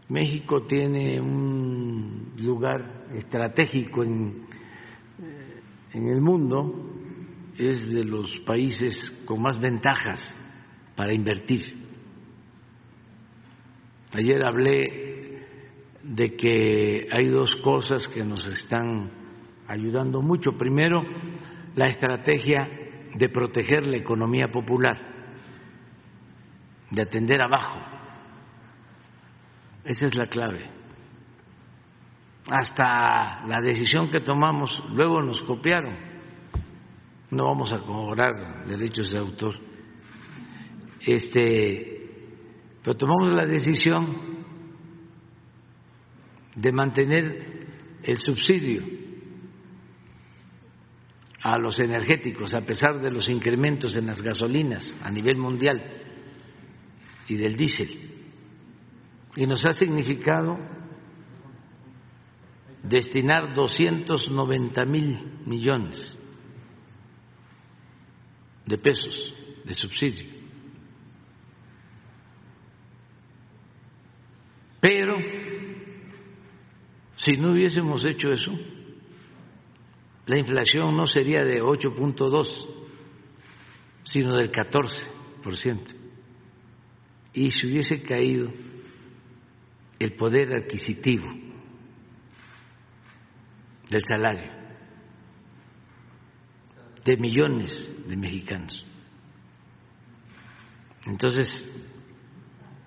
México 0.10 0.64
tiene 0.64 1.22
un 1.22 2.34
lugar 2.38 3.01
estratégico 3.15 4.03
en, 4.03 4.45
en 5.93 6.07
el 6.07 6.21
mundo, 6.21 6.91
es 7.57 7.89
de 7.89 8.03
los 8.03 8.39
países 8.39 8.95
con 9.25 9.41
más 9.41 9.59
ventajas 9.59 10.35
para 10.95 11.13
invertir. 11.13 11.81
Ayer 14.13 14.43
hablé 14.45 15.45
de 16.03 16.35
que 16.35 17.07
hay 17.11 17.27
dos 17.27 17.55
cosas 17.63 18.07
que 18.07 18.23
nos 18.23 18.45
están 18.47 19.11
ayudando 19.67 20.21
mucho. 20.21 20.57
Primero, 20.57 21.03
la 21.75 21.88
estrategia 21.88 22.67
de 23.15 23.29
proteger 23.29 23.85
la 23.85 23.97
economía 23.97 24.47
popular, 24.49 24.97
de 26.89 27.01
atender 27.01 27.41
abajo. 27.41 27.79
Esa 29.85 30.05
es 30.07 30.15
la 30.15 30.27
clave. 30.27 30.80
Hasta 32.52 33.48
la 33.48 33.61
decisión 33.61 34.11
que 34.11 34.19
tomamos, 34.19 34.69
luego 34.90 35.22
nos 35.22 35.41
copiaron. 35.44 35.95
No 37.30 37.45
vamos 37.45 37.72
a 37.72 37.80
cobrar 37.80 38.65
derechos 38.68 39.10
de 39.10 39.19
autor. 39.19 39.56
Este, 40.99 42.10
pero 42.84 42.98
tomamos 42.98 43.30
la 43.30 43.45
decisión 43.45 44.44
de 46.53 46.72
mantener 46.73 47.68
el 48.03 48.18
subsidio 48.18 48.84
a 51.44 51.57
los 51.57 51.80
energéticos, 51.80 52.53
a 52.53 52.65
pesar 52.65 52.99
de 52.99 53.11
los 53.11 53.30
incrementos 53.30 53.95
en 53.95 54.07
las 54.07 54.22
gasolinas 54.22 54.94
a 55.02 55.10
nivel 55.10 55.38
mundial 55.38 55.82
y 57.30 57.38
del 57.38 57.56
diésel. 57.56 57.88
Y 59.38 59.48
nos 59.48 59.65
ha 59.65 59.72
significado 59.72 60.80
destinar 62.83 63.53
290 63.53 64.85
mil 64.85 65.17
millones 65.45 66.17
de 68.65 68.77
pesos 68.77 69.33
de 69.65 69.73
subsidio. 69.73 70.29
Pero 74.79 75.15
si 77.17 77.33
no 77.33 77.51
hubiésemos 77.51 78.03
hecho 78.03 78.31
eso, 78.31 78.51
la 80.25 80.39
inflación 80.39 80.95
no 80.97 81.05
sería 81.05 81.43
de 81.43 81.61
8.2, 81.61 82.67
sino 84.03 84.37
del 84.37 84.51
14%. 84.51 85.95
Y 87.33 87.51
se 87.51 87.67
hubiese 87.67 88.01
caído 88.01 88.51
el 89.99 90.13
poder 90.15 90.55
adquisitivo 90.55 91.51
del 93.91 94.01
salario 94.07 94.49
de 97.03 97.18
millones 97.18 97.91
de 98.07 98.15
mexicanos. 98.15 98.85
Entonces, 101.05 101.47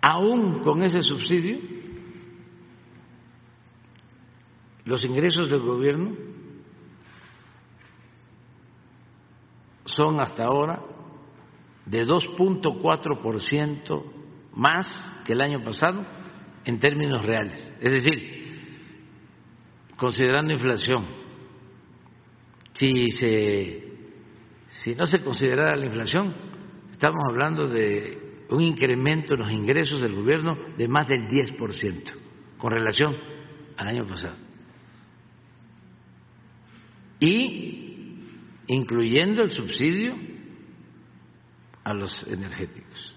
aún 0.01 0.63
con 0.63 0.83
ese 0.83 1.03
subsidio, 1.03 1.59
los 4.85 5.05
ingresos 5.05 5.51
del 5.51 5.61
gobierno 5.61 6.17
son 9.85 10.21
hasta 10.21 10.45
ahora 10.45 10.81
de 11.87 12.07
2.4% 12.07 14.05
más 14.55 15.23
que 15.27 15.35
el 15.35 15.43
año 15.43 15.63
pasado 15.63 16.07
en 16.65 16.79
términos 16.79 17.23
reales. 17.25 17.73
Es 17.81 17.93
decir, 17.93 18.44
considerando 20.05 20.53
inflación, 20.53 21.07
si, 22.75 23.11
se, 23.13 23.85
si 24.69 24.95
no 24.95 25.07
se 25.07 25.25
considerara 25.25 25.77
la 25.77 25.87
inflación, 25.87 26.35
estamos 26.91 27.23
hablando 27.27 27.67
de 27.69 28.45
un 28.51 28.61
incremento 28.61 29.33
en 29.33 29.41
los 29.41 29.51
ingresos 29.51 30.03
del 30.03 30.15
gobierno 30.15 30.59
de 30.77 30.89
más 30.89 31.09
del 31.09 31.27
10% 31.27 32.13
con 32.59 32.71
relación 32.71 33.17
al 33.79 33.89
año 33.89 34.07
pasado. 34.07 34.37
Y 37.21 38.27
incluyendo 38.67 39.43
el 39.43 39.53
subsidio 39.53 40.17
a 41.83 41.95
los 41.95 42.27
energéticos. 42.27 43.17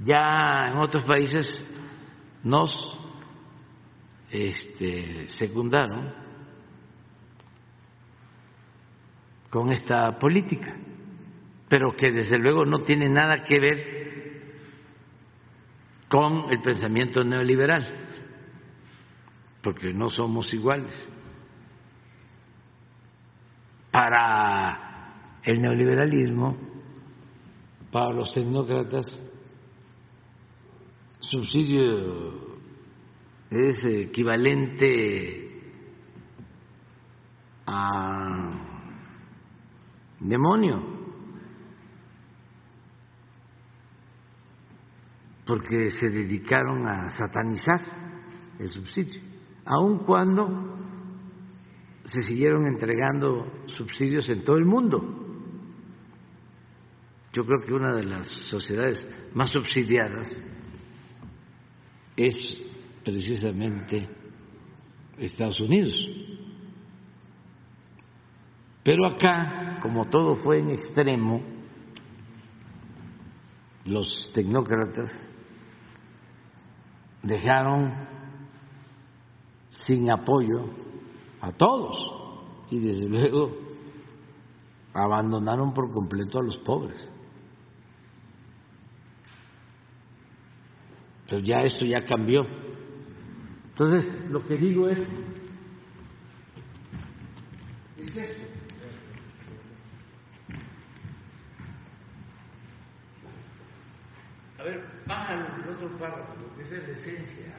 Ya 0.00 0.70
en 0.72 0.78
otros 0.78 1.04
países 1.04 1.64
nos 2.44 2.98
este, 4.30 5.28
secundaron 5.28 6.12
con 9.50 9.72
esta 9.72 10.18
política, 10.18 10.76
pero 11.68 11.96
que 11.96 12.12
desde 12.12 12.38
luego 12.38 12.64
no 12.64 12.82
tiene 12.82 13.08
nada 13.08 13.44
que 13.44 13.58
ver 13.58 13.98
con 16.08 16.50
el 16.50 16.60
pensamiento 16.60 17.24
neoliberal, 17.24 17.86
porque 19.62 19.92
no 19.92 20.10
somos 20.10 20.52
iguales. 20.52 21.08
Para 23.90 25.40
el 25.42 25.60
neoliberalismo, 25.60 26.56
para 27.90 28.12
los 28.12 28.32
tecnócratas, 28.32 29.06
subsidio 31.20 32.58
es 33.50 33.84
equivalente 33.84 35.48
a 37.66 38.68
demonio, 40.20 40.82
porque 45.46 45.90
se 45.90 46.08
dedicaron 46.10 46.86
a 46.86 47.08
satanizar 47.08 47.80
el 48.58 48.68
subsidio, 48.68 49.20
aun 49.64 50.04
cuando 50.04 50.76
se 52.04 52.22
siguieron 52.22 52.66
entregando 52.66 53.46
subsidios 53.66 54.28
en 54.28 54.44
todo 54.44 54.56
el 54.56 54.64
mundo. 54.64 55.26
Yo 57.32 57.44
creo 57.44 57.60
que 57.66 57.74
una 57.74 57.94
de 57.94 58.04
las 58.04 58.26
sociedades 58.26 59.08
más 59.34 59.50
subsidiadas 59.50 60.26
es 62.18 62.34
precisamente 63.04 64.08
Estados 65.18 65.60
Unidos. 65.60 65.94
Pero 68.82 69.06
acá, 69.06 69.78
como 69.82 70.08
todo 70.08 70.34
fue 70.36 70.58
en 70.58 70.70
extremo, 70.70 71.42
los 73.84 74.30
tecnócratas 74.34 75.10
dejaron 77.22 78.08
sin 79.70 80.10
apoyo 80.10 80.70
a 81.40 81.52
todos 81.52 82.66
y 82.70 82.80
desde 82.80 83.08
luego 83.08 83.56
abandonaron 84.92 85.72
por 85.72 85.92
completo 85.92 86.40
a 86.40 86.42
los 86.42 86.58
pobres. 86.58 87.10
Pero 91.28 91.40
ya 91.42 91.58
esto 91.60 91.84
ya 91.84 92.04
cambió. 92.06 92.46
Entonces, 93.70 94.30
lo 94.30 94.44
que 94.44 94.56
digo 94.56 94.88
es, 94.88 94.98
es 97.98 98.16
esto. 98.16 98.44
A 104.58 104.62
ver, 104.62 104.84
baja 105.06 105.34
el 105.34 105.68
otro 105.70 105.98
párrafo, 105.98 106.34
porque 106.34 106.62
esa 106.62 106.76
es 106.76 106.88
la 106.88 106.94
esencia. 106.94 107.54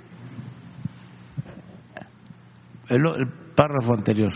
El, 2.90 3.06
el 3.06 3.28
párrafo 3.56 3.94
anterior. 3.94 4.34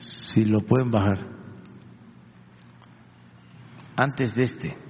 Si 0.00 0.44
lo 0.44 0.60
pueden 0.60 0.90
bajar. 0.90 1.18
Antes 3.96 4.34
de 4.34 4.42
este. 4.42 4.87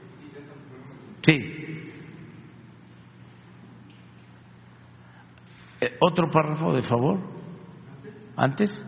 Sí. 1.29 1.35
Eh, 5.83 5.97
otro 6.01 6.31
párrafo, 6.31 6.73
de 6.73 6.83
favor. 6.83 7.19
Antes. 8.35 8.83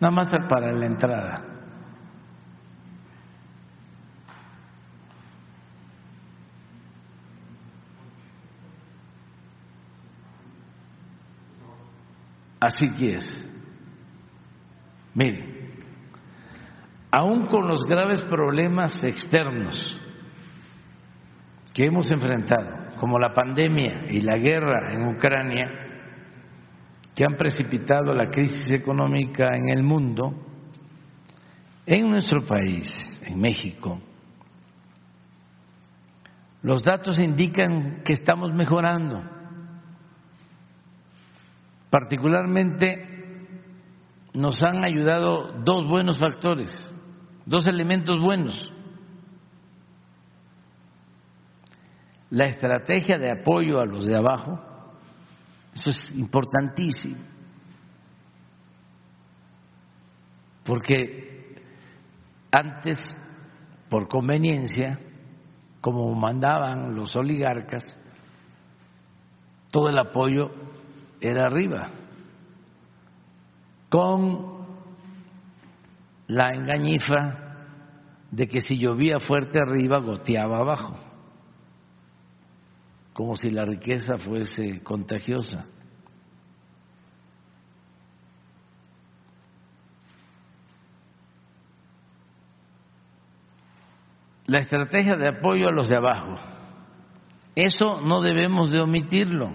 Nada 0.00 0.10
más 0.10 0.32
para 0.48 0.72
la 0.72 0.86
entrada. 0.86 1.44
Así 12.58 12.90
que 12.90 13.14
es. 13.14 13.57
Miren, 15.18 15.72
aún 17.10 17.46
con 17.46 17.66
los 17.66 17.82
graves 17.82 18.22
problemas 18.26 19.02
externos 19.02 20.00
que 21.74 21.86
hemos 21.86 22.08
enfrentado, 22.12 22.94
como 23.00 23.18
la 23.18 23.34
pandemia 23.34 24.06
y 24.10 24.20
la 24.20 24.36
guerra 24.36 24.94
en 24.94 25.08
Ucrania, 25.08 25.68
que 27.16 27.24
han 27.24 27.34
precipitado 27.34 28.14
la 28.14 28.30
crisis 28.30 28.70
económica 28.70 29.56
en 29.56 29.70
el 29.70 29.82
mundo, 29.82 30.34
en 31.84 32.10
nuestro 32.10 32.46
país, 32.46 33.20
en 33.26 33.40
México, 33.40 34.00
los 36.62 36.84
datos 36.84 37.18
indican 37.18 38.04
que 38.04 38.12
estamos 38.12 38.54
mejorando. 38.54 39.20
Particularmente 41.90 43.07
nos 44.34 44.62
han 44.62 44.84
ayudado 44.84 45.52
dos 45.64 45.86
buenos 45.86 46.18
factores, 46.18 46.70
dos 47.46 47.66
elementos 47.66 48.20
buenos. 48.20 48.72
La 52.30 52.44
estrategia 52.46 53.18
de 53.18 53.30
apoyo 53.30 53.80
a 53.80 53.86
los 53.86 54.06
de 54.06 54.16
abajo, 54.16 54.60
eso 55.74 55.90
es 55.90 56.10
importantísimo, 56.14 57.16
porque 60.64 61.56
antes, 62.50 62.98
por 63.88 64.08
conveniencia, 64.08 65.00
como 65.80 66.14
mandaban 66.14 66.94
los 66.94 67.16
oligarcas, 67.16 67.98
todo 69.70 69.88
el 69.88 69.98
apoyo 69.98 70.50
era 71.20 71.46
arriba, 71.46 71.90
con 73.88 74.66
la 76.26 76.52
engañifa 76.54 77.48
de 78.30 78.46
que 78.46 78.60
si 78.60 78.78
llovía 78.78 79.18
fuerte 79.18 79.58
arriba, 79.58 79.98
goteaba 79.98 80.58
abajo, 80.58 80.96
como 83.14 83.36
si 83.36 83.50
la 83.50 83.64
riqueza 83.64 84.18
fuese 84.18 84.82
contagiosa. 84.82 85.66
La 94.46 94.60
estrategia 94.60 95.16
de 95.16 95.28
apoyo 95.28 95.68
a 95.68 95.72
los 95.72 95.90
de 95.90 95.96
abajo, 95.96 96.36
eso 97.54 98.00
no 98.00 98.20
debemos 98.20 98.70
de 98.70 98.80
omitirlo. 98.80 99.54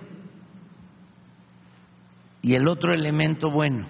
Y 2.44 2.56
el 2.56 2.68
otro 2.68 2.94
elemento 2.94 3.50
bueno, 3.50 3.88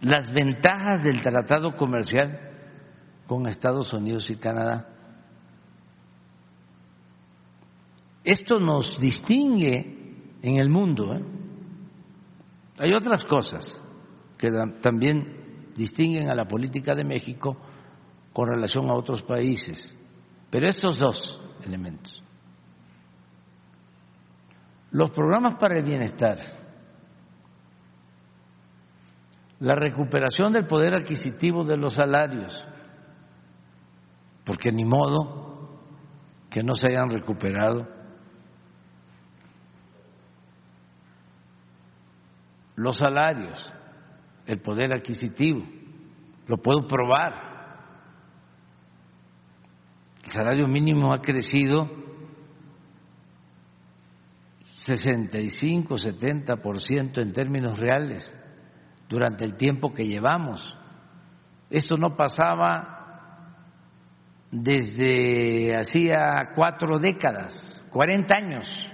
las 0.00 0.32
ventajas 0.32 1.02
del 1.02 1.20
tratado 1.20 1.76
comercial 1.76 2.38
con 3.26 3.46
Estados 3.46 3.92
Unidos 3.92 4.30
y 4.30 4.36
Canadá. 4.36 4.88
Esto 8.24 8.58
nos 8.58 9.00
distingue 9.00 9.96
en 10.42 10.56
el 10.56 10.68
mundo. 10.68 11.14
¿eh? 11.14 11.22
Hay 12.78 12.92
otras 12.92 13.24
cosas 13.24 13.82
que 14.36 14.50
también 14.82 15.72
distinguen 15.76 16.30
a 16.30 16.34
la 16.34 16.46
política 16.46 16.94
de 16.94 17.04
México 17.04 17.56
con 18.32 18.48
relación 18.48 18.90
a 18.90 18.94
otros 18.94 19.22
países, 19.22 19.96
pero 20.50 20.68
estos 20.68 20.98
dos 20.98 21.40
elementos. 21.64 22.22
Los 24.90 25.10
programas 25.10 25.56
para 25.58 25.78
el 25.78 25.84
bienestar 25.84 26.65
la 29.60 29.74
recuperación 29.74 30.52
del 30.52 30.66
poder 30.66 30.94
adquisitivo 30.94 31.64
de 31.64 31.76
los 31.76 31.94
salarios, 31.94 32.66
porque 34.44 34.70
ni 34.70 34.84
modo 34.84 35.80
que 36.50 36.62
no 36.62 36.74
se 36.74 36.88
hayan 36.88 37.10
recuperado. 37.10 37.88
Los 42.76 42.98
salarios, 42.98 43.72
el 44.46 44.60
poder 44.60 44.92
adquisitivo, 44.92 45.64
lo 46.46 46.58
puedo 46.58 46.86
probar. 46.86 47.46
El 50.24 50.32
salario 50.32 50.68
mínimo 50.68 51.14
ha 51.14 51.22
crecido 51.22 51.88
65, 54.84 55.96
70% 55.96 57.22
en 57.22 57.32
términos 57.32 57.78
reales 57.78 58.34
durante 59.08 59.44
el 59.44 59.56
tiempo 59.56 59.92
que 59.94 60.06
llevamos. 60.06 60.76
Esto 61.70 61.96
no 61.96 62.16
pasaba 62.16 62.96
desde 64.50 65.76
hacía 65.76 66.52
cuatro 66.54 66.98
décadas, 66.98 67.84
cuarenta 67.90 68.36
años. 68.36 68.92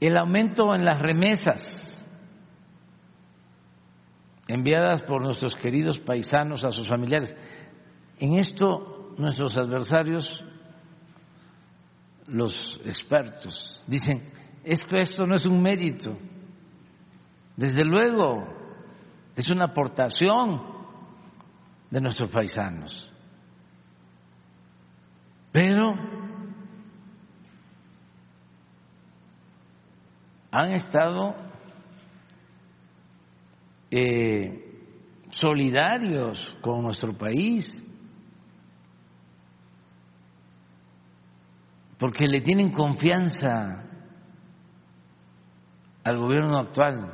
El 0.00 0.16
aumento 0.16 0.74
en 0.74 0.84
las 0.84 0.98
remesas 0.98 2.06
enviadas 4.48 5.02
por 5.04 5.22
nuestros 5.22 5.54
queridos 5.56 5.98
paisanos 6.00 6.64
a 6.64 6.72
sus 6.72 6.88
familiares. 6.88 7.34
En 8.18 8.34
esto 8.34 9.14
nuestros 9.16 9.56
adversarios 9.56 10.44
los 12.26 12.80
expertos 12.84 13.82
dicen, 13.86 14.30
es 14.64 14.84
que 14.84 15.00
esto 15.00 15.26
no 15.26 15.34
es 15.34 15.46
un 15.46 15.60
mérito, 15.60 16.16
desde 17.56 17.84
luego 17.84 18.46
es 19.36 19.48
una 19.48 19.66
aportación 19.66 20.62
de 21.90 22.00
nuestros 22.00 22.30
paisanos, 22.30 23.10
pero 25.50 25.94
han 30.50 30.72
estado 30.72 31.34
eh, 33.90 34.72
solidarios 35.30 36.56
con 36.62 36.82
nuestro 36.82 37.16
país 37.16 37.82
porque 42.02 42.26
le 42.26 42.40
tienen 42.40 42.72
confianza 42.72 43.84
al 46.02 46.18
gobierno 46.18 46.58
actual. 46.58 47.12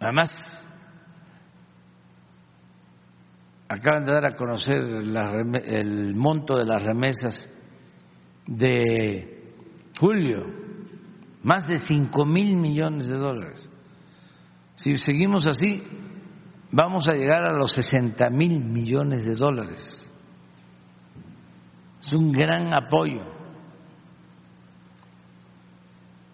Además, 0.00 0.30
acaban 3.68 4.06
de 4.06 4.12
dar 4.14 4.24
a 4.24 4.34
conocer 4.34 4.78
el 4.78 6.14
monto 6.14 6.56
de 6.56 6.64
las 6.64 6.82
remesas 6.82 7.50
de 8.46 9.60
julio, 10.00 10.46
más 11.42 11.68
de 11.68 11.76
cinco 11.76 12.24
mil 12.24 12.56
millones 12.56 13.08
de 13.08 13.18
dólares. 13.18 13.71
Si 14.82 14.96
seguimos 14.96 15.46
así, 15.46 15.80
vamos 16.72 17.06
a 17.06 17.12
llegar 17.12 17.44
a 17.44 17.52
los 17.52 17.72
60 17.72 18.28
mil 18.30 18.58
millones 18.58 19.24
de 19.24 19.36
dólares. 19.36 20.04
Es 22.00 22.12
un 22.12 22.32
gran 22.32 22.74
apoyo. 22.74 23.22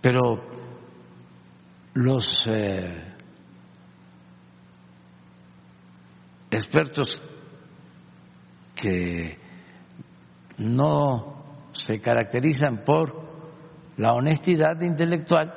Pero 0.01 0.43
los 1.93 2.47
eh, 2.47 3.15
expertos 6.51 7.21
que 8.75 9.39
no 10.57 11.69
se 11.73 12.01
caracterizan 12.01 12.83
por 12.87 13.29
la 13.99 14.15
honestidad 14.15 14.81
intelectual 14.81 15.53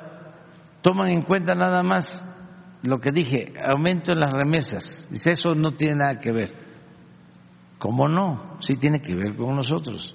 toman 0.82 1.08
en 1.08 1.22
cuenta 1.22 1.54
nada 1.54 1.82
más 1.82 2.26
lo 2.82 2.98
que 2.98 3.12
dije, 3.12 3.54
aumento 3.64 4.12
en 4.12 4.20
las 4.20 4.32
remesas. 4.32 5.06
Dice, 5.10 5.30
eso 5.30 5.54
no 5.54 5.72
tiene 5.72 5.96
nada 5.96 6.18
que 6.18 6.32
ver. 6.32 6.52
¿Cómo 7.78 8.08
no? 8.08 8.56
Sí 8.60 8.76
tiene 8.76 9.00
que 9.00 9.14
ver 9.14 9.36
con 9.36 9.54
nosotros. 9.54 10.14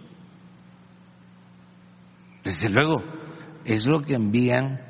Desde 2.44 2.70
luego, 2.70 3.04
es 3.66 3.86
lo 3.86 4.02
que 4.02 4.16
envían 4.16 4.82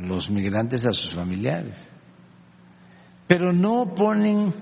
los 0.00 0.30
migrantes 0.30 0.86
a 0.86 0.92
sus 0.92 1.14
familiares. 1.14 1.76
Pero 3.26 3.52
no 3.52 3.94
ponen 3.94 4.52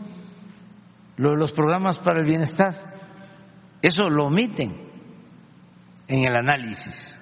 los 1.17 1.53
programas 1.53 1.99
para 1.99 2.21
el 2.21 2.27
bienestar. 2.27 2.75
Eso 3.83 4.09
lo 4.09 4.27
omiten 4.27 4.89
en 6.07 6.25
el 6.25 6.37
análisis. 6.37 7.17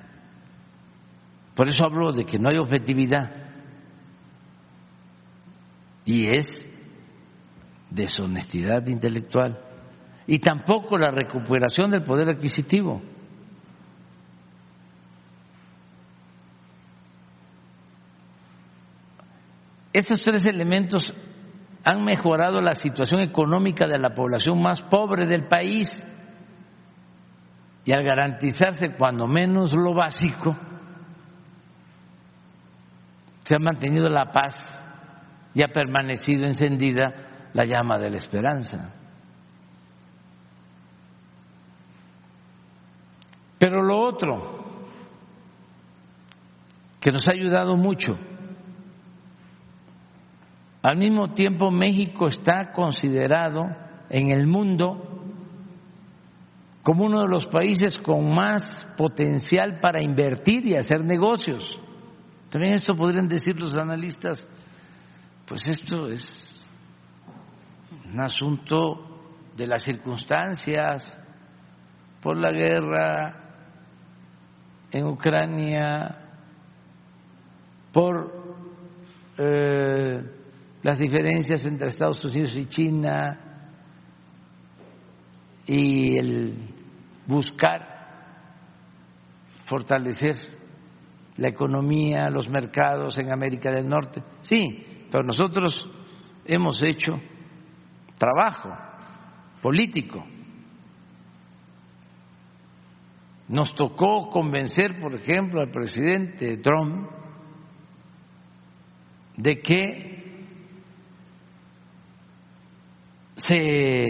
Por 1.55 1.69
eso 1.69 1.85
hablo 1.85 2.13
de 2.13 2.25
que 2.25 2.39
no 2.39 2.51
hay 2.51 2.59
objetividad 2.59 3.48
y 6.09 6.27
es 6.27 6.67
deshonestidad 7.91 8.87
intelectual. 8.87 9.59
Y 10.27 10.39
tampoco 10.39 10.97
la 10.97 11.11
recuperación 11.11 11.91
del 11.91 12.03
poder 12.03 12.31
adquisitivo. 12.31 13.03
Estos 19.93 20.23
tres 20.23 20.47
elementos 20.47 21.15
han 21.85 22.03
mejorado 22.07 22.63
la 22.63 22.75
situación 22.75 23.21
económica 23.21 23.87
de 23.87 23.99
la 23.99 24.15
población 24.15 24.63
más 24.63 24.81
pobre 24.81 25.27
del 25.27 25.47
país. 25.47 25.89
Y 27.85 27.93
al 27.93 28.03
garantizarse 28.03 28.95
cuando 28.97 29.27
menos 29.27 29.75
lo 29.75 29.93
básico, 29.93 30.57
se 33.45 33.55
ha 33.55 33.59
mantenido 33.59 34.09
la 34.09 34.33
paz 34.33 34.78
y 35.59 35.63
ha 35.65 35.73
permanecido 35.73 36.47
encendida 36.47 37.51
la 37.53 37.65
llama 37.65 37.99
de 37.99 38.11
la 38.11 38.19
esperanza. 38.19 38.95
Pero 43.59 43.83
lo 43.83 43.99
otro, 43.99 44.65
que 47.01 47.11
nos 47.11 47.27
ha 47.27 47.33
ayudado 47.33 47.75
mucho, 47.75 48.17
al 50.81 50.97
mismo 50.97 51.33
tiempo 51.33 51.73
México 51.73 52.29
está 52.29 52.71
considerado 52.71 53.67
en 54.11 54.31
el 54.31 54.47
mundo 54.47 55.25
como 56.85 57.07
uno 57.07 57.23
de 57.23 57.29
los 57.29 57.49
países 57.49 57.99
con 57.99 58.33
más 58.33 58.87
potencial 58.97 59.81
para 59.81 60.01
invertir 60.01 60.69
y 60.69 60.77
hacer 60.77 61.03
negocios. 61.03 61.81
También 62.49 62.75
esto 62.75 62.95
podrían 62.95 63.27
decir 63.27 63.59
los 63.59 63.77
analistas, 63.77 64.49
pues 65.49 65.67
esto 65.67 66.11
es 66.11 66.69
un 68.13 68.21
asunto 68.21 69.05
de 69.57 69.67
las 69.67 69.83
circunstancias, 69.83 71.19
por 72.23 72.37
la 72.37 72.51
guerra 72.51 73.35
en 74.91 75.07
Ucrania, 75.07 76.17
por 77.93 78.33
eh, 79.39 80.23
las 80.83 80.99
diferencias 80.99 81.65
entre 81.65 81.89
Estados 81.89 82.25
Unidos 82.25 82.57
y 82.57 82.67
China 82.67 83.41
y 85.67 86.19
el 86.19 86.55
buscar 87.27 87.97
fortalecer 89.65 90.37
la 91.37 91.49
economía, 91.49 92.31
los 92.31 92.49
mercados 92.49 93.19
en 93.19 93.31
América 93.31 93.71
del 93.71 93.89
Norte. 93.89 94.23
Sí, 94.43 94.88
pero 95.11 95.25
nosotros 95.25 95.89
hemos 96.45 96.83
hecho 96.83 97.21
trabajo 98.19 98.71
político. 99.63 100.25
Nos 103.49 103.75
tocó 103.75 104.29
convencer, 104.31 105.01
por 105.01 105.15
ejemplo, 105.15 105.61
al 105.61 105.71
presidente 105.71 106.57
Trump 106.59 107.09
de 109.37 109.61
que 109.61 110.45
se 113.37 114.07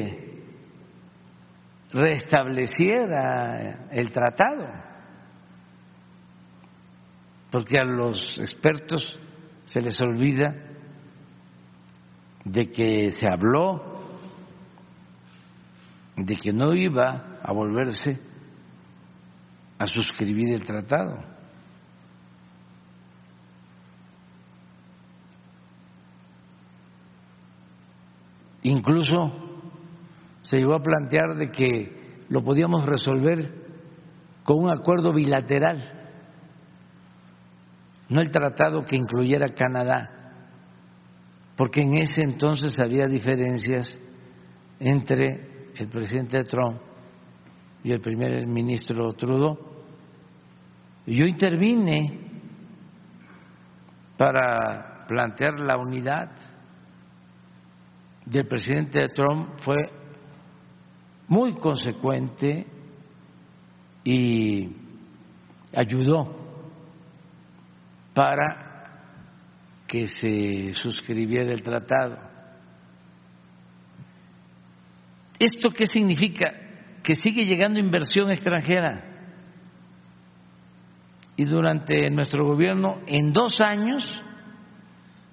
restableciera 1.93 3.89
el 3.91 4.11
tratado, 4.11 4.67
porque 7.51 7.79
a 7.79 7.85
los 7.85 8.39
expertos 8.41 9.21
se 9.67 9.81
les 9.81 10.01
olvida 10.01 10.68
de 12.51 12.71
que 12.71 13.11
se 13.11 13.27
habló 13.27 13.83
de 16.17 16.37
que 16.37 16.53
no 16.53 16.75
iba 16.75 17.39
a 17.43 17.53
volverse 17.53 18.19
a 19.79 19.87
suscribir 19.87 20.53
el 20.53 20.65
tratado. 20.65 21.19
Incluso 28.63 29.33
se 30.43 30.59
llegó 30.59 30.75
a 30.75 30.83
plantear 30.83 31.37
de 31.37 31.51
que 31.51 32.25
lo 32.29 32.43
podíamos 32.43 32.85
resolver 32.87 33.67
con 34.43 34.65
un 34.65 34.71
acuerdo 34.71 35.13
bilateral, 35.13 35.95
no 38.09 38.21
el 38.21 38.31
tratado 38.31 38.85
que 38.85 38.97
incluyera 38.97 39.55
Canadá, 39.55 40.18
porque 41.59 41.83
en 41.83 41.97
ese 41.97 42.23
entonces 42.23 42.79
había 42.79 43.09
diferencias 43.09 44.01
entre 44.79 45.73
el 45.75 45.89
presidente 45.89 46.39
Trump 46.45 46.81
y 47.83 47.91
el 47.91 48.01
primer 48.01 48.47
ministro 48.47 49.13
Trudeau. 49.15 49.59
Yo 51.05 51.25
intervine 51.25 52.17
para 54.17 55.05
plantear 55.09 55.59
la 55.59 55.77
unidad 55.79 56.31
del 58.25 58.47
presidente 58.47 59.09
Trump 59.09 59.59
fue 59.59 59.79
muy 61.27 61.55
consecuente 61.55 62.69
y 64.05 64.77
ayudó 65.75 66.37
para 68.15 68.68
que 69.89 70.07
se 70.07 70.73
suscribiera 70.75 71.51
el 71.53 71.63
tratado. 71.63 72.19
¿Esto 75.39 75.71
qué 75.71 75.87
significa? 75.87 76.53
Que 77.03 77.15
sigue 77.15 77.45
llegando 77.45 77.81
inversión 77.81 78.31
extranjera. 78.31 79.05
Y 81.37 81.45
durante 81.45 82.11
nuestro 82.11 82.45
gobierno, 82.45 83.01
en 83.07 83.33
dos 83.33 83.61
años, 83.61 84.03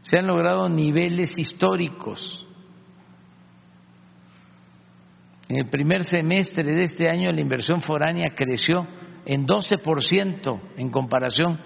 se 0.04 0.18
han 0.18 0.28
logrado 0.28 0.70
niveles 0.70 1.38
históricos 1.38 2.46
en 5.48 5.58
el 5.58 5.70
primer 5.70 6.04
semestre 6.04 6.64
de 6.64 6.84
este 6.84 7.10
año 7.10 7.32
la 7.32 7.42
inversión 7.42 7.82
foránea 7.82 8.34
creció 8.36 8.88
en 9.26 9.46
12% 9.46 10.62
en 10.78 10.90
comparación 10.90 11.60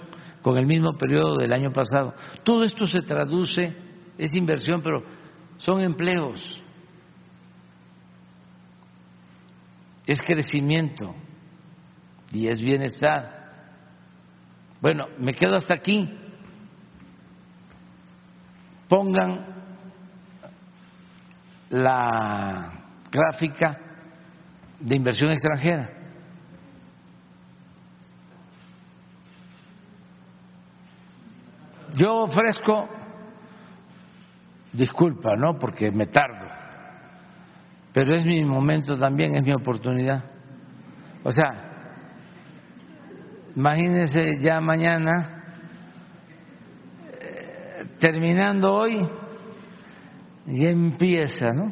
con 0.49 0.57
el 0.57 0.65
mismo 0.65 0.97
periodo 0.97 1.35
del 1.35 1.53
año 1.53 1.71
pasado. 1.71 2.15
Todo 2.43 2.63
esto 2.63 2.87
se 2.87 3.03
traduce, 3.03 3.71
es 4.17 4.35
inversión, 4.35 4.81
pero 4.81 5.03
son 5.57 5.79
empleos, 5.81 6.59
es 10.07 10.19
crecimiento 10.23 11.13
y 12.31 12.47
es 12.47 12.63
bienestar. 12.63 13.51
Bueno, 14.81 15.05
me 15.19 15.35
quedo 15.35 15.55
hasta 15.55 15.75
aquí. 15.75 16.09
Pongan 18.87 19.45
la 21.69 22.85
gráfica 23.11 23.77
de 24.79 24.95
inversión 24.95 25.29
extranjera. 25.29 25.98
Yo 31.99 32.15
ofrezco, 32.23 32.87
disculpa, 34.71 35.35
¿no? 35.35 35.59
Porque 35.59 35.91
me 35.91 36.05
tardo, 36.05 36.47
pero 37.91 38.15
es 38.15 38.25
mi 38.25 38.41
momento 38.45 38.95
también, 38.95 39.35
es 39.35 39.43
mi 39.43 39.51
oportunidad. 39.51 40.23
O 41.25 41.31
sea, 41.31 41.49
imagínense 43.53 44.37
ya 44.39 44.61
mañana, 44.61 45.43
eh, 47.19 47.85
terminando 47.99 48.73
hoy, 48.73 49.05
ya 50.45 50.69
empieza, 50.69 51.49
¿no? 51.51 51.69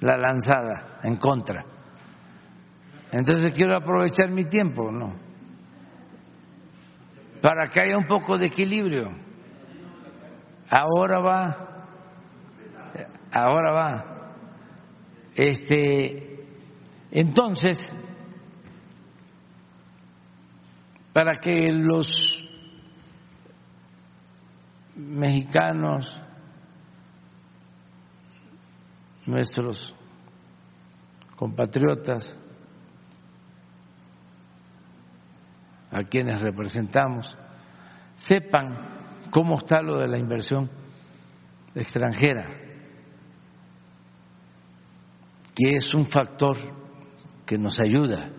la 0.00 0.18
lanzada 0.18 1.00
en 1.04 1.16
contra. 1.16 1.64
Entonces 3.12 3.54
quiero 3.54 3.74
aprovechar 3.74 4.28
mi 4.30 4.44
tiempo, 4.44 4.92
¿no? 4.92 5.16
Para 7.40 7.70
que 7.70 7.80
haya 7.80 7.96
un 7.96 8.06
poco 8.06 8.36
de 8.36 8.46
equilibrio. 8.46 9.27
Ahora 10.70 11.18
va, 11.18 11.56
ahora 13.32 13.72
va. 13.72 14.04
Este, 15.34 16.46
entonces, 17.10 17.78
para 21.12 21.40
que 21.40 21.72
los 21.72 22.06
mexicanos 24.94 26.20
nuestros 29.26 29.94
compatriotas 31.36 32.36
a 35.90 36.02
quienes 36.04 36.40
representamos 36.42 37.36
sepan 38.16 38.97
cómo 39.30 39.58
está 39.58 39.82
lo 39.82 39.98
de 39.98 40.08
la 40.08 40.18
inversión 40.18 40.70
extranjera, 41.74 42.48
que 45.54 45.76
es 45.76 45.94
un 45.94 46.06
factor 46.06 46.56
que 47.46 47.58
nos 47.58 47.78
ayuda. 47.80 48.30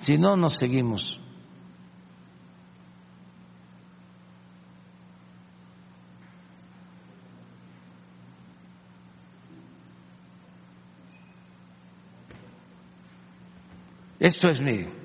Si 0.00 0.16
no, 0.16 0.36
nos 0.36 0.54
seguimos. 0.54 1.20
Esto 14.18 14.48
es 14.48 14.60
mi. 14.60 14.97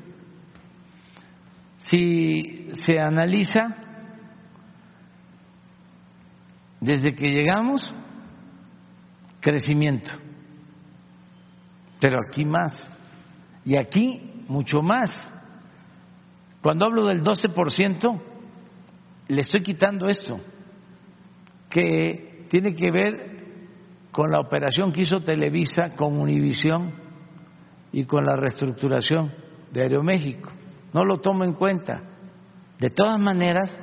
Si 1.93 2.69
se 2.71 2.99
analiza 2.99 3.67
desde 6.81 7.13
que 7.13 7.27
llegamos, 7.27 7.93
crecimiento. 9.39 10.09
Pero 12.01 12.17
aquí 12.27 12.45
más. 12.45 12.73
Y 13.63 13.77
aquí 13.77 14.43
mucho 14.47 14.81
más. 14.81 15.11
Cuando 16.63 16.87
hablo 16.87 17.05
del 17.05 17.21
12%, 17.21 18.21
le 19.27 19.41
estoy 19.41 19.61
quitando 19.61 20.09
esto, 20.09 20.39
que 21.69 22.47
tiene 22.49 22.75
que 22.75 22.89
ver 22.89 23.33
con 24.11 24.31
la 24.31 24.39
operación 24.39 24.93
que 24.93 25.01
hizo 25.01 25.19
Televisa 25.19 25.95
con 25.95 26.19
Univisión 26.19 26.91
y 27.91 28.05
con 28.05 28.25
la 28.25 28.35
reestructuración 28.35 29.31
de 29.71 29.83
Aeroméxico. 29.83 30.62
No 30.93 31.03
lo 31.05 31.19
tomo 31.19 31.43
en 31.43 31.53
cuenta. 31.53 32.01
De 32.79 32.89
todas 32.89 33.19
maneras, 33.19 33.81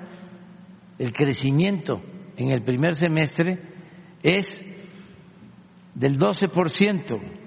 el 0.99 1.13
crecimiento 1.13 2.01
en 2.37 2.51
el 2.51 2.63
primer 2.63 2.95
semestre 2.95 3.61
es 4.23 4.65
del 5.95 6.19
12%. 6.19 7.41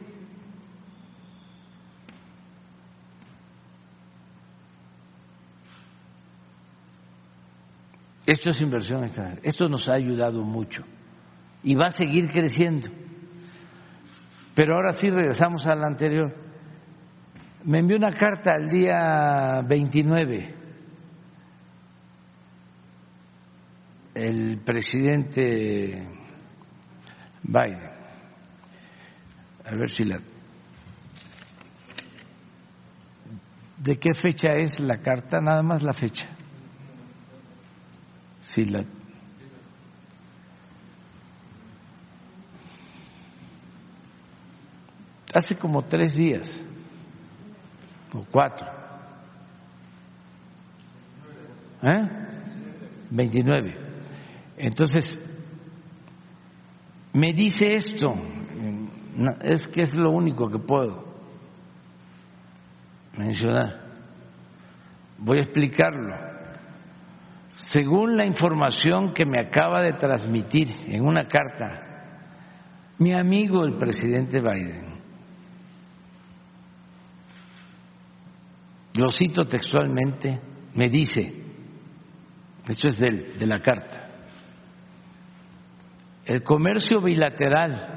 Esto 8.26 8.50
es 8.50 8.62
inversión 8.62 9.04
extranjera. 9.04 9.42
Esto 9.44 9.68
nos 9.68 9.88
ha 9.90 9.94
ayudado 9.94 10.44
mucho 10.44 10.84
y 11.62 11.76
va 11.76 11.88
a 11.88 11.92
seguir 11.92 12.30
creciendo. 12.30 12.90
Pero 14.56 14.76
ahora 14.76 14.94
sí 14.94 15.10
regresamos 15.10 15.66
a 15.68 15.76
la 15.76 15.88
anterior. 15.88 16.34
Me 17.66 17.80
envió 17.80 17.98
una 17.98 18.12
carta 18.18 18.56
el 18.56 18.70
día 18.70 19.62
29 19.68 20.64
el 24.14 24.60
presidente 24.60 26.08
Biden. 27.44 27.92
A 29.66 29.76
ver 29.76 29.90
si 29.90 30.04
la... 30.04 30.20
¿De 33.78 33.98
qué 33.98 34.14
fecha 34.14 34.54
es 34.54 34.80
la 34.80 34.98
carta? 35.00 35.40
Nada 35.42 35.64
más 35.64 35.84
la 35.84 35.94
fecha. 35.94 36.28
Sí, 38.42 38.66
la... 38.66 38.86
Hace 45.34 45.58
como 45.58 45.82
tres 45.84 46.14
días, 46.16 46.48
o 48.14 48.26
cuatro. 48.32 48.68
¿Eh? 51.82 52.10
29. 53.10 53.78
Entonces, 54.58 55.20
me 57.14 57.34
dice 57.34 57.76
esto, 57.76 58.14
es 59.42 59.68
que 59.68 59.82
es 59.82 59.96
lo 59.96 60.12
único 60.12 60.50
que 60.50 60.60
puedo 60.60 61.04
mencionar. 63.18 63.82
Voy 65.20 65.38
a 65.38 65.42
explicarlo. 65.42 66.16
Según 67.56 68.18
la 68.18 68.26
información 68.26 69.14
que 69.14 69.26
me 69.26 69.40
acaba 69.40 69.82
de 69.82 69.94
transmitir 69.94 70.68
en 70.88 71.06
una 71.06 71.28
carta 71.28 71.90
mi 72.98 73.14
amigo 73.14 73.64
el 73.64 73.78
presidente 73.78 74.40
Biden, 74.40 74.93
lo 78.96 79.10
cito 79.10 79.46
textualmente, 79.46 80.40
me 80.76 80.88
dice, 80.90 81.34
esto 82.68 82.88
es 82.88 83.00
de, 83.00 83.46
la 83.46 83.60
carta, 83.60 84.10
el 86.26 86.42
comercio 86.44 87.02
bilateral 87.02 87.90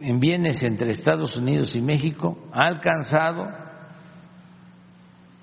en 0.00 0.18
bienes 0.18 0.60
entre 0.62 0.90
Estados 0.90 1.36
Unidos 1.36 1.76
y 1.76 1.80
México 1.80 2.48
ha 2.52 2.66
alcanzado 2.66 3.46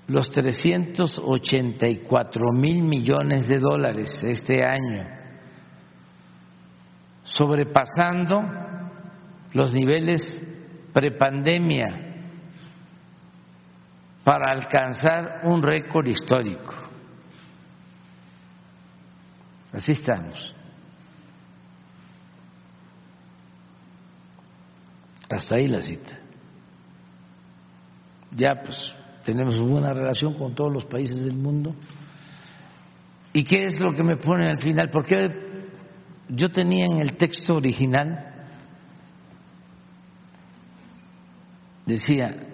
los 0.08 0.30
384 0.30 2.52
mil 2.52 2.82
millones 2.82 3.48
de 3.48 3.58
dólares 3.58 4.22
este 4.24 4.62
año, 4.62 5.08
sobrepasando 7.22 8.42
los 9.54 9.72
niveles 9.72 10.46
prepandemia 10.92 12.11
para 14.24 14.52
alcanzar 14.52 15.40
un 15.44 15.62
récord 15.62 16.06
histórico. 16.06 16.74
Así 19.72 19.92
estamos. 19.92 20.54
Hasta 25.30 25.56
ahí 25.56 25.66
la 25.66 25.80
cita. 25.80 26.18
Ya 28.36 28.54
pues 28.62 28.94
tenemos 29.24 29.58
buena 29.58 29.92
relación 29.92 30.34
con 30.34 30.54
todos 30.54 30.72
los 30.72 30.84
países 30.86 31.22
del 31.22 31.36
mundo. 31.36 31.74
¿Y 33.32 33.44
qué 33.44 33.64
es 33.64 33.80
lo 33.80 33.94
que 33.94 34.02
me 34.02 34.16
pone 34.16 34.48
al 34.48 34.60
final? 34.60 34.90
Porque 34.90 35.30
yo 36.28 36.50
tenía 36.50 36.86
en 36.86 36.98
el 36.98 37.16
texto 37.16 37.56
original, 37.56 38.46
decía, 41.86 42.51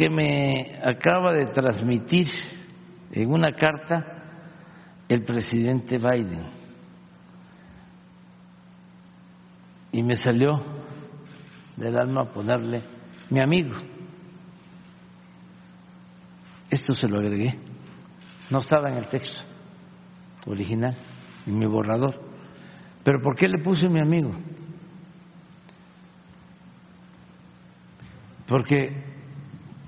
que 0.00 0.08
me 0.08 0.80
acaba 0.82 1.30
de 1.34 1.44
transmitir 1.44 2.26
en 3.12 3.30
una 3.30 3.52
carta 3.52 4.06
el 5.06 5.24
presidente 5.24 5.98
Biden. 5.98 6.46
Y 9.92 10.02
me 10.02 10.16
salió 10.16 10.64
del 11.76 11.98
alma 11.98 12.32
ponerle 12.32 12.80
mi 13.28 13.42
amigo. 13.42 13.76
Esto 16.70 16.94
se 16.94 17.06
lo 17.06 17.18
agregué. 17.18 17.58
No 18.48 18.60
estaba 18.60 18.90
en 18.90 18.96
el 18.96 19.08
texto 19.10 19.42
original, 20.46 20.96
en 21.46 21.58
mi 21.58 21.66
borrador. 21.66 22.18
Pero 23.04 23.20
¿por 23.20 23.36
qué 23.36 23.48
le 23.48 23.58
puse 23.58 23.86
mi 23.86 24.00
amigo? 24.00 24.32
Porque 28.46 29.09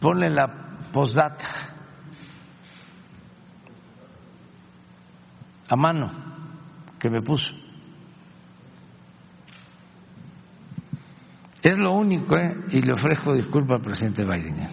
ponle 0.02 0.28
la 0.28 0.48
postdata 0.92 1.46
a 5.68 5.76
mano 5.76 6.10
que 6.98 7.08
me 7.08 7.22
puso. 7.22 7.54
Es 11.62 11.78
lo 11.78 11.92
único, 11.92 12.36
¿eh? 12.36 12.56
y 12.70 12.82
le 12.82 12.92
ofrezco 12.92 13.32
disculpa 13.34 13.76
al 13.76 13.80
presidente 13.80 14.24
Biden. 14.24 14.58
¿eh? 14.58 14.68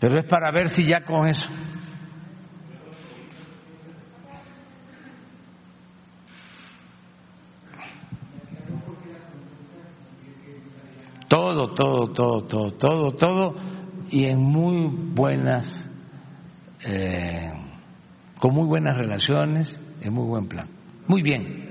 Pero 0.00 0.18
es 0.18 0.24
para 0.24 0.50
ver 0.50 0.70
si 0.70 0.86
ya 0.86 1.04
con 1.04 1.28
eso. 1.28 1.48
Todo, 11.28 11.74
todo, 11.74 12.12
todo, 12.12 12.42
todo, 12.44 12.70
todo, 12.72 13.12
todo, 13.12 13.71
y 14.12 14.26
en 14.26 14.38
muy 14.38 14.88
buenas, 15.14 15.88
eh, 16.84 17.50
con 18.38 18.54
muy 18.54 18.66
buenas 18.66 18.96
relaciones, 18.96 19.80
en 20.02 20.12
muy 20.12 20.26
buen 20.26 20.48
plan. 20.48 20.68
Muy 21.08 21.22
bien, 21.22 21.66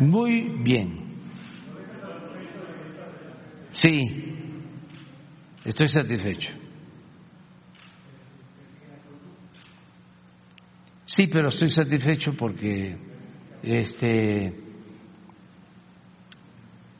muy 0.00 0.62
bien. 0.64 1.10
Sí, 3.70 4.00
estoy 5.64 5.86
satisfecho. 5.86 6.52
Sí, 11.04 11.28
pero 11.28 11.48
estoy 11.48 11.68
satisfecho 11.68 12.32
porque 12.36 12.96
este 13.62 14.54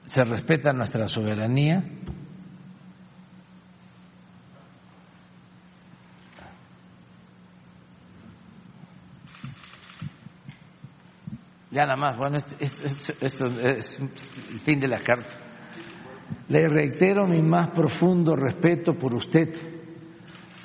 se 0.05 0.25
respeta 0.25 0.73
nuestra 0.73 1.07
soberanía. 1.07 1.85
Nada 11.81 11.97
más, 11.97 12.19
bueno, 12.19 12.37
esto 12.37 12.85
es, 13.23 14.01
el 14.51 14.61
fin 14.61 14.81
de 14.81 14.87
la 14.87 15.01
carta. 15.01 15.31
Le 16.49 16.69
reitero 16.69 17.27
mi 17.27 17.41
más 17.41 17.71
profundo 17.71 18.37
respeto 18.37 18.99
por 18.99 19.15
usted 19.15 19.49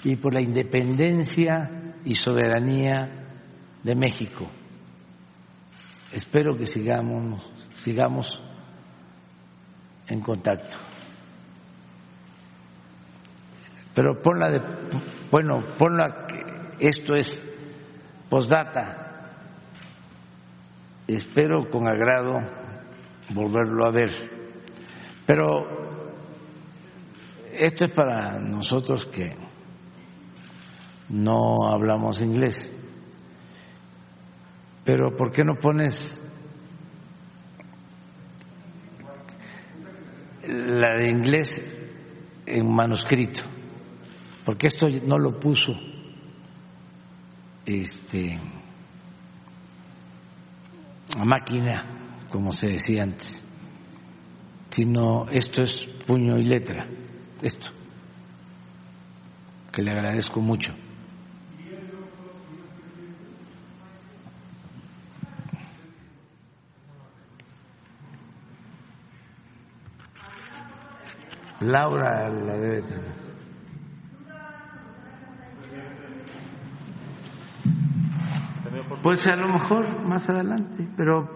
y 0.03 0.17
por 0.17 0.33
la 0.33 0.41
independencia 0.41 1.93
y 2.03 2.15
soberanía 2.15 3.27
de 3.81 3.95
México. 3.95 4.45
Espero 6.11 6.57
que 6.57 6.67
sigamos, 6.67 7.49
sigamos 7.85 8.43
en 10.07 10.19
contacto. 10.19 10.75
Pero 13.93 14.21
ponla 14.21 14.49
de, 14.49 14.61
bueno, 15.31 15.63
ponla 15.77 16.27
esto 16.77 17.15
es 17.15 17.41
postdata. 18.29 19.04
Espero 21.07 21.69
con 21.69 21.87
agrado 21.87 22.39
volverlo 23.29 23.85
a 23.85 23.91
ver. 23.91 24.09
Pero 25.25 25.65
esto 27.53 27.85
es 27.85 27.91
para 27.91 28.39
nosotros 28.39 29.05
que 29.05 29.35
no 31.09 31.67
hablamos 31.67 32.21
inglés. 32.21 32.71
Pero 34.83 35.15
¿por 35.15 35.31
qué 35.31 35.43
no 35.43 35.55
pones 35.55 35.93
la 40.47 40.95
de 40.95 41.09
inglés 41.09 41.49
en 42.45 42.71
manuscrito? 42.71 43.41
Porque 44.43 44.67
esto 44.67 44.87
no 45.05 45.17
lo 45.17 45.39
puso 45.39 45.71
este 47.65 48.39
a 51.15 51.25
máquina, 51.25 51.85
como 52.29 52.51
se 52.51 52.67
decía 52.67 53.03
antes, 53.03 53.43
sino 54.71 55.29
esto 55.29 55.61
es 55.61 55.87
puño 56.05 56.37
y 56.37 56.43
letra, 56.43 56.87
esto, 57.41 57.67
que 59.71 59.81
le 59.81 59.91
agradezco 59.91 60.41
mucho. 60.41 60.73
Laura. 71.61 73.24
Pues 79.05 79.23
a 79.27 79.35
lo 79.35 79.47
mejor 79.49 80.01
más 80.01 80.27
adelante, 80.27 80.89
pero 80.97 81.29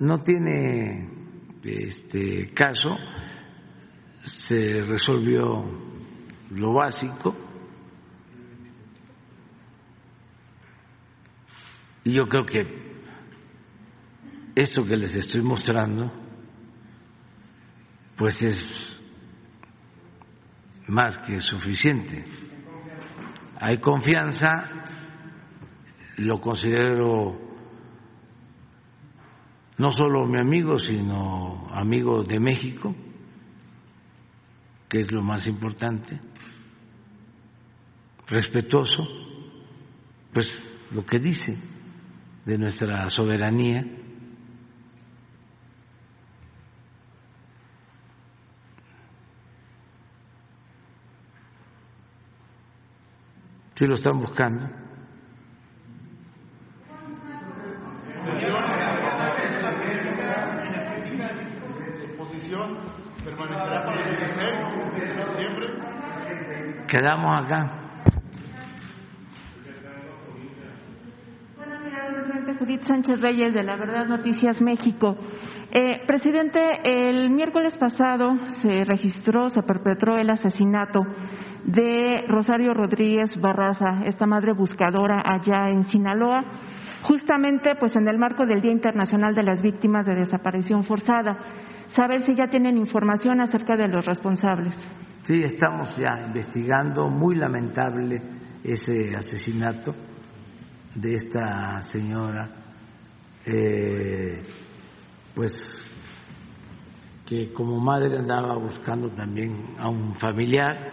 no 0.00 0.18
tiene 0.24 1.08
este 1.62 2.52
caso. 2.54 2.96
Se 4.48 4.82
resolvió 4.82 5.64
lo 6.50 6.72
básico. 6.72 7.36
Y 12.02 12.14
yo 12.14 12.26
creo 12.26 12.46
que 12.46 12.66
esto 14.56 14.84
que 14.84 14.96
les 14.96 15.14
estoy 15.14 15.42
mostrando 15.42 16.12
pues 18.16 18.42
es 18.42 18.60
más 20.88 21.16
que 21.18 21.38
suficiente. 21.42 22.24
Hay 23.60 23.78
confianza, 23.78 24.77
lo 26.18 26.40
considero 26.40 27.38
no 29.78 29.92
solo 29.92 30.26
mi 30.26 30.38
amigo, 30.38 30.78
sino 30.80 31.68
amigo 31.72 32.24
de 32.24 32.40
México, 32.40 32.94
que 34.88 34.98
es 34.98 35.12
lo 35.12 35.22
más 35.22 35.46
importante, 35.46 36.20
respetuoso, 38.26 39.06
pues 40.32 40.50
lo 40.90 41.06
que 41.06 41.20
dice 41.20 41.56
de 42.44 42.58
nuestra 42.58 43.08
soberanía 43.08 43.84
Si 53.76 53.86
lo 53.86 53.94
están 53.94 54.18
buscando. 54.18 54.68
permanecerá 63.24 63.84
para 63.84 64.00
el 64.00 64.16
16 64.16 64.38
de 64.94 65.14
septiembre. 65.14 65.68
Quedamos 66.88 67.44
acá. 67.44 67.88
Judith 72.58 72.80
Sánchez 72.82 73.20
Reyes 73.20 73.52
de 73.52 73.62
La 73.62 73.76
Verdad 73.76 74.06
Noticias 74.06 74.60
México. 74.62 75.16
Eh, 75.70 76.00
presidente, 76.06 76.80
el 76.82 77.30
miércoles 77.30 77.76
pasado 77.76 78.38
se 78.62 78.84
registró, 78.84 79.50
se 79.50 79.62
perpetró 79.62 80.16
el 80.16 80.30
asesinato 80.30 81.00
de 81.64 82.24
Rosario 82.26 82.72
Rodríguez 82.72 83.38
Barraza, 83.38 84.00
esta 84.06 84.26
madre 84.26 84.54
buscadora 84.54 85.22
allá 85.24 85.68
en 85.68 85.84
Sinaloa, 85.84 86.42
justamente 87.02 87.74
pues 87.76 87.94
en 87.96 88.08
el 88.08 88.18
marco 88.18 88.46
del 88.46 88.62
Día 88.62 88.72
Internacional 88.72 89.34
de 89.34 89.42
las 89.42 89.60
Víctimas 89.60 90.06
de 90.06 90.14
Desaparición 90.14 90.82
Forzada. 90.84 91.36
Saber 91.88 92.22
si 92.22 92.34
ya 92.34 92.48
tienen 92.48 92.78
información 92.78 93.42
acerca 93.42 93.76
de 93.76 93.88
los 93.88 94.06
responsables. 94.06 94.74
Sí, 95.28 95.42
estamos 95.42 95.94
ya 95.98 96.24
investigando, 96.26 97.06
muy 97.10 97.36
lamentable 97.36 98.18
ese 98.64 99.14
asesinato 99.14 99.94
de 100.94 101.16
esta 101.16 101.82
señora, 101.82 102.48
eh, 103.44 104.42
pues 105.34 105.52
que 107.26 107.52
como 107.52 107.78
madre 107.78 108.16
andaba 108.16 108.56
buscando 108.56 109.10
también 109.10 109.76
a 109.78 109.90
un 109.90 110.14
familiar 110.14 110.92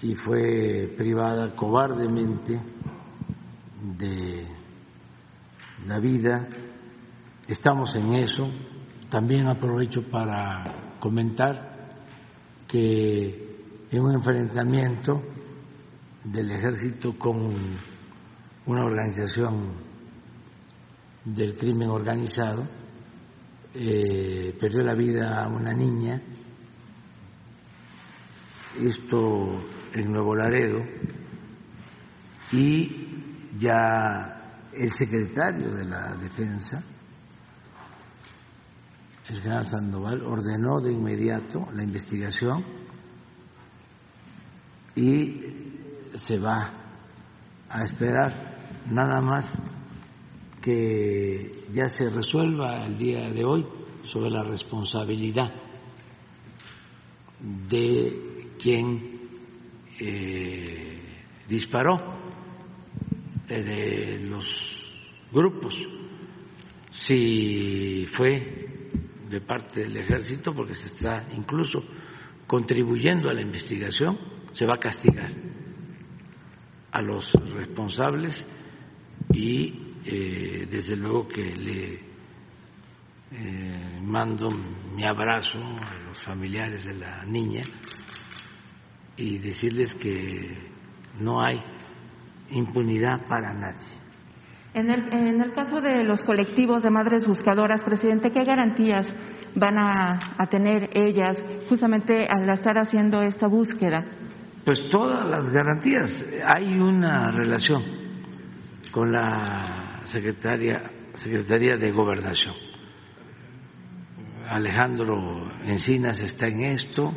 y 0.00 0.14
fue 0.14 0.94
privada 0.96 1.54
cobardemente 1.54 2.58
de 3.98 4.46
la 5.86 6.00
vida. 6.00 6.48
Estamos 7.46 7.94
en 7.96 8.14
eso. 8.14 8.48
También 9.10 9.46
aprovecho 9.46 10.08
para 10.10 10.96
comentar 11.00 11.77
que 12.68 13.86
en 13.90 14.02
un 14.02 14.14
enfrentamiento 14.14 15.22
del 16.22 16.50
ejército 16.50 17.18
con 17.18 17.78
una 18.66 18.84
organización 18.84 19.72
del 21.24 21.56
crimen 21.56 21.88
organizado, 21.88 22.66
eh, 23.74 24.56
perdió 24.60 24.80
la 24.82 24.94
vida 24.94 25.48
una 25.48 25.72
niña, 25.72 26.20
esto 28.78 29.64
en 29.94 30.12
Nuevo 30.12 30.34
Laredo, 30.34 30.80
y 32.52 33.58
ya 33.58 34.68
el 34.72 34.92
secretario 34.92 35.70
de 35.74 35.84
la 35.84 36.14
Defensa, 36.16 36.82
el 39.28 39.40
general 39.42 39.66
Sandoval, 39.66 40.22
ordenó 40.22 40.80
de 40.80 40.92
inmediato 40.92 41.68
la 41.74 41.82
investigación 41.82 42.64
y 44.96 45.34
se 46.14 46.38
va 46.38 46.72
a 47.68 47.82
esperar 47.82 48.84
nada 48.86 49.20
más 49.20 49.44
que 50.62 51.66
ya 51.72 51.88
se 51.88 52.10
resuelva 52.10 52.86
el 52.86 52.96
día 52.96 53.30
de 53.30 53.44
hoy 53.44 53.66
sobre 54.04 54.30
la 54.30 54.42
responsabilidad 54.42 55.52
de 57.68 58.48
quien 58.60 59.20
eh, 60.00 60.96
disparó 61.48 61.96
de 63.46 64.20
los 64.20 64.44
grupos, 65.32 65.74
si 67.06 68.06
fue 68.16 68.67
de 69.28 69.40
parte 69.40 69.80
del 69.80 69.96
ejército, 69.96 70.54
porque 70.54 70.74
se 70.74 70.86
está 70.86 71.26
incluso 71.34 71.82
contribuyendo 72.46 73.28
a 73.28 73.34
la 73.34 73.42
investigación, 73.42 74.18
se 74.52 74.64
va 74.66 74.74
a 74.74 74.80
castigar 74.80 75.30
a 76.90 77.02
los 77.02 77.30
responsables 77.54 78.46
y 79.32 79.94
eh, 80.04 80.66
desde 80.70 80.96
luego 80.96 81.28
que 81.28 81.54
le 81.54 82.00
eh, 83.30 84.00
mando 84.02 84.50
mi 84.50 85.04
abrazo 85.04 85.58
a 85.58 85.94
los 86.06 86.18
familiares 86.22 86.84
de 86.86 86.94
la 86.94 87.24
niña 87.26 87.62
y 89.16 89.38
decirles 89.38 89.94
que 89.96 90.56
no 91.20 91.42
hay 91.42 91.62
impunidad 92.50 93.28
para 93.28 93.52
nadie. 93.52 94.07
En 94.78 94.90
el, 94.90 95.12
en 95.12 95.40
el 95.40 95.52
caso 95.54 95.80
de 95.80 96.04
los 96.04 96.20
colectivos 96.20 96.84
de 96.84 96.90
madres 96.90 97.26
buscadoras, 97.26 97.82
presidente, 97.82 98.30
¿qué 98.30 98.44
garantías 98.44 99.12
van 99.56 99.76
a, 99.76 100.46
tener 100.52 100.88
ellas 100.92 101.44
justamente 101.68 102.28
al 102.28 102.48
estar 102.48 102.78
haciendo 102.78 103.20
esta 103.20 103.48
búsqueda? 103.48 104.04
Pues 104.64 104.88
todas 104.88 105.26
las 105.26 105.50
garantías. 105.50 106.24
Hay 106.46 106.78
una 106.78 107.32
relación 107.32 107.82
con 108.92 109.10
la 109.10 110.02
secretaria, 110.04 110.92
Secretaría 111.14 111.76
de 111.76 111.90
Gobernación. 111.90 112.54
Alejandro 114.48 115.60
Encinas 115.64 116.22
está 116.22 116.46
en 116.46 116.60
esto 116.60 117.14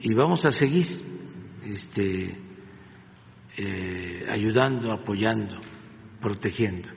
y 0.00 0.12
vamos 0.12 0.44
a 0.44 0.50
seguir 0.50 0.84
este, 1.64 2.36
eh, 3.56 4.26
ayudando, 4.28 4.92
apoyando, 4.92 5.58
protegiendo. 6.20 6.88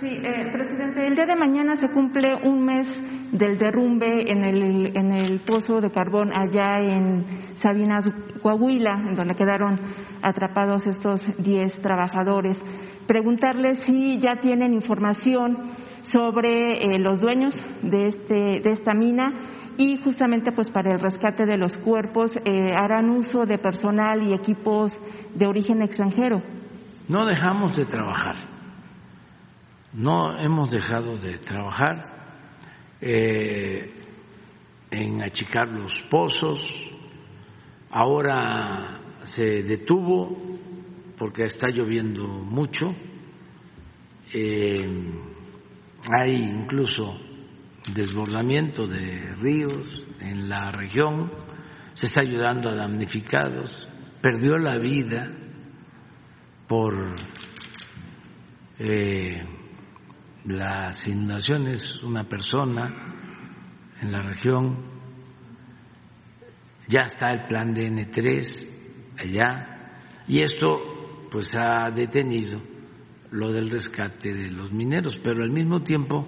Sí, 0.00 0.06
eh, 0.06 0.50
presidente, 0.52 1.06
el 1.06 1.16
día 1.16 1.26
de 1.26 1.34
mañana 1.34 1.74
se 1.74 1.88
cumple 1.90 2.32
un 2.44 2.64
mes 2.64 2.86
del 3.32 3.58
derrumbe 3.58 4.30
en 4.30 4.44
el, 4.44 4.96
en 4.96 5.12
el 5.12 5.40
pozo 5.40 5.80
de 5.80 5.90
carbón 5.90 6.30
allá 6.32 6.78
en 6.78 7.24
Sabinas, 7.56 8.08
Coahuila, 8.40 8.92
en 9.08 9.16
donde 9.16 9.34
quedaron 9.34 9.80
atrapados 10.22 10.86
estos 10.86 11.20
10 11.38 11.80
trabajadores. 11.80 12.62
Preguntarle 13.08 13.74
si 13.74 14.18
ya 14.18 14.36
tienen 14.36 14.72
información 14.72 15.72
sobre 16.02 16.84
eh, 16.84 16.98
los 17.00 17.20
dueños 17.20 17.54
de, 17.82 18.06
este, 18.06 18.60
de 18.60 18.70
esta 18.70 18.94
mina 18.94 19.74
y 19.76 19.96
justamente 19.98 20.52
pues 20.52 20.70
para 20.70 20.92
el 20.92 21.00
rescate 21.00 21.44
de 21.44 21.56
los 21.56 21.76
cuerpos 21.78 22.36
eh, 22.44 22.72
harán 22.74 23.10
uso 23.10 23.46
de 23.46 23.58
personal 23.58 24.22
y 24.22 24.32
equipos 24.32 24.92
de 25.34 25.46
origen 25.46 25.82
extranjero. 25.82 26.42
No 27.08 27.24
dejamos 27.24 27.74
de 27.74 27.86
trabajar, 27.86 28.36
no 29.94 30.38
hemos 30.38 30.70
dejado 30.70 31.16
de 31.16 31.38
trabajar 31.38 32.04
eh, 33.00 33.90
en 34.90 35.22
achicar 35.22 35.68
los 35.68 35.90
pozos, 36.10 36.60
ahora 37.90 39.00
se 39.22 39.42
detuvo 39.42 40.36
porque 41.16 41.44
está 41.46 41.68
lloviendo 41.68 42.26
mucho, 42.28 42.94
eh, 44.34 44.86
hay 46.12 46.34
incluso 46.34 47.18
desbordamiento 47.94 48.86
de 48.86 49.34
ríos 49.36 50.04
en 50.20 50.50
la 50.50 50.70
región, 50.72 51.32
se 51.94 52.04
está 52.04 52.20
ayudando 52.20 52.68
a 52.68 52.74
damnificados, 52.74 53.70
perdió 54.20 54.58
la 54.58 54.76
vida 54.76 55.32
por 56.68 57.16
eh, 58.78 59.42
las 60.44 61.08
inundaciones 61.08 62.02
una 62.02 62.24
persona 62.24 62.94
en 64.00 64.12
la 64.12 64.22
región, 64.22 64.76
ya 66.86 67.00
está 67.00 67.32
el 67.32 67.46
plan 67.46 67.74
de 67.74 67.90
N3 67.90 68.68
allá, 69.18 69.92
y 70.28 70.42
esto 70.42 71.26
pues 71.30 71.54
ha 71.56 71.90
detenido 71.90 72.60
lo 73.30 73.52
del 73.52 73.70
rescate 73.70 74.32
de 74.32 74.50
los 74.50 74.70
mineros, 74.72 75.18
pero 75.22 75.42
al 75.42 75.50
mismo 75.50 75.82
tiempo 75.82 76.26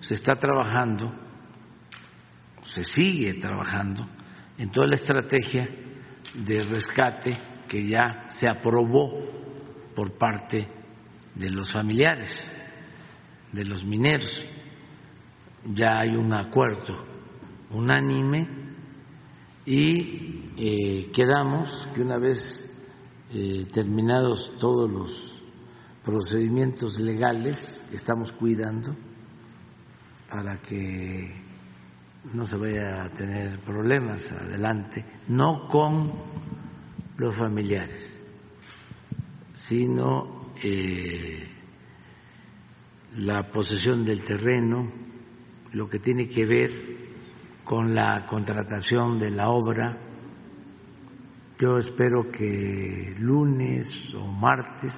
se 0.00 0.14
está 0.14 0.34
trabajando, 0.34 1.12
se 2.64 2.84
sigue 2.84 3.34
trabajando 3.34 4.06
en 4.58 4.70
toda 4.70 4.86
la 4.86 4.94
estrategia 4.94 5.68
de 6.34 6.62
rescate 6.64 7.32
que 7.68 7.86
ya 7.86 8.26
se 8.30 8.48
aprobó 8.48 9.41
por 9.94 10.12
parte 10.18 10.68
de 11.34 11.50
los 11.50 11.72
familiares 11.72 12.30
de 13.52 13.64
los 13.64 13.84
mineros. 13.84 14.30
Ya 15.74 16.00
hay 16.00 16.16
un 16.16 16.34
acuerdo 16.34 17.04
unánime 17.70 18.48
y 19.64 20.50
eh, 20.56 21.10
quedamos 21.14 21.88
que 21.94 22.02
una 22.02 22.18
vez 22.18 22.38
eh, 23.30 23.64
terminados 23.72 24.52
todos 24.58 24.90
los 24.90 25.42
procedimientos 26.04 26.98
legales 26.98 27.80
estamos 27.92 28.32
cuidando 28.32 28.94
para 30.28 30.60
que 30.62 31.32
no 32.32 32.44
se 32.44 32.56
vaya 32.56 33.04
a 33.04 33.10
tener 33.10 33.60
problemas 33.60 34.22
adelante, 34.32 35.04
no 35.28 35.68
con 35.68 36.12
los 37.16 37.36
familiares, 37.36 38.11
sino 39.68 40.52
eh, 40.62 41.48
la 43.16 43.50
posesión 43.50 44.04
del 44.04 44.24
terreno, 44.24 44.90
lo 45.72 45.88
que 45.88 45.98
tiene 45.98 46.28
que 46.28 46.44
ver 46.46 46.70
con 47.64 47.94
la 47.94 48.26
contratación 48.26 49.18
de 49.18 49.30
la 49.30 49.48
obra. 49.48 49.98
Yo 51.60 51.78
espero 51.78 52.30
que 52.30 53.14
lunes 53.18 53.86
o 54.14 54.26
martes 54.26 54.94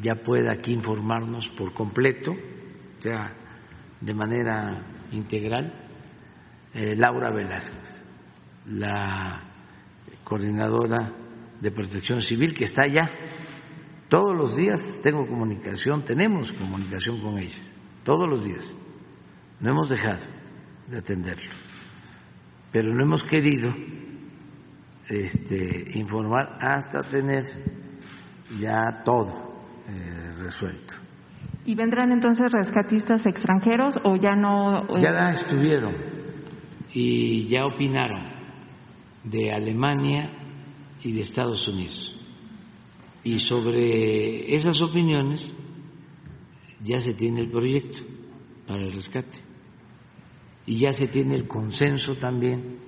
ya 0.00 0.14
pueda 0.14 0.52
aquí 0.52 0.72
informarnos 0.72 1.46
por 1.58 1.74
completo, 1.74 2.34
ya 3.00 3.34
de 4.00 4.14
manera 4.14 4.82
integral, 5.12 5.72
eh, 6.72 6.94
Laura 6.96 7.30
Velázquez, 7.30 8.04
la 8.66 9.42
coordinadora 10.24 11.12
de 11.60 11.70
protección 11.72 12.22
civil 12.22 12.54
que 12.54 12.64
está 12.64 12.82
allá 12.84 13.10
todos 14.08 14.34
los 14.34 14.56
días 14.56 14.80
tengo 15.02 15.26
comunicación, 15.26 16.04
tenemos 16.04 16.50
comunicación 16.52 17.20
con 17.20 17.38
ellos, 17.38 17.60
todos 18.04 18.28
los 18.28 18.44
días. 18.44 18.76
No 19.60 19.70
hemos 19.70 19.88
dejado 19.90 20.24
de 20.88 20.98
atenderlo, 20.98 21.50
pero 22.72 22.94
no 22.94 23.02
hemos 23.02 23.22
querido 23.24 23.70
este, 25.08 25.98
informar 25.98 26.58
hasta 26.60 27.02
tener 27.02 27.44
ya 28.58 29.02
todo 29.04 29.62
eh, 29.88 30.32
resuelto. 30.38 30.94
¿Y 31.66 31.74
vendrán 31.74 32.10
entonces 32.12 32.50
rescatistas 32.50 33.26
extranjeros 33.26 33.98
o 34.04 34.16
ya 34.16 34.34
no? 34.34 34.84
Eh? 34.96 35.02
Ya 35.02 35.30
estuvieron 35.30 35.94
y 36.94 37.46
ya 37.48 37.66
opinaron 37.66 38.26
de 39.24 39.52
Alemania 39.52 40.30
y 41.02 41.12
de 41.12 41.20
Estados 41.20 41.68
Unidos 41.68 42.07
y 43.28 43.38
sobre 43.40 44.54
esas 44.54 44.80
opiniones 44.80 45.54
ya 46.82 46.98
se 46.98 47.12
tiene 47.12 47.42
el 47.42 47.50
proyecto 47.50 47.98
para 48.66 48.82
el 48.82 48.92
rescate 48.92 49.36
y 50.64 50.78
ya 50.78 50.94
se 50.94 51.08
tiene 51.08 51.34
el 51.34 51.46
consenso 51.46 52.16
también, 52.16 52.78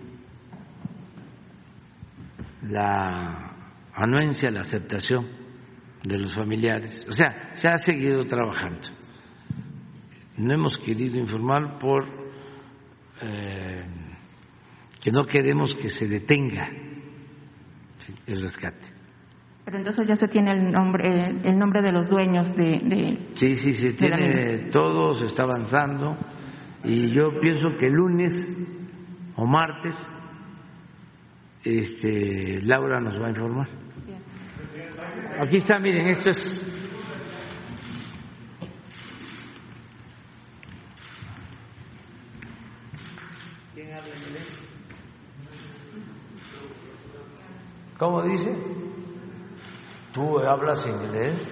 la 2.63 3.55
anuencia, 3.95 4.51
la 4.51 4.61
aceptación 4.61 5.27
de 6.05 6.19
los 6.19 6.35
familiares. 6.35 7.05
O 7.07 7.13
sea, 7.13 7.55
se 7.55 7.69
ha 7.69 7.77
seguido 7.77 8.25
trabajando. 8.25 8.89
No 10.39 10.55
hemos 10.55 10.79
querido 10.79 11.19
informar 11.19 11.79
por 11.79 12.07
eh, 13.21 13.85
que 15.03 15.11
no 15.11 15.27
queremos 15.27 15.75
que 15.75 15.91
se 15.91 16.07
detenga 16.07 16.71
el 18.27 18.41
rescate. 18.41 18.90
Pero 19.65 19.77
entonces 19.77 20.09
ya 20.09 20.17
se 20.17 20.29
tiene 20.29 20.53
el 20.53 20.73
nombre, 20.73 21.29
el 21.45 21.59
nombre 21.59 21.83
de 21.83 21.93
los 21.93 22.09
dueños 22.09 22.55
de. 22.57 23.19
sí, 23.35 23.55
sí, 23.55 23.73
se 23.75 23.93
tiene 23.93 24.71
todo, 24.71 25.15
se 25.15 25.27
está 25.27 25.43
avanzando. 25.43 26.17
Y 26.85 27.13
yo 27.13 27.39
pienso 27.41 27.77
que 27.79 27.87
el 27.87 27.93
lunes 27.93 28.33
o 29.37 29.47
martes 29.47 29.95
este, 31.65 32.61
Laura 32.63 33.01
nos 33.01 33.21
va 33.21 33.27
a 33.27 33.31
informar. 33.31 33.69
Aquí 35.41 35.59
está, 35.59 35.79
miren, 35.79 36.09
esto 36.09 36.31
es. 36.31 36.67
¿Quién 43.75 43.93
habla 43.93 44.09
inglés? 44.27 44.63
¿Cómo 47.99 48.23
dice? 48.23 48.90
¿Tú 50.13 50.39
hablas 50.41 50.85
inglés? 50.87 51.49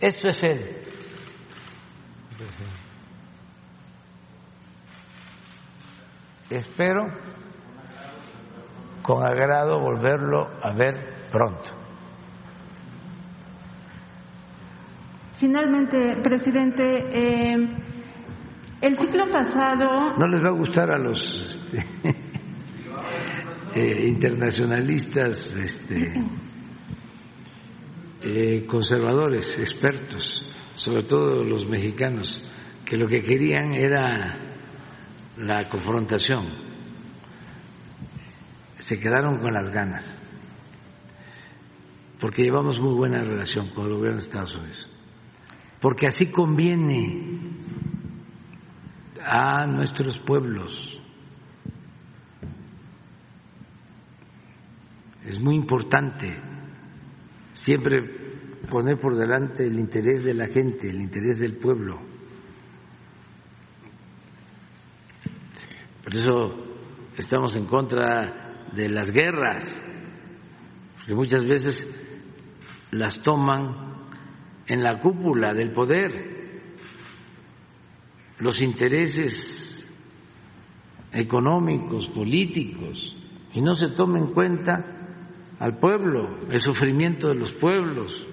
Esto 0.00 0.28
es 0.28 0.42
él. 0.42 0.76
Espero 6.50 7.06
con 9.02 9.24
agrado 9.24 9.80
volverlo 9.80 10.48
a 10.62 10.72
ver 10.72 11.28
pronto. 11.30 11.70
Finalmente, 15.38 16.16
presidente, 16.22 16.82
eh, 17.12 17.68
el 18.80 18.96
ciclo 18.96 19.30
pasado. 19.30 20.16
No 20.16 20.28
les 20.28 20.42
va 20.42 20.48
a 20.48 20.52
gustar 20.52 20.90
a 20.90 20.98
los 20.98 21.18
este, 21.20 21.86
eh, 23.74 24.08
internacionalistas, 24.08 25.54
este, 25.56 26.12
eh, 28.22 28.66
conservadores, 28.66 29.58
expertos, 29.58 30.44
sobre 30.74 31.04
todo 31.04 31.42
los 31.44 31.66
mexicanos, 31.66 32.42
que 32.84 32.96
lo 32.96 33.06
que 33.06 33.22
querían 33.22 33.74
era 33.74 34.38
la 35.38 35.68
confrontación. 35.68 36.68
Se 38.78 38.98
quedaron 38.98 39.38
con 39.38 39.52
las 39.52 39.70
ganas, 39.70 40.04
porque 42.20 42.42
llevamos 42.42 42.80
muy 42.80 42.94
buena 42.94 43.22
relación 43.22 43.68
con 43.70 43.86
el 43.86 43.94
gobierno 43.94 44.18
de 44.20 44.24
Estados 44.24 44.54
Unidos, 44.54 44.88
porque 45.80 46.06
así 46.06 46.30
conviene 46.30 47.47
a 49.28 49.66
nuestros 49.66 50.18
pueblos. 50.20 50.72
Es 55.26 55.38
muy 55.38 55.54
importante 55.54 56.34
siempre 57.52 58.02
poner 58.70 58.98
por 58.98 59.16
delante 59.16 59.66
el 59.66 59.78
interés 59.78 60.24
de 60.24 60.32
la 60.32 60.46
gente, 60.46 60.88
el 60.88 61.02
interés 61.02 61.38
del 61.38 61.58
pueblo. 61.58 62.00
Por 66.02 66.16
eso 66.16 66.64
estamos 67.18 67.54
en 67.54 67.66
contra 67.66 68.70
de 68.72 68.88
las 68.88 69.10
guerras, 69.10 69.64
porque 70.96 71.14
muchas 71.14 71.44
veces 71.44 71.86
las 72.92 73.20
toman 73.22 74.06
en 74.66 74.82
la 74.82 75.00
cúpula 75.00 75.52
del 75.52 75.72
poder 75.72 76.37
los 78.40 78.60
intereses 78.62 79.86
económicos, 81.12 82.08
políticos, 82.08 83.16
y 83.54 83.60
no 83.60 83.74
se 83.74 83.88
toma 83.90 84.18
en 84.18 84.32
cuenta 84.32 84.84
al 85.58 85.78
pueblo, 85.78 86.48
el 86.50 86.60
sufrimiento 86.60 87.28
de 87.28 87.34
los 87.34 87.52
pueblos. 87.54 88.28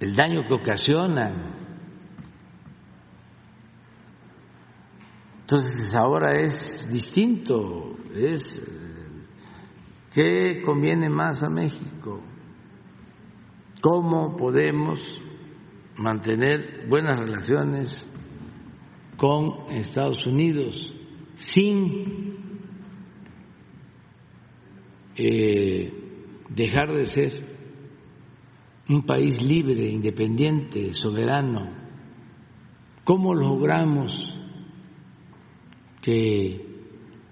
el 0.00 0.14
daño 0.14 0.46
que 0.46 0.54
ocasionan. 0.54 1.54
Entonces 5.40 5.94
ahora 5.94 6.40
es 6.40 6.88
distinto, 6.90 7.96
es 8.14 8.62
qué 10.12 10.62
conviene 10.64 11.08
más 11.08 11.42
a 11.42 11.48
México, 11.48 12.20
cómo 13.86 14.36
podemos 14.36 14.98
mantener 15.96 16.88
buenas 16.88 17.20
relaciones 17.20 18.04
con 19.16 19.70
Estados 19.70 20.26
Unidos 20.26 20.92
sin 21.36 22.34
eh, 25.14 25.92
dejar 26.48 26.94
de 26.94 27.06
ser 27.06 27.32
un 28.88 29.06
país 29.06 29.40
libre, 29.40 29.88
independiente, 29.88 30.92
soberano. 30.92 31.70
¿Cómo 33.04 33.34
logramos 33.34 34.10
que 36.02 36.60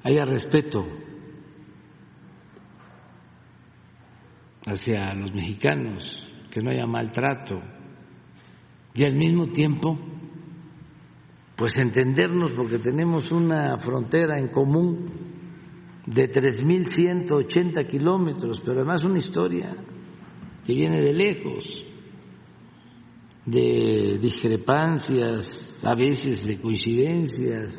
haya 0.05 0.24
respeto 0.24 0.86
hacia 4.66 5.15
los 5.15 5.34
mexicanos, 5.34 6.23
que 6.55 6.62
no 6.62 6.70
haya 6.70 6.86
maltrato 6.86 7.60
y 8.94 9.05
al 9.05 9.16
mismo 9.16 9.49
tiempo 9.49 9.99
pues 11.57 11.76
entendernos 11.78 12.52
porque 12.52 12.78
tenemos 12.78 13.31
una 13.33 13.76
frontera 13.78 14.39
en 14.39 14.49
común 14.49 15.10
de 16.07 16.31
3.180 16.31 17.86
kilómetros, 17.89 18.60
pero 18.65 18.78
además 18.81 19.05
una 19.05 19.18
historia 19.18 19.76
que 20.65 20.74
viene 20.74 21.00
de 21.00 21.12
lejos, 21.12 21.86
de 23.47 24.18
discrepancias, 24.20 25.81
a 25.84 25.94
veces 25.94 26.44
de 26.47 26.60
coincidencias. 26.60 27.74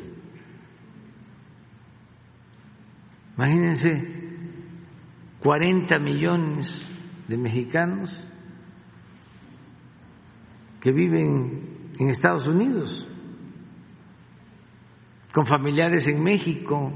Imagínense, 3.36 4.16
40 5.40 5.98
millones 5.98 6.86
de 7.28 7.36
mexicanos 7.36 8.26
que 10.80 10.92
viven 10.92 11.92
en 11.98 12.08
Estados 12.08 12.46
Unidos, 12.46 13.06
con 15.32 15.46
familiares 15.46 16.06
en 16.08 16.22
México. 16.22 16.92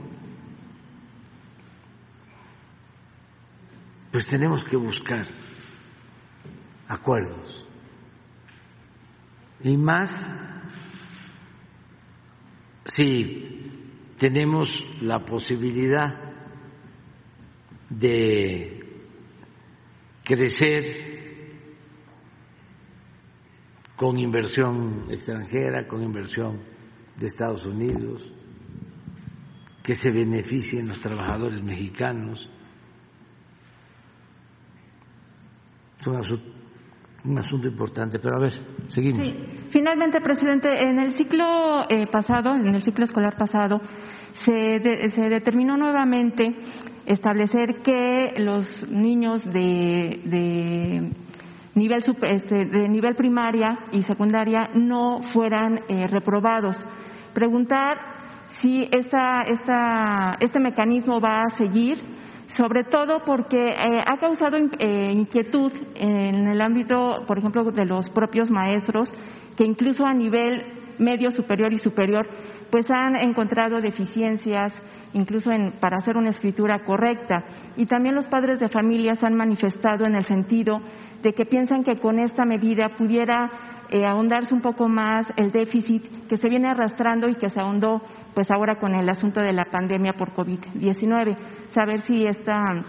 Pues 4.12 4.26
tenemos 4.28 4.64
que 4.64 4.76
buscar 4.76 5.26
acuerdos. 6.88 7.68
Y 9.62 9.76
más 9.76 10.10
si 12.84 13.70
tenemos 14.18 14.68
la 15.00 15.24
posibilidad 15.24 16.32
de 17.88 18.84
crecer 20.24 21.19
con 24.00 24.16
inversión 24.16 25.04
extranjera, 25.10 25.86
con 25.86 26.02
inversión 26.02 26.58
de 27.18 27.26
Estados 27.26 27.66
Unidos, 27.66 28.32
que 29.84 29.92
se 29.92 30.10
beneficien 30.10 30.88
los 30.88 30.98
trabajadores 31.00 31.62
mexicanos. 31.62 32.48
un 37.22 37.38
asunto 37.38 37.68
importante, 37.68 38.18
pero 38.18 38.36
a 38.36 38.40
ver, 38.40 38.52
seguimos. 38.88 39.20
Sí. 39.20 39.36
Finalmente, 39.68 40.22
presidente, 40.22 40.70
en 40.82 40.98
el 40.98 41.12
ciclo 41.12 41.82
eh, 41.90 42.06
pasado, 42.10 42.54
en 42.54 42.74
el 42.74 42.82
ciclo 42.82 43.04
escolar 43.04 43.36
pasado, 43.36 43.82
se, 44.46 45.08
se 45.08 45.28
determinó 45.28 45.76
nuevamente 45.76 46.56
establecer 47.04 47.82
que 47.82 48.32
los 48.38 48.88
niños 48.90 49.44
de, 49.44 50.22
de 50.24 51.29
nivel 51.74 52.02
este, 52.22 52.66
de 52.66 52.88
nivel 52.88 53.14
primaria 53.14 53.78
y 53.92 54.02
secundaria 54.02 54.70
no 54.74 55.22
fueran 55.32 55.80
eh, 55.88 56.06
reprobados. 56.06 56.76
Preguntar 57.32 57.98
si 58.60 58.88
esta, 58.90 59.42
esta, 59.42 60.36
este 60.40 60.58
mecanismo 60.58 61.20
va 61.20 61.42
a 61.42 61.50
seguir 61.50 61.98
sobre 62.56 62.84
todo 62.84 63.22
porque 63.24 63.68
eh, 63.68 64.02
ha 64.04 64.16
causado 64.18 64.56
eh, 64.56 65.12
inquietud 65.12 65.72
en 65.94 66.48
el 66.48 66.60
ámbito, 66.60 67.24
por 67.26 67.38
ejemplo, 67.38 67.64
de 67.70 67.84
los 67.84 68.10
propios 68.10 68.50
maestros, 68.50 69.08
que 69.56 69.64
incluso 69.64 70.04
a 70.04 70.12
nivel 70.12 70.64
medio 70.98 71.30
superior 71.30 71.72
y 71.72 71.78
superior, 71.78 72.28
pues 72.70 72.90
han 72.90 73.16
encontrado 73.16 73.80
deficiencias 73.80 74.72
incluso 75.12 75.50
en, 75.50 75.72
para 75.80 75.96
hacer 75.96 76.16
una 76.16 76.30
escritura 76.30 76.82
correcta. 76.84 77.44
Y 77.76 77.86
también 77.86 78.14
los 78.14 78.28
padres 78.28 78.60
de 78.60 78.68
familias 78.68 79.22
han 79.24 79.34
manifestado 79.34 80.04
en 80.04 80.14
el 80.14 80.24
sentido 80.24 80.80
de 81.22 81.32
que 81.32 81.44
piensan 81.44 81.84
que 81.84 81.98
con 81.98 82.18
esta 82.18 82.44
medida 82.44 82.90
pudiera 82.96 83.50
eh, 83.90 84.06
ahondarse 84.06 84.54
un 84.54 84.60
poco 84.60 84.88
más 84.88 85.32
el 85.36 85.50
déficit 85.50 86.28
que 86.28 86.36
se 86.36 86.48
viene 86.48 86.68
arrastrando 86.68 87.28
y 87.28 87.34
que 87.34 87.50
se 87.50 87.60
ahondó 87.60 88.00
pues 88.34 88.50
ahora 88.50 88.76
con 88.76 88.94
el 88.94 89.08
asunto 89.08 89.40
de 89.40 89.52
la 89.52 89.64
pandemia 89.64 90.12
por 90.12 90.32
COVID-19. 90.32 91.36
Saber 91.68 92.00
si 92.00 92.24
esta 92.24 92.84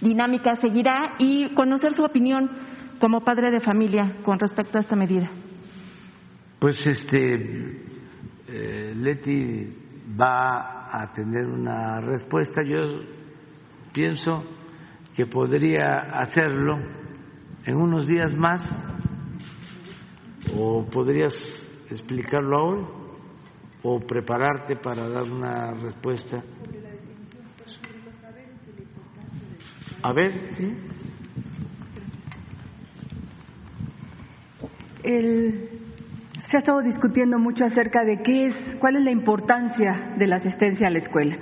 dinámica 0.00 0.56
seguirá 0.56 1.14
y 1.18 1.52
conocer 1.54 1.92
su 1.92 2.02
opinión 2.02 2.50
como 2.98 3.20
padre 3.20 3.50
de 3.50 3.60
familia 3.60 4.16
con 4.24 4.38
respecto 4.38 4.78
a 4.78 4.80
esta 4.80 4.96
medida. 4.96 5.30
Pues 6.58 6.78
este 6.86 7.82
eh, 8.48 8.94
Leti 8.96 9.68
va 10.18 10.88
a 10.90 11.12
tener 11.12 11.46
una 11.46 12.00
respuesta. 12.00 12.62
Yo 12.62 13.00
pienso 13.92 14.44
que 15.14 15.26
podría 15.26 16.20
hacerlo 16.20 16.78
en 17.64 17.76
unos 17.76 18.06
días 18.06 18.34
más 18.34 18.60
o 20.56 20.84
podrías 20.84 21.32
explicarlo 21.90 22.58
ahora 22.58 22.82
o 23.82 24.00
prepararte 24.00 24.76
para 24.76 25.08
dar 25.08 25.24
una 25.24 25.72
respuesta. 25.72 26.42
A 30.02 30.12
ver, 30.12 30.54
¿sí? 30.56 30.76
se 36.52 36.56
ha 36.56 36.60
estado 36.60 36.82
discutiendo 36.82 37.38
mucho 37.38 37.64
acerca 37.64 38.04
de 38.04 38.22
qué 38.22 38.46
es, 38.46 38.54
cuál 38.78 38.96
es 38.96 39.02
la 39.04 39.10
importancia 39.10 40.14
de 40.18 40.26
la 40.26 40.36
asistencia 40.36 40.86
a 40.86 40.90
la 40.90 40.98
escuela. 40.98 41.36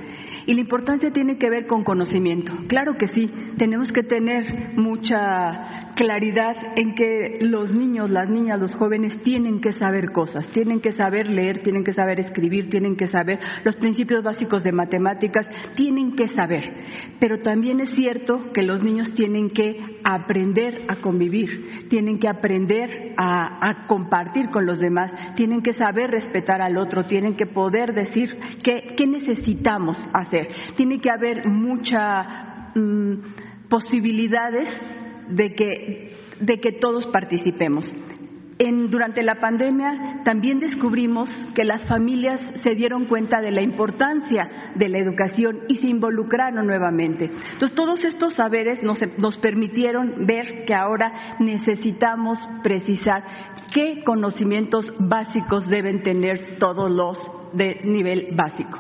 Y 0.47 0.55
la 0.55 0.61
importancia 0.61 1.11
tiene 1.11 1.37
que 1.37 1.51
ver 1.51 1.67
con 1.67 1.85
conocimiento. 1.85 2.53
Claro 2.69 2.97
que 2.97 3.09
sí, 3.09 3.31
tenemos 3.59 3.93
que 3.93 4.03
tener 4.03 4.75
mucha 4.77 5.80
claridad 6.01 6.57
en 6.77 6.95
que 6.95 7.41
los 7.43 7.75
niños, 7.75 8.09
las 8.09 8.27
niñas, 8.27 8.59
los 8.59 8.75
jóvenes 8.75 9.23
tienen 9.23 9.61
que 9.61 9.75
saber 9.75 10.13
cosas, 10.13 10.49
tienen 10.49 10.81
que 10.81 10.93
saber 10.93 11.29
leer, 11.29 11.63
tienen 11.63 11.85
que 11.85 11.93
saber 11.93 12.19
escribir, 12.21 12.71
tienen 12.71 12.97
que 12.97 13.07
saber 13.07 13.39
los 13.65 13.77
principios 13.77 14.25
básicos 14.25 14.65
de 14.65 14.73
matemáticas, 14.73 15.47
tienen 15.77 16.17
que 16.17 16.29
saber. 16.29 16.87
Pero 17.21 17.43
también 17.43 17.81
es 17.81 17.91
cierto 17.91 18.51
que 18.55 18.63
los 18.63 18.83
niños 18.83 19.13
tienen 19.13 19.51
que 19.51 19.77
aprender 20.03 20.87
a 20.89 21.03
convivir, 21.03 21.89
tienen 21.91 22.19
que 22.19 22.29
aprender 22.29 23.13
a, 23.19 23.85
compartir 23.87 24.49
con 24.49 24.65
los 24.65 24.79
demás, 24.79 25.13
tienen 25.37 25.61
que 25.61 25.75
saber 25.75 26.13
respetar 26.13 26.63
al 26.63 26.79
otro, 26.79 27.05
tienen 27.05 27.37
que 27.37 27.45
poder 27.45 27.93
decir 27.93 28.39
qué, 28.65 28.97
necesitamos 29.07 29.99
hacer. 30.15 30.49
Tiene 30.77 30.99
que 30.99 31.11
haber 31.11 31.47
muchas 31.47 32.27
mm, 32.75 33.69
posibilidades 33.69 34.69
de 35.31 35.55
que, 35.55 36.13
de 36.41 36.61
que 36.61 36.73
todos 36.73 37.07
participemos 37.07 37.93
durante 38.91 39.23
la 39.23 39.37
pandemia 39.37 40.21
también 40.25 40.61
descubrimos 40.61 41.29
que 41.55 41.65
las 41.65 41.87
familias 41.87 42.41
se 42.57 42.75
dieron 42.75 43.07
cuenta 43.07 43.41
de 43.41 43.51
la 43.51 43.63
importancia 43.63 44.73
de 44.75 44.89
la 44.89 44.99
educación 44.99 45.61
y 45.69 45.77
se 45.77 45.89
involucraron 45.89 46.67
nuevamente. 46.67 47.31
Entonces, 47.53 47.75
todos 47.75 48.05
estos 48.05 48.35
saberes 48.35 48.83
nos, 48.83 48.99
nos 49.19 49.39
permitieron 49.39 50.27
ver 50.27 50.65
que 50.67 50.75
ahora 50.75 51.37
necesitamos 51.39 52.39
precisar 52.63 53.25
qué 53.73 54.03
conocimientos 54.05 54.93
básicos 54.99 55.67
deben 55.69 56.03
tener 56.03 56.59
todos 56.59 56.91
los 56.91 57.19
de 57.55 57.81
nivel 57.85 58.29
básico. 58.37 58.79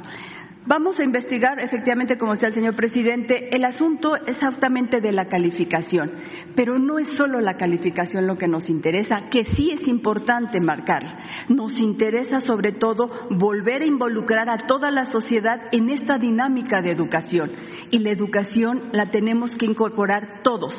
Vamos 0.71 1.01
a 1.01 1.05
investigar, 1.05 1.59
efectivamente, 1.59 2.17
como 2.17 2.31
decía 2.31 2.47
el 2.47 2.55
señor 2.55 2.77
presidente, 2.77 3.49
el 3.57 3.65
asunto 3.65 4.15
exactamente 4.15 5.01
de 5.01 5.11
la 5.11 5.25
calificación, 5.25 6.13
pero 6.55 6.79
no 6.79 7.01
es 7.01 7.09
solo 7.17 7.41
la 7.41 7.57
calificación 7.57 8.29
lo 8.29 8.37
que 8.37 8.47
nos 8.47 8.71
interesa, 8.71 9.31
que 9.33 9.43
sí 9.43 9.73
es 9.73 9.89
importante 9.89 10.61
marcar. 10.61 11.03
Nos 11.49 11.77
interesa 11.81 12.39
sobre 12.39 12.71
todo 12.71 13.11
volver 13.31 13.83
a 13.83 13.87
involucrar 13.87 14.49
a 14.49 14.69
toda 14.69 14.93
la 14.93 15.07
sociedad 15.07 15.61
en 15.73 15.91
esta 15.91 16.19
dinámica 16.19 16.81
de 16.83 16.93
educación 16.93 17.51
y 17.91 17.99
la 17.99 18.13
educación 18.13 18.91
la 18.93 19.11
tenemos 19.11 19.57
que 19.57 19.67
incorporar 19.67 20.43
todos 20.45 20.73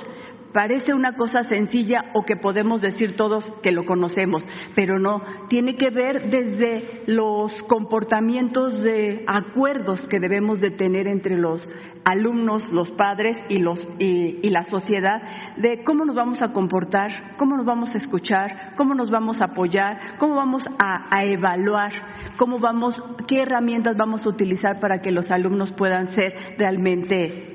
Parece 0.53 0.93
una 0.93 1.15
cosa 1.15 1.43
sencilla 1.43 2.11
o 2.13 2.23
que 2.23 2.35
podemos 2.35 2.81
decir 2.81 3.15
todos 3.15 3.49
que 3.63 3.71
lo 3.71 3.85
conocemos, 3.85 4.45
pero 4.75 4.99
no, 4.99 5.21
tiene 5.47 5.75
que 5.75 5.89
ver 5.89 6.29
desde 6.29 7.03
los 7.07 7.63
comportamientos 7.63 8.83
de 8.83 9.23
acuerdos 9.27 10.05
que 10.07 10.19
debemos 10.19 10.59
de 10.59 10.71
tener 10.71 11.07
entre 11.07 11.37
los 11.37 11.65
alumnos, 12.03 12.69
los 12.71 12.89
padres 12.91 13.37
y, 13.47 13.59
los, 13.59 13.87
y, 13.99 14.49
la 14.49 14.63
sociedad, 14.63 15.21
de 15.57 15.83
cómo 15.83 16.03
nos 16.03 16.15
vamos 16.15 16.41
a 16.41 16.51
comportar, 16.51 17.35
cómo 17.37 17.55
nos 17.55 17.65
vamos 17.65 17.93
a 17.93 17.97
escuchar, 17.97 18.73
cómo 18.75 18.93
nos 18.93 19.09
vamos 19.09 19.41
a 19.41 19.45
apoyar, 19.45 20.17
cómo 20.17 20.35
vamos 20.35 20.63
a, 20.79 21.15
a 21.15 21.23
evaluar, 21.23 21.91
cómo 22.37 22.59
vamos, 22.59 23.01
qué 23.27 23.41
herramientas 23.41 23.95
vamos 23.95 24.25
a 24.25 24.29
utilizar 24.29 24.79
para 24.79 24.99
que 25.01 25.11
los 25.11 25.31
alumnos 25.31 25.71
puedan 25.71 26.09
ser 26.09 26.55
realmente 26.57 27.50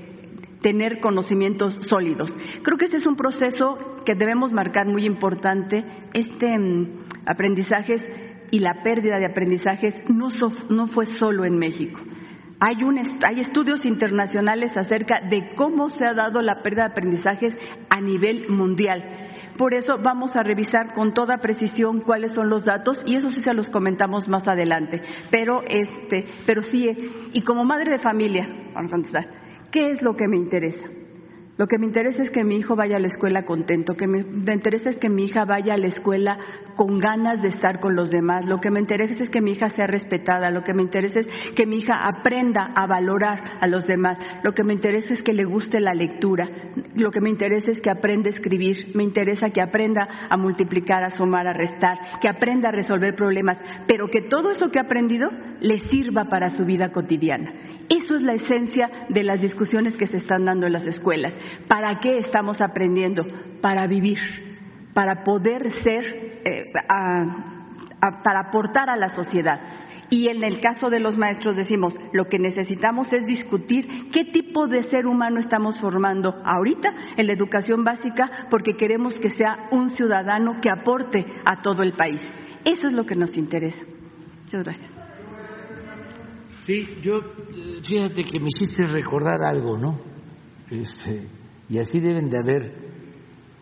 tener 0.62 1.01
conocimientos 1.01 1.78
sólidos. 1.89 2.33
Creo 2.62 2.76
que 2.78 2.86
este 2.86 2.99
es 2.99 3.07
un 3.07 3.17
proceso 3.17 3.78
que 4.05 4.15
debemos 4.15 4.52
marcar 4.52 4.86
muy 4.86 5.05
importante. 5.05 5.85
Este 6.15 6.59
mm, 6.59 7.07
aprendizajes 7.26 8.02
y 8.51 8.60
la 8.60 8.83
pérdida 8.83 9.18
de 9.18 9.26
aprendizajes 9.26 9.94
no, 10.09 10.86
fue 10.89 11.07
solo 11.07 11.44
en 11.44 11.59
México. 11.59 12.01
Hay, 12.59 12.83
un, 12.83 12.99
hay, 12.99 13.41
estudios 13.41 13.85
internacionales 13.85 14.75
acerca 14.76 15.20
de 15.28 15.55
cómo 15.57 15.91
se 15.91 16.07
ha 16.07 16.15
dado 16.15 16.41
la 16.41 16.62
pérdida 16.62 16.85
de 16.85 16.93
aprendizajes 16.93 17.59
a 17.91 18.01
nivel 18.01 18.49
mundial. 18.49 19.26
Por 19.59 19.75
eso 19.75 19.99
vamos 20.02 20.36
a 20.36 20.43
revisar 20.43 20.93
con 20.94 21.12
toda 21.15 21.39
precisión 21.39 22.01
cuáles 22.01 22.33
son 22.33 22.49
los 22.49 22.65
datos 22.65 23.02
y 23.07 23.17
eso 23.17 23.31
sí 23.31 23.41
se 23.41 23.55
los 23.55 23.68
comentamos 23.70 24.28
más 24.28 24.47
adelante. 24.47 25.02
Pero 25.31 25.62
este, 25.67 26.26
pero 26.47 26.62
sí, 26.62 26.86
y 27.33 27.43
como 27.43 27.65
madre 27.65 27.93
de 27.93 27.99
familia, 27.99 28.47
vamos 28.75 28.93
a 28.93 28.97
contestar, 28.97 29.26
¿Qué 29.77 29.91
es 29.91 30.01
lo 30.01 30.17
que 30.17 30.27
me 30.27 30.39
interesa? 30.39 30.89
Lo 31.59 31.67
que 31.67 31.77
me 31.77 31.85
interesa 31.85 32.23
es 32.23 32.31
que 32.31 32.45
mi 32.45 32.57
hijo 32.57 32.77
vaya 32.77 32.97
a 32.97 32.99
la 32.99 33.09
escuela 33.09 33.45
contento, 33.45 33.95
que 33.95 34.07
me, 34.07 34.21
interesa 34.21 34.89
es 34.89 34.97
que 34.97 35.11
mi 35.11 35.25
hija 35.25 35.45
vaya 35.45 35.75
a 35.75 35.77
la 35.77 35.89
escuela 35.89 36.39
con 36.77 36.99
ganas 36.99 37.43
de 37.43 37.49
estar 37.49 37.79
con 37.79 37.95
los 37.95 38.11
demás, 38.11 38.47
lo 38.47 38.57
que 38.57 38.71
me 38.71 38.81
interesa 38.81 39.23
es 39.23 39.29
que 39.29 39.43
mi 39.43 39.51
hija 39.51 39.69
sea 39.69 39.87
respetada, 39.87 40.51
lo 40.51 40.65
que 40.65 40.73
me 40.73 40.83
interesa 40.83 41.21
es 41.21 41.29
que 41.55 41.67
mi 41.67 41.77
hija 41.77 42.09
aprenda 42.09 42.73
a 42.75 42.87
valorar 42.87 43.59
a 43.61 43.67
los 43.67 43.87
demás, 43.87 44.17
lo 44.43 44.53
que 44.53 44.65
me 44.65 44.73
interesa 44.73 45.13
es 45.13 45.23
que 45.23 45.35
le 45.35 45.45
guste 45.45 45.79
la 45.79 45.93
lectura, 45.93 46.49
lo 46.95 47.11
que 47.11 47.21
me 47.21 47.29
interesa 47.29 47.71
es 47.71 47.81
que 47.83 47.91
aprenda 47.91 48.31
a 48.31 48.33
escribir, 48.33 48.93
me 48.95 49.05
interesa 49.05 49.51
que 49.51 49.61
aprenda 49.61 50.09
a 50.31 50.39
multiplicar, 50.39 51.05
a 51.05 51.11
sumar, 51.11 51.47
a 51.49 51.53
restar, 51.53 51.99
que 52.23 52.31
aprenda 52.31 52.71
a 52.71 52.73
resolver 52.73 53.15
problemas, 53.15 53.59
pero 53.87 54.09
que 54.09 54.23
todo 54.23 54.53
eso 54.53 54.71
que 54.71 54.79
ha 54.79 54.85
aprendido 54.85 55.29
le 55.61 55.81
sirva 55.81 56.31
para 56.31 56.57
su 56.57 56.65
vida 56.65 56.93
cotidiana. 56.93 57.53
Eso 57.89 58.16
es 58.16 58.23
la 58.23 58.34
esencia 58.34 58.90
de 59.08 59.23
las 59.23 59.40
discusiones 59.40 59.97
que 59.97 60.06
se 60.06 60.18
están 60.18 60.44
dando 60.44 60.66
en 60.66 60.73
las 60.73 60.86
escuelas. 60.86 61.32
¿Para 61.68 62.00
qué 62.00 62.18
estamos 62.18 62.60
aprendiendo? 62.60 63.24
Para 63.60 63.86
vivir, 63.86 64.18
para 64.94 65.24
poder 65.24 65.73
ser, 65.82 66.40
eh, 66.44 66.73
para 68.24 68.40
aportar 68.40 68.90
a 68.90 68.97
la 68.97 69.10
sociedad. 69.10 69.60
Y 70.08 70.28
en 70.28 70.44
el 70.44 70.60
caso 70.60 70.89
de 70.89 71.00
los 71.00 71.16
maestros 71.16 71.56
decimos, 71.56 71.94
lo 72.12 72.26
que 72.26 72.39
necesitamos 72.39 73.12
es 73.12 73.26
discutir 73.26 74.08
qué 74.12 74.24
tipo 74.24 74.68
de 74.68 74.84
ser 74.84 75.06
humano 75.06 75.40
estamos 75.40 75.81
formando 75.81 76.34
ahorita 76.44 76.92
en 77.16 77.26
la 77.26 77.32
educación 77.32 77.82
básica 77.82 78.47
porque 78.50 78.76
queremos 78.76 79.18
que 79.18 79.31
sea 79.31 79.68
un 79.73 79.90
ciudadano 79.90 80.60
que 80.60 80.70
aporte 80.70 81.26
a 81.44 81.60
todo 81.62 81.82
el 81.82 81.92
país. 81.92 82.23
Eso 82.65 82.86
es 82.86 82.92
lo 82.92 83.05
que 83.05 83.16
nos 83.16 83.36
interesa. 83.36 83.82
Muchas 84.44 84.65
gracias. 84.65 84.95
Sí, 86.67 86.99
yo, 87.01 87.20
fíjate 87.86 88.25
que 88.25 88.41
me 88.41 88.49
hiciste 88.49 88.89
recordar 88.89 89.41
algo, 89.45 89.78
¿no? 89.78 90.01
Este, 90.69 91.28
y 91.69 91.78
así 91.78 92.01
deben 92.01 92.28
de 92.28 92.39
haber 92.41 92.73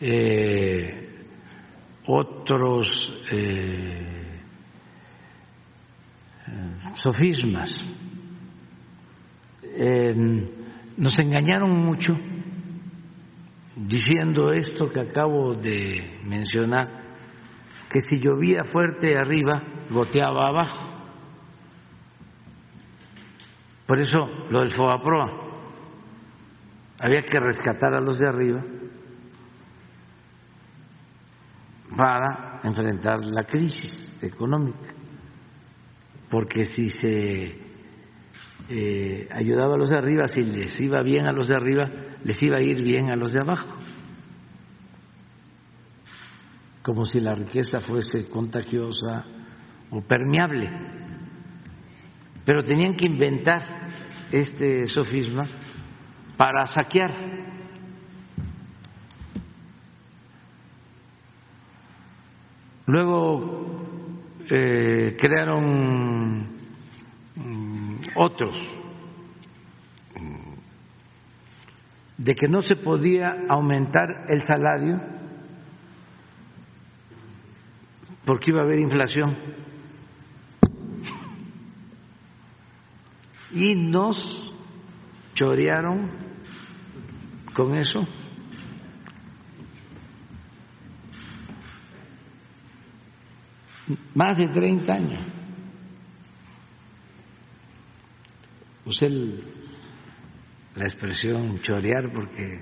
eh, 0.01 1.09
otros 2.07 2.89
eh, 3.31 4.41
sofismas. 6.95 7.71
nos 10.97 11.19
engañaron 11.19 11.77
mucho 11.85 12.17
diciendo 13.77 14.51
esto 14.53 14.89
que 14.89 15.01
acabo 15.01 15.55
de 15.57 16.21
mencionar, 16.25 16.89
que 17.91 18.01
si 18.01 18.17
llovía 18.17 18.65
fuerte 18.65 19.15
arriba, 19.19 19.63
goteaba 19.91 20.49
abajo. 20.49 20.94
Por 23.87 24.01
eso 24.01 24.27
lo 24.51 24.61
del 24.61 24.75
FOBAPROA 24.75 25.45
había 27.01 27.23
que 27.23 27.39
rescatar 27.39 27.95
a 27.95 28.01
los 28.01 28.19
de 28.19 28.29
arriba 28.29 28.65
para 31.97 32.61
enfrentar 32.65 33.21
la 33.25 33.45
crisis 33.45 34.19
económica, 34.23 34.95
porque 36.31 36.65
si 36.65 36.89
se 36.89 37.59
eh, 38.69 39.29
ayudaba 39.31 39.75
a 39.75 39.79
los 39.79 39.91
de 39.91 39.99
arriba, 39.99 40.27
si 40.27 40.43
les 40.43 40.81
iba 40.81 41.03
bien 41.03 41.27
a 41.27 41.33
los 41.33 41.49
de 41.49 41.55
arriba, 41.55 41.91
les 42.25 42.43
iba 42.43 42.57
a 42.57 42.63
ir 42.63 42.83
bien 42.83 43.11
a 43.11 43.17
los 43.17 43.33
de 43.33 43.41
abajo, 43.41 43.69
como 46.83 47.05
si 47.05 47.21
la 47.21 47.35
riqueza 47.35 47.81
fuese 47.81 48.29
contagiosa 48.31 49.25
o 49.91 50.01
permeable. 50.01 50.94
Pero 52.45 52.63
tenían 52.63 52.95
que 52.97 53.07
inventar 53.07 53.63
este 54.31 54.87
sofisma 54.87 55.47
para 56.37 56.67
saquear. 56.67 57.13
Luego 62.87 63.83
eh, 64.51 65.17
crearon 65.19 66.49
mm, 67.37 67.97
otros 68.17 68.75
de 72.17 72.35
que 72.35 72.49
no 72.49 72.63
se 72.63 72.77
podía 72.77 73.37
aumentar 73.49 74.27
el 74.29 74.43
salario 74.43 75.01
porque 78.25 78.51
iba 78.51 78.61
a 78.61 78.65
haber 78.65 78.79
inflación. 78.79 79.37
Y 83.55 83.75
nos 83.75 84.55
chorearon 85.35 86.11
con 87.55 87.75
eso? 87.77 88.07
Más 94.15 94.39
de 94.39 94.49
30 94.49 94.93
años. 94.93 95.23
Pues 98.85 99.03
el 99.03 99.55
la 100.75 100.85
expresión 100.85 101.61
chorear 101.61 102.13
porque 102.13 102.61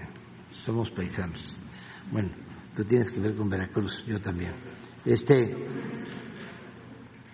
somos 0.65 0.91
paisanos. 0.91 1.59
Bueno, 2.11 2.31
tú 2.77 2.85
tienes 2.85 3.11
que 3.11 3.21
ver 3.21 3.35
con 3.35 3.49
Veracruz, 3.49 4.05
yo 4.07 4.21
también. 4.21 4.53
Este, 5.05 5.57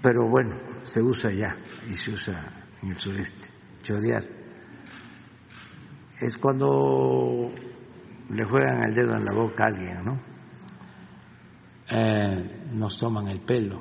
pero 0.01 0.29
bueno, 0.29 0.57
se 0.83 1.03
usa 1.03 1.33
ya 1.33 1.57
y 1.91 1.95
se 1.95 2.13
usa 2.13 2.58
en 2.83 2.91
el 2.91 2.99
sureste, 2.99 3.47
chorear. 3.83 4.23
Es 6.21 6.37
cuando 6.39 7.51
le 8.31 8.45
juegan 8.45 8.85
el 8.85 8.95
dedo 8.95 9.17
en 9.17 9.25
la 9.25 9.33
boca 9.33 9.65
a 9.65 9.67
alguien, 9.69 10.05
¿no? 10.05 10.21
Eh, 11.91 12.71
nos 12.73 12.99
toman 12.99 13.29
el 13.29 13.41
pelo. 13.41 13.81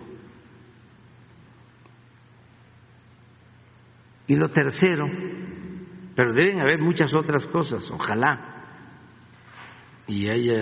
Y 4.27 4.35
lo 4.35 4.50
tercero, 4.50 5.08
pero 6.16 6.34
deben 6.34 6.59
haber 6.59 6.80
muchas 6.80 7.14
otras 7.14 7.45
cosas, 7.48 7.90
ojalá, 7.92 8.58
y 10.08 10.30
haya 10.30 10.61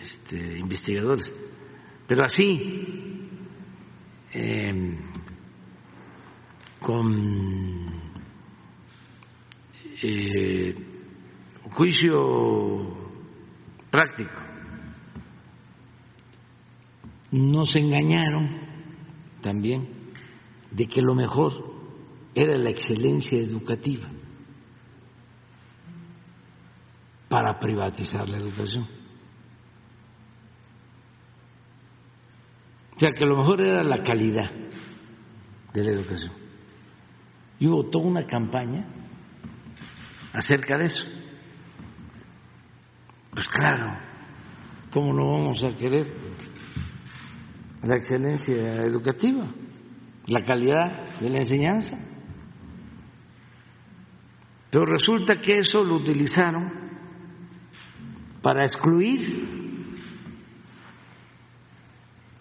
este, 0.00 0.58
investigadores, 0.58 1.32
pero 2.06 2.24
así, 2.24 3.28
eh, 4.32 4.98
con 6.80 8.00
eh, 10.02 10.74
juicio 11.72 12.96
práctico. 13.90 14.30
Nos 17.32 17.74
engañaron 17.76 18.60
también 19.40 19.88
de 20.70 20.86
que 20.86 21.00
lo 21.00 21.14
mejor 21.14 21.52
era 22.34 22.56
la 22.56 22.70
excelencia 22.70 23.38
educativa 23.38 24.08
para 27.28 27.58
privatizar 27.58 28.28
la 28.28 28.38
educación. 28.38 28.88
O 32.96 33.00
sea, 33.00 33.12
que 33.12 33.24
lo 33.24 33.36
mejor 33.36 33.62
era 33.62 33.82
la 33.82 34.02
calidad 34.02 34.50
de 35.72 35.84
la 35.84 35.90
educación. 35.92 36.39
Y 37.60 37.68
hubo 37.68 37.90
toda 37.90 38.06
una 38.06 38.26
campaña 38.26 38.86
acerca 40.32 40.78
de 40.78 40.86
eso. 40.86 41.04
Pues 43.32 43.46
claro, 43.48 43.98
¿cómo 44.90 45.12
no 45.12 45.30
vamos 45.30 45.62
a 45.62 45.76
querer 45.76 46.06
la 47.82 47.96
excelencia 47.96 48.82
educativa, 48.82 49.46
la 50.26 50.42
calidad 50.42 51.20
de 51.20 51.28
la 51.28 51.38
enseñanza? 51.38 51.96
Pero 54.70 54.86
resulta 54.86 55.40
que 55.40 55.58
eso 55.58 55.84
lo 55.84 55.96
utilizaron 55.96 56.72
para 58.40 58.62
excluir 58.62 59.50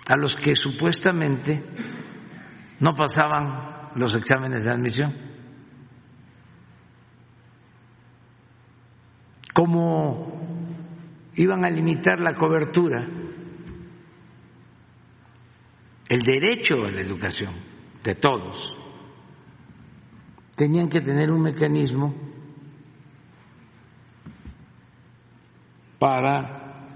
a 0.07 0.15
los 0.15 0.33
que 0.37 0.55
supuestamente 0.55 1.61
no 2.79 2.95
pasaban 2.95 3.68
los 3.95 4.15
exámenes 4.15 4.63
de 4.63 4.71
admisión. 4.71 5.29
como 9.59 10.39
iban 11.35 11.65
a 11.65 11.69
limitar 11.69 12.17
la 12.21 12.33
cobertura, 12.35 13.05
el 16.07 16.21
derecho 16.21 16.85
a 16.85 16.89
la 16.89 17.01
educación 17.01 17.55
de 18.01 18.15
todos, 18.15 18.73
tenían 20.55 20.87
que 20.87 21.01
tener 21.01 21.29
un 21.29 21.41
mecanismo 21.41 22.15
para 25.99 26.87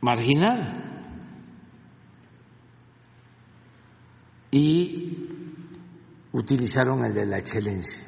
marginar 0.00 0.85
y 4.56 5.28
utilizaron 6.32 7.04
el 7.04 7.12
de 7.12 7.26
la 7.26 7.38
excelencia 7.38 8.02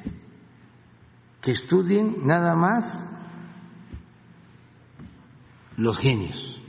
que 1.41 1.51
estudien 1.51 2.25
nada 2.25 2.55
más 2.55 2.83
los 5.77 5.97
genios. 5.99 6.59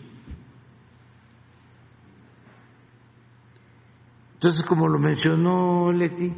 Entonces, 4.34 4.64
como 4.64 4.86
lo 4.86 4.98
mencionó 4.98 5.92
Leti, 5.92 6.32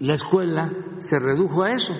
la 0.00 0.12
escuela 0.12 0.70
se 0.98 1.18
redujo 1.18 1.62
a 1.62 1.72
eso, 1.72 1.94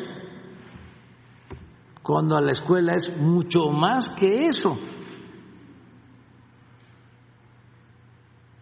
cuando 2.03 2.37
a 2.37 2.41
la 2.41 2.53
escuela 2.53 2.95
es 2.95 3.17
mucho 3.17 3.71
más 3.71 4.11
que 4.19 4.47
eso. 4.47 4.79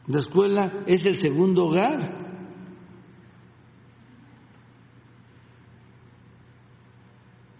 La 0.06 0.18
escuela 0.18 0.84
es 0.86 1.04
el 1.06 1.16
segundo 1.16 1.66
hogar. 1.66 2.24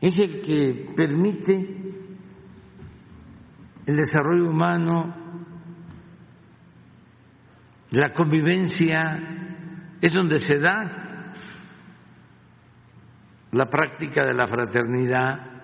es 0.06 0.18
el 0.18 0.42
que 0.42 0.92
permite 0.94 1.54
el 3.86 3.96
desarrollo 3.96 4.50
humano, 4.50 5.16
la 7.90 8.12
convivencia, 8.12 9.96
es 10.02 10.12
donde 10.12 10.40
se 10.40 10.58
da 10.58 11.32
la 13.52 13.70
práctica 13.70 14.26
de 14.26 14.34
la 14.34 14.46
fraternidad, 14.46 15.62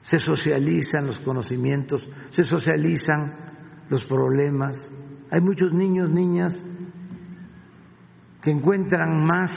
se 0.00 0.18
socializan 0.18 1.06
los 1.06 1.20
conocimientos, 1.20 2.10
se 2.30 2.42
socializan 2.42 3.45
los 3.88 4.04
problemas. 4.06 4.90
Hay 5.30 5.40
muchos 5.40 5.72
niños, 5.72 6.10
niñas 6.10 6.64
que 8.42 8.50
encuentran 8.50 9.24
más 9.24 9.52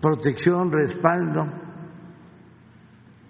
protección, 0.00 0.70
respaldo 0.70 1.46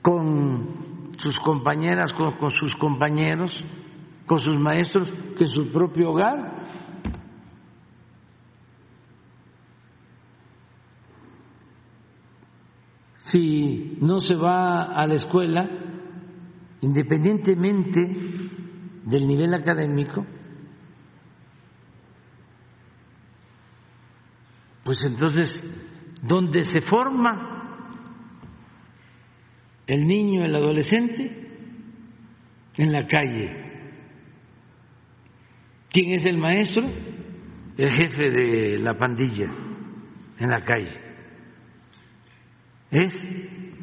con 0.03 1.13
sus 1.17 1.37
compañeras, 1.39 2.13
con, 2.13 2.51
sus 2.51 2.75
compañeros, 2.75 3.65
con 4.27 4.41
sus 4.41 4.59
maestros, 4.59 5.11
que 5.39 5.45
en 5.45 5.51
su 5.51 5.73
propio 5.73 6.11
hogar. 6.11 6.65
Si 13.27 13.97
no 14.01 14.19
se 14.19 14.35
va 14.35 14.83
a 14.83 15.07
la 15.07 15.15
escuela, 15.15 15.84
independientemente 16.85 18.01
del 19.05 19.27
nivel 19.27 19.55
académico, 19.55 20.27
pues 24.85 25.03
entonces 25.05 25.63
donde 26.23 26.63
se 26.65 26.83
forma 26.83 27.51
el 29.87 30.07
niño, 30.07 30.45
el 30.45 30.55
adolescente, 30.55 31.49
en 32.77 32.93
la 32.93 33.07
calle. 33.07 33.51
¿Quién 35.91 36.13
es 36.13 36.27
el 36.27 36.37
maestro? 36.37 36.87
El 37.79 37.93
jefe 37.93 38.31
de 38.31 38.79
la 38.79 38.97
pandilla 38.99 39.47
en 40.39 40.51
la 40.51 40.61
calle. 40.61 41.01
Es 42.91 43.13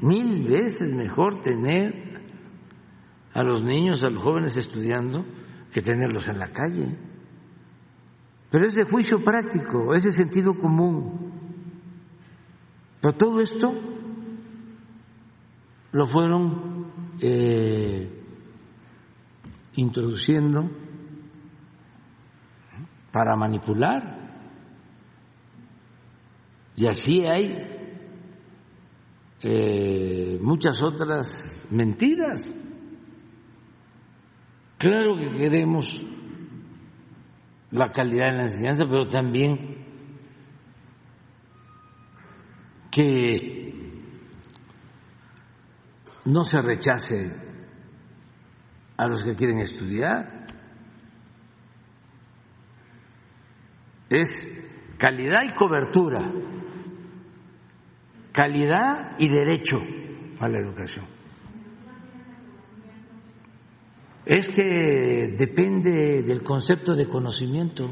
mil 0.02 0.48
veces 0.48 0.94
mejor 0.94 1.42
tener 1.44 2.11
a 3.34 3.44
los 3.44 3.64
niños, 3.64 4.04
a 4.04 4.10
los 4.10 4.22
jóvenes 4.22 4.58
estudiando, 4.58 5.26
que 5.74 5.82
tenerlos 5.82 6.28
en 6.28 6.40
la 6.40 6.52
calle. 6.52 6.98
Pero 8.50 8.66
es 8.66 8.76
de 8.76 8.84
juicio 8.84 9.24
práctico, 9.24 9.94
es 9.96 10.04
de 10.04 10.12
sentido 10.12 10.54
común. 10.54 11.32
Pero 13.02 13.16
todo 13.16 13.40
esto 13.40 13.72
lo 15.94 16.06
fueron 16.08 16.92
eh, 17.22 18.10
introduciendo 19.76 20.70
para 23.12 23.36
manipular. 23.36 24.20
Y 26.76 26.88
así 26.88 27.26
hay 27.26 27.72
eh, 29.42 30.40
muchas 30.42 30.82
otras 30.82 31.28
mentiras. 31.70 32.42
Claro 34.82 35.16
que 35.16 35.30
queremos 35.38 35.86
la 37.70 37.92
calidad 37.92 38.32
de 38.32 38.38
la 38.38 38.44
enseñanza, 38.46 38.84
pero 38.90 39.08
también 39.10 39.78
que 42.90 43.76
no 46.26 46.44
se 46.44 46.60
rechace 46.62 47.32
a 48.98 49.06
los 49.06 49.24
que 49.24 49.36
quieren 49.36 49.60
estudiar, 49.60 50.48
es 54.10 54.30
calidad 54.98 55.44
y 55.44 55.54
cobertura, 55.54 56.28
calidad 58.32 59.16
y 59.20 59.30
derecho 59.30 59.78
a 60.40 60.48
la 60.50 60.58
educación. 60.58 61.21
Es 64.26 64.48
que 64.50 65.36
depende 65.38 66.22
del 66.24 66.44
concepto 66.44 66.96
de 66.96 67.08
conocimiento. 67.08 67.90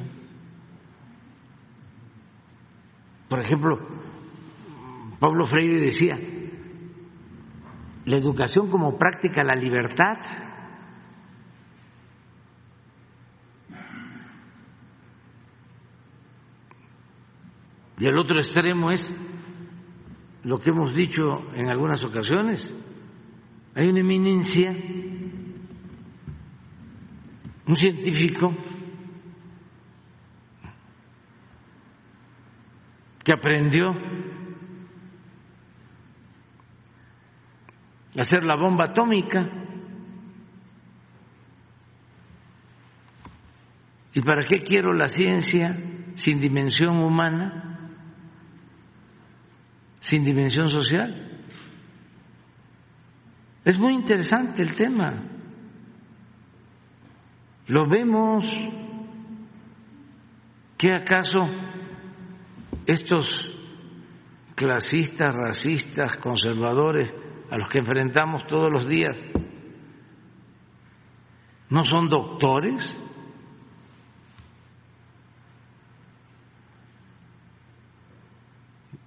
Por 3.28 3.40
ejemplo, 3.40 3.78
Pablo 5.20 5.46
Freire 5.46 5.82
decía, 5.82 6.18
la 8.06 8.18
educación 8.18 8.72
como 8.72 8.98
práctica 8.98 9.44
la 9.44 9.56
libertad. 9.56 10.18
Y 18.00 18.06
el 18.08 18.18
otro 18.18 18.38
extremo 18.38 18.92
es 18.92 19.14
lo 20.44 20.60
que 20.60 20.70
hemos 20.70 20.96
dicho 20.96 21.22
en 21.54 21.68
algunas 21.68 22.04
ocasiones. 22.04 22.74
Hay 23.76 23.88
una 23.88 24.00
eminencia, 24.00 24.72
un 27.70 27.76
científico 27.76 28.52
que 33.24 33.32
aprendió 33.32 33.92
a 38.18 38.22
hacer 38.22 38.44
la 38.44 38.56
bomba 38.56 38.86
atómica. 38.86 39.48
¿Y 44.14 44.22
para 44.22 44.46
qué 44.48 44.64
quiero 44.64 44.92
la 44.94 45.08
ciencia 45.08 45.78
sin 46.16 46.42
dimensión 46.42 46.98
humana? 46.98 47.70
sin 50.02 50.24
dimensión 50.24 50.70
social. 50.70 51.40
Es 53.64 53.78
muy 53.78 53.94
interesante 53.94 54.62
el 54.64 54.74
tema. 54.74 55.39
Lo 57.70 57.88
vemos. 57.88 58.44
¿Qué 60.78 60.92
acaso 60.92 61.48
estos 62.88 63.28
clasistas, 64.56 65.36
racistas, 65.36 66.18
conservadores 66.18 67.12
a 67.52 67.58
los 67.58 67.70
que 67.70 67.80
enfrentamos 67.80 68.46
todos 68.48 68.72
los 68.72 68.88
días 68.88 69.22
no 71.70 71.84
son 71.84 72.10
doctores? 72.10 72.82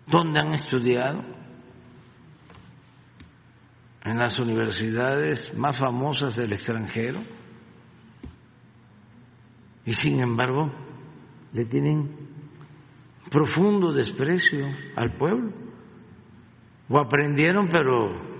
¿Dónde 0.06 0.38
han 0.38 0.54
estudiado? 0.54 1.24
En 4.04 4.18
las 4.18 4.38
universidades 4.38 5.52
más 5.56 5.76
famosas 5.78 6.36
del 6.36 6.52
extranjero. 6.52 7.41
Y 9.84 9.92
sin 9.94 10.20
embargo, 10.20 10.72
le 11.52 11.64
tienen 11.64 12.22
profundo 13.30 13.92
desprecio 13.92 14.66
al 14.96 15.16
pueblo. 15.16 15.52
O 16.88 16.98
aprendieron, 16.98 17.68
pero 17.68 18.32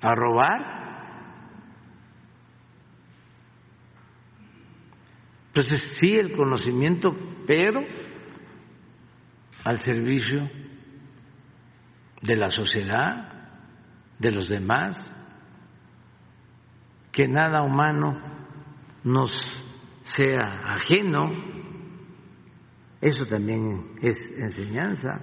a 0.00 0.14
robar. 0.14 0.78
Entonces, 5.48 5.96
sí, 5.98 6.10
el 6.10 6.36
conocimiento, 6.36 7.16
pero 7.46 7.80
al 9.64 9.80
servicio 9.80 10.48
de 12.22 12.36
la 12.36 12.48
sociedad, 12.48 13.32
de 14.18 14.32
los 14.32 14.48
demás, 14.48 15.14
que 17.12 17.26
nada 17.26 17.62
humano 17.62 18.37
nos 19.04 19.30
sea 20.04 20.74
ajeno, 20.74 21.30
eso 23.00 23.26
también 23.26 23.96
es 24.02 24.16
enseñanza. 24.36 25.20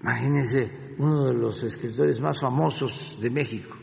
Imagínense 0.00 0.94
uno 0.98 1.26
de 1.26 1.34
los 1.34 1.62
escritores 1.62 2.20
más 2.20 2.40
famosos 2.40 3.16
de 3.20 3.30
México, 3.30 3.76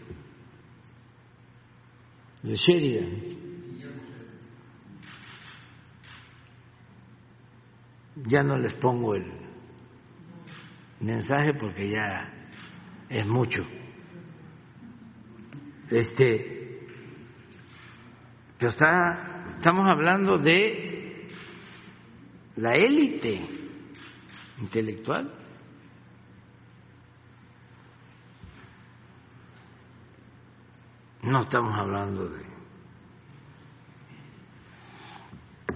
de 2.43 2.55
Sheridan. 2.55 3.39
Ya 8.27 8.43
no 8.43 8.57
les 8.57 8.73
pongo 8.73 9.15
el 9.15 9.48
mensaje 11.01 11.53
porque 11.53 11.89
ya 11.89 12.33
es 13.09 13.25
mucho. 13.25 13.65
Este, 15.89 16.87
pero 18.57 18.69
está, 18.69 19.45
estamos 19.57 19.85
hablando 19.87 20.37
de 20.37 21.29
la 22.57 22.75
élite 22.75 23.41
intelectual. 24.59 25.33
No 31.23 31.43
estamos 31.43 31.77
hablando 31.77 32.29
de 32.29 32.49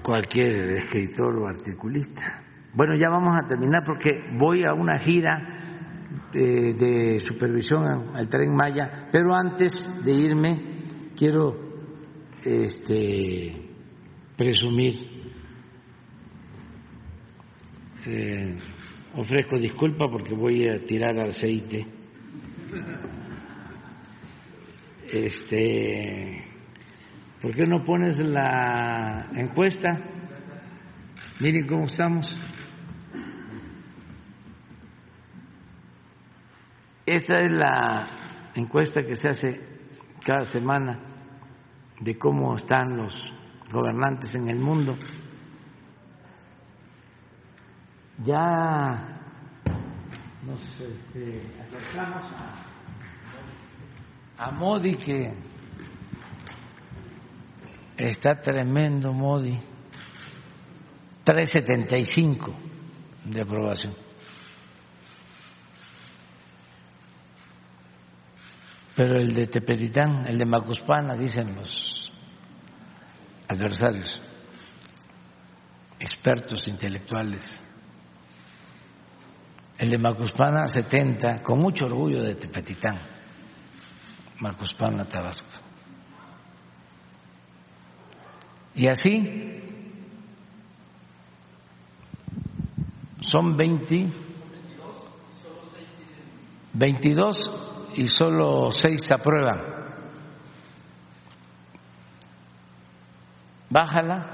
cualquier 0.02 0.77
escritor 0.77 1.35
o 1.38 1.48
articulista. 1.48 2.42
Bueno, 2.74 2.95
ya 2.95 3.10
vamos 3.10 3.34
a 3.35 3.48
terminar 3.48 3.84
porque 3.85 4.10
voy 4.38 4.64
a 4.64 4.74
una 4.74 5.00
gira 5.00 6.00
de, 6.32 6.74
de 6.74 7.19
supervisión 7.19 8.16
al 8.16 8.27
tren 8.30 8.53
Maya, 8.56 9.10
pero 9.11 9.35
antes 9.35 9.72
de 10.03 10.11
irme 10.11 10.61
quiero 11.16 11.56
este, 12.43 13.69
presumir. 14.35 15.14
Eh, 18.06 18.58
ofrezco 19.16 19.58
disculpa 19.58 20.10
porque 20.10 20.34
voy 20.34 20.68
a 20.68 20.84
tirar 20.85 21.18
aceite 21.19 21.88
este, 25.14 26.43
¿por 27.40 27.53
qué 27.53 27.68
no 27.68 27.84
pones 27.84 28.18
la 28.18 29.30
encuesta? 29.35 30.00
Miren 31.40 31.68
cómo 31.68 31.85
estamos. 31.85 32.26
Esta 37.06 37.40
es 37.41 37.51
la 37.51 38.07
encuesta 38.56 39.03
que 39.03 39.15
se 39.15 39.30
hace 39.30 39.61
cada 40.25 40.45
semana 40.45 40.99
de 41.99 42.17
cómo 42.17 42.56
están 42.56 42.98
los 42.98 43.14
gobernantes 43.72 44.33
en 44.35 44.49
el 44.49 44.59
mundo. 44.59 44.95
Ya 48.25 49.19
nos 50.45 50.59
este, 50.80 51.41
acercamos 51.61 52.32
a 52.32 52.73
a 54.38 54.51
Modi 54.51 54.95
que 54.95 55.33
está 57.98 58.41
tremendo 58.41 59.14
Modi, 59.14 59.57
375 61.23 62.53
de 63.25 63.41
aprobación. 63.41 64.02
Pero 68.95 69.17
el 69.17 69.33
de 69.33 69.47
Tepetitán, 69.47 70.27
el 70.27 70.38
de 70.38 70.45
Macuspana, 70.45 71.15
dicen 71.15 71.55
los 71.55 72.11
adversarios, 73.47 74.22
expertos 75.99 76.67
intelectuales. 76.67 77.43
El 79.77 79.89
de 79.89 79.97
Macuspana, 79.97 80.67
70, 80.67 81.41
con 81.43 81.59
mucho 81.59 81.85
orgullo 81.85 82.22
de 82.22 82.35
Tepetitán. 82.35 82.99
Macuspana, 84.39 85.05
Tabasco. 85.05 85.49
Y 88.75 88.88
así 88.88 89.61
son 93.22 93.57
20, 93.57 94.11
22 96.73 97.73
y 97.95 98.07
solo 98.07 98.72
seis 98.72 99.11
aprueban. 99.11 99.61
Bájala 103.69 104.27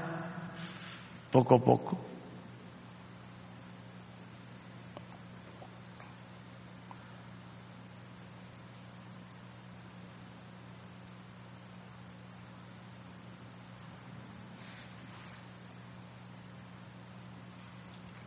poco 1.30 1.54
a 1.54 1.58
poco. 1.58 1.98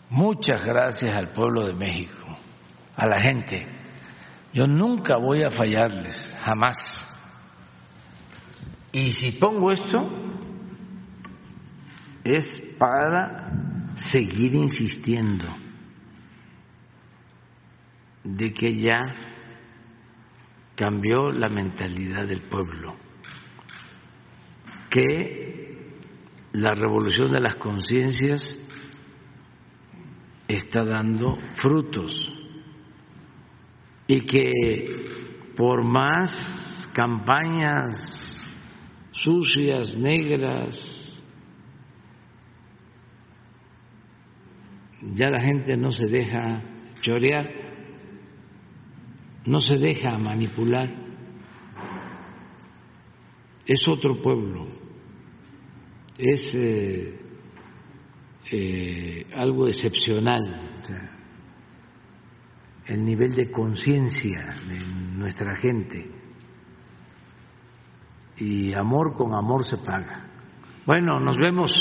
Muchas 0.10 0.64
gracias 0.64 1.16
al 1.16 1.30
pueblo 1.30 1.66
de 1.66 1.74
México, 1.74 2.38
a 2.96 3.08
la 3.08 3.22
gente 3.22 3.83
yo 4.54 4.68
nunca 4.68 5.18
voy 5.18 5.42
a 5.42 5.50
fallarles, 5.50 6.38
jamás. 6.42 6.78
Y 8.92 9.12
si 9.12 9.40
pongo 9.40 9.72
esto, 9.72 9.98
es 12.24 12.62
para 12.78 13.96
seguir 14.12 14.54
insistiendo 14.54 15.46
de 18.24 18.54
que 18.54 18.76
ya 18.76 19.02
cambió 20.76 21.32
la 21.32 21.50
mentalidad 21.50 22.28
del 22.28 22.42
pueblo, 22.42 22.96
que 24.92 25.90
la 26.54 26.76
revolución 26.76 27.32
de 27.32 27.40
las 27.42 27.56
conciencias 27.56 28.60
está 30.48 30.84
dando 30.84 31.38
frutos 31.60 32.33
y 34.08 34.22
que 34.26 34.84
por 35.56 35.84
más 35.84 36.32
campañas 36.94 37.94
sucias, 39.12 39.96
negras, 39.98 40.94
ya 45.16 45.30
la 45.30 45.42
gente 45.42 45.78
no 45.78 45.92
se 45.92 46.06
deja 46.08 46.62
chorear, 47.02 47.50
no 49.46 49.60
se 49.60 49.78
deja 49.78 50.18
manipular. 50.18 50.90
Es 53.66 53.88
otro 53.88 54.22
pueblo, 54.22 54.68
es 56.18 56.54
eh, 56.56 57.20
eh, 58.52 59.26
algo 59.36 59.68
excepcional. 59.68 60.63
El 62.88 63.06
nivel 63.06 63.34
de 63.34 63.50
conciencia 63.52 64.56
de 64.68 64.80
nuestra 64.80 65.56
gente. 65.58 66.12
Y 68.38 68.74
amor 68.74 69.16
con 69.16 69.34
amor 69.34 69.64
se 69.64 69.78
paga. 69.78 70.28
Bueno, 70.86 71.20
nos 71.20 71.38
vemos. 71.38 71.72